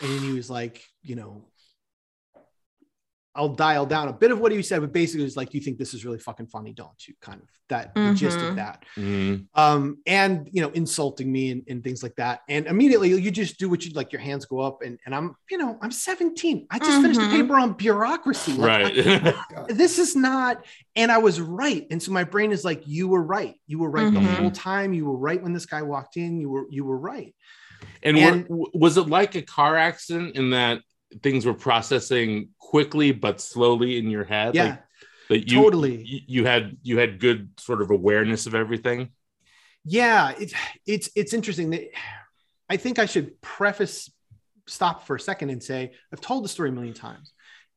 And 0.00 0.08
then 0.12 0.20
he 0.20 0.32
was 0.34 0.48
like, 0.48 0.84
you 1.02 1.16
know, 1.16 1.48
I'll 3.38 3.48
dial 3.54 3.86
down 3.86 4.08
a 4.08 4.12
bit 4.12 4.32
of 4.32 4.40
what 4.40 4.50
he 4.50 4.60
said, 4.62 4.80
but 4.80 4.92
basically 4.92 5.24
it's 5.24 5.36
like, 5.36 5.54
you 5.54 5.60
think 5.60 5.78
this 5.78 5.94
is 5.94 6.04
really 6.04 6.18
fucking 6.18 6.48
funny, 6.48 6.72
don't 6.72 7.06
you? 7.06 7.14
Kind 7.22 7.40
of 7.40 7.48
that 7.68 7.94
the 7.94 8.14
gist 8.14 8.38
of 8.38 8.54
Mhm. 8.54 8.56
that 8.56 8.82
mhm. 8.96 9.44
um 9.54 9.98
and 10.06 10.48
you 10.50 10.62
know 10.62 10.70
insulting 10.70 11.30
me 11.30 11.50
and, 11.50 11.62
and 11.68 11.84
things 11.84 12.02
like 12.02 12.16
that 12.16 12.40
and 12.48 12.66
immediately 12.66 13.10
you 13.10 13.30
just 13.30 13.58
do 13.58 13.68
what 13.68 13.84
you'd 13.84 13.94
like 13.94 14.10
your 14.10 14.22
hands 14.22 14.46
go 14.46 14.58
up 14.60 14.80
and, 14.80 14.98
and 15.04 15.14
i'm 15.14 15.36
you 15.50 15.58
know 15.58 15.78
i'm 15.82 15.90
17 15.90 16.66
i 16.70 16.78
just 16.78 17.02
finished 17.02 17.20
a 17.20 17.24
Mhm. 17.24 17.30
paper 17.42 17.58
on 17.58 17.74
bureaucracy 17.74 18.54
Like, 18.54 18.96
right. 18.96 18.98
I- 19.06 19.64
this 19.68 19.98
is 19.98 20.16
not 20.16 20.64
and 20.96 21.12
i 21.12 21.18
was 21.18 21.42
right 21.42 21.86
and 21.90 22.02
so 22.02 22.10
my 22.10 22.24
brain 22.24 22.52
is 22.52 22.64
like 22.64 22.84
you 22.86 23.06
were 23.06 23.22
right 23.22 23.56
you 23.66 23.78
were 23.78 23.90
right 23.90 24.10
the 24.14 24.18
Mhm. 24.20 24.34
whole 24.36 24.50
time 24.50 24.94
you 24.94 25.04
were 25.04 25.18
right 25.18 25.42
when 25.42 25.52
this 25.52 25.66
guy 25.66 25.82
walked 25.82 26.16
in 26.16 26.40
you 26.40 26.48
were 26.48 26.64
you 26.70 26.86
were 26.86 26.96
right 26.98 27.34
and 28.02 28.16
And- 28.16 28.46
were, 28.48 28.68
was 28.72 28.96
it 28.96 29.08
like 29.10 29.34
a 29.34 29.42
car 29.42 29.76
accident 29.76 30.36
in 30.36 30.52
that 30.52 30.80
things 31.22 31.46
were 31.46 31.54
processing 31.54 32.50
quickly 32.58 33.12
but 33.12 33.40
slowly 33.40 33.98
in 33.98 34.08
your 34.10 34.24
head? 34.24 34.54
yeah 34.54 34.64
Like, 34.64 34.82
that 35.28 35.50
you, 35.50 35.62
Totally. 35.62 36.02
You, 36.04 36.20
you 36.26 36.44
had 36.46 36.76
you 36.82 36.98
had 36.98 37.18
good 37.20 37.50
sort 37.58 37.82
of 37.82 37.90
awareness 37.90 38.46
of 38.46 38.54
everything. 38.54 39.10
yeah 39.84 40.30
it, 40.38 40.52
it's 40.86 41.08
it's 41.14 41.32
interesting 41.32 41.70
that 41.70 41.82
i 42.68 42.76
think 42.76 42.98
i 42.98 43.06
should 43.06 43.40
preface 43.40 44.10
stop 44.66 45.06
for 45.06 45.16
a 45.16 45.20
second 45.20 45.50
and 45.50 45.62
say 45.62 45.92
i've 46.12 46.20
told 46.20 46.44
the 46.44 46.48
story 46.48 46.68
a 46.68 46.72
million 46.72 46.94
times 46.94 47.32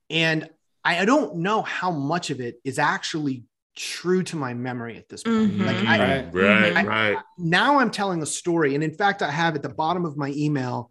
and 0.09 0.49
i, 0.83 0.99
I 0.99 1.05
don't 1.05 1.37
know 1.37 1.61
how 1.61 1.91
much 1.91 2.29
of 2.31 2.41
it 2.41 2.55
is 2.65 2.79
actually 2.79 3.43
true 3.77 4.23
to 4.23 4.35
my 4.35 4.53
memory 4.53 4.97
at 4.97 5.07
this 5.07 5.23
point 5.23 5.53
Mhm. 5.53 5.65
like 5.65 5.77
I, 5.87 5.97
Right. 5.99 6.33
Right, 6.33 6.75
I- 6.75 6.83
right. 6.85 7.17
now 7.37 7.79
i'm 7.79 7.91
telling 7.91 8.21
a 8.21 8.25
story 8.25 8.75
and 8.75 8.83
in 8.83 8.93
fact 8.93 9.21
i 9.21 9.31
have 9.31 9.55
at 9.55 9.61
the 9.63 9.69
bottom 9.69 10.03
of 10.05 10.17
my 10.17 10.29
email 10.35 10.89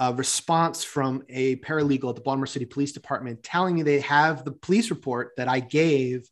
a 0.00 0.12
response 0.14 0.82
from 0.82 1.22
a 1.28 1.56
paralegal 1.56 2.08
at 2.10 2.16
the 2.16 2.22
baltimore 2.22 2.46
city 2.46 2.64
police 2.66 2.92
department 2.92 3.42
telling 3.42 3.76
me 3.76 3.82
they 3.82 4.00
have 4.00 4.44
the 4.44 4.52
police 4.52 4.90
report 4.90 5.32
that 5.36 5.48
i 5.48 5.60
gave 5.60 6.28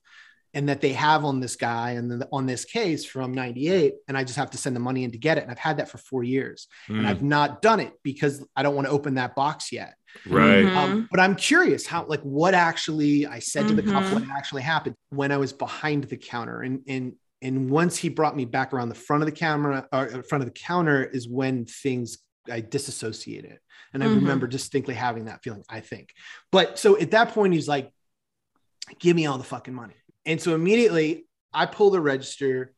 and 0.54 0.68
that 0.70 0.80
they 0.80 0.94
have 0.94 1.24
on 1.24 1.40
this 1.40 1.56
guy 1.56 1.90
and 1.92 2.10
then 2.10 2.22
on 2.32 2.46
this 2.46 2.64
case 2.64 3.04
from 3.04 3.32
98 3.32 3.94
and 4.08 4.16
i 4.16 4.24
just 4.24 4.38
have 4.38 4.50
to 4.50 4.58
send 4.58 4.74
the 4.74 4.80
money 4.80 5.04
in 5.04 5.12
to 5.12 5.18
get 5.18 5.38
it 5.38 5.42
and 5.42 5.50
i've 5.52 5.58
had 5.58 5.76
that 5.78 5.88
for 5.90 5.98
four 5.98 6.24
years 6.24 6.66
and 6.88 7.00
Mm, 7.00 7.10
i've 7.10 7.22
not 7.22 7.62
done 7.62 7.80
it 7.80 7.92
because 8.02 8.44
i 8.56 8.62
don't 8.62 8.74
want 8.74 8.86
to 8.86 8.92
open 8.92 9.14
that 9.14 9.34
box 9.36 9.70
yet 9.72 9.94
right. 10.26 10.64
Mhm. 10.64 10.76
um, 10.76 11.08
but 11.10 11.20
I'm 11.20 11.36
curious 11.36 11.86
how, 11.86 12.06
like, 12.06 12.22
what 12.22 12.54
actually 12.54 13.26
I 13.26 13.40
said 13.40 13.68
to 13.68 13.74
the 13.74 13.82
cop, 13.82 14.04
Mhm. 14.04 14.12
what 14.14 14.22
actually 14.36 14.62
happened 14.62 14.96
when 15.10 15.30
I 15.32 15.36
was 15.36 15.52
behind 15.52 16.04
the 16.04 16.16
counter, 16.16 16.62
and 16.62 16.80
and 16.88 17.12
and 17.42 17.70
once 17.70 17.96
he 17.96 18.08
brought 18.08 18.34
me 18.36 18.44
back 18.46 18.72
around 18.72 18.88
the 18.88 18.94
front 18.96 19.22
of 19.22 19.26
the 19.26 19.32
camera 19.46 19.86
or 19.92 20.22
front 20.24 20.42
of 20.42 20.46
the 20.52 20.58
counter 20.58 21.04
is 21.04 21.28
when 21.28 21.66
things 21.66 22.18
I 22.50 22.60
disassociate 22.60 23.44
it. 23.44 23.60
and 23.94 24.04
I 24.04 24.06
Mhm. 24.06 24.16
remember 24.16 24.46
distinctly 24.46 24.94
having 24.94 25.24
that 25.26 25.42
feeling. 25.42 25.64
I 25.68 25.80
think, 25.80 26.12
but 26.52 26.78
so 26.78 26.98
at 26.98 27.12
that 27.12 27.30
point 27.32 27.54
he's 27.54 27.68
like, 27.68 27.90
"Give 28.98 29.16
me 29.16 29.24
all 29.24 29.38
the 29.38 29.44
fucking 29.44 29.72
money," 29.72 29.94
and 30.26 30.40
so 30.42 30.54
immediately 30.54 31.26
I 31.54 31.64
pull 31.66 31.90
the 31.90 32.00
register. 32.00 32.74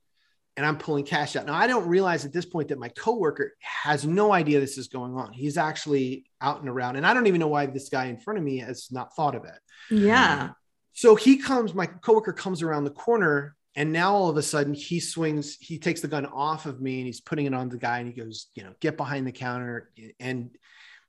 And 0.57 0.67
I'm 0.67 0.77
pulling 0.79 1.05
cash 1.07 1.37
out. 1.37 1.47
Now 1.47 1.55
I 1.55 1.67
don't 1.67 1.89
realize 1.89 2.27
at 2.27 2.33
this 2.33 2.45
point 2.45 2.69
that 2.69 2.79
my 2.79 2.89
coworker 2.91 3.53
has 3.61 4.05
no 4.05 4.31
idea 4.33 4.61
this 4.61 4.77
is 4.77 4.89
going 4.89 5.15
on. 5.15 5.33
He's 5.33 5.57
actually 5.57 6.27
out 6.41 6.61
and 6.61 6.69
around, 6.69 6.97
and 6.97 7.07
I 7.07 7.15
don't 7.15 7.27
even 7.29 7.41
know 7.41 7.49
why 7.49 7.65
this 7.67 7.89
guy 7.89 8.07
in 8.07 8.19
front 8.19 8.39
of 8.39 8.45
me 8.45 8.59
has 8.59 8.91
not 8.91 9.15
thought 9.17 9.35
of 9.35 9.45
it. 9.45 9.59
Yeah. 9.91 10.51
So 10.93 11.15
he 11.15 11.39
comes, 11.39 11.73
my 11.73 11.87
coworker 11.87 12.35
comes 12.35 12.63
around 12.63 12.85
the 12.85 12.91
corner 12.91 13.57
and 13.77 13.93
now 13.93 14.15
all 14.15 14.29
of 14.29 14.37
a 14.37 14.43
sudden 14.43 14.75
he 14.75 15.01
swings, 15.01 15.57
he 15.61 15.79
takes 15.79 16.01
the 16.01 16.09
gun 16.09 16.27
off 16.27 16.67
of 16.67 16.81
me 16.81 16.99
and 16.99 17.07
he's 17.07 17.21
putting 17.21 17.47
it 17.47 17.55
on 17.55 17.69
the 17.69 17.77
guy 17.79 17.99
and 18.01 18.13
he 18.13 18.21
goes, 18.21 18.47
you 18.55 18.65
know, 18.65 18.73
get 18.81 18.97
behind 18.97 19.27
the 19.27 19.33
counter. 19.33 19.91
And 20.19 20.51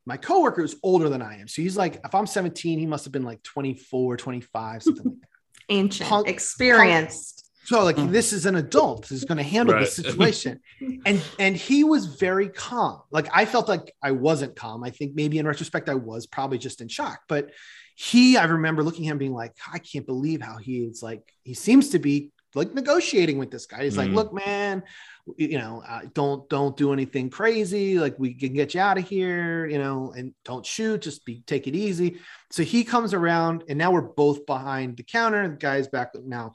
my 0.06 0.18
coworker 0.18 0.64
is 0.64 0.76
older 0.84 1.10
than 1.10 1.22
I 1.22 1.40
am. 1.40 1.48
So 1.48 1.62
he's 1.62 1.78
like, 1.78 2.00
if 2.06 2.14
I'm 2.14 2.28
17, 2.28 2.78
he 2.80 2.86
must 2.86 3.06
have 3.06 3.12
been 3.12 3.24
like 3.24 3.42
24, 3.44 4.18
25, 4.18 4.84
something 4.84 5.04
like 5.04 5.14
that. 5.22 5.28
Ancient, 5.70 6.10
Punk- 6.10 6.28
experienced. 6.28 7.38
So 7.66 7.84
like 7.84 7.96
this 7.96 8.34
is 8.34 8.46
an 8.48 8.56
adult 8.56 9.08
who's 9.08 9.24
going 9.24 9.38
to 9.38 9.44
handle 9.44 9.78
this 9.80 9.98
Right. 10.00 10.06
situation, 10.12 10.60
and 11.06 11.22
and 11.38 11.56
he 11.56 11.84
was 11.84 12.08
very 12.08 12.50
calm. 12.50 13.02
Like 13.12 13.30
I 13.32 13.46
felt 13.46 13.70
like 13.70 13.94
I 14.04 14.12
wasn't 14.12 14.56
calm. 14.56 14.84
I 14.84 14.90
think 14.90 15.14
maybe 15.16 15.38
in 15.38 15.46
retrospect 15.48 15.88
I 15.88 15.94
was 15.94 16.26
probably 16.26 16.58
just 16.58 16.82
in 16.82 16.88
shock. 16.88 17.22
But 17.30 17.52
he, 17.96 18.36
I 18.36 18.46
remember 18.46 18.84
looking 18.84 19.08
at 19.08 19.12
him 19.12 19.20
being 19.20 19.34
like, 19.34 19.54
I 19.72 19.78
can't 19.78 20.06
believe 20.08 20.42
how 20.42 20.58
he 20.58 20.80
is 20.80 21.04
like. 21.04 21.22
He 21.44 21.54
seems 21.54 21.90
to 21.90 22.00
be 22.00 22.32
like 22.54 22.74
negotiating 22.74 23.38
with 23.38 23.52
this 23.52 23.66
guy. 23.66 23.84
He's 23.84 23.98
like, 23.98 24.10
Mm. 24.10 24.16
look, 24.16 24.34
man, 24.34 24.84
you 25.38 25.58
know, 25.58 25.84
uh, 25.88 26.02
don't 26.14 26.48
don't 26.50 26.76
do 26.76 26.92
anything 26.94 27.30
crazy. 27.30 27.98
Like 28.00 28.18
we 28.20 28.34
can 28.34 28.54
get 28.54 28.74
you 28.74 28.82
out 28.82 28.98
of 28.98 29.08
here, 29.08 29.66
you 29.68 29.78
know, 29.78 30.14
and 30.16 30.34
don't 30.46 30.66
shoot. 30.66 31.02
Just 31.02 31.24
be 31.26 31.44
take 31.46 31.68
it 31.68 31.76
easy. 31.76 32.20
So 32.52 32.64
he 32.64 32.84
comes 32.84 33.14
around, 33.14 33.64
and 33.70 33.78
now 33.78 33.92
we're 33.92 34.02
both 34.02 34.46
behind 34.46 34.98
the 34.98 35.04
counter. 35.04 35.48
The 35.48 35.56
guy's 35.56 35.88
back 35.88 36.12
now 36.24 36.54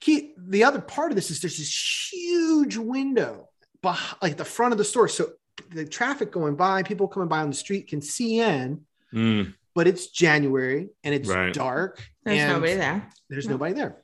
he 0.00 0.34
the 0.38 0.62
other 0.64 0.80
part 0.80 1.10
of 1.10 1.16
this 1.16 1.30
is 1.30 1.40
there's 1.40 1.56
this 1.56 2.10
huge 2.12 2.76
window 2.76 3.48
behind, 3.82 4.18
like 4.22 4.36
the 4.36 4.44
front 4.44 4.72
of 4.72 4.78
the 4.78 4.84
store 4.84 5.08
so 5.08 5.30
the 5.70 5.86
traffic 5.86 6.30
going 6.30 6.54
by 6.54 6.82
people 6.82 7.08
coming 7.08 7.28
by 7.28 7.38
on 7.40 7.48
the 7.50 7.56
street 7.56 7.88
can 7.88 8.00
see 8.00 8.38
in 8.40 8.82
Mm, 9.14 9.54
but 9.74 9.86
it's 9.86 10.08
january 10.08 10.88
and 11.02 11.14
it's 11.14 11.28
Right. 11.28 11.52
dark 11.52 12.06
There's 12.24 12.40
and 12.40 12.52
nobody 12.52 12.74
there. 12.74 13.08
there's 13.30 13.46
No. 13.46 13.52
nobody 13.52 13.72
there 13.74 14.02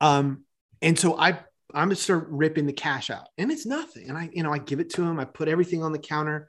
um 0.00 0.44
and 0.82 0.98
so 0.98 1.18
i 1.18 1.30
i'm 1.74 1.88
gonna 1.88 1.94
start 1.94 2.26
ripping 2.30 2.66
the 2.66 2.72
cash 2.72 3.10
out 3.10 3.28
and 3.38 3.50
it's 3.50 3.66
nothing. 3.66 4.08
And 4.08 4.18
i 4.18 4.30
you 4.32 4.42
know 4.42 4.52
i 4.52 4.58
give 4.58 4.80
it 4.80 4.90
to 4.90 5.02
him 5.02 5.18
i 5.18 5.24
put 5.24 5.48
everything 5.48 5.82
on 5.82 5.92
the 5.92 5.98
counter. 5.98 6.48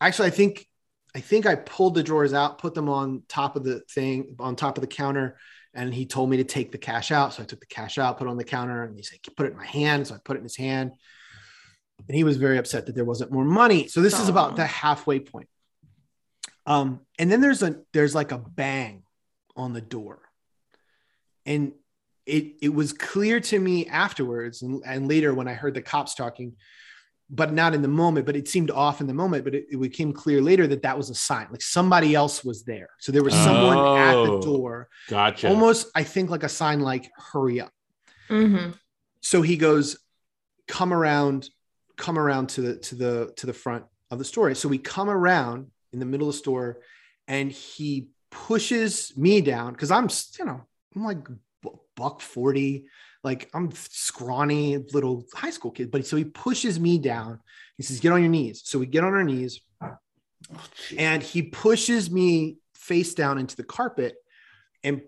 Actually 0.00 0.28
i 0.28 0.30
think 0.30 0.66
i 1.14 1.20
think 1.20 1.46
i 1.46 1.54
pulled 1.54 1.94
the 1.94 2.02
drawers 2.02 2.32
out 2.32 2.58
put 2.58 2.74
them 2.74 2.88
on 2.88 3.22
top 3.28 3.56
of 3.56 3.64
the 3.64 3.80
thing 3.80 4.36
on 4.38 4.56
top 4.56 4.76
of 4.76 4.82
the 4.82 4.88
counter 4.88 5.38
and 5.74 5.92
he 5.92 6.06
told 6.06 6.30
me 6.30 6.38
to 6.38 6.44
take 6.44 6.72
the 6.72 6.78
cash 6.78 7.10
out. 7.12 7.34
So 7.34 7.42
i 7.42 7.46
took 7.46 7.60
the 7.60 7.66
cash 7.66 7.98
out 7.98 8.18
put 8.18 8.26
it 8.26 8.30
on 8.30 8.36
the 8.36 8.44
counter 8.44 8.84
and 8.84 8.96
he 8.96 9.02
said 9.02 9.18
put 9.36 9.46
it 9.46 9.52
in 9.52 9.58
my 9.58 9.66
hand. 9.66 10.06
So 10.06 10.14
i 10.14 10.18
put 10.24 10.36
it 10.36 10.40
in 10.40 10.44
his 10.44 10.56
hand. 10.56 10.92
And 12.06 12.16
he 12.16 12.22
was 12.22 12.36
very 12.36 12.58
upset 12.58 12.86
that 12.86 12.94
there 12.94 13.04
wasn't 13.04 13.32
more 13.32 13.44
money. 13.44 13.88
So 13.88 14.00
this 14.00 14.20
is 14.20 14.28
about 14.28 14.54
the 14.54 14.64
halfway 14.66 15.20
point. 15.20 15.48
Um 16.64 17.00
and 17.18 17.30
then 17.30 17.40
there's 17.40 17.62
a 17.62 17.80
there's 17.92 18.14
like 18.14 18.32
a 18.32 18.38
bang 18.38 19.02
on 19.56 19.72
the 19.72 19.80
door. 19.80 20.20
And 21.44 21.72
it 22.28 22.44
it 22.62 22.72
was 22.80 22.92
clear 22.92 23.40
to 23.40 23.58
me 23.58 23.86
afterwards 23.86 24.62
and, 24.62 24.82
and 24.86 25.08
later 25.08 25.32
when 25.34 25.48
i 25.48 25.54
heard 25.54 25.74
the 25.74 25.82
cops 25.82 26.14
talking 26.14 26.52
but 27.30 27.52
not 27.52 27.74
in 27.74 27.82
the 27.82 27.88
moment 28.02 28.24
but 28.26 28.36
it 28.36 28.46
seemed 28.48 28.70
off 28.70 29.00
in 29.00 29.06
the 29.06 29.14
moment 29.14 29.44
but 29.44 29.54
it, 29.54 29.66
it 29.70 29.80
became 29.80 30.12
clear 30.12 30.40
later 30.40 30.66
that 30.66 30.82
that 30.82 30.96
was 30.96 31.10
a 31.10 31.14
sign 31.14 31.46
like 31.50 31.62
somebody 31.62 32.14
else 32.14 32.44
was 32.44 32.64
there 32.64 32.90
so 32.98 33.10
there 33.12 33.22
was 33.22 33.34
someone 33.34 33.78
at 33.98 34.12
the 34.12 34.32
Oh. 34.32 34.40
door 34.42 34.88
gotcha. 35.08 35.48
almost 35.48 35.88
i 35.94 36.02
think 36.02 36.30
like 36.30 36.42
a 36.44 36.48
sign 36.48 36.80
like 36.80 37.10
hurry 37.32 37.60
up 37.60 37.72
Mm-hmm. 38.30 38.72
so 39.22 39.40
he 39.42 39.56
goes 39.56 39.86
come 40.66 40.92
around 40.92 41.48
come 41.96 42.18
around 42.18 42.50
to 42.50 42.60
the 42.60 42.76
to 42.76 42.94
the 42.94 43.32
to 43.36 43.46
the 43.46 43.54
front 43.54 43.84
of 44.10 44.18
the 44.18 44.24
store 44.24 44.54
so 44.54 44.68
we 44.68 44.78
come 44.78 45.08
around 45.08 45.68
in 45.94 45.98
the 45.98 46.04
middle 46.06 46.28
of 46.28 46.34
the 46.34 46.38
store 46.38 46.78
and 47.26 47.50
he 47.50 48.08
pushes 48.30 49.12
me 49.16 49.40
down 49.40 49.72
because 49.72 49.90
i'm 49.90 50.08
you 50.38 50.44
know 50.44 50.60
i'm 50.94 51.04
like 51.04 51.24
bu- 51.24 51.36
buck 51.98 52.20
40 52.20 52.84
like 53.24 53.50
i'm 53.54 53.70
scrawny 53.72 54.76
little 54.94 55.24
high 55.34 55.50
school 55.50 55.72
kid 55.72 55.90
but 55.90 56.06
so 56.06 56.16
he 56.16 56.24
pushes 56.24 56.78
me 56.78 56.98
down. 56.98 57.40
He 57.76 57.82
says 57.82 58.00
get 58.00 58.12
on 58.12 58.20
your 58.20 58.30
knees. 58.30 58.62
So 58.64 58.78
we 58.78 58.86
get 58.86 59.04
on 59.04 59.14
our 59.14 59.24
knees 59.24 59.60
and 60.96 61.22
he 61.22 61.42
pushes 61.42 62.10
me 62.10 62.58
face 62.74 63.14
down 63.14 63.38
into 63.38 63.56
the 63.56 63.64
carpet. 63.64 64.14
And 64.82 65.02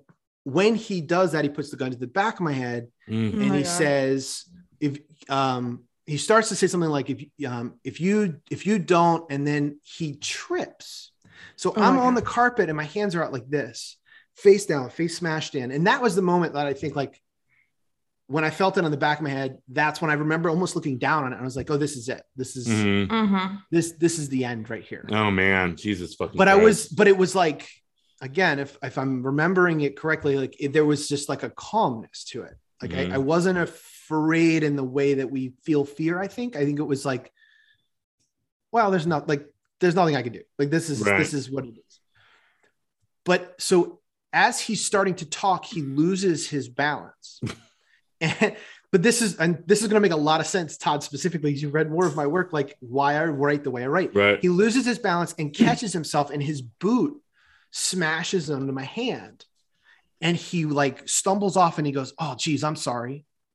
when 0.45 0.75
he 0.75 1.01
does 1.01 1.33
that 1.33 1.45
he 1.45 1.51
puts 1.51 1.71
the 1.71 1.77
gun 1.77 1.91
to 1.93 1.97
the 1.99 2.07
back 2.07 2.35
of 2.35 2.41
my 2.41 2.53
head 2.53 2.89
Mm, 3.09 3.35
Oh 3.35 3.41
and 3.41 3.51
my 3.51 3.57
he 3.59 3.63
God. 3.65 3.71
says 3.83 4.45
if 4.81 4.99
um 5.29 5.85
he 6.07 6.17
starts 6.17 6.49
to 6.51 6.57
say 6.57 6.67
something 6.67 6.91
like 6.91 7.11
if 7.11 7.25
um 7.47 7.75
if 7.85 8.01
you 8.01 8.41
if 8.51 8.67
you 8.67 8.79
don't 8.79 9.31
and 9.33 9.47
then 9.47 9.81
he 9.83 10.17
trips. 10.17 11.13
So 11.57 11.71
Oh 11.77 11.83
i'm 11.83 11.99
on 11.99 12.15
God. 12.15 12.23
the 12.23 12.27
carpet 12.27 12.69
and 12.71 12.77
my 12.77 12.85
hands 12.97 13.15
are 13.15 13.23
out 13.25 13.33
like 13.33 13.49
this 13.49 13.97
face 14.43 14.67
down 14.67 14.91
face 14.91 15.17
smashed 15.19 15.55
in 15.55 15.71
and 15.71 15.87
that 15.87 16.01
was 16.03 16.15
the 16.15 16.23
moment 16.23 16.55
that 16.55 16.67
i 16.67 16.73
think 16.73 16.95
like 16.97 17.21
when 18.27 18.45
i 18.45 18.51
felt 18.51 18.79
it 18.79 18.85
on 18.85 18.91
the 18.91 18.97
back 18.97 19.19
of 19.19 19.25
my 19.25 19.31
head 19.31 19.59
that's 19.69 20.01
when 20.01 20.11
i 20.11 20.15
remember 20.15 20.49
almost 20.49 20.75
looking 20.77 20.99
down 20.99 21.25
on 21.25 21.33
it 21.33 21.37
i 21.39 21.43
was 21.43 21.57
like 21.57 21.71
oh 21.71 21.77
this 21.77 21.97
is 21.97 22.09
it 22.09 22.23
this 22.37 22.57
is 22.57 22.67
mhm. 22.69 23.09
Mm-hmm. 23.09 23.55
this 23.71 23.93
this 23.93 24.19
is 24.19 24.29
the 24.29 24.45
end 24.45 24.71
right 24.71 24.85
here 24.85 25.07
Oh 25.13 25.31
man, 25.31 25.77
Jesus 25.77 26.15
fucking. 26.15 26.39
but 26.39 26.49
I 26.49 26.57
was, 26.57 26.89
but 26.89 27.09
it 27.09 27.17
was 27.17 27.35
like, 27.35 27.69
again, 28.23 28.59
if 28.59 28.77
if 28.83 28.97
I'm 28.99 29.23
remembering 29.25 29.81
it 29.81 29.97
correctly, 29.97 30.37
like 30.37 30.55
it, 30.61 30.73
there 30.73 30.85
was 30.85 31.09
just 31.09 31.29
like 31.29 31.43
a 31.43 31.51
calmness 31.51 32.25
to 32.31 32.43
it. 32.43 32.55
Like 32.81 32.93
Mhm. 32.93 33.13
I, 33.13 33.15
I 33.17 33.19
wasn't 33.19 33.59
afraid 33.59 34.63
in 34.63 34.77
the 34.77 34.85
way 34.85 35.15
that 35.15 35.31
we 35.31 35.53
feel 35.65 35.85
fear. 35.85 36.21
I 36.21 36.29
think. 36.29 36.55
I 36.57 36.65
think 36.65 36.79
it 36.79 36.85
was 36.85 37.05
like, 37.05 37.33
well, 38.73 38.91
there's 38.91 39.07
not 39.07 39.29
like 39.29 39.47
there's 39.81 39.95
nothing 39.95 40.17
I 40.17 40.23
can 40.23 40.33
do. 40.33 40.43
Like 40.59 40.71
this 40.71 40.91
is 40.91 41.01
Right. 41.01 41.19
this 41.19 41.35
is 41.35 41.51
what 41.51 41.65
it 41.65 41.75
is. 41.79 42.01
But 43.25 43.61
so 43.61 44.00
as 44.33 44.61
he's 44.61 44.85
starting 44.85 45.15
to 45.17 45.27
talk, 45.27 45.65
he 45.65 45.83
loses 45.83 46.49
his 46.49 46.69
balance. 46.69 47.41
and 48.21 48.57
but 48.93 49.03
this 49.03 49.23
is 49.23 49.37
and 49.37 49.63
this 49.67 49.83
is 49.83 49.89
going 49.89 49.95
to 49.95 50.01
make 50.01 50.13
a 50.13 50.21
lot 50.21 50.41
of 50.41 50.47
sense, 50.47 50.77
Tod, 50.77 51.03
specifically. 51.03 51.53
You 51.53 51.69
read 51.71 51.91
more 51.91 52.07
of 52.07 52.17
my 52.17 52.27
work, 52.27 52.53
like 52.53 52.77
why 52.81 53.15
I 53.15 53.25
write 53.27 53.63
the 53.65 53.71
way 53.71 53.85
I 53.85 53.87
write. 53.87 54.15
right. 54.15 54.41
He 54.41 54.49
loses 54.49 54.85
his 54.85 54.99
balance 54.99 55.35
and 55.39 55.53
catches 55.55 55.93
himself, 55.93 56.31
and 56.31 56.43
his 56.43 56.61
boot 56.63 57.21
smashes 57.71 58.51
into 58.51 58.73
my 58.73 58.83
hand. 58.85 59.45
And 60.21 60.37
he 60.37 60.65
like 60.67 61.09
stumbles 61.09 61.57
off 61.57 61.79
and 61.79 61.87
he 61.87 61.93
goes, 61.93 62.13
Oh, 62.19 62.35
geez, 62.37 62.63
I'm 62.65 62.77
sorry. 62.77 63.25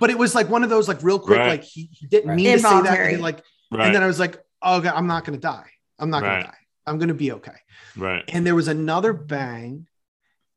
But 0.00 0.10
it 0.10 0.18
was 0.18 0.34
like 0.34 0.48
one 0.48 0.64
of 0.64 0.70
those 0.70 0.88
like 0.88 1.02
real 1.02 1.18
quick, 1.18 1.38
Right. 1.38 1.48
like 1.48 1.64
he, 1.64 1.90
he 1.92 2.06
didn't 2.06 2.30
Right. 2.30 2.36
mean 2.36 2.52
to 2.56 2.58
say 2.60 2.82
that. 2.82 2.98
And 2.98 3.10
he, 3.16 3.22
like, 3.22 3.42
right. 3.70 3.86
and 3.86 3.94
then 3.94 4.02
I 4.02 4.06
was 4.06 4.18
like, 4.18 4.38
Oh, 4.62 4.80
God, 4.80 4.94
I'm 4.94 5.06
not 5.06 5.24
gonna 5.24 5.38
die. 5.38 5.70
I'm 5.98 6.10
not 6.10 6.22
gonna 6.22 6.42
die. 6.44 6.56
I'm 6.90 6.98
gonna 6.98 7.14
be 7.14 7.32
okay. 7.32 7.56
right. 7.96 8.24
And 8.28 8.44
there 8.46 8.54
was 8.54 8.68
another 8.68 9.12
bang, 9.12 9.86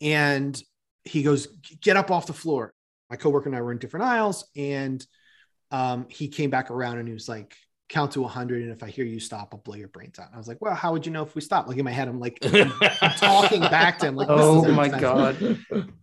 and 0.02 0.62
he 1.04 1.24
goes, 1.24 1.48
"Get 1.82 1.96
up 1.98 2.12
off 2.12 2.26
the 2.28 2.34
floor." 2.34 2.74
My 3.10 3.16
coworker 3.16 3.48
and 3.50 3.56
I 3.56 3.62
were 3.62 3.72
in 3.72 3.78
different 3.78 4.06
aisles, 4.06 4.46
and 4.56 5.06
um, 5.72 6.08
he 6.10 6.28
came 6.28 6.50
back 6.50 6.72
around 6.72 6.98
and 6.98 7.08
he 7.08 7.14
was 7.14 7.30
like, 7.30 7.56
"Count 7.90 8.12
to 8.14 8.22
100, 8.22 8.64
and 8.64 8.72
if 8.72 8.82
I 8.84 8.88
hear 8.90 9.06
you 9.06 9.20
stop, 9.20 9.50
I'll 9.54 9.60
blow 9.60 9.76
your 9.76 9.88
brains 9.90 10.18
out." 10.20 10.28
And 10.28 10.36
I 10.36 10.38
was 10.38 10.48
like, 10.48 10.62
"Well, 10.62 10.74
how 10.76 10.92
would 10.94 11.06
you 11.06 11.12
know 11.12 11.24
if 11.24 11.36
we 11.36 11.42
stop?" 11.42 11.68
Like 11.68 11.78
in 11.78 11.86
my 11.86 11.92
head, 11.92 12.08
I'm 12.08 12.20
like 12.20 12.40
I'm 12.44 12.72
talking 13.18 13.62
back 13.62 14.00
to 14.00 14.08
him, 14.08 14.16
like, 14.16 14.28
Oh 14.32 14.62
doesn't 14.62 14.76
my 14.76 14.84
make 14.84 14.92
sense. 15.00 15.02
god. 15.72 15.94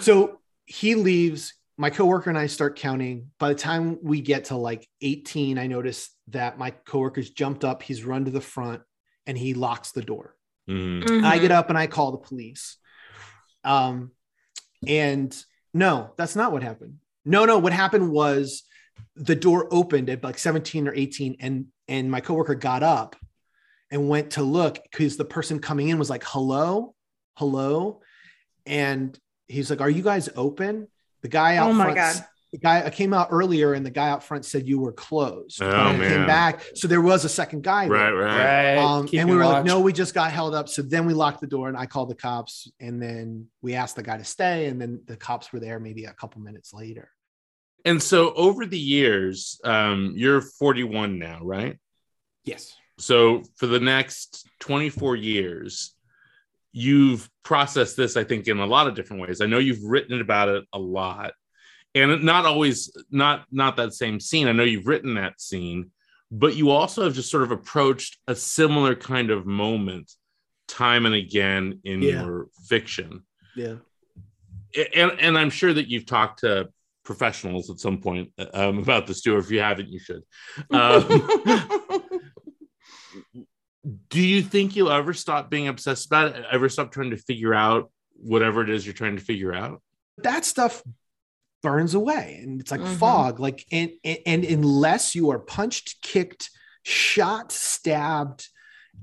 So 0.00 0.40
he 0.66 0.94
leaves. 0.94 1.54
My 1.78 1.88
coworker 1.90 2.28
and 2.30 2.38
I 2.38 2.46
start 2.46 2.78
counting. 2.78 3.30
By 3.38 3.48
the 3.48 3.54
time 3.54 3.98
we 4.02 4.20
get 4.20 4.46
to 4.46 4.56
like 4.56 4.86
18, 5.00 5.58
I 5.58 5.66
notice 5.66 6.10
that 6.28 6.58
my 6.58 6.70
coworker's 6.70 7.30
jumped 7.30 7.64
up. 7.64 7.82
He's 7.82 8.04
run 8.04 8.26
to 8.26 8.30
the 8.30 8.42
front 8.42 8.82
and 9.26 9.36
he 9.36 9.54
locks 9.54 9.92
the 9.92 10.02
door. 10.02 10.36
Mhm. 10.68 11.04
Mm-hmm. 11.04 11.24
I 11.24 11.38
get 11.38 11.50
up 11.50 11.68
and 11.68 11.78
I 11.78 11.86
call 11.86 12.12
the 12.12 12.18
police. 12.18 12.76
Um, 13.64 14.12
and 14.86 15.36
no, 15.72 16.12
that's 16.16 16.36
not 16.36 16.52
what 16.52 16.62
happened. 16.62 16.98
No, 17.24 17.44
no, 17.44 17.58
what 17.58 17.72
happened 17.72 18.10
was 18.10 18.64
the 19.14 19.36
door 19.36 19.68
opened 19.70 20.10
at 20.10 20.24
like 20.24 20.38
17 20.38 20.88
or 20.88 20.94
18, 20.94 21.36
and 21.40 21.66
and 21.88 22.10
my 22.10 22.20
coworker 22.20 22.54
got 22.54 22.82
up 22.82 23.16
and 23.90 24.08
went 24.08 24.32
to 24.32 24.42
look 24.42 24.78
because 24.90 25.16
the 25.16 25.24
person 25.24 25.58
coming 25.60 25.88
in 25.88 25.98
was 25.98 26.10
like, 26.10 26.24
hello, 26.24 26.94
hello. 27.34 28.00
And 28.66 29.18
he's 29.48 29.70
like, 29.70 29.80
Are 29.80 29.90
you 29.90 30.02
guys 30.02 30.28
open? 30.36 30.88
The 31.22 31.28
guy 31.28 31.56
out 31.56 31.70
Oh 31.70 31.72
my 31.72 31.84
front, 31.92 31.96
God. 31.96 32.24
The 32.52 32.58
guy 32.58 32.84
I 32.84 32.90
came 32.90 33.14
out 33.14 33.28
earlier, 33.30 33.72
and 33.72 33.84
the 33.84 33.90
guy 33.90 34.10
out 34.10 34.22
front 34.22 34.44
said 34.44 34.68
you 34.68 34.78
were 34.78 34.92
closed. 34.92 35.62
Oh, 35.62 35.70
But 35.70 35.74
I 35.74 35.96
man. 35.96 36.10
came 36.10 36.26
back. 36.26 36.62
So 36.74 36.86
there 36.86 37.00
was 37.00 37.24
a 37.24 37.28
second 37.28 37.62
guy 37.62 37.88
there. 37.88 37.96
Right, 37.96 38.12
right. 38.12 38.74
Right. 38.74 38.76
Um, 38.76 39.08
and 39.14 39.28
we 39.30 39.36
were 39.36 39.46
like, 39.46 39.64
no, 39.64 39.80
we 39.80 39.92
just 39.92 40.12
got 40.12 40.30
held 40.30 40.54
up. 40.54 40.68
So 40.68 40.82
then 40.82 41.06
we 41.06 41.14
locked 41.14 41.40
the 41.40 41.46
door 41.46 41.68
and 41.68 41.76
I 41.76 41.86
called 41.86 42.10
the 42.10 42.14
cops 42.14 42.70
and 42.78 43.00
then 43.02 43.46
we 43.62 43.74
asked 43.74 43.96
the 43.96 44.02
guy 44.02 44.18
to 44.18 44.24
stay. 44.24 44.66
And 44.66 44.80
then 44.80 45.00
the 45.06 45.16
cops 45.16 45.50
were 45.52 45.60
there 45.60 45.80
maybe 45.80 46.04
a 46.04 46.12
couple 46.12 46.42
minutes 46.42 46.74
later. 46.74 47.08
And 47.86 48.02
so 48.02 48.34
over 48.34 48.66
the 48.66 48.78
years, 48.78 49.58
um, 49.64 50.12
you're 50.14 50.42
41 50.42 51.18
now, 51.18 51.40
right? 51.42 51.78
Yes. 52.44 52.76
So 52.98 53.42
for 53.56 53.66
the 53.66 53.80
next 53.80 54.46
24 54.60 55.16
years, 55.16 55.94
you've 56.72 57.28
processed 57.42 57.96
this, 57.96 58.16
I 58.16 58.24
think, 58.24 58.46
in 58.46 58.58
a 58.58 58.66
lot 58.66 58.86
of 58.88 58.94
different 58.94 59.22
ways. 59.22 59.40
I 59.40 59.46
know 59.46 59.58
you've 59.58 59.82
written 59.82 60.20
about 60.20 60.48
it 60.48 60.64
a 60.72 60.78
lot, 60.78 61.32
and 61.94 62.22
not 62.24 62.46
always 62.46 62.90
not 63.10 63.44
not 63.50 63.76
that 63.76 63.92
same 63.94 64.18
scene. 64.20 64.48
I 64.48 64.52
know 64.52 64.62
you've 64.64 64.86
written 64.86 65.14
that 65.14 65.40
scene, 65.40 65.90
but 66.30 66.56
you 66.56 66.70
also 66.70 67.04
have 67.04 67.14
just 67.14 67.30
sort 67.30 67.42
of 67.42 67.50
approached 67.50 68.18
a 68.26 68.34
similar 68.34 68.94
kind 68.94 69.30
of 69.30 69.46
moment 69.46 70.10
time 70.68 71.04
and 71.06 71.14
again 71.14 71.80
in 71.84 72.00
Yeah. 72.02 72.22
your 72.24 72.46
fiction. 72.66 73.22
Yeah. 73.54 73.74
and 74.96 75.12
and 75.20 75.36
I'm 75.38 75.50
sure 75.50 75.72
that 75.72 75.88
you've 75.88 76.06
talked 76.06 76.40
to 76.40 76.70
professionals 77.04 77.68
at 77.68 77.78
some 77.80 77.98
point 77.98 78.30
um, 78.54 78.78
about 78.78 79.06
this 79.06 79.20
too. 79.20 79.34
Or 79.34 79.38
if 79.38 79.50
you 79.50 79.60
haven't, 79.60 79.88
you 79.88 79.98
should. 79.98 80.22
Um, 80.70 81.28
do 84.08 84.20
you 84.22 84.42
think 84.42 84.76
you'll 84.76 84.92
ever 84.92 85.12
stop 85.12 85.50
being 85.50 85.68
obsessed 85.68 86.06
about 86.06 86.36
it? 86.36 86.44
Ever 86.50 86.68
stop 86.68 86.92
trying 86.92 87.10
to 87.10 87.16
figure 87.16 87.52
out 87.52 87.90
whatever 88.16 88.62
it 88.62 88.70
is 88.70 88.86
you're 88.86 88.94
trying 88.94 89.16
to 89.16 89.22
figure 89.22 89.52
out? 89.54 89.82
that 90.18 90.44
stuff 90.44 90.82
burns 91.62 91.94
away 91.94 92.40
and 92.42 92.60
it's 92.60 92.70
like 92.70 92.80
Mhm. 92.80 92.98
fog 92.98 93.40
like 93.40 93.64
and, 93.70 93.90
and 94.04 94.18
and 94.26 94.44
unless 94.44 95.14
you 95.14 95.30
are 95.30 95.38
punched 95.38 96.02
kicked 96.02 96.50
shot 96.82 97.52
stabbed 97.52 98.48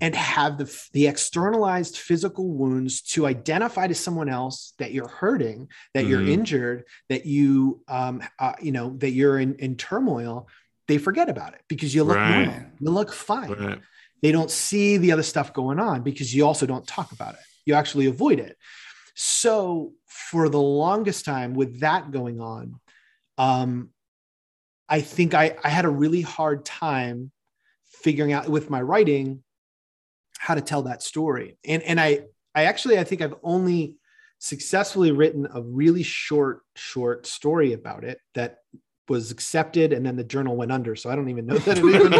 and 0.01 0.15
have 0.15 0.57
the 0.57 0.65
the 0.93 1.07
externalized 1.07 1.97
physical 1.97 2.49
wounds 2.49 3.01
to 3.01 3.25
identify 3.25 3.87
to 3.87 3.95
someone 3.95 4.29
else 4.29 4.73
that 4.77 4.91
you're 4.91 5.07
hurting 5.07 5.67
that 5.93 6.05
you're 6.05 6.21
Mhm. 6.21 6.27
injured 6.29 6.83
that 7.09 7.25
you 7.25 7.81
um 7.87 8.21
uh, 8.39 8.53
you 8.61 8.71
know 8.71 8.95
that 8.97 9.11
you're 9.11 9.39
in 9.39 9.55
in 9.55 9.75
turmoil 9.75 10.47
they 10.87 10.97
forget 10.97 11.29
about 11.29 11.53
it 11.53 11.61
because 11.67 11.93
you 11.95 12.03
look 12.03 12.17
Right. 12.17 12.27
normal 12.27 12.55
you 12.79 12.89
look 12.89 13.13
fine 13.13 13.51
Right. 13.51 13.79
they 14.21 14.31
don't 14.33 14.51
see 14.51 14.97
the 14.97 15.13
other 15.13 15.23
stuff 15.23 15.53
going 15.53 15.79
on 15.79 16.01
because 16.03 16.35
you 16.35 16.45
also 16.45 16.65
don't 16.65 16.85
talk 16.87 17.11
about 17.13 17.35
it 17.35 17.41
you 17.65 17.73
actually 17.73 18.07
avoid 18.07 18.39
it 18.39 18.57
so 19.21 19.91
for 20.05 20.47
the 20.47 20.61
longest 20.61 21.25
time 21.25 21.53
with 21.53 21.81
that 21.81 22.09
going 22.09 22.39
on 22.39 22.79
um 23.37 23.89
i 24.87 25.01
think 25.01 25.33
i 25.33 25.57
i 25.61 25.67
had 25.67 25.83
a 25.83 25.89
really 25.89 26.21
hard 26.21 26.63
time 26.63 27.29
figuring 27.83 28.31
out 28.31 28.47
with 28.47 28.69
my 28.69 28.81
writing 28.81 29.43
how 30.37 30.55
to 30.55 30.61
tell 30.61 30.83
that 30.83 31.03
story 31.03 31.57
and 31.65 31.83
and 31.83 31.99
i 31.99 32.21
i 32.55 32.63
actually 32.63 32.97
i 32.97 33.03
think 33.03 33.21
i've 33.21 33.35
only 33.43 33.97
successfully 34.37 35.11
written 35.11 35.45
a 35.53 35.61
really 35.61 36.01
short 36.01 36.61
short 36.77 37.27
story 37.27 37.73
about 37.73 38.05
it 38.05 38.21
that 38.35 38.59
was 39.09 39.31
accepted 39.31 39.91
and 39.91 40.05
then 40.05 40.15
the 40.15 40.23
journal 40.23 40.55
went 40.55 40.71
under 40.71 40.95
so 40.95 41.09
i 41.09 41.15
don't 41.15 41.27
even 41.27 41.45
know 41.45 41.57
that 41.57 41.77
it 41.77 41.83
even 41.83 42.13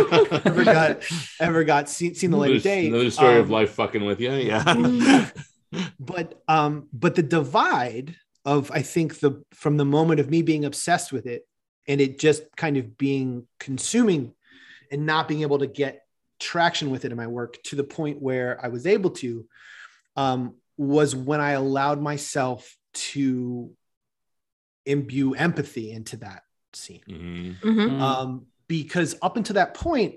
ever 0.45 0.66
got 0.66 1.02
ever 1.39 1.64
got 1.64 1.88
seen, 1.88 2.14
seen 2.14 2.32
the 2.32 2.36
light 2.36 2.58
of 2.58 2.62
day 2.62 2.88
Another 2.88 3.10
story 3.10 3.38
of 3.38 3.45
Um, 3.45 3.52
life 3.52 3.72
fucking 3.72 4.04
with 4.04 4.20
you. 4.20 4.34
Yeah. 4.34 5.30
but 5.99 6.41
um 6.47 6.88
but 6.91 7.15
the 7.15 7.24
divide 7.24 8.15
of 8.45 8.72
i 8.72 8.82
think 8.82 9.20
the 9.20 9.43
from 9.53 9.78
the 9.78 9.86
moment 9.86 10.20
of 10.20 10.30
me 10.30 10.41
being 10.41 10.65
obsessed 10.65 11.11
with 11.11 11.26
it 11.26 11.47
and 11.88 12.01
it 12.01 12.20
just 12.20 12.43
kind 12.55 12.78
of 12.78 12.97
being 12.97 13.47
consuming 13.59 14.34
and 14.91 15.05
not 15.05 15.28
being 15.28 15.41
able 15.41 15.59
to 15.59 15.67
get 15.67 16.01
traction 16.39 16.89
with 16.89 17.05
it 17.05 17.11
in 17.11 17.17
my 17.17 17.28
work 17.28 17.61
to 17.63 17.76
the 17.76 17.84
point 17.84 18.22
where 18.22 18.63
i 18.63 18.67
was 18.70 18.88
able 18.88 19.09
to 19.11 19.45
um 20.15 20.55
was 20.78 21.15
when 21.15 21.41
i 21.41 21.51
allowed 21.51 22.01
myself 22.01 22.76
to 22.93 23.72
imbue 24.86 25.34
empathy 25.36 25.91
into 25.91 26.17
that 26.17 26.43
scene 26.74 27.01
Mhm. 27.07 27.59
Mhm. 27.61 28.01
um, 28.01 28.45
because 28.67 29.15
up 29.22 29.36
until 29.38 29.55
that 29.55 29.74
point, 29.74 30.15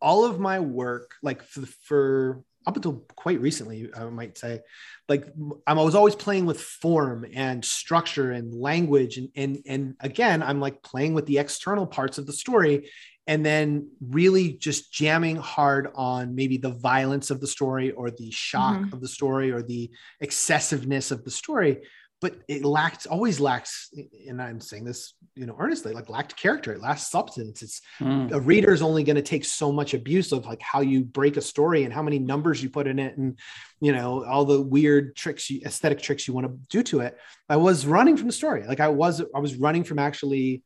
all 0.00 0.24
of 0.24 0.38
my 0.38 0.60
work, 0.60 1.14
like 1.22 1.42
for, 1.42 1.66
for 1.82 2.44
up 2.66 2.76
until 2.76 3.04
quite 3.16 3.40
recently, 3.40 3.90
I 3.96 4.04
might 4.04 4.38
say, 4.38 4.60
like 5.08 5.26
I 5.66 5.74
was 5.74 5.94
always 5.94 6.14
playing 6.14 6.46
with 6.46 6.60
form 6.60 7.26
and 7.34 7.64
structure 7.64 8.32
and 8.32 8.54
language, 8.54 9.18
and 9.18 9.28
and 9.36 9.62
and 9.66 9.94
again, 10.00 10.42
I'm 10.42 10.60
like 10.60 10.82
playing 10.82 11.14
with 11.14 11.26
the 11.26 11.38
external 11.38 11.86
parts 11.86 12.18
of 12.18 12.26
the 12.26 12.32
story, 12.32 12.90
and 13.26 13.44
then 13.44 13.90
really 14.00 14.52
just 14.52 14.92
jamming 14.92 15.36
hard 15.36 15.88
on 15.94 16.34
maybe 16.34 16.56
the 16.56 16.70
violence 16.72 17.30
of 17.30 17.40
the 17.40 17.46
story 17.46 17.92
or 17.92 18.10
the 18.10 18.30
shock 18.30 18.76
mm-hmm. 18.76 18.92
of 18.92 19.00
the 19.00 19.08
story 19.08 19.50
or 19.52 19.62
the 19.62 19.90
excessiveness 20.20 21.10
of 21.10 21.24
the 21.24 21.30
story 21.30 21.82
but 22.22 22.36
it 22.48 22.64
lacked 22.64 23.06
always 23.08 23.40
lacks 23.40 23.90
and 24.28 24.40
i'm 24.40 24.60
saying 24.60 24.84
this 24.84 25.14
you 25.34 25.44
know 25.44 25.56
earnestly 25.58 25.92
like 25.92 26.08
lacked 26.08 26.36
character 26.36 26.72
it 26.72 26.80
lacks 26.80 27.10
substance 27.10 27.60
it's 27.60 27.80
Mm. 28.00 28.32
a 28.32 28.40
reader 28.40 28.72
is 28.72 28.80
only 28.80 29.02
going 29.02 29.16
to 29.16 29.22
take 29.22 29.44
so 29.44 29.70
much 29.72 29.92
abuse 29.92 30.32
of 30.32 30.46
like 30.46 30.62
how 30.62 30.80
you 30.80 31.04
break 31.04 31.36
a 31.36 31.40
story 31.42 31.84
and 31.84 31.92
how 31.92 32.02
many 32.02 32.18
numbers 32.18 32.62
you 32.62 32.70
put 32.70 32.86
in 32.86 32.98
it 32.98 33.16
and 33.18 33.38
you 33.80 33.92
know 33.92 34.24
all 34.24 34.44
the 34.44 34.60
weird 34.62 35.14
tricks 35.16 35.50
you, 35.50 35.60
aesthetic 35.66 36.00
tricks 36.00 36.26
you 36.26 36.32
want 36.32 36.46
to 36.46 36.54
do 36.70 36.82
to 36.82 37.00
it 37.00 37.18
i 37.48 37.56
was 37.56 37.84
running 37.84 38.16
from 38.16 38.28
the 38.28 38.32
story 38.32 38.64
like 38.66 38.80
i 38.80 38.88
was 38.88 39.20
i 39.34 39.40
was 39.40 39.56
running 39.56 39.84
from 39.84 39.98
actually 39.98 40.62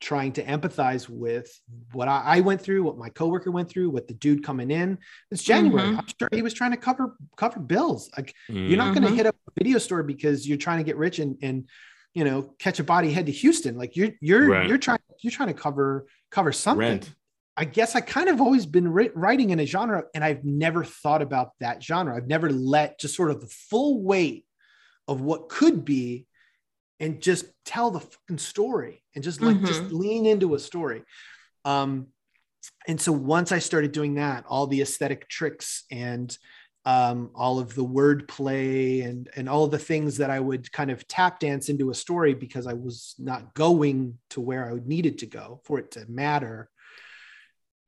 trying 0.00 0.30
to 0.30 0.44
empathize 0.44 1.08
with 1.08 1.50
what 1.92 2.06
I, 2.06 2.22
I 2.36 2.40
went 2.40 2.60
through 2.60 2.84
what 2.84 2.96
my 2.98 3.08
coworker 3.08 3.50
went 3.50 3.68
through 3.68 3.90
what 3.90 4.06
the 4.06 4.14
dude 4.14 4.44
coming 4.44 4.70
in 4.70 4.98
it's 5.32 5.42
january 5.42 5.88
Mhm. 5.88 5.98
i'm 5.98 6.06
sure 6.18 6.28
he 6.32 6.42
was 6.42 6.54
trying 6.54 6.70
to 6.70 6.76
cover 6.76 7.16
cover 7.36 7.58
bills 7.58 8.08
like 8.16 8.32
Mm. 8.48 8.68
you're 8.68 8.78
not 8.78 8.94
going 8.94 9.02
to 9.06 9.10
Mhm. 9.12 9.16
hit 9.16 9.26
up 9.26 9.34
a 9.47 9.47
video 9.58 9.78
store 9.78 10.02
because 10.02 10.46
you're 10.46 10.58
trying 10.58 10.78
to 10.78 10.84
get 10.84 10.96
rich 10.96 11.18
and 11.18 11.36
and 11.42 11.68
you 12.14 12.24
know 12.24 12.54
catch 12.58 12.78
a 12.80 12.84
body 12.84 13.12
head 13.12 13.26
to 13.26 13.32
Houston. 13.32 13.76
Like 13.76 13.96
you're 13.96 14.10
you're 14.20 14.48
Right. 14.48 14.68
you're 14.68 14.78
trying 14.78 14.98
you're 15.22 15.30
trying 15.30 15.48
to 15.48 15.54
cover 15.60 16.06
cover 16.30 16.52
something. 16.52 16.88
Rent. 16.88 17.14
I 17.56 17.64
guess 17.64 17.96
I 17.96 18.00
kind 18.00 18.28
of 18.28 18.40
always 18.40 18.66
been 18.66 18.88
writing 18.88 19.50
in 19.50 19.58
a 19.58 19.66
genre, 19.66 20.04
and 20.14 20.22
I've 20.22 20.44
never 20.44 20.84
thought 20.84 21.22
about 21.22 21.50
that 21.58 21.82
genre. 21.82 22.16
I've 22.16 22.28
never 22.28 22.50
let 22.50 23.00
just 23.00 23.16
sort 23.16 23.32
of 23.32 23.40
the 23.40 23.48
full 23.48 24.00
weight 24.00 24.44
of 25.08 25.20
what 25.22 25.48
could 25.48 25.84
be, 25.84 26.28
and 27.00 27.20
just 27.20 27.46
tell 27.64 27.90
the 27.90 27.98
fucking 27.98 28.38
story, 28.38 29.02
and 29.16 29.24
just 29.24 29.40
like 29.40 29.60
just 29.64 29.82
lean 29.90 30.24
into 30.24 30.54
a 30.54 30.58
story. 30.60 31.02
Um, 31.64 32.06
and 32.86 33.00
so 33.00 33.10
once 33.10 33.50
I 33.50 33.58
started 33.58 33.90
doing 33.90 34.14
that, 34.14 34.44
all 34.46 34.68
the 34.68 34.80
aesthetic 34.80 35.28
tricks 35.28 35.82
and 35.90 36.36
um, 36.88 37.30
all 37.34 37.58
of 37.58 37.74
the 37.74 37.84
wordplay 37.84 39.04
and 39.06 39.28
and 39.36 39.46
all 39.46 39.66
the 39.66 39.78
things 39.78 40.16
that 40.16 40.30
I 40.30 40.40
would 40.40 40.72
kind 40.72 40.90
of 40.90 41.06
tap 41.06 41.38
dance 41.38 41.68
into 41.68 41.90
a 41.90 41.94
story 41.94 42.32
because 42.32 42.66
I 42.66 42.72
was 42.72 43.14
not 43.18 43.52
going 43.52 44.18
to 44.30 44.40
where 44.40 44.72
I 44.72 44.78
needed 44.82 45.18
to 45.18 45.26
go 45.26 45.60
for 45.64 45.78
it 45.78 45.90
to 45.92 46.06
matter. 46.08 46.70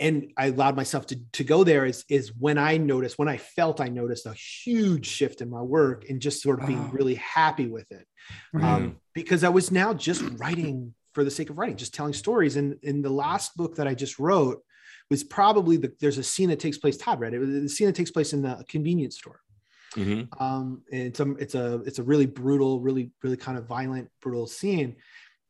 And 0.00 0.32
I 0.36 0.48
allowed 0.48 0.76
myself 0.76 1.06
to, 1.08 1.20
to 1.32 1.44
go 1.44 1.64
there 1.64 1.86
is, 1.86 2.04
is 2.10 2.32
when 2.38 2.58
I 2.58 2.76
noticed, 2.76 3.18
when 3.18 3.28
I 3.28 3.38
felt 3.38 3.80
I 3.80 3.88
noticed 3.88 4.26
a 4.26 4.34
huge 4.34 5.06
shift 5.06 5.40
in 5.40 5.48
my 5.48 5.62
work 5.62 6.08
and 6.08 6.20
just 6.20 6.42
sort 6.42 6.60
of 6.60 6.66
being 6.66 6.84
Wow. 6.84 6.90
really 6.92 7.14
happy 7.16 7.68
with 7.68 7.90
it. 7.92 8.06
Um, 8.62 8.96
because 9.14 9.44
I 9.44 9.50
was 9.50 9.70
now 9.70 9.94
just 9.94 10.22
writing 10.38 10.94
for 11.14 11.24
the 11.24 11.30
sake 11.30 11.50
of 11.50 11.58
writing, 11.58 11.76
just 11.76 11.94
telling 11.94 12.12
stories. 12.14 12.56
And 12.56 12.78
in 12.82 13.00
the 13.02 13.10
last 13.10 13.56
book 13.56 13.76
that 13.76 13.88
I 13.88 13.94
just 13.94 14.18
wrote 14.18 14.62
was 15.10 15.24
probably 15.24 15.76
the, 15.76 15.92
there's 16.00 16.18
a 16.18 16.22
scene 16.22 16.48
that 16.48 16.60
takes 16.60 16.78
place, 16.78 16.96
Tod 16.96 17.20
read 17.20 17.34
it, 17.34 17.40
the 17.40 17.68
scene 17.68 17.88
that 17.88 17.96
takes 17.96 18.12
place 18.12 18.32
in 18.32 18.42
the 18.42 18.64
convenience 18.68 19.16
store. 19.18 19.40
Mhm. 19.94 20.28
Um, 20.40 20.82
and 20.92 21.02
it's 21.02 21.18
a, 21.18 21.32
it's 21.32 21.54
a, 21.56 21.82
it's 21.84 21.98
a 21.98 22.02
really 22.04 22.26
brutal, 22.26 22.80
really, 22.80 23.10
really 23.22 23.36
kind 23.36 23.58
of 23.58 23.66
violent, 23.66 24.08
brutal 24.22 24.46
scene. 24.46 24.96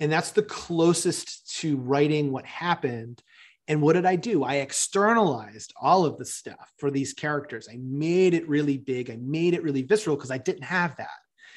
And 0.01 0.11
that's 0.11 0.31
the 0.31 0.43
closest 0.43 1.59
to 1.59 1.77
writing 1.77 2.33
what 2.33 2.47
happened. 2.47 3.23
And 3.69 3.83
what 3.83 3.93
did 3.93 4.07
I 4.07 4.17
do? 4.17 4.43
I 4.43 4.57
externalized 4.57 5.75
all 5.81 6.07
of 6.07 6.17
the 6.17 6.25
stuff 6.25 6.73
for 6.79 6.91
these 6.91 7.13
characters. 7.13 7.69
I 7.71 7.77
made 7.83 8.33
it 8.33 8.49
really 8.49 8.79
big. 8.79 9.11
I 9.11 9.19
made 9.21 9.53
it 9.53 9.63
really 9.63 9.83
visceral 9.83 10.17
because 10.17 10.31
I 10.31 10.39
didn't 10.39 10.65
have 10.65 10.97
that. 10.97 11.11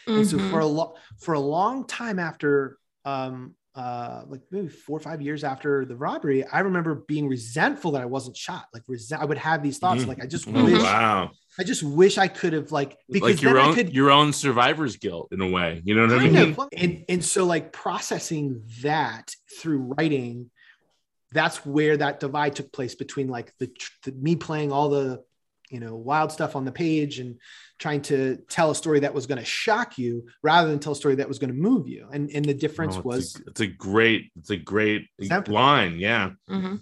And 0.05 0.27
so 0.27 0.37
Mhm. 0.37 0.51
for 0.51 0.59
a 0.59 0.65
lo- 0.65 0.95
for 1.17 1.33
a 1.35 1.39
long 1.39 1.87
time 1.87 2.19
after 2.19 2.77
um 3.05 3.55
uh 3.75 4.23
like 4.27 4.41
maybe 4.51 4.67
four 4.67 4.97
or 4.97 4.99
five 4.99 5.21
years 5.21 5.43
after 5.43 5.85
the 5.85 5.95
robbery, 5.95 6.45
I 6.45 6.59
remember 6.59 6.95
being 7.07 7.27
resentful 7.27 7.91
that 7.91 8.01
I 8.01 8.05
wasn't 8.05 8.37
shot. 8.37 8.65
Like 8.73 8.83
resent 8.87 9.21
I 9.21 9.25
would 9.25 9.37
have 9.39 9.63
these 9.63 9.79
thoughts 9.79 10.03
Mhm. 10.03 10.07
like 10.07 10.21
I 10.23 10.27
just 10.27 10.47
Oh, 10.47 10.63
wish 10.65 10.81
wow. 10.81 11.31
I 11.59 11.63
just 11.63 11.83
wish 11.83 12.17
I 12.17 12.27
could 12.27 12.53
have 12.53 12.71
like 12.71 12.97
because 13.09 13.35
Like 13.35 13.41
your 13.41 13.53
then 13.53 13.63
I 13.63 13.67
own 13.69 13.75
could 13.75 13.93
your 13.93 14.11
own 14.11 14.33
survivor's 14.33 14.97
guilt 14.97 15.29
in 15.31 15.41
a 15.41 15.47
way. 15.49 15.81
You 15.85 15.95
know 15.95 16.03
what 16.07 16.21
I 16.21 16.29
mean? 16.29 16.53
of 16.53 16.59
and 16.71 17.05
and 17.09 17.23
so 17.25 17.45
like 17.45 17.71
processing 17.73 18.63
that 18.81 19.35
through 19.59 19.93
writing 19.97 20.51
that's 21.31 21.65
where 21.65 21.97
that 21.97 22.19
divide 22.19 22.55
took 22.55 22.71
place 22.71 22.93
between 22.93 23.27
like 23.27 23.51
the, 23.57 23.71
the 24.03 24.11
me 24.11 24.35
playing 24.35 24.71
all 24.71 24.89
the 24.89 25.23
you 25.73 25.79
know 25.79 25.95
wild 25.95 26.31
stuff 26.31 26.55
on 26.55 26.63
the 26.65 26.71
page 26.71 27.19
and 27.19 27.39
trying 27.79 28.01
to 28.03 28.37
tell 28.47 28.69
a 28.71 28.75
story 28.75 28.99
that 29.01 29.13
was 29.13 29.25
going 29.25 29.39
to 29.39 29.45
shock 29.45 29.97
you 29.97 30.25
rather 30.43 30.69
than 30.69 30.79
tell 30.79 30.93
a 30.93 30.95
story 30.95 31.15
that 31.15 31.27
was 31.27 31.39
going 31.39 31.49
to 31.49 31.55
move 31.69 31.87
you 31.87 32.07
and 32.13 32.29
and 32.35 32.45
the 32.45 32.53
difference 32.53 32.95
Oh, 32.95 32.99
it's 32.99 33.05
was 33.05 33.35
a, 33.35 33.49
it's 33.49 33.61
a 33.61 33.67
great 33.67 34.31
it's 34.37 34.51
a 34.51 34.57
great 34.57 35.07
Example. 35.19 35.55
line. 35.55 35.97
Yeah. 35.97 36.31
Mhm. 36.49 36.81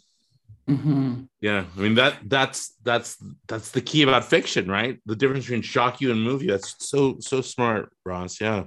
Mhm. 0.70 1.28
Yeah, 1.40 1.66
I 1.76 1.80
mean 1.80 1.96
that 1.96 2.18
that's 2.28 2.76
that's 2.84 3.18
that's 3.48 3.72
the 3.72 3.82
key 3.82 4.04
about 4.04 4.26
fiction, 4.26 4.70
right? 4.70 5.00
The 5.06 5.16
difference 5.16 5.46
between 5.46 5.64
shock 5.64 6.02
you 6.02 6.12
and 6.12 6.22
move 6.22 6.44
you. 6.44 6.50
That's 6.52 6.76
so 6.92 7.18
so 7.20 7.42
smart, 7.42 7.90
Ross. 8.06 8.40
Yeah. 8.40 8.66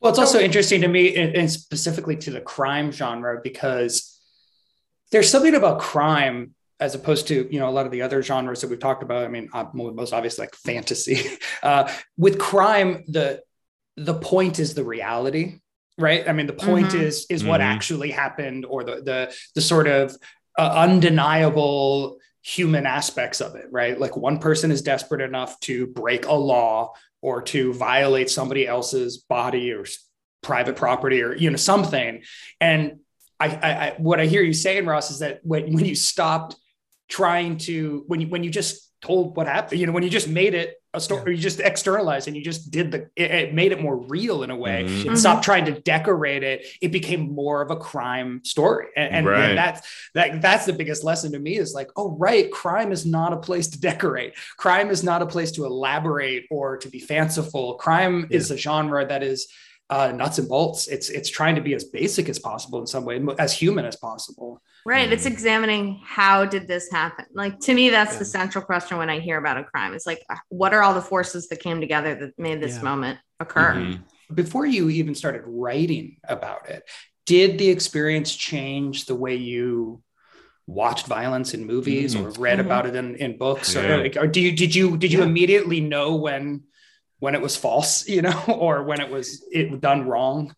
Well, 0.00 0.10
it's 0.10 0.18
also 0.18 0.40
interesting 0.40 0.80
to 0.80 0.88
me, 0.88 1.14
and, 1.14 1.36
and 1.36 1.50
specifically 1.50 2.16
to 2.24 2.30
the 2.32 2.40
crime 2.40 2.90
genre, 2.90 3.40
because 3.42 4.18
there's 5.12 5.30
something 5.30 5.54
about 5.54 5.78
crime 5.80 6.54
as 6.82 6.94
opposed 6.94 7.28
to 7.28 7.48
you 7.52 7.60
know 7.60 7.68
a 7.68 7.74
lot 7.78 7.86
of 7.86 7.92
the 7.92 8.02
other 8.02 8.22
genres 8.22 8.60
that 8.60 8.68
we've 8.70 8.80
talked 8.80 9.02
about. 9.02 9.24
I 9.24 9.28
mean, 9.28 9.48
uh, 9.54 9.64
most 9.72 10.12
obviously 10.12 10.42
like 10.46 10.54
fantasy. 10.54 11.18
Uh, 11.62 11.88
with 12.16 12.40
crime, 12.40 13.04
the 13.06 13.40
the 13.96 14.14
point 14.14 14.58
is 14.58 14.74
the 14.74 14.82
reality, 14.82 15.60
right? 15.96 16.28
I 16.28 16.32
mean, 16.32 16.48
the 16.48 16.52
point 16.70 16.88
Mhm. 16.90 17.00
is 17.06 17.26
is 17.30 17.44
what 17.44 17.60
Mhm. 17.60 17.64
actually 17.74 18.10
happened, 18.10 18.66
or 18.66 18.82
the 18.82 18.96
the 19.10 19.18
the 19.54 19.60
sort 19.60 19.86
of 19.86 20.16
uh, 20.58 20.72
undeniable 20.86 22.18
human 22.42 22.84
aspects 22.84 23.40
of 23.40 23.54
it, 23.54 23.66
right? 23.70 23.98
Like 24.04 24.16
one 24.16 24.38
person 24.38 24.72
is 24.72 24.82
desperate 24.82 25.20
enough 25.20 25.58
to 25.60 25.86
break 25.86 26.26
a 26.26 26.34
law 26.34 26.92
or 27.20 27.42
to 27.42 27.72
violate 27.74 28.28
somebody 28.28 28.66
else's 28.66 29.18
body 29.18 29.70
or 29.72 29.84
private 30.42 30.74
property 30.74 31.22
or 31.22 31.36
you 31.36 31.48
know 31.50 31.56
something. 31.56 32.22
And 32.60 32.98
I, 33.38 33.46
I, 33.46 33.70
I 33.86 33.94
what 33.98 34.18
I 34.18 34.26
hear 34.26 34.42
you 34.42 34.52
saying, 34.52 34.84
Ross, 34.86 35.12
is 35.12 35.20
that 35.20 35.38
when 35.44 35.72
when 35.74 35.84
you 35.84 35.94
stopped 35.94 36.56
trying 37.12 37.58
to 37.58 38.04
when 38.06 38.20
you 38.22 38.28
when 38.28 38.42
you 38.42 38.50
just 38.50 38.88
told 39.02 39.36
what 39.36 39.46
happened, 39.48 39.80
you 39.80 39.86
know, 39.86 39.92
when 39.92 40.04
you 40.04 40.08
just 40.10 40.28
made 40.28 40.54
it 40.54 40.76
a 40.94 41.00
story, 41.00 41.22
or 41.26 41.30
you 41.32 41.38
just 41.50 41.58
externalized 41.58 42.28
and 42.28 42.36
you 42.36 42.42
just 42.44 42.70
did 42.70 42.90
the 42.92 43.00
it, 43.16 43.30
it 43.30 43.54
made 43.54 43.72
it 43.72 43.80
more 43.82 43.96
real 44.16 44.42
in 44.44 44.50
a 44.50 44.56
way. 44.56 44.84
Mhm. 44.84 45.16
Stopped 45.18 45.44
trying 45.44 45.64
to 45.66 45.72
decorate 45.80 46.42
it. 46.42 46.64
It 46.80 46.90
became 46.92 47.34
more 47.34 47.60
of 47.62 47.70
a 47.70 47.76
crime 47.76 48.40
story, 48.44 48.86
and, 48.96 49.08
and, 49.16 49.26
Right. 49.26 49.50
and 49.50 49.58
that's 49.58 49.80
that 50.14 50.40
that's 50.40 50.64
the 50.66 50.72
biggest 50.72 51.02
lesson 51.04 51.32
to 51.32 51.38
me 51.38 51.56
is 51.64 51.74
like, 51.74 51.90
oh 51.96 52.08
right, 52.26 52.50
crime 52.50 52.92
is 52.92 53.04
not 53.04 53.32
a 53.32 53.40
place 53.48 53.68
to 53.72 53.78
decorate. 53.80 54.32
Crime 54.56 54.88
is 54.90 55.02
not 55.02 55.20
a 55.20 55.26
place 55.26 55.50
to 55.52 55.64
elaborate 55.66 56.46
or 56.50 56.76
to 56.78 56.88
be 56.88 57.00
fanciful. 57.00 57.74
Crime 57.74 58.26
is 58.30 58.50
a 58.50 58.56
genre 58.56 59.06
that 59.06 59.22
is 59.22 59.48
uh, 59.90 60.10
nuts 60.12 60.38
and 60.38 60.48
bolts. 60.48 60.86
It's 60.88 61.08
it's 61.10 61.28
trying 61.28 61.56
to 61.56 61.60
be 61.68 61.74
as 61.74 61.84
basic 61.84 62.28
as 62.30 62.38
possible 62.38 62.78
in 62.80 62.86
some 62.86 63.04
way, 63.04 63.20
as 63.38 63.52
human 63.52 63.84
as 63.84 63.96
possible. 63.96 64.62
Right. 64.84 65.12
It's 65.12 65.24
Mm. 65.24 65.32
examining 65.32 66.00
how 66.04 66.44
did 66.44 66.66
this 66.66 66.90
happen? 66.90 67.26
Like 67.34 67.60
to 67.60 67.74
me, 67.74 67.90
that's 67.90 68.16
the 68.16 68.24
central 68.24 68.64
question 68.64 68.98
when 68.98 69.08
I 69.10 69.20
hear 69.20 69.38
about 69.38 69.56
a 69.58 69.64
crime. 69.64 69.94
It's 69.94 70.06
like, 70.06 70.22
uh, 70.28 70.36
what 70.48 70.74
are 70.74 70.82
all 70.82 70.94
the 70.94 71.00
forces 71.02 71.48
that 71.48 71.60
came 71.60 71.80
together 71.80 72.14
that 72.16 72.38
made 72.38 72.60
this 72.60 72.76
Yeah. 72.76 72.82
moment 72.82 73.18
occur? 73.38 73.74
Mhm. 73.74 74.00
Before 74.34 74.66
you 74.66 74.88
even 74.90 75.14
started 75.14 75.42
writing 75.46 76.16
about 76.28 76.68
it, 76.68 76.82
did 77.26 77.58
the 77.58 77.68
experience 77.68 78.34
change 78.34 79.06
the 79.06 79.14
way 79.14 79.36
you 79.36 80.02
watched 80.66 81.06
violence 81.06 81.54
in 81.54 81.64
movies 81.66 82.16
or 82.16 82.30
read 82.38 82.58
Mhm. 82.58 82.64
about 82.66 82.86
it 82.86 82.96
in, 82.96 83.14
in 83.16 83.36
books? 83.38 83.74
Yeah. 83.74 83.82
Or, 83.94 83.98
like, 84.02 84.16
or 84.16 84.26
do 84.26 84.40
you 84.40 84.52
did 84.52 84.74
you 84.74 84.96
did 84.96 85.12
you 85.12 85.20
Yeah. 85.20 85.26
immediately 85.26 85.80
know 85.80 86.16
when 86.16 86.62
when 87.22 87.36
it 87.36 87.40
was 87.40 87.56
false, 87.56 88.08
you 88.14 88.20
know, 88.20 88.44
or 88.48 88.82
when 88.82 89.00
it 89.00 89.08
was 89.08 89.44
it 89.52 89.80
done 89.80 90.08
wrong? 90.08 90.52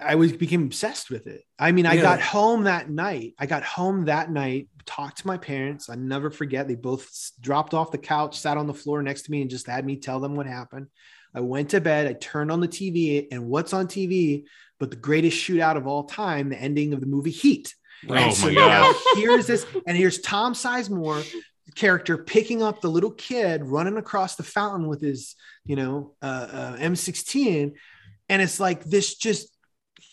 I 0.00 0.16
was 0.16 0.32
became 0.32 0.64
obsessed 0.64 1.10
with 1.10 1.28
it. 1.28 1.42
I 1.60 1.70
mean, 1.70 1.86
I 1.86 1.90
Really? 1.92 2.02
got 2.02 2.20
home 2.20 2.64
that 2.64 2.90
night. 2.90 3.34
I 3.38 3.46
got 3.46 3.62
home 3.62 4.06
that 4.06 4.28
night, 4.30 4.68
talked 4.84 5.18
to 5.18 5.28
my 5.28 5.38
parents. 5.38 5.88
I 5.88 5.94
never 5.94 6.28
forget. 6.30 6.66
They 6.66 6.74
both 6.74 7.08
dropped 7.40 7.72
off 7.72 7.92
the 7.92 7.98
couch, 7.98 8.36
sat 8.36 8.56
on 8.58 8.66
the 8.66 8.74
floor 8.74 9.00
next 9.00 9.22
to 9.22 9.30
me, 9.30 9.42
and 9.42 9.48
just 9.50 9.68
had 9.68 9.86
me 9.86 9.96
tell 9.96 10.18
them 10.18 10.34
what 10.34 10.46
happened. 10.46 10.88
I 11.32 11.40
went 11.40 11.70
to 11.70 11.80
bed. 11.80 12.08
I 12.08 12.14
turned 12.14 12.50
on 12.50 12.58
the 12.60 12.68
TV, 12.68 13.28
and 13.30 13.46
what's 13.46 13.72
on 13.72 13.86
TV? 13.86 14.44
But 14.80 14.90
the 14.90 14.96
greatest 14.96 15.38
shootout 15.38 15.76
of 15.76 15.86
all 15.86 16.04
time, 16.04 16.48
the 16.48 16.60
ending 16.60 16.92
of 16.94 17.00
the 17.00 17.06
movie 17.06 17.30
Heat. 17.30 17.72
Oh 18.08 18.12
And 18.14 18.26
my 18.26 18.30
so 18.32 18.52
God. 18.52 18.68
now 18.68 18.92
here's 19.14 19.46
this, 19.46 19.64
and 19.86 19.96
here's 19.96 20.18
Tom 20.20 20.52
Sizemore 20.52 21.24
character 21.76 22.16
picking 22.18 22.62
up 22.62 22.80
the 22.80 22.88
little 22.90 23.12
kid 23.12 23.62
running 23.64 23.96
across 23.98 24.34
the 24.36 24.42
fountain 24.42 24.88
with 24.88 25.00
his, 25.00 25.36
you 25.64 25.76
know, 25.76 26.14
uh, 26.22 26.48
uh, 26.50 26.76
M16, 26.78 27.72
and 28.28 28.42
it's 28.42 28.58
like 28.58 28.82
this 28.84 29.14
just 29.14 29.54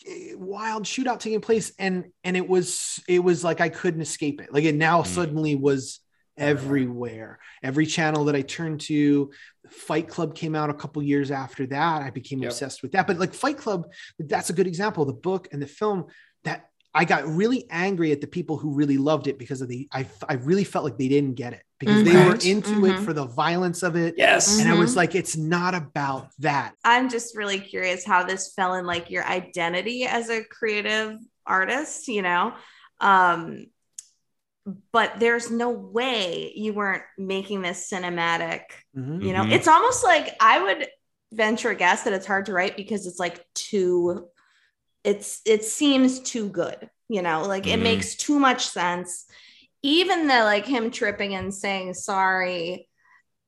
eh, 0.08 0.34
wild 0.36 0.84
shootout 0.84 1.20
taking 1.20 1.42
place, 1.42 1.72
and 1.80 2.06
and 2.24 2.38
it 2.38 2.48
was 2.48 3.00
it 3.08 3.20
was 3.24 3.44
like 3.44 3.62
I 3.62 3.70
couldn't 3.70 4.02
escape 4.02 4.42
it. 4.42 4.54
Like 4.54 4.66
it 4.66 4.76
now 4.76 5.02
Mm. 5.02 5.08
suddenly 5.08 5.56
was 5.56 6.00
everywhere. 6.38 7.40
Every 7.62 7.86
channel 7.86 8.26
that 8.26 8.36
I 8.36 8.42
turned 8.42 8.82
to, 8.82 9.32
Fight 9.70 10.08
Club 10.08 10.36
came 10.36 10.56
out 10.56 10.70
a 10.70 10.74
couple 10.74 11.02
years 11.04 11.32
after 11.32 11.66
that. 11.68 12.02
I 12.02 12.10
became 12.10 12.40
Yep. 12.42 12.52
obsessed 12.52 12.82
with 12.82 12.92
that. 12.94 13.08
But 13.08 13.18
like 13.20 13.34
Fight 13.34 13.58
Club, 13.58 13.86
that's 14.20 14.50
a 14.50 14.54
good 14.54 14.68
example. 14.68 15.06
The 15.06 15.14
book 15.14 15.48
and 15.52 15.62
the 15.62 15.68
film 15.68 16.06
I 16.94 17.06
got 17.06 17.28
really 17.28 17.66
angry 17.70 18.12
at 18.12 18.22
the 18.22 18.28
people 18.28 18.58
who 18.58 18.72
really 18.72 18.98
loved 18.98 19.28
it 19.28 19.40
because 19.40 19.62
of 19.62 19.68
the 19.68 19.88
I 19.92 20.08
I 20.30 20.36
really 20.36 20.64
felt 20.64 20.86
like 20.86 20.98
they 20.98 21.08
didn't 21.08 21.34
get 21.36 21.54
it 21.54 21.64
because 21.80 22.04
they 22.04 22.14
were 22.14 22.36
into 22.36 22.86
it 22.86 22.98
Mhm. 22.98 23.04
for 23.06 23.14
the 23.14 23.26
violence 23.26 23.84
of 23.84 23.96
it. 23.96 24.16
Yes. 24.18 24.60
And 24.60 24.70
I 24.70 24.76
was 24.76 24.96
like, 24.96 25.16
it's 25.16 25.36
not 25.36 25.74
about 25.74 26.30
that. 26.40 26.76
I'm 26.84 27.10
just 27.10 27.36
really 27.36 27.60
curious 27.60 28.06
how 28.06 28.24
this 28.24 28.54
fell 28.54 28.76
in 28.76 28.86
like 28.86 29.10
your 29.10 29.26
identity 29.26 30.06
as 30.06 30.30
a 30.30 30.44
creative 30.44 31.18
artist, 31.46 32.08
you 32.08 32.22
know? 32.22 32.54
Um, 33.02 33.66
but 34.94 35.20
there's 35.20 35.52
no 35.52 35.70
way 35.72 36.54
you 36.56 36.74
weren't 36.74 37.04
making 37.18 37.62
this 37.62 37.90
cinematic 37.90 38.62
Mhm. 38.96 39.22
you 39.22 39.34
know 39.34 39.44
it's 39.46 39.68
almost 39.68 40.06
like 40.06 40.34
i 40.40 40.62
would 40.62 40.88
venture 41.34 41.72
a 41.72 41.76
guess 41.76 42.04
that 42.04 42.14
it's 42.14 42.26
hard 42.26 42.46
to 42.46 42.54
write 42.54 42.78
because 42.78 43.06
it's 43.06 43.20
like 43.20 43.46
too 43.54 44.30
it's 45.04 45.42
it 45.46 45.64
seems 45.66 46.20
too 46.20 46.48
good 46.50 46.90
you 47.10 47.22
know 47.22 47.44
like 47.44 47.68
it 47.68 47.80
Mhm. 47.80 47.84
makes 47.84 48.16
too 48.16 48.40
much 48.40 48.66
sense. 48.68 49.26
Even 49.82 50.28
the 50.28 50.44
like 50.46 50.66
him 50.66 50.92
tripping 50.92 51.36
and 51.36 51.54
saying 51.54 51.94
sorry 51.94 52.88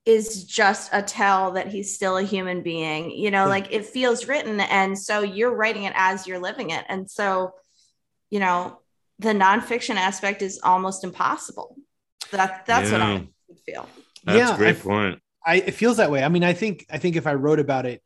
is 0.06 0.44
just 0.44 0.90
a 0.94 1.02
tell 1.02 1.53
that 1.53 1.68
he's 1.69 1.95
still 1.95 2.18
a 2.18 2.23
human 2.23 2.61
being 2.61 3.10
you 3.10 3.32
know 3.32 3.48
like 3.48 3.72
it 3.72 3.86
feels 3.86 4.27
written. 4.27 4.60
And 4.60 4.99
so 4.99 5.22
you're 5.22 5.56
writing 5.56 5.84
it 5.84 5.94
as 5.95 6.27
you're 6.27 6.40
living 6.40 6.69
it. 6.72 6.86
And 6.90 7.10
so 7.10 7.53
you 8.30 8.40
know 8.40 8.80
the 9.19 9.30
nonfiction 9.30 9.95
aspect 9.95 10.41
is 10.41 10.60
almost 10.61 11.03
impossible. 11.06 11.77
That 12.32 12.65
that's 12.65 12.91
what 12.91 13.02
i 13.02 13.14
would 13.48 13.60
feel. 13.65 13.88
That's 14.26 14.38
Yeah, 14.38 14.53
a 14.56 14.57
great 14.57 14.76
I- 14.77 14.80
point. 14.80 15.22
I 15.45 15.56
it 15.57 15.72
feels 15.76 15.98
that 15.98 16.11
way. 16.11 16.22
I 16.23 16.27
mean, 16.27 16.44
I 16.44 16.52
think 16.53 16.86
I 16.90 16.98
think 16.98 17.15
if 17.15 17.26
I 17.27 17.34
wrote 17.36 17.60
about 17.60 17.86
it, 17.86 18.02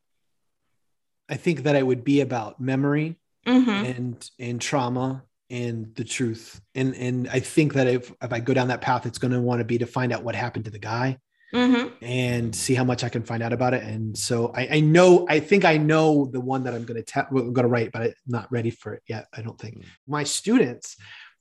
I 1.27 1.35
think 1.35 1.63
that 1.63 1.75
it 1.75 1.85
would 1.85 2.03
be 2.03 2.21
about 2.21 2.59
memory 2.59 3.15
Mhm. 3.47 3.95
and 3.97 4.29
and 4.39 4.61
trauma 4.61 5.23
and 5.49 5.93
the 5.95 6.03
truth. 6.03 6.61
And 6.75 6.95
and 6.95 7.27
I 7.29 7.39
think 7.39 7.73
that 7.73 7.87
if 7.87 8.11
if 8.21 8.31
I 8.33 8.39
go 8.39 8.53
down 8.53 8.67
that 8.67 8.81
path, 8.81 9.05
it's 9.05 9.17
going 9.17 9.33
to 9.33 9.41
want 9.41 9.59
to 9.59 9.65
be 9.65 9.77
to 9.79 9.87
find 9.87 10.11
out 10.13 10.23
what 10.23 10.35
happened 10.35 10.65
to 10.65 10.71
the 10.71 10.79
guy 10.79 11.17
Mhm. 11.53 11.91
and 12.01 12.55
see 12.55 12.75
how 12.75 12.83
much 12.83 13.03
I 13.03 13.09
can 13.09 13.23
find 13.23 13.41
out 13.41 13.53
about 13.53 13.73
it. 13.73 13.83
And 13.83 14.15
so 14.15 14.51
I, 14.55 14.67
I 14.73 14.79
know 14.81 15.25
I 15.27 15.39
think 15.39 15.65
I 15.65 15.77
know 15.77 16.25
the 16.31 16.39
one 16.41 16.63
that 16.65 16.73
I'm 16.75 16.85
going 16.85 17.03
to 17.03 17.11
ta- 17.11 17.27
I'm 17.29 17.53
going 17.53 17.63
to 17.63 17.67
write, 17.67 17.91
but 17.91 18.01
I'm 18.03 18.13
not 18.27 18.51
ready 18.51 18.69
for 18.69 18.93
it 18.93 19.01
yet. 19.07 19.25
I 19.35 19.41
don't 19.41 19.59
think 19.59 19.83
my 20.07 20.23
students. 20.23 20.95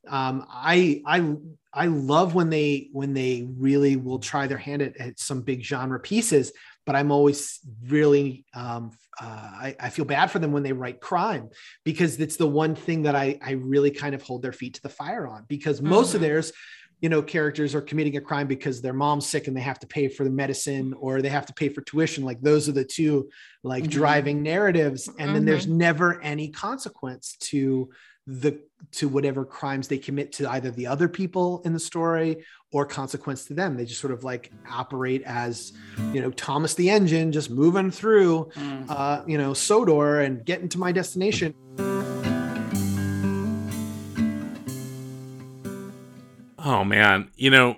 Um, 0.09 0.47
I 0.49 1.03
I 1.05 1.35
I 1.75 1.87
love 1.87 2.35
when 2.35 2.49
they 2.49 2.89
when 2.93 3.13
they 3.13 3.47
really 3.59 3.97
will 3.97 4.21
try 4.21 4.47
their 4.47 4.57
hand 4.57 4.81
at, 4.81 4.97
at 4.97 5.19
some 5.21 5.43
big 5.43 5.63
genre 5.63 6.01
pieces, 6.01 6.53
but 6.87 6.97
I'm 6.97 7.11
always 7.11 7.61
really 7.87 8.47
um, 8.55 8.93
uh, 9.21 9.25
I, 9.27 9.77
I 9.81 9.91
feel 9.91 10.05
bad 10.05 10.31
for 10.31 10.39
them 10.39 10.53
when 10.53 10.63
they 10.63 10.73
write 10.73 11.01
crime 11.01 11.49
because 11.85 12.21
it's 12.21 12.37
the 12.37 12.47
one 12.47 12.75
thing 12.75 13.03
that 13.03 13.17
I 13.17 13.39
I 13.43 13.53
really 13.53 13.91
kind 13.91 14.15
of 14.15 14.23
hold 14.23 14.43
their 14.43 14.53
feet 14.53 14.75
to 14.75 14.83
the 14.83 14.89
fire 14.89 15.27
on 15.27 15.45
because 15.49 15.83
most 15.83 16.15
of 16.15 16.21
Mhm. 16.21 16.25
theirs 16.25 16.53
you 17.01 17.09
know 17.09 17.23
characters 17.23 17.75
are 17.77 17.81
committing 17.81 18.17
a 18.17 18.21
crime 18.21 18.49
because 18.49 18.81
their 18.83 18.93
mom's 18.93 19.25
sick 19.27 19.47
and 19.47 19.57
they 19.57 19.61
have 19.61 19.79
to 19.79 19.87
pay 19.87 20.09
for 20.09 20.25
the 20.25 20.31
medicine 20.31 20.93
or 20.99 21.23
they 21.23 21.29
have 21.29 21.47
to 21.47 21.55
pay 21.55 21.69
for 21.69 21.81
tuition 21.83 22.25
like 22.25 22.41
those 22.41 22.69
are 22.69 22.73
the 22.73 22.85
two 22.85 23.29
like 23.63 23.85
Mhm. 23.85 23.91
driving 23.91 24.43
narratives 24.43 25.09
and 25.19 25.35
then 25.35 25.45
there's 25.45 25.67
never 25.69 26.21
any 26.23 26.49
consequence 26.49 27.37
to 27.41 27.89
the 28.29 28.61
to 28.93 29.09
whatever 29.09 29.45
crimes 29.45 29.89
they 29.89 29.97
commit 29.99 30.33
to 30.33 30.49
either 30.51 30.71
the 30.71 30.87
other 30.87 31.09
people 31.09 31.63
in 31.65 31.73
the 31.73 31.81
story 31.81 32.45
or 32.73 32.85
consequence 32.85 33.47
to 33.47 33.55
them. 33.55 33.75
They 33.77 33.87
just 33.87 34.01
sort 34.01 34.13
of 34.13 34.23
like 34.23 34.53
operate 34.71 35.23
as 35.25 35.73
you 36.13 36.21
know 36.21 36.31
thomas 36.31 36.75
the 36.75 36.91
engine 36.91 37.33
just 37.33 37.51
moving 37.51 37.91
through 37.91 38.51
Mm. 38.55 38.85
uh 38.91 39.23
you 39.27 39.39
know 39.39 39.55
sodor 39.55 40.21
and 40.21 40.45
getting 40.45 40.69
to 40.69 40.79
my 40.79 40.93
destination. 40.93 41.55
Oh 46.59 46.85
man, 46.85 47.31
you 47.37 47.51
know, 47.51 47.77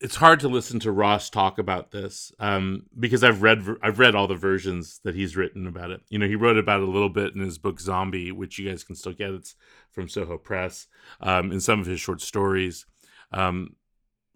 it's 0.00 0.16
hard 0.16 0.40
to 0.40 0.48
listen 0.48 0.78
to 0.80 0.92
Ross 0.92 1.28
talk 1.28 1.58
about 1.58 1.90
this 1.90 2.30
um, 2.38 2.84
because 2.98 3.24
I've 3.24 3.42
read 3.42 3.64
I've 3.82 3.98
read 3.98 4.14
all 4.14 4.28
the 4.28 4.36
versions 4.36 5.00
that 5.02 5.16
he's 5.16 5.36
written 5.36 5.66
about 5.66 5.90
it. 5.90 6.02
You 6.08 6.18
know, 6.18 6.28
he 6.28 6.36
wrote 6.36 6.56
about 6.56 6.80
it 6.80 6.88
a 6.88 6.90
little 6.90 7.08
bit 7.08 7.34
in 7.34 7.40
his 7.40 7.58
book 7.58 7.80
Zombie, 7.80 8.30
which 8.30 8.58
you 8.58 8.68
guys 8.68 8.84
can 8.84 8.94
still 8.94 9.12
get. 9.12 9.30
It's 9.30 9.56
from 9.90 10.08
Soho 10.08 10.38
Press. 10.38 10.86
Um, 11.20 11.50
in 11.50 11.60
some 11.60 11.80
of 11.80 11.86
his 11.86 12.00
short 12.00 12.20
stories, 12.20 12.86
um, 13.32 13.74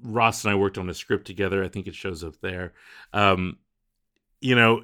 Ross 0.02 0.44
and 0.44 0.52
I 0.52 0.56
worked 0.56 0.78
on 0.78 0.90
a 0.90 0.94
script 0.94 1.26
together. 1.26 1.62
I 1.62 1.68
think 1.68 1.86
it 1.86 1.94
shows 1.94 2.24
up 2.24 2.40
there. 2.40 2.72
Um, 3.12 3.58
you 4.40 4.56
know, 4.56 4.82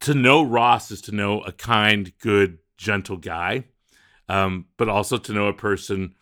to 0.00 0.14
know 0.14 0.42
Ross 0.42 0.90
is 0.90 1.00
to 1.02 1.12
know 1.12 1.42
a 1.42 1.52
kind, 1.52 2.12
good, 2.18 2.58
gentle 2.76 3.18
guy, 3.18 3.66
um, 4.28 4.66
but 4.76 4.88
also 4.88 5.16
to 5.16 5.32
know 5.32 5.46
a 5.46 5.54
person 5.54 6.16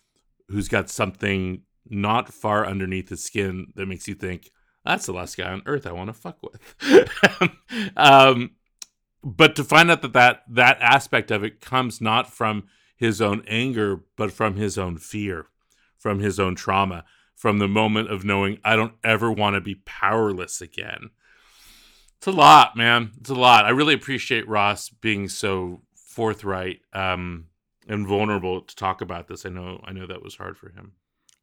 who's 0.48 0.68
got 0.68 0.90
something 0.90 1.62
not 1.88 2.32
far 2.32 2.66
underneath 2.66 3.08
his 3.08 3.22
skin 3.22 3.72
that 3.74 3.86
makes 3.86 4.08
you 4.08 4.14
think 4.14 4.50
that's 4.84 5.06
the 5.06 5.12
last 5.12 5.36
guy 5.36 5.50
on 5.50 5.62
earth 5.66 5.86
I 5.86 5.92
want 5.92 6.08
to 6.08 6.12
fuck 6.12 6.38
with. 6.42 7.10
um, 7.96 8.52
but 9.22 9.54
to 9.56 9.64
find 9.64 9.90
out 9.90 10.02
that, 10.02 10.12
that 10.14 10.42
that 10.48 10.80
aspect 10.80 11.30
of 11.30 11.44
it 11.44 11.60
comes 11.60 12.00
not 12.00 12.32
from 12.32 12.64
his 12.96 13.20
own 13.20 13.42
anger, 13.46 14.04
but 14.16 14.32
from 14.32 14.56
his 14.56 14.76
own 14.76 14.98
fear, 14.98 15.46
from 15.98 16.18
his 16.18 16.40
own 16.40 16.54
trauma, 16.54 17.04
from 17.34 17.58
the 17.58 17.68
moment 17.68 18.10
of 18.10 18.24
knowing 18.24 18.58
I 18.64 18.76
don't 18.76 18.94
ever 19.04 19.30
want 19.30 19.54
to 19.54 19.60
be 19.60 19.76
powerless 19.84 20.60
again. 20.60 21.10
It's 22.18 22.26
a 22.26 22.32
lot, 22.32 22.76
man. 22.76 23.12
It's 23.20 23.30
a 23.30 23.34
lot. 23.34 23.64
I 23.64 23.70
really 23.70 23.94
appreciate 23.94 24.48
Ross 24.48 24.88
being 24.88 25.28
so 25.28 25.82
forthright 25.94 26.80
um, 26.92 27.46
and 27.88 28.06
vulnerable 28.06 28.60
to 28.60 28.76
talk 28.76 29.00
about 29.00 29.26
this. 29.26 29.44
I 29.44 29.48
know, 29.48 29.80
I 29.84 29.92
know 29.92 30.06
that 30.06 30.22
was 30.22 30.36
hard 30.36 30.56
for 30.56 30.68
him. 30.70 30.92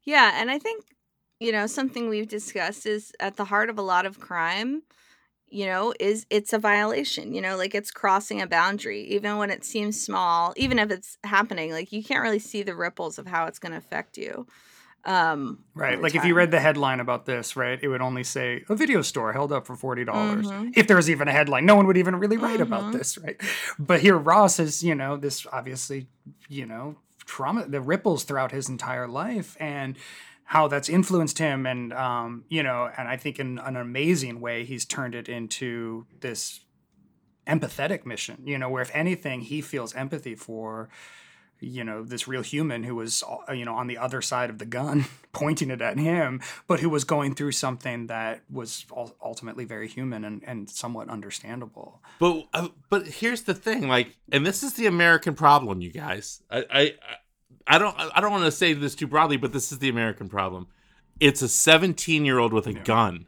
Yeah, 0.04 0.32
and 0.40 0.50
I 0.50 0.58
think 0.58 0.84
you 1.40 1.52
know, 1.52 1.66
something 1.66 2.08
we've 2.10 2.28
discussed 2.28 2.84
is 2.84 3.12
at 3.18 3.36
the 3.36 3.46
heart 3.46 3.70
of 3.70 3.78
a 3.78 3.82
lot 3.82 4.04
of 4.04 4.20
crime, 4.20 4.82
you 5.48 5.66
know, 5.66 5.94
is 6.00 6.26
it's 6.30 6.52
a 6.52 6.58
violation, 6.58 7.34
you 7.34 7.40
know, 7.42 7.56
like 7.56 7.74
it's 7.74 7.90
crossing 7.90 8.42
a 8.42 8.46
boundary, 8.46 9.02
even 9.04 9.38
when 9.38 9.50
it 9.50 9.64
seems 9.64 10.00
small, 10.00 10.52
even 10.56 10.78
if 10.78 10.90
it's 10.90 11.18
happening, 11.24 11.72
like 11.72 11.92
you 11.92 12.04
can't 12.04 12.22
really 12.22 12.38
see 12.38 12.62
the 12.62 12.76
ripples 12.76 13.18
of 13.18 13.26
how 13.26 13.46
it's 13.46 13.58
going 13.58 13.72
to 13.72 13.78
affect 13.78 14.18
you. 14.18 14.46
Um, 15.04 15.64
Right. 15.74 16.00
Like 16.02 16.14
if 16.14 16.24
you 16.24 16.34
read 16.34 16.50
the 16.50 16.60
headline 16.60 17.00
about 17.00 17.26
this, 17.26 17.56
right, 17.56 17.78
it 17.82 17.88
would 17.88 18.02
only 18.02 18.24
say 18.24 18.64
a 18.68 18.76
video 18.76 19.02
store 19.02 19.32
held 19.32 19.52
up 19.52 19.66
for 19.66 19.76
$40. 19.76 20.06
dollars 20.06 20.52
Mhm. 20.52 20.72
If 20.76 20.86
there 20.88 20.96
was 20.96 21.08
even 21.08 21.28
a 21.28 21.32
headline, 21.32 21.64
no 21.66 21.76
one 21.76 21.86
would 21.86 21.96
even 21.96 22.16
really 22.16 22.38
write 22.38 22.60
about 22.60 22.86
Mhm. 22.86 22.92
this, 22.92 23.18
right? 23.18 23.40
But 23.78 24.00
here 24.00 24.16
Ross 24.18 24.58
is, 24.60 24.82
you 24.82 24.94
know, 24.94 25.16
this 25.16 25.46
obviously, 25.52 26.08
you 26.48 26.66
know, 26.66 26.96
trauma, 27.30 27.64
the 27.66 27.80
ripples 27.80 28.24
throughout 28.24 28.50
his 28.50 28.68
entire 28.68 29.06
life 29.06 29.56
and 29.60 29.96
how 30.42 30.66
that's 30.66 30.88
influenced 30.88 31.38
him. 31.38 31.64
And, 31.64 31.92
um, 31.92 32.44
you 32.48 32.60
know, 32.62 32.90
and 32.98 33.06
I 33.06 33.16
think 33.16 33.38
in 33.38 33.58
an 33.60 33.76
amazing 33.76 34.40
way, 34.40 34.64
he's 34.64 34.84
turned 34.84 35.14
it 35.14 35.28
into 35.28 36.06
this 36.18 36.60
empathetic 37.46 38.04
mission, 38.04 38.42
you 38.44 38.58
know, 38.58 38.68
where 38.68 38.82
if 38.82 38.90
anything, 38.92 39.42
he 39.42 39.60
feels 39.60 39.94
empathy 39.94 40.34
for 40.34 40.88
you 41.60 41.84
know 41.84 42.02
this 42.02 42.26
real 42.26 42.42
human 42.42 42.82
who 42.84 42.94
was 42.94 43.22
uh, 43.48 43.52
you 43.52 43.64
know 43.64 43.74
on 43.74 43.86
the 43.86 43.98
other 43.98 44.22
side 44.22 44.50
of 44.50 44.58
the 44.58 44.64
gun 44.64 45.04
pointing 45.32 45.70
it 45.70 45.80
at 45.80 45.98
him 45.98 46.40
but 46.66 46.80
who 46.80 46.88
was 46.88 47.04
going 47.04 47.34
through 47.34 47.52
something 47.52 48.06
that 48.08 48.42
was 48.50 48.86
ultimately 49.22 49.64
very 49.64 49.86
human 49.88 50.24
and, 50.24 50.42
and 50.44 50.68
somewhat 50.70 51.08
understandable 51.08 52.00
But 52.18 52.46
uh, 52.52 52.68
but 52.88 53.06
here's 53.06 53.42
the 53.42 53.54
thing, 53.54 53.88
like, 53.88 54.16
and 54.32 54.44
this 54.46 54.62
is 54.62 54.74
the 54.74 54.86
American 54.86 55.34
problem, 55.34 55.80
you 55.80 55.90
guys. 55.90 56.42
I 56.50 56.64
I, 56.70 56.94
I 57.66 57.78
don't 57.78 57.94
I 57.98 58.20
don't 58.20 58.30
want 58.30 58.44
to 58.44 58.52
say 58.52 58.72
this 58.72 58.94
too 58.94 59.06
broadly, 59.06 59.36
but 59.36 59.52
this 59.52 59.72
is 59.72 59.78
the 59.78 59.88
American 59.88 60.28
problem. 60.28 60.66
It's 61.18 61.42
a 61.42 61.48
17 61.48 62.24
year 62.24 62.38
old 62.38 62.52
with 62.52 62.66
a 62.66 62.72
gun. 62.72 63.26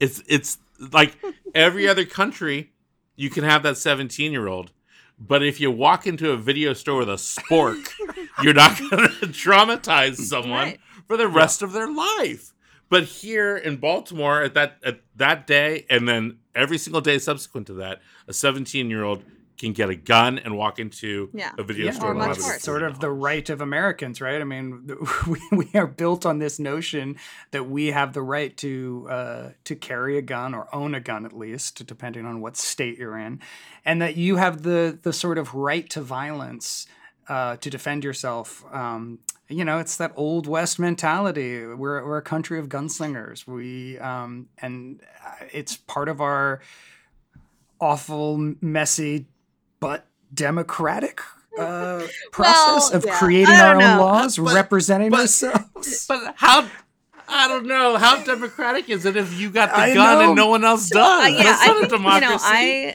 It's 0.00 0.22
it's 0.28 0.58
like 0.92 1.16
every 1.54 1.88
other 1.92 2.04
country, 2.04 2.72
you 3.16 3.30
can 3.30 3.44
have 3.44 3.62
that 3.62 3.76
17 3.76 4.32
year 4.32 4.46
old, 4.48 4.72
but 5.20 5.42
if 5.42 5.60
you 5.60 5.70
walk 5.70 6.06
into 6.06 6.30
a 6.30 6.36
video 6.36 6.72
store 6.72 6.98
with 6.98 7.08
a 7.10 7.14
spork, 7.14 7.88
you're 8.42 8.54
not 8.54 8.78
going 8.78 8.90
to 8.90 9.26
traumatize 9.26 10.16
someone 10.16 10.50
Right. 10.50 10.80
for 11.06 11.16
the 11.16 11.28
rest 11.28 11.62
of 11.62 11.72
their 11.72 11.90
life. 11.90 12.52
But 12.88 13.04
here 13.04 13.56
in 13.56 13.76
Baltimore, 13.76 14.42
at 14.42 14.54
that 14.54 14.78
at 14.82 15.00
that 15.16 15.46
day, 15.46 15.84
and 15.90 16.08
then 16.08 16.38
every 16.54 16.78
single 16.78 17.00
day 17.02 17.18
subsequent 17.18 17.66
to 17.66 17.74
that, 17.74 18.00
a 18.26 18.32
17 18.32 18.88
year 18.88 19.04
old 19.04 19.22
can 19.58 19.72
get 19.72 19.90
a 19.90 19.96
gun 19.96 20.38
and 20.38 20.56
walk 20.56 20.78
into 20.78 21.30
Yeah. 21.34 21.50
a 21.58 21.62
video 21.62 21.86
Yeah, 21.86 21.92
store. 21.92 22.08
or 22.08 22.10
and 22.10 22.18
much 22.20 22.28
have 22.28 22.38
it 22.38 22.42
worse. 22.44 22.54
for 22.54 22.60
sort 22.60 22.82
of 22.84 23.00
the 23.00 23.10
right 23.10 23.48
of 23.50 23.60
Americans, 23.60 24.20
right? 24.20 24.40
I 24.40 24.44
mean, 24.44 24.88
we, 25.26 25.40
we 25.50 25.68
are 25.74 25.86
built 25.86 26.24
on 26.24 26.38
this 26.38 26.58
notion 26.58 27.16
that 27.50 27.68
we 27.68 27.86
have 27.88 28.12
the 28.12 28.22
right 28.22 28.56
to 28.58 29.06
uh, 29.10 29.48
to 29.64 29.74
carry 29.76 30.16
a 30.16 30.22
gun 30.22 30.54
or 30.54 30.68
own 30.74 30.94
a 30.94 31.00
gun, 31.00 31.26
at 31.26 31.32
least, 31.36 31.84
depending 31.86 32.24
on 32.24 32.40
what 32.40 32.56
state 32.56 32.98
you're 32.98 33.18
in, 33.18 33.40
and 33.84 34.00
that 34.00 34.16
you 34.16 34.36
have 34.36 34.62
the 34.62 34.98
the 35.02 35.12
sort 35.12 35.38
of 35.38 35.54
right 35.54 35.90
to 35.90 36.00
violence 36.00 36.86
uh, 37.28 37.56
to 37.56 37.68
defend 37.68 38.04
yourself. 38.04 38.64
Um, 38.72 39.18
you 39.50 39.64
know, 39.64 39.78
it's 39.78 39.96
that 39.96 40.12
old 40.14 40.46
West 40.46 40.78
mentality. 40.78 41.64
We're 41.66 42.04
we're 42.06 42.18
a 42.18 42.22
country 42.22 42.58
of 42.58 42.68
gunslingers. 42.68 43.46
We 43.46 43.98
um, 43.98 44.48
and 44.58 45.00
uh, 45.26 45.46
it's 45.52 45.76
part 45.76 46.08
of 46.08 46.20
our 46.20 46.60
awful, 47.80 48.54
messy, 48.60 49.26
but 49.80 50.06
democratic 50.32 51.20
uh, 51.58 52.02
process 52.32 52.90
of 52.92 53.04
yeah, 53.04 53.18
creating 53.18 53.54
our 53.54 53.74
don't 53.74 53.82
own 53.82 53.96
know. 53.98 54.04
laws, 54.04 54.36
But- 54.38 54.54
representing 54.54 55.10
but- 55.10 55.20
ourselves. 55.20 56.06
But 56.08 56.34
how? 56.36 56.68
I 57.30 57.46
don't 57.46 57.66
know. 57.66 57.96
How 57.98 58.22
democratic 58.24 58.88
is 58.88 59.04
it 59.04 59.14
if 59.16 59.38
you 59.38 59.50
got 59.50 59.68
the 59.70 59.76
I 59.76 59.94
gun 59.94 60.18
know. 60.18 60.26
and 60.28 60.36
no 60.36 60.46
one 60.48 60.64
else 60.64 60.88
So, 60.88 60.98
uh, 61.00 61.26
does? 61.28 61.32
yeah, 61.36 61.42
That's 61.42 61.62
I 61.62 61.66
not 61.66 61.84
a 61.84 61.88
democracy. 61.88 62.24
You 62.24 62.86
know, 62.86 62.92
I, 62.92 62.94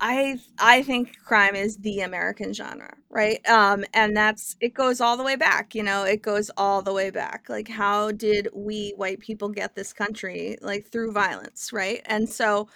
I, 0.00 0.38
I 0.58 0.82
think 0.82 1.16
crime 1.24 1.54
is 1.54 1.76
the 1.78 2.00
American 2.00 2.52
genre, 2.52 2.92
right? 3.08 3.38
Um, 3.48 3.84
and 3.94 4.16
that's 4.16 4.56
it 4.60 4.74
goes 4.74 5.00
all 5.00 5.16
the 5.16 5.22
way 5.22 5.36
back. 5.36 5.74
You 5.76 5.84
know, 5.84 6.02
it 6.02 6.22
goes 6.22 6.50
all 6.56 6.82
the 6.82 6.92
way 6.92 7.10
back. 7.10 7.46
Like, 7.48 7.68
how 7.68 8.10
did 8.10 8.48
we 8.52 8.92
white 8.96 9.20
people 9.20 9.48
get 9.48 9.74
this 9.76 9.92
country? 9.92 10.58
Like 10.60 10.88
through 10.90 11.12
violence, 11.12 11.72
right? 11.72 12.02
And 12.06 12.28
so 12.28 12.68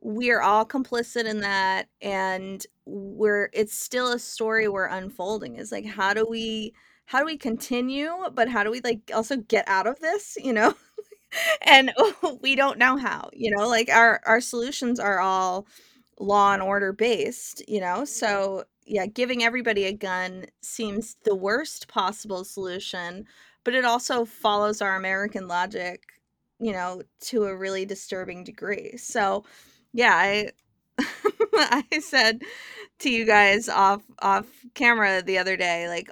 we're 0.00 0.40
all 0.40 0.64
complicit 0.64 1.24
in 1.24 1.40
that, 1.40 1.88
and 2.00 2.64
we're 2.86 3.50
it's 3.52 3.78
still 3.78 4.12
a 4.12 4.18
story 4.18 4.68
we're 4.68 4.86
unfolding. 4.86 5.56
Is 5.56 5.72
like, 5.72 5.86
how 5.86 6.14
do 6.14 6.26
we? 6.26 6.74
How 7.06 7.20
do 7.20 7.24
we 7.24 7.38
continue? 7.38 8.12
But 8.34 8.50
how 8.50 8.62
do 8.64 8.70
we 8.70 8.80
like 8.80 9.10
also 9.14 9.36
get 9.36 9.66
out 9.66 9.86
of 9.86 9.98
this? 10.00 10.36
You 10.42 10.52
know, 10.52 10.74
and 11.62 11.92
we 12.40 12.54
don't 12.54 12.78
know 12.78 12.96
how 12.96 13.30
you 13.32 13.54
know 13.54 13.68
like 13.68 13.90
our 13.90 14.20
our 14.24 14.40
solutions 14.40 14.98
are 14.98 15.20
all 15.20 15.66
law 16.18 16.52
and 16.52 16.62
order 16.62 16.92
based 16.92 17.62
you 17.68 17.80
know 17.80 17.96
mm-hmm. 17.96 18.04
so 18.04 18.64
yeah 18.86 19.06
giving 19.06 19.42
everybody 19.42 19.84
a 19.84 19.92
gun 19.92 20.46
seems 20.60 21.16
the 21.24 21.34
worst 21.34 21.88
possible 21.88 22.44
solution 22.44 23.24
but 23.64 23.74
it 23.74 23.84
also 23.84 24.24
follows 24.24 24.80
our 24.82 24.96
american 24.96 25.46
logic 25.46 26.02
you 26.58 26.72
know 26.72 27.02
to 27.20 27.44
a 27.44 27.56
really 27.56 27.84
disturbing 27.84 28.42
degree 28.42 28.96
so 28.96 29.44
yeah 29.98 30.14
i 30.14 30.48
i 31.00 31.98
said 32.00 32.42
to 33.00 33.10
you 33.10 33.24
guys 33.24 33.68
off 33.68 34.02
off 34.20 34.46
camera 34.74 35.22
the 35.22 35.38
other 35.38 35.56
day 35.56 35.88
like 35.88 36.08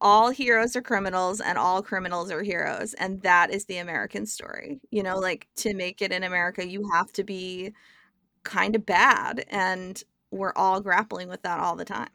all 0.00 0.30
heroes 0.30 0.74
are 0.74 0.80
criminals 0.80 1.40
and 1.40 1.58
all 1.58 1.82
criminals 1.82 2.30
are 2.30 2.42
heroes 2.42 2.94
and 2.94 3.20
that 3.20 3.52
is 3.52 3.66
the 3.66 3.76
american 3.76 4.24
story 4.24 4.80
you 4.90 5.02
know 5.02 5.18
like 5.18 5.46
to 5.56 5.74
make 5.74 6.00
it 6.00 6.10
in 6.10 6.24
america 6.24 6.66
you 6.66 6.88
have 6.90 7.12
to 7.12 7.22
be 7.22 7.70
kind 8.44 8.74
of 8.74 8.86
bad 8.86 9.44
and 9.50 10.04
we're 10.30 10.54
all 10.56 10.80
grappling 10.80 11.28
with 11.28 11.42
that 11.42 11.60
all 11.60 11.76
the 11.76 11.84
time 11.84 12.08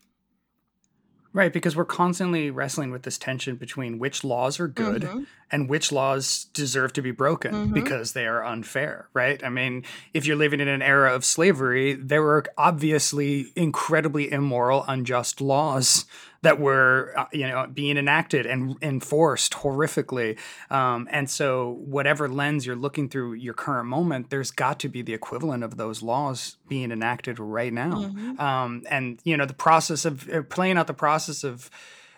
Right, 1.36 1.52
because 1.52 1.76
we're 1.76 1.86
constantly 1.86 2.52
wrestling 2.52 2.92
with 2.92 3.02
this 3.02 3.18
tension 3.18 3.56
between 3.56 3.98
which 3.98 4.24
laws 4.24 4.60
are 4.60 4.68
good 4.68 5.02
Mhm. 5.02 5.26
And 5.54 5.70
which 5.70 5.92
laws 5.92 6.46
deserve 6.54 6.92
to 6.94 7.02
be 7.02 7.12
broken 7.12 7.54
Mhm. 7.70 7.74
because 7.74 8.12
they 8.14 8.26
are 8.28 8.44
unfair, 8.44 9.08
right? 9.14 9.42
I 9.44 9.50
mean, 9.50 9.84
if 10.14 10.26
you're 10.26 10.36
living 10.36 10.60
in 10.60 10.68
an 10.68 10.82
era 10.82 11.14
of 11.14 11.24
slavery, 11.24 11.94
there 11.94 12.22
were 12.24 12.44
obviously 12.58 13.54
incredibly 13.56 14.32
immoral, 14.32 14.84
unjust 14.88 15.40
laws 15.40 16.06
that 16.42 16.60
were, 16.60 17.14
uh, 17.16 17.26
you 17.32 17.48
know, 17.48 17.68
being 17.74 17.96
enacted 17.98 18.46
and 18.46 18.76
enforced 18.82 19.54
horrifically. 19.54 20.38
Um, 20.70 21.08
and 21.12 21.30
so, 21.30 21.78
whatever 21.86 22.28
lens 22.28 22.66
you're 22.66 22.76
looking 22.76 23.08
through 23.08 23.34
your 23.34 23.54
current 23.54 23.88
moment, 23.88 24.30
there's 24.30 24.52
got 24.52 24.80
to 24.82 24.90
be 24.90 25.02
the 25.02 25.14
equivalent 25.14 25.64
of 25.64 25.78
those 25.78 26.02
laws 26.02 26.58
being 26.68 26.92
enacted 26.92 27.40
right 27.40 27.72
now. 27.72 27.94
Mhm. 28.12 28.40
Um, 28.40 28.84
and 28.90 29.20
you 29.24 29.38
know, 29.38 29.46
the 29.46 29.54
process 29.54 30.04
of 30.04 30.28
uh, 30.30 30.42
playing 30.50 30.78
out 30.78 30.88
the 30.88 30.94
process 30.94 31.44
of 31.46 31.70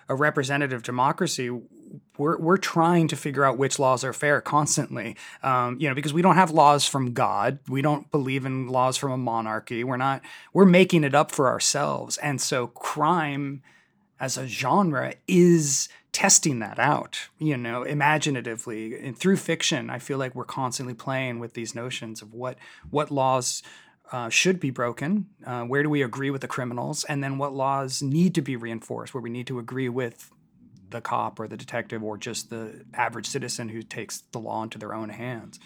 a 0.08 0.16
representative 0.16 0.84
democracy, 0.84 1.50
we're 2.18 2.38
we're 2.38 2.58
trying 2.58 3.08
to 3.10 3.16
figure 3.16 3.44
out 3.44 3.58
which 3.58 3.80
laws 3.80 4.04
are 4.04 4.14
fair 4.14 4.42
constantly. 4.42 5.16
Um, 5.44 5.78
you 5.80 5.90
know, 5.90 5.96
because 5.96 6.14
we 6.14 6.22
don't 6.22 6.36
have 6.36 6.52
laws 6.52 6.86
from 6.86 7.14
God, 7.14 7.60
we 7.68 7.82
don't 7.82 8.10
believe 8.12 8.46
in 8.46 8.68
laws 8.68 8.98
from 8.98 9.12
a 9.12 9.18
monarchy. 9.18 9.84
We're 9.84 9.98
not. 9.98 10.22
We're 10.54 10.66
making 10.66 11.04
it 11.04 11.16
up 11.16 11.32
for 11.32 11.50
ourselves, 11.50 12.18
and 12.18 12.42
so 12.42 12.68
crime 12.68 13.62
as 14.20 14.38
a 14.38 14.48
genre 14.48 15.14
is 15.28 15.90
testing 16.12 16.60
that 16.60 16.80
out 16.80 17.28
you 17.40 17.58
know 17.58 17.84
imaginatively 17.84 18.98
and 19.06 19.18
through 19.18 19.36
fiction 19.36 19.90
i 19.90 20.00
feel 20.00 20.18
like 20.18 20.34
we're 20.34 20.46
constantly 20.46 20.94
playing 20.94 21.40
with 21.40 21.54
these 21.56 21.76
notions 21.76 22.22
of 22.22 22.34
what 22.34 22.58
what 22.90 23.12
laws 23.12 23.62
uh, 24.14 24.30
should 24.30 24.58
be 24.58 24.70
broken 24.70 25.28
uh, 25.46 25.64
where 25.64 25.84
do 25.84 25.90
we 25.90 26.02
agree 26.02 26.30
with 26.30 26.40
the 26.40 26.48
criminals 26.48 27.04
and 27.06 27.22
then 27.22 27.38
what 27.38 27.54
laws 27.54 28.02
need 28.02 28.34
to 28.34 28.42
be 28.42 28.56
reinforced 28.56 29.14
where 29.14 29.22
we 29.22 29.30
need 29.30 29.46
to 29.46 29.60
agree 29.60 29.90
with 29.90 30.32
the 30.90 31.02
cop 31.02 31.40
or 31.40 31.48
the 31.48 31.58
detective 31.58 32.04
or 32.04 32.18
just 32.18 32.50
the 32.50 32.86
average 32.94 33.28
citizen 33.28 33.70
who 33.70 33.82
takes 33.82 34.24
the 34.32 34.40
law 34.40 34.64
into 34.64 34.78
their 34.78 34.94
own 34.94 35.10
hands 35.10 35.60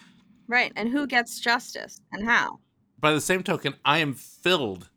right 0.48 0.72
and 0.76 0.90
who 0.90 1.06
gets 1.08 1.40
justice 1.40 2.02
and 2.12 2.26
how 2.26 2.60
By 3.00 3.14
the 3.14 3.22
same 3.22 3.44
token, 3.44 3.76
I 3.86 4.00
am 4.00 4.14
filled, 4.14 4.90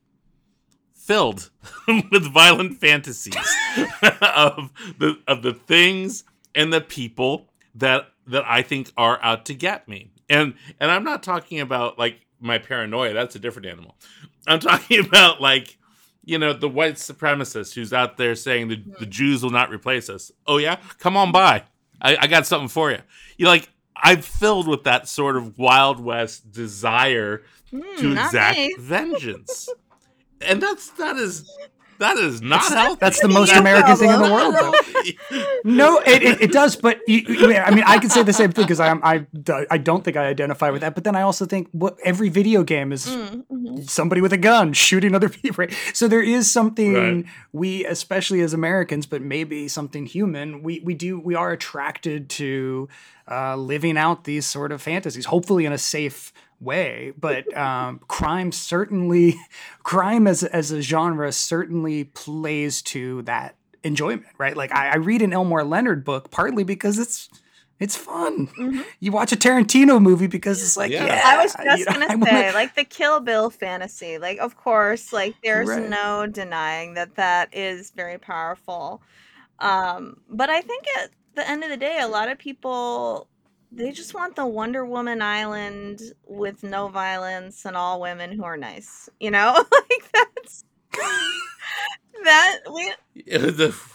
filled 0.92 1.50
with 2.10 2.32
violent 2.32 2.80
fantasies 2.80 3.36
of 4.20 4.72
the 4.98 5.20
of 5.28 5.42
the 5.42 5.54
things 5.54 6.24
and 6.54 6.72
the 6.72 6.80
people 6.80 7.48
that 7.74 8.08
that 8.26 8.44
I 8.46 8.62
think 8.62 8.90
are 8.96 9.18
out 9.22 9.44
to 9.46 9.54
get 9.54 9.88
me. 9.88 10.10
And 10.28 10.54
and 10.80 10.90
I'm 10.90 11.04
not 11.04 11.22
talking 11.22 11.60
about 11.60 11.98
like 11.98 12.26
my 12.40 12.58
paranoia. 12.58 13.12
That's 13.14 13.36
a 13.36 13.38
different 13.38 13.66
animal. 13.66 13.96
I'm 14.46 14.58
talking 14.60 14.98
about 15.06 15.40
like 15.40 15.78
you 16.24 16.38
know 16.38 16.52
the 16.52 16.68
white 16.68 16.94
supremacist 16.94 17.74
who's 17.74 17.92
out 17.92 18.16
there 18.16 18.34
saying 18.34 18.68
the, 18.68 18.82
the 19.00 19.06
Jews 19.06 19.42
will 19.42 19.50
not 19.50 19.70
replace 19.70 20.08
us. 20.08 20.30
Oh 20.46 20.58
yeah, 20.58 20.76
come 20.98 21.16
on 21.16 21.32
by. 21.32 21.64
I, 22.00 22.16
I 22.22 22.26
got 22.26 22.46
something 22.46 22.68
for 22.68 22.90
you. 22.90 22.98
You 23.36 23.46
like 23.46 23.68
I'm 23.96 24.22
filled 24.22 24.66
with 24.68 24.84
that 24.84 25.08
sort 25.08 25.36
of 25.36 25.58
Wild 25.58 26.00
West 26.00 26.50
desire 26.52 27.42
Hmm, 27.70 27.80
to 27.98 28.12
exact 28.12 28.78
vengeance. 28.80 29.68
and 30.42 30.60
that's 30.60 30.90
that 30.90 31.16
is 31.16 31.50
that 32.02 32.16
is 32.18 32.42
not 32.42 32.62
healthy. 32.64 32.98
That's 33.00 33.20
the 33.20 33.28
most 33.28 33.52
American 33.52 33.96
thing 33.96 34.10
in 34.10 34.20
the 34.20 34.30
world. 34.36 34.54
Though. 34.54 34.72
No, 35.64 35.98
it, 36.00 36.22
it, 36.22 36.40
it 36.46 36.52
does, 36.52 36.74
but 36.76 37.00
you, 37.06 37.18
you- 37.18 37.56
I 37.56 37.70
mean, 37.74 37.84
I 37.86 37.98
can 37.98 38.10
say 38.10 38.22
the 38.22 38.32
same 38.32 38.50
thing 38.52 38.64
because 38.64 38.80
I, 38.80 38.90
I 39.12 39.26
I 39.70 39.78
don't 39.78 40.02
think 40.04 40.16
I 40.16 40.26
identify 40.26 40.70
with 40.70 40.80
that. 40.82 40.94
But 40.94 41.04
then 41.04 41.14
I 41.16 41.22
also 41.22 41.46
think 41.46 41.68
what 41.72 41.96
every 42.04 42.28
video 42.28 42.62
game 42.64 42.92
is 42.92 43.06
Mm-hmm. 43.06 43.82
somebody 43.86 44.20
with 44.20 44.32
a 44.32 44.38
gun 44.38 44.72
shooting 44.72 45.14
other 45.14 45.28
people. 45.40 45.64
Right? 45.64 45.74
So 45.94 46.08
there 46.08 46.22
is 46.22 46.50
something 46.50 46.92
Right. 46.94 47.24
we, 47.52 47.84
especially 47.86 48.40
as 48.42 48.52
Americans, 48.54 49.06
but 49.06 49.22
maybe 49.22 49.68
something 49.68 50.04
human, 50.06 50.62
we 50.62 50.80
we 50.84 50.94
do 50.94 51.18
we 51.18 51.34
are 51.34 51.52
attracted 51.52 52.28
to 52.42 52.88
uh, 53.30 53.56
living 53.56 53.96
out 53.96 54.24
these 54.24 54.46
sort 54.46 54.72
of 54.72 54.82
fantasies, 54.82 55.26
hopefully 55.26 55.64
in 55.64 55.72
a 55.72 55.78
safe 55.78 56.32
way. 56.62 57.12
But 57.18 57.54
um, 57.56 58.00
crime 58.08 58.52
certainly, 58.52 59.36
crime 59.82 60.26
as 60.26 60.42
as 60.44 60.70
a 60.70 60.80
genre 60.80 61.32
certainly 61.32 62.04
plays 62.04 62.82
to 62.82 63.22
that 63.22 63.56
enjoyment, 63.82 64.26
right? 64.38 64.56
Like 64.56 64.72
I, 64.72 64.90
I 64.90 64.96
read 64.96 65.22
an 65.22 65.32
Elmore 65.32 65.64
Leonard 65.64 66.04
book 66.04 66.30
partly 66.30 66.64
because 66.64 66.98
it's. 66.98 67.28
It's 67.80 67.96
fun. 67.96 68.48
You 69.00 69.10
watch 69.10 69.32
a 69.32 69.36
Tarantino 69.36 70.00
movie 70.00 70.28
because 70.28 70.62
it's 70.62 70.76
like, 70.76 70.92
Yeah. 70.92 71.04
yeah. 71.04 71.22
I 71.24 71.42
was 71.42 71.52
just 71.52 71.78
you 71.80 71.84
know, 71.86 71.92
gonna 71.94 72.06
I 72.10 72.14
wanna- 72.14 72.30
say, 72.30 72.54
like 72.54 72.76
the 72.76 72.84
Kill 72.84 73.18
Bill 73.18 73.50
fantasy. 73.50 74.18
Like, 74.18 74.38
of 74.38 74.56
course, 74.56 75.12
like 75.12 75.34
there's 75.42 75.68
Right. 75.68 75.88
no 75.88 76.28
denying 76.28 76.94
that 76.94 77.16
that 77.16 77.52
is 77.52 77.90
very 77.90 78.18
powerful. 78.18 79.02
Um, 79.58 80.18
but 80.28 80.48
I 80.48 80.60
think 80.60 80.84
at 81.02 81.10
the 81.34 81.48
end 81.48 81.64
of 81.64 81.70
the 81.70 81.76
day, 81.76 81.98
a 82.00 82.06
lot 82.06 82.28
of 82.28 82.38
people 82.38 83.26
they 83.74 83.90
just 83.92 84.14
want 84.14 84.36
the 84.36 84.46
Wonder 84.46 84.84
Woman 84.84 85.22
island 85.22 86.00
with 86.26 86.62
no 86.62 86.88
violence 86.88 87.64
and 87.64 87.76
all 87.76 88.00
women 88.00 88.32
who 88.32 88.44
are 88.44 88.56
nice. 88.56 89.08
You 89.20 89.30
know, 89.30 89.52
like 89.72 90.12
that's 90.12 90.64
that 92.24 92.58
we 92.72 92.92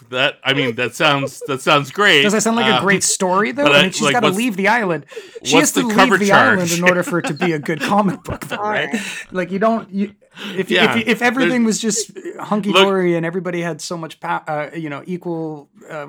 that 0.09 0.35
I 0.43 0.53
mean, 0.53 0.75
that 0.75 0.95
sounds 0.95 1.39
that 1.47 1.61
sounds 1.61 1.91
great. 1.91 2.23
Does 2.23 2.33
that 2.33 2.41
sound 2.43 2.55
like 2.57 2.65
a 2.71 2.77
Um, 2.77 2.83
great 2.83 3.03
story 3.03 3.51
though? 3.51 3.65
I 3.65 3.79
I- 3.79 3.81
mean, 3.83 3.91
she's 3.91 4.01
like, 4.01 4.13
got 4.13 4.21
to 4.21 4.29
leave 4.29 4.55
the 4.57 4.67
island. 4.67 5.05
She 5.43 5.57
has 5.57 5.71
to 5.73 5.81
the 5.81 5.87
leave 5.87 5.95
cover 5.97 6.17
the 6.17 6.27
charge? 6.27 6.57
island 6.59 6.71
in 6.71 6.83
order 6.83 7.03
for 7.03 7.19
it 7.19 7.25
to 7.27 7.33
be 7.33 7.53
a 7.53 7.59
good 7.59 7.79
comic 7.81 8.23
book, 8.23 8.45
though, 8.47 8.57
right? 8.57 8.89
Alright. 8.89 9.05
Like 9.31 9.51
you 9.51 9.59
don't. 9.59 9.89
You, 9.91 10.13
if, 10.55 10.69
Yeah, 10.69 10.97
if 10.97 11.07
if 11.07 11.21
everything 11.21 11.63
there's- 11.63 11.65
was 11.65 11.79
just 11.79 12.11
hunky 12.39 12.71
dory 12.73 13.15
and 13.15 13.25
everybody 13.25 13.61
had 13.61 13.79
so 13.81 13.97
much, 13.97 14.19
pow- 14.19 14.43
uh, 14.47 14.69
you 14.75 14.89
know, 14.89 15.03
equal. 15.05 15.69
Uh, 15.89 16.07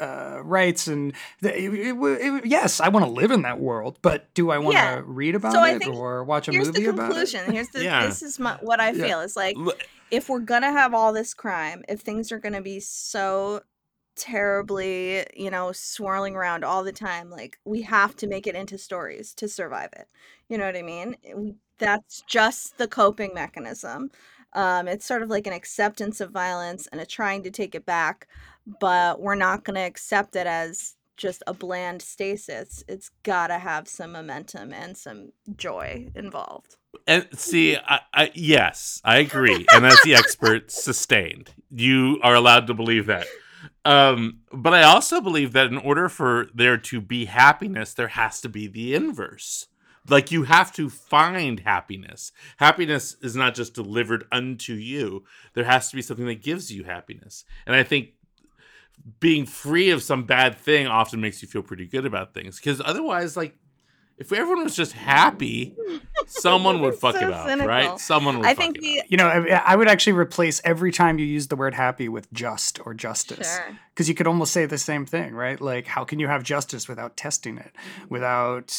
uh, 0.00 0.40
rights 0.42 0.86
and 0.88 1.12
the, 1.40 1.56
it, 1.56 1.72
it, 1.72 1.96
it, 1.96 2.46
yes, 2.46 2.80
I 2.80 2.88
want 2.88 3.04
to 3.06 3.10
live 3.10 3.30
in 3.30 3.42
that 3.42 3.60
world, 3.60 3.98
but 4.02 4.32
do 4.34 4.50
I 4.50 4.58
want 4.58 4.76
to 4.76 4.82
Yeah. 4.82 5.02
read 5.04 5.34
about 5.34 5.54
so 5.54 5.64
it 5.64 5.86
or 5.86 6.24
watch 6.24 6.48
a 6.48 6.52
movie 6.52 6.86
about 6.86 7.10
it? 7.10 7.14
conclusion. 7.14 7.52
Here's 7.52 7.68
the 7.68 7.82
Yeah. 7.84 8.06
this 8.06 8.22
is 8.22 8.38
my, 8.38 8.56
what 8.60 8.80
I 8.80 8.92
Yeah. 8.92 9.06
feel 9.06 9.20
is 9.20 9.36
like 9.36 9.56
if 10.10 10.28
we're 10.28 10.40
gonna 10.40 10.72
have 10.72 10.94
all 10.94 11.12
this 11.12 11.34
crime, 11.34 11.84
if 11.88 12.00
things 12.00 12.32
are 12.32 12.38
gonna 12.38 12.62
be 12.62 12.80
so 12.80 13.62
terribly, 14.14 15.26
you 15.34 15.50
know, 15.50 15.72
swirling 15.72 16.36
around 16.36 16.64
all 16.64 16.84
the 16.84 16.92
time, 16.92 17.30
like 17.30 17.58
we 17.64 17.82
have 17.82 18.14
to 18.16 18.26
make 18.26 18.46
it 18.46 18.54
into 18.54 18.76
stories 18.78 19.34
to 19.34 19.48
survive 19.48 19.90
it. 19.94 20.08
You 20.48 20.58
know 20.58 20.66
what 20.66 20.76
I 20.76 20.82
mean? 20.82 21.16
We, 21.34 21.54
that's 21.78 22.22
just 22.28 22.78
the 22.78 22.88
coping 22.88 23.32
mechanism. 23.34 24.10
Um, 24.52 24.86
it's 24.86 25.06
sort 25.06 25.22
of 25.22 25.30
like 25.30 25.46
an 25.46 25.54
acceptance 25.54 26.20
of 26.20 26.30
violence 26.30 26.86
and 26.88 27.00
a 27.00 27.06
trying 27.06 27.42
to 27.44 27.50
take 27.50 27.74
it 27.74 27.86
back, 27.86 28.28
but 28.66 29.20
we're 29.20 29.34
not 29.34 29.64
going 29.64 29.76
to 29.76 29.82
accept 29.82 30.36
it 30.36 30.46
as 30.46 30.94
just 31.16 31.42
a 31.46 31.54
bland 31.54 32.02
stasis. 32.02 32.82
It's 32.88 33.10
got 33.22 33.48
to 33.48 33.58
have 33.58 33.88
some 33.88 34.12
momentum 34.12 34.72
and 34.72 34.96
some 34.96 35.32
joy 35.56 36.08
involved. 36.14 36.76
And 37.06 37.28
see, 37.34 37.76
I, 37.86 38.00
I 38.12 38.30
yes, 38.34 39.00
I 39.04 39.18
agree. 39.18 39.66
And 39.72 39.86
as 39.86 40.00
the 40.02 40.14
expert, 40.14 40.70
sustained. 40.70 41.52
You 41.70 42.18
are 42.22 42.34
allowed 42.34 42.66
to 42.66 42.74
believe 42.74 43.06
that. 43.06 43.26
Um, 43.84 44.40
but 44.52 44.74
I 44.74 44.82
also 44.82 45.20
believe 45.20 45.52
that 45.52 45.66
in 45.66 45.78
order 45.78 46.08
for 46.08 46.48
there 46.54 46.76
to 46.76 47.00
be 47.00 47.26
happiness, 47.26 47.94
there 47.94 48.08
has 48.08 48.40
to 48.42 48.48
be 48.48 48.66
the 48.66 48.94
inverse. 48.94 49.68
Like 50.08 50.32
you 50.32 50.44
have 50.44 50.72
to 50.72 50.90
find 50.90 51.60
happiness. 51.60 52.32
Happiness 52.56 53.16
is 53.22 53.36
not 53.36 53.54
just 53.54 53.74
delivered 53.74 54.24
unto 54.32 54.74
you. 54.74 55.24
There 55.54 55.64
has 55.64 55.90
to 55.90 55.96
be 55.96 56.02
something 56.02 56.26
that 56.26 56.42
gives 56.42 56.72
you 56.72 56.84
happiness. 56.84 57.44
And 57.66 57.76
I 57.76 57.84
think 57.84 58.10
being 59.20 59.46
free 59.46 59.90
of 59.90 60.02
some 60.02 60.24
bad 60.24 60.58
thing 60.58 60.86
often 60.86 61.20
makes 61.20 61.42
you 61.42 61.48
feel 61.48 61.62
pretty 61.62 61.86
good 61.86 62.06
about 62.06 62.34
things. 62.34 62.56
Because 62.56 62.80
otherwise, 62.84 63.36
like 63.36 63.56
if 64.18 64.32
everyone 64.32 64.64
was 64.64 64.76
just 64.76 64.92
happy, 64.92 65.74
someone 66.26 66.80
would 66.80 66.94
fuck 67.00 67.16
so 67.16 67.26
it 67.26 67.32
up, 67.32 67.48
cynical. 67.48 67.68
right? 67.68 67.98
Someone 67.98 68.38
would 68.38 68.46
I 68.46 68.54
fuck 68.54 68.64
think 68.64 68.78
it 68.78 68.82
the 68.82 69.00
up. 69.00 69.06
You 69.08 69.16
know, 69.16 69.26
I, 69.26 69.62
I 69.64 69.76
would 69.76 69.88
actually 69.88 70.12
replace 70.12 70.60
every 70.64 70.92
time 70.92 71.18
you 71.18 71.26
use 71.26 71.48
the 71.48 71.56
word 71.56 71.74
happy 71.74 72.08
with 72.08 72.32
just 72.32 72.78
or 72.86 72.94
justice. 72.94 73.56
Sure. 73.56 73.78
Because 73.92 74.08
you 74.08 74.14
could 74.14 74.26
almost 74.26 74.52
say 74.52 74.66
the 74.66 74.78
same 74.78 75.06
thing, 75.06 75.34
right? 75.34 75.60
Like, 75.60 75.86
how 75.86 76.04
can 76.04 76.20
you 76.20 76.28
have 76.28 76.42
justice 76.44 76.88
without 76.88 77.16
testing 77.16 77.58
it? 77.58 77.72
Without, 78.08 78.72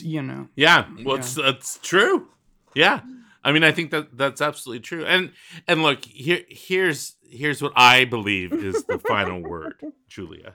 you 0.00 0.22
know. 0.22 0.48
Yeah, 0.56 0.88
well, 1.04 1.16
it's, 1.16 1.36
it's 1.38 1.78
true. 1.82 2.28
Yeah, 2.74 3.00
I 3.42 3.52
mean, 3.52 3.64
I 3.64 3.72
think 3.72 3.90
that 3.90 4.16
that's 4.16 4.40
absolutely 4.40 4.80
true. 4.80 5.04
And 5.04 5.32
and 5.66 5.82
look, 5.82 6.04
here 6.04 6.40
here's 6.48 7.16
here's 7.22 7.62
what 7.62 7.72
I 7.76 8.04
believe 8.04 8.52
is 8.52 8.84
the 8.84 8.98
final 9.08 9.42
word, 9.42 9.74
Julia, 10.08 10.54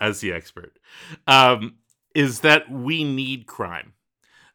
as 0.00 0.20
the 0.20 0.32
expert, 0.32 0.78
um, 1.26 1.76
is 2.14 2.40
that 2.40 2.70
we 2.70 3.04
need 3.04 3.46
crime. 3.46 3.92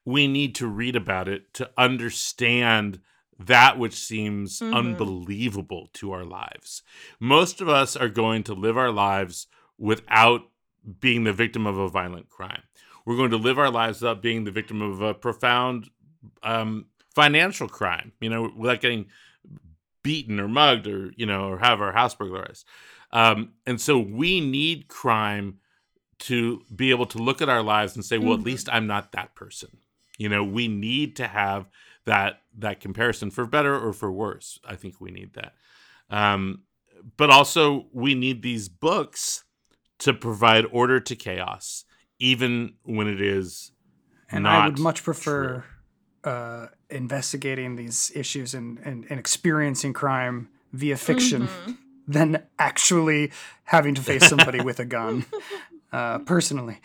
We 0.05 0.27
need 0.27 0.55
to 0.55 0.67
read 0.67 0.95
about 0.95 1.27
it 1.27 1.53
to 1.55 1.69
understand 1.77 2.99
that 3.39 3.77
which 3.79 3.93
seems 3.95 4.59
Mhm. 4.59 4.73
unbelievable 4.75 5.89
to 5.93 6.11
our 6.11 6.23
lives. 6.25 6.83
Most 7.19 7.61
of 7.61 7.69
us 7.69 7.95
are 7.95 8.09
going 8.09 8.43
to 8.43 8.53
live 8.53 8.77
our 8.77 8.91
lives 8.91 9.47
without 9.77 10.49
being 10.99 11.23
the 11.23 11.33
victim 11.33 11.65
of 11.65 11.77
a 11.77 11.87
violent 11.89 12.29
crime. 12.29 12.63
We're 13.05 13.17
going 13.17 13.31
to 13.31 13.37
live 13.37 13.57
our 13.59 13.69
lives 13.71 14.01
without 14.01 14.21
being 14.21 14.43
the 14.43 14.51
victim 14.51 14.81
of 14.81 15.01
a 15.01 15.13
profound 15.13 15.89
um, 16.41 16.85
financial 17.15 17.67
crime, 17.67 18.11
you 18.19 18.29
know, 18.29 18.51
without 18.55 18.81
getting 18.81 19.05
beaten 20.03 20.39
or 20.39 20.47
mugged 20.47 20.87
or, 20.87 21.13
you 21.15 21.25
know, 21.25 21.49
or 21.49 21.59
have 21.59 21.81
our 21.81 21.93
house 21.93 22.13
burglarized. 22.15 22.65
Um, 23.11 23.53
and 23.65 23.79
so 23.79 23.99
we 23.99 24.41
need 24.41 24.87
crime 24.87 25.59
to 26.19 26.61
be 26.73 26.89
able 26.89 27.05
to 27.07 27.17
look 27.17 27.41
at 27.41 27.49
our 27.49 27.61
lives 27.61 27.95
and 27.95 28.03
say, 28.03 28.17
well, 28.17 28.33
at 28.33 28.39
Mhm. 28.39 28.45
least 28.45 28.69
I'm 28.71 28.87
not 28.87 29.11
that 29.11 29.35
person. 29.35 29.69
You 30.17 30.29
know, 30.29 30.43
we 30.43 30.67
need 30.67 31.15
to 31.17 31.27
have 31.27 31.69
that 32.05 32.41
that 32.59 32.79
comparison 32.79 33.31
for 33.31 33.45
better 33.45 33.77
or 33.79 33.93
for 33.93 34.11
worse. 34.11 34.59
I 34.65 34.75
think 34.75 35.01
we 35.01 35.11
need 35.11 35.33
that. 35.33 35.53
Um, 36.09 36.63
but 37.17 37.29
also 37.29 37.87
we 37.91 38.13
need 38.15 38.41
these 38.41 38.69
books 38.69 39.43
to 39.99 40.13
provide 40.13 40.65
order 40.71 40.99
to 40.99 41.15
chaos, 41.15 41.85
even 42.19 42.75
when 42.83 43.07
it 43.07 43.21
is 43.21 43.71
And 44.29 44.43
not 44.43 44.63
I 44.63 44.67
would 44.67 44.79
much 44.79 45.03
prefer 45.03 45.63
uh, 46.23 46.67
investigating 46.93 47.75
these 47.75 48.11
issues 48.15 48.53
and, 48.53 48.79
and, 48.85 49.05
and 49.09 49.19
experiencing 49.19 49.93
crime 49.93 50.49
via 50.71 50.97
fiction 50.97 51.47
Mhm. 51.47 51.77
than 52.07 52.43
actually 52.59 53.31
having 53.65 53.95
to 53.95 54.01
face 54.01 54.27
somebody 54.27 54.61
with 54.61 54.79
a 54.79 54.85
gun, 54.85 55.25
uh, 55.91 56.19
personally. 56.19 56.79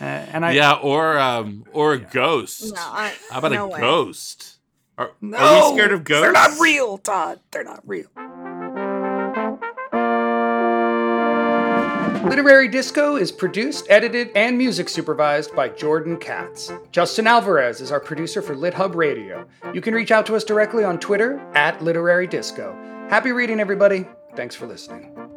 Uh, 0.00 0.04
and 0.04 0.44
I, 0.46 0.52
yeah, 0.52 0.72
or 0.74 1.18
um, 1.18 1.64
or 1.72 1.92
a 1.92 1.98
ghost. 1.98 2.74
No, 2.74 2.80
I, 2.80 3.14
How 3.30 3.38
about 3.38 3.52
no 3.52 3.66
a 3.66 3.68
way. 3.68 3.80
ghost? 3.80 4.56
Are, 4.96 5.10
no, 5.20 5.36
are 5.38 5.70
we 5.70 5.76
scared 5.76 5.92
of 5.92 6.04
ghosts? 6.04 6.22
They're 6.22 6.32
not 6.32 6.58
real, 6.58 6.98
Tod. 6.98 7.40
They're 7.50 7.64
not 7.64 7.82
real. 7.86 8.08
Literary 12.24 12.68
Disco 12.68 13.16
is 13.16 13.32
produced, 13.32 13.86
edited, 13.88 14.30
and 14.34 14.58
music 14.58 14.88
supervised 14.90 15.54
by 15.56 15.68
Jordan 15.70 16.18
Katz. 16.18 16.70
Justin 16.92 17.26
Alvarez 17.26 17.80
is 17.80 17.90
our 17.90 18.00
producer 18.00 18.42
for 18.42 18.54
LitHub 18.54 18.94
Radio. 18.94 19.46
You 19.72 19.80
can 19.80 19.94
reach 19.94 20.10
out 20.10 20.26
to 20.26 20.36
us 20.36 20.44
directly 20.44 20.84
on 20.84 20.98
Twitter 21.00 21.38
at 21.54 21.82
Literary 21.82 22.26
Disco. 22.26 22.76
Happy 23.08 23.32
reading, 23.32 23.58
everybody. 23.58 24.06
Thanks 24.36 24.54
for 24.54 24.66
listening. 24.66 25.29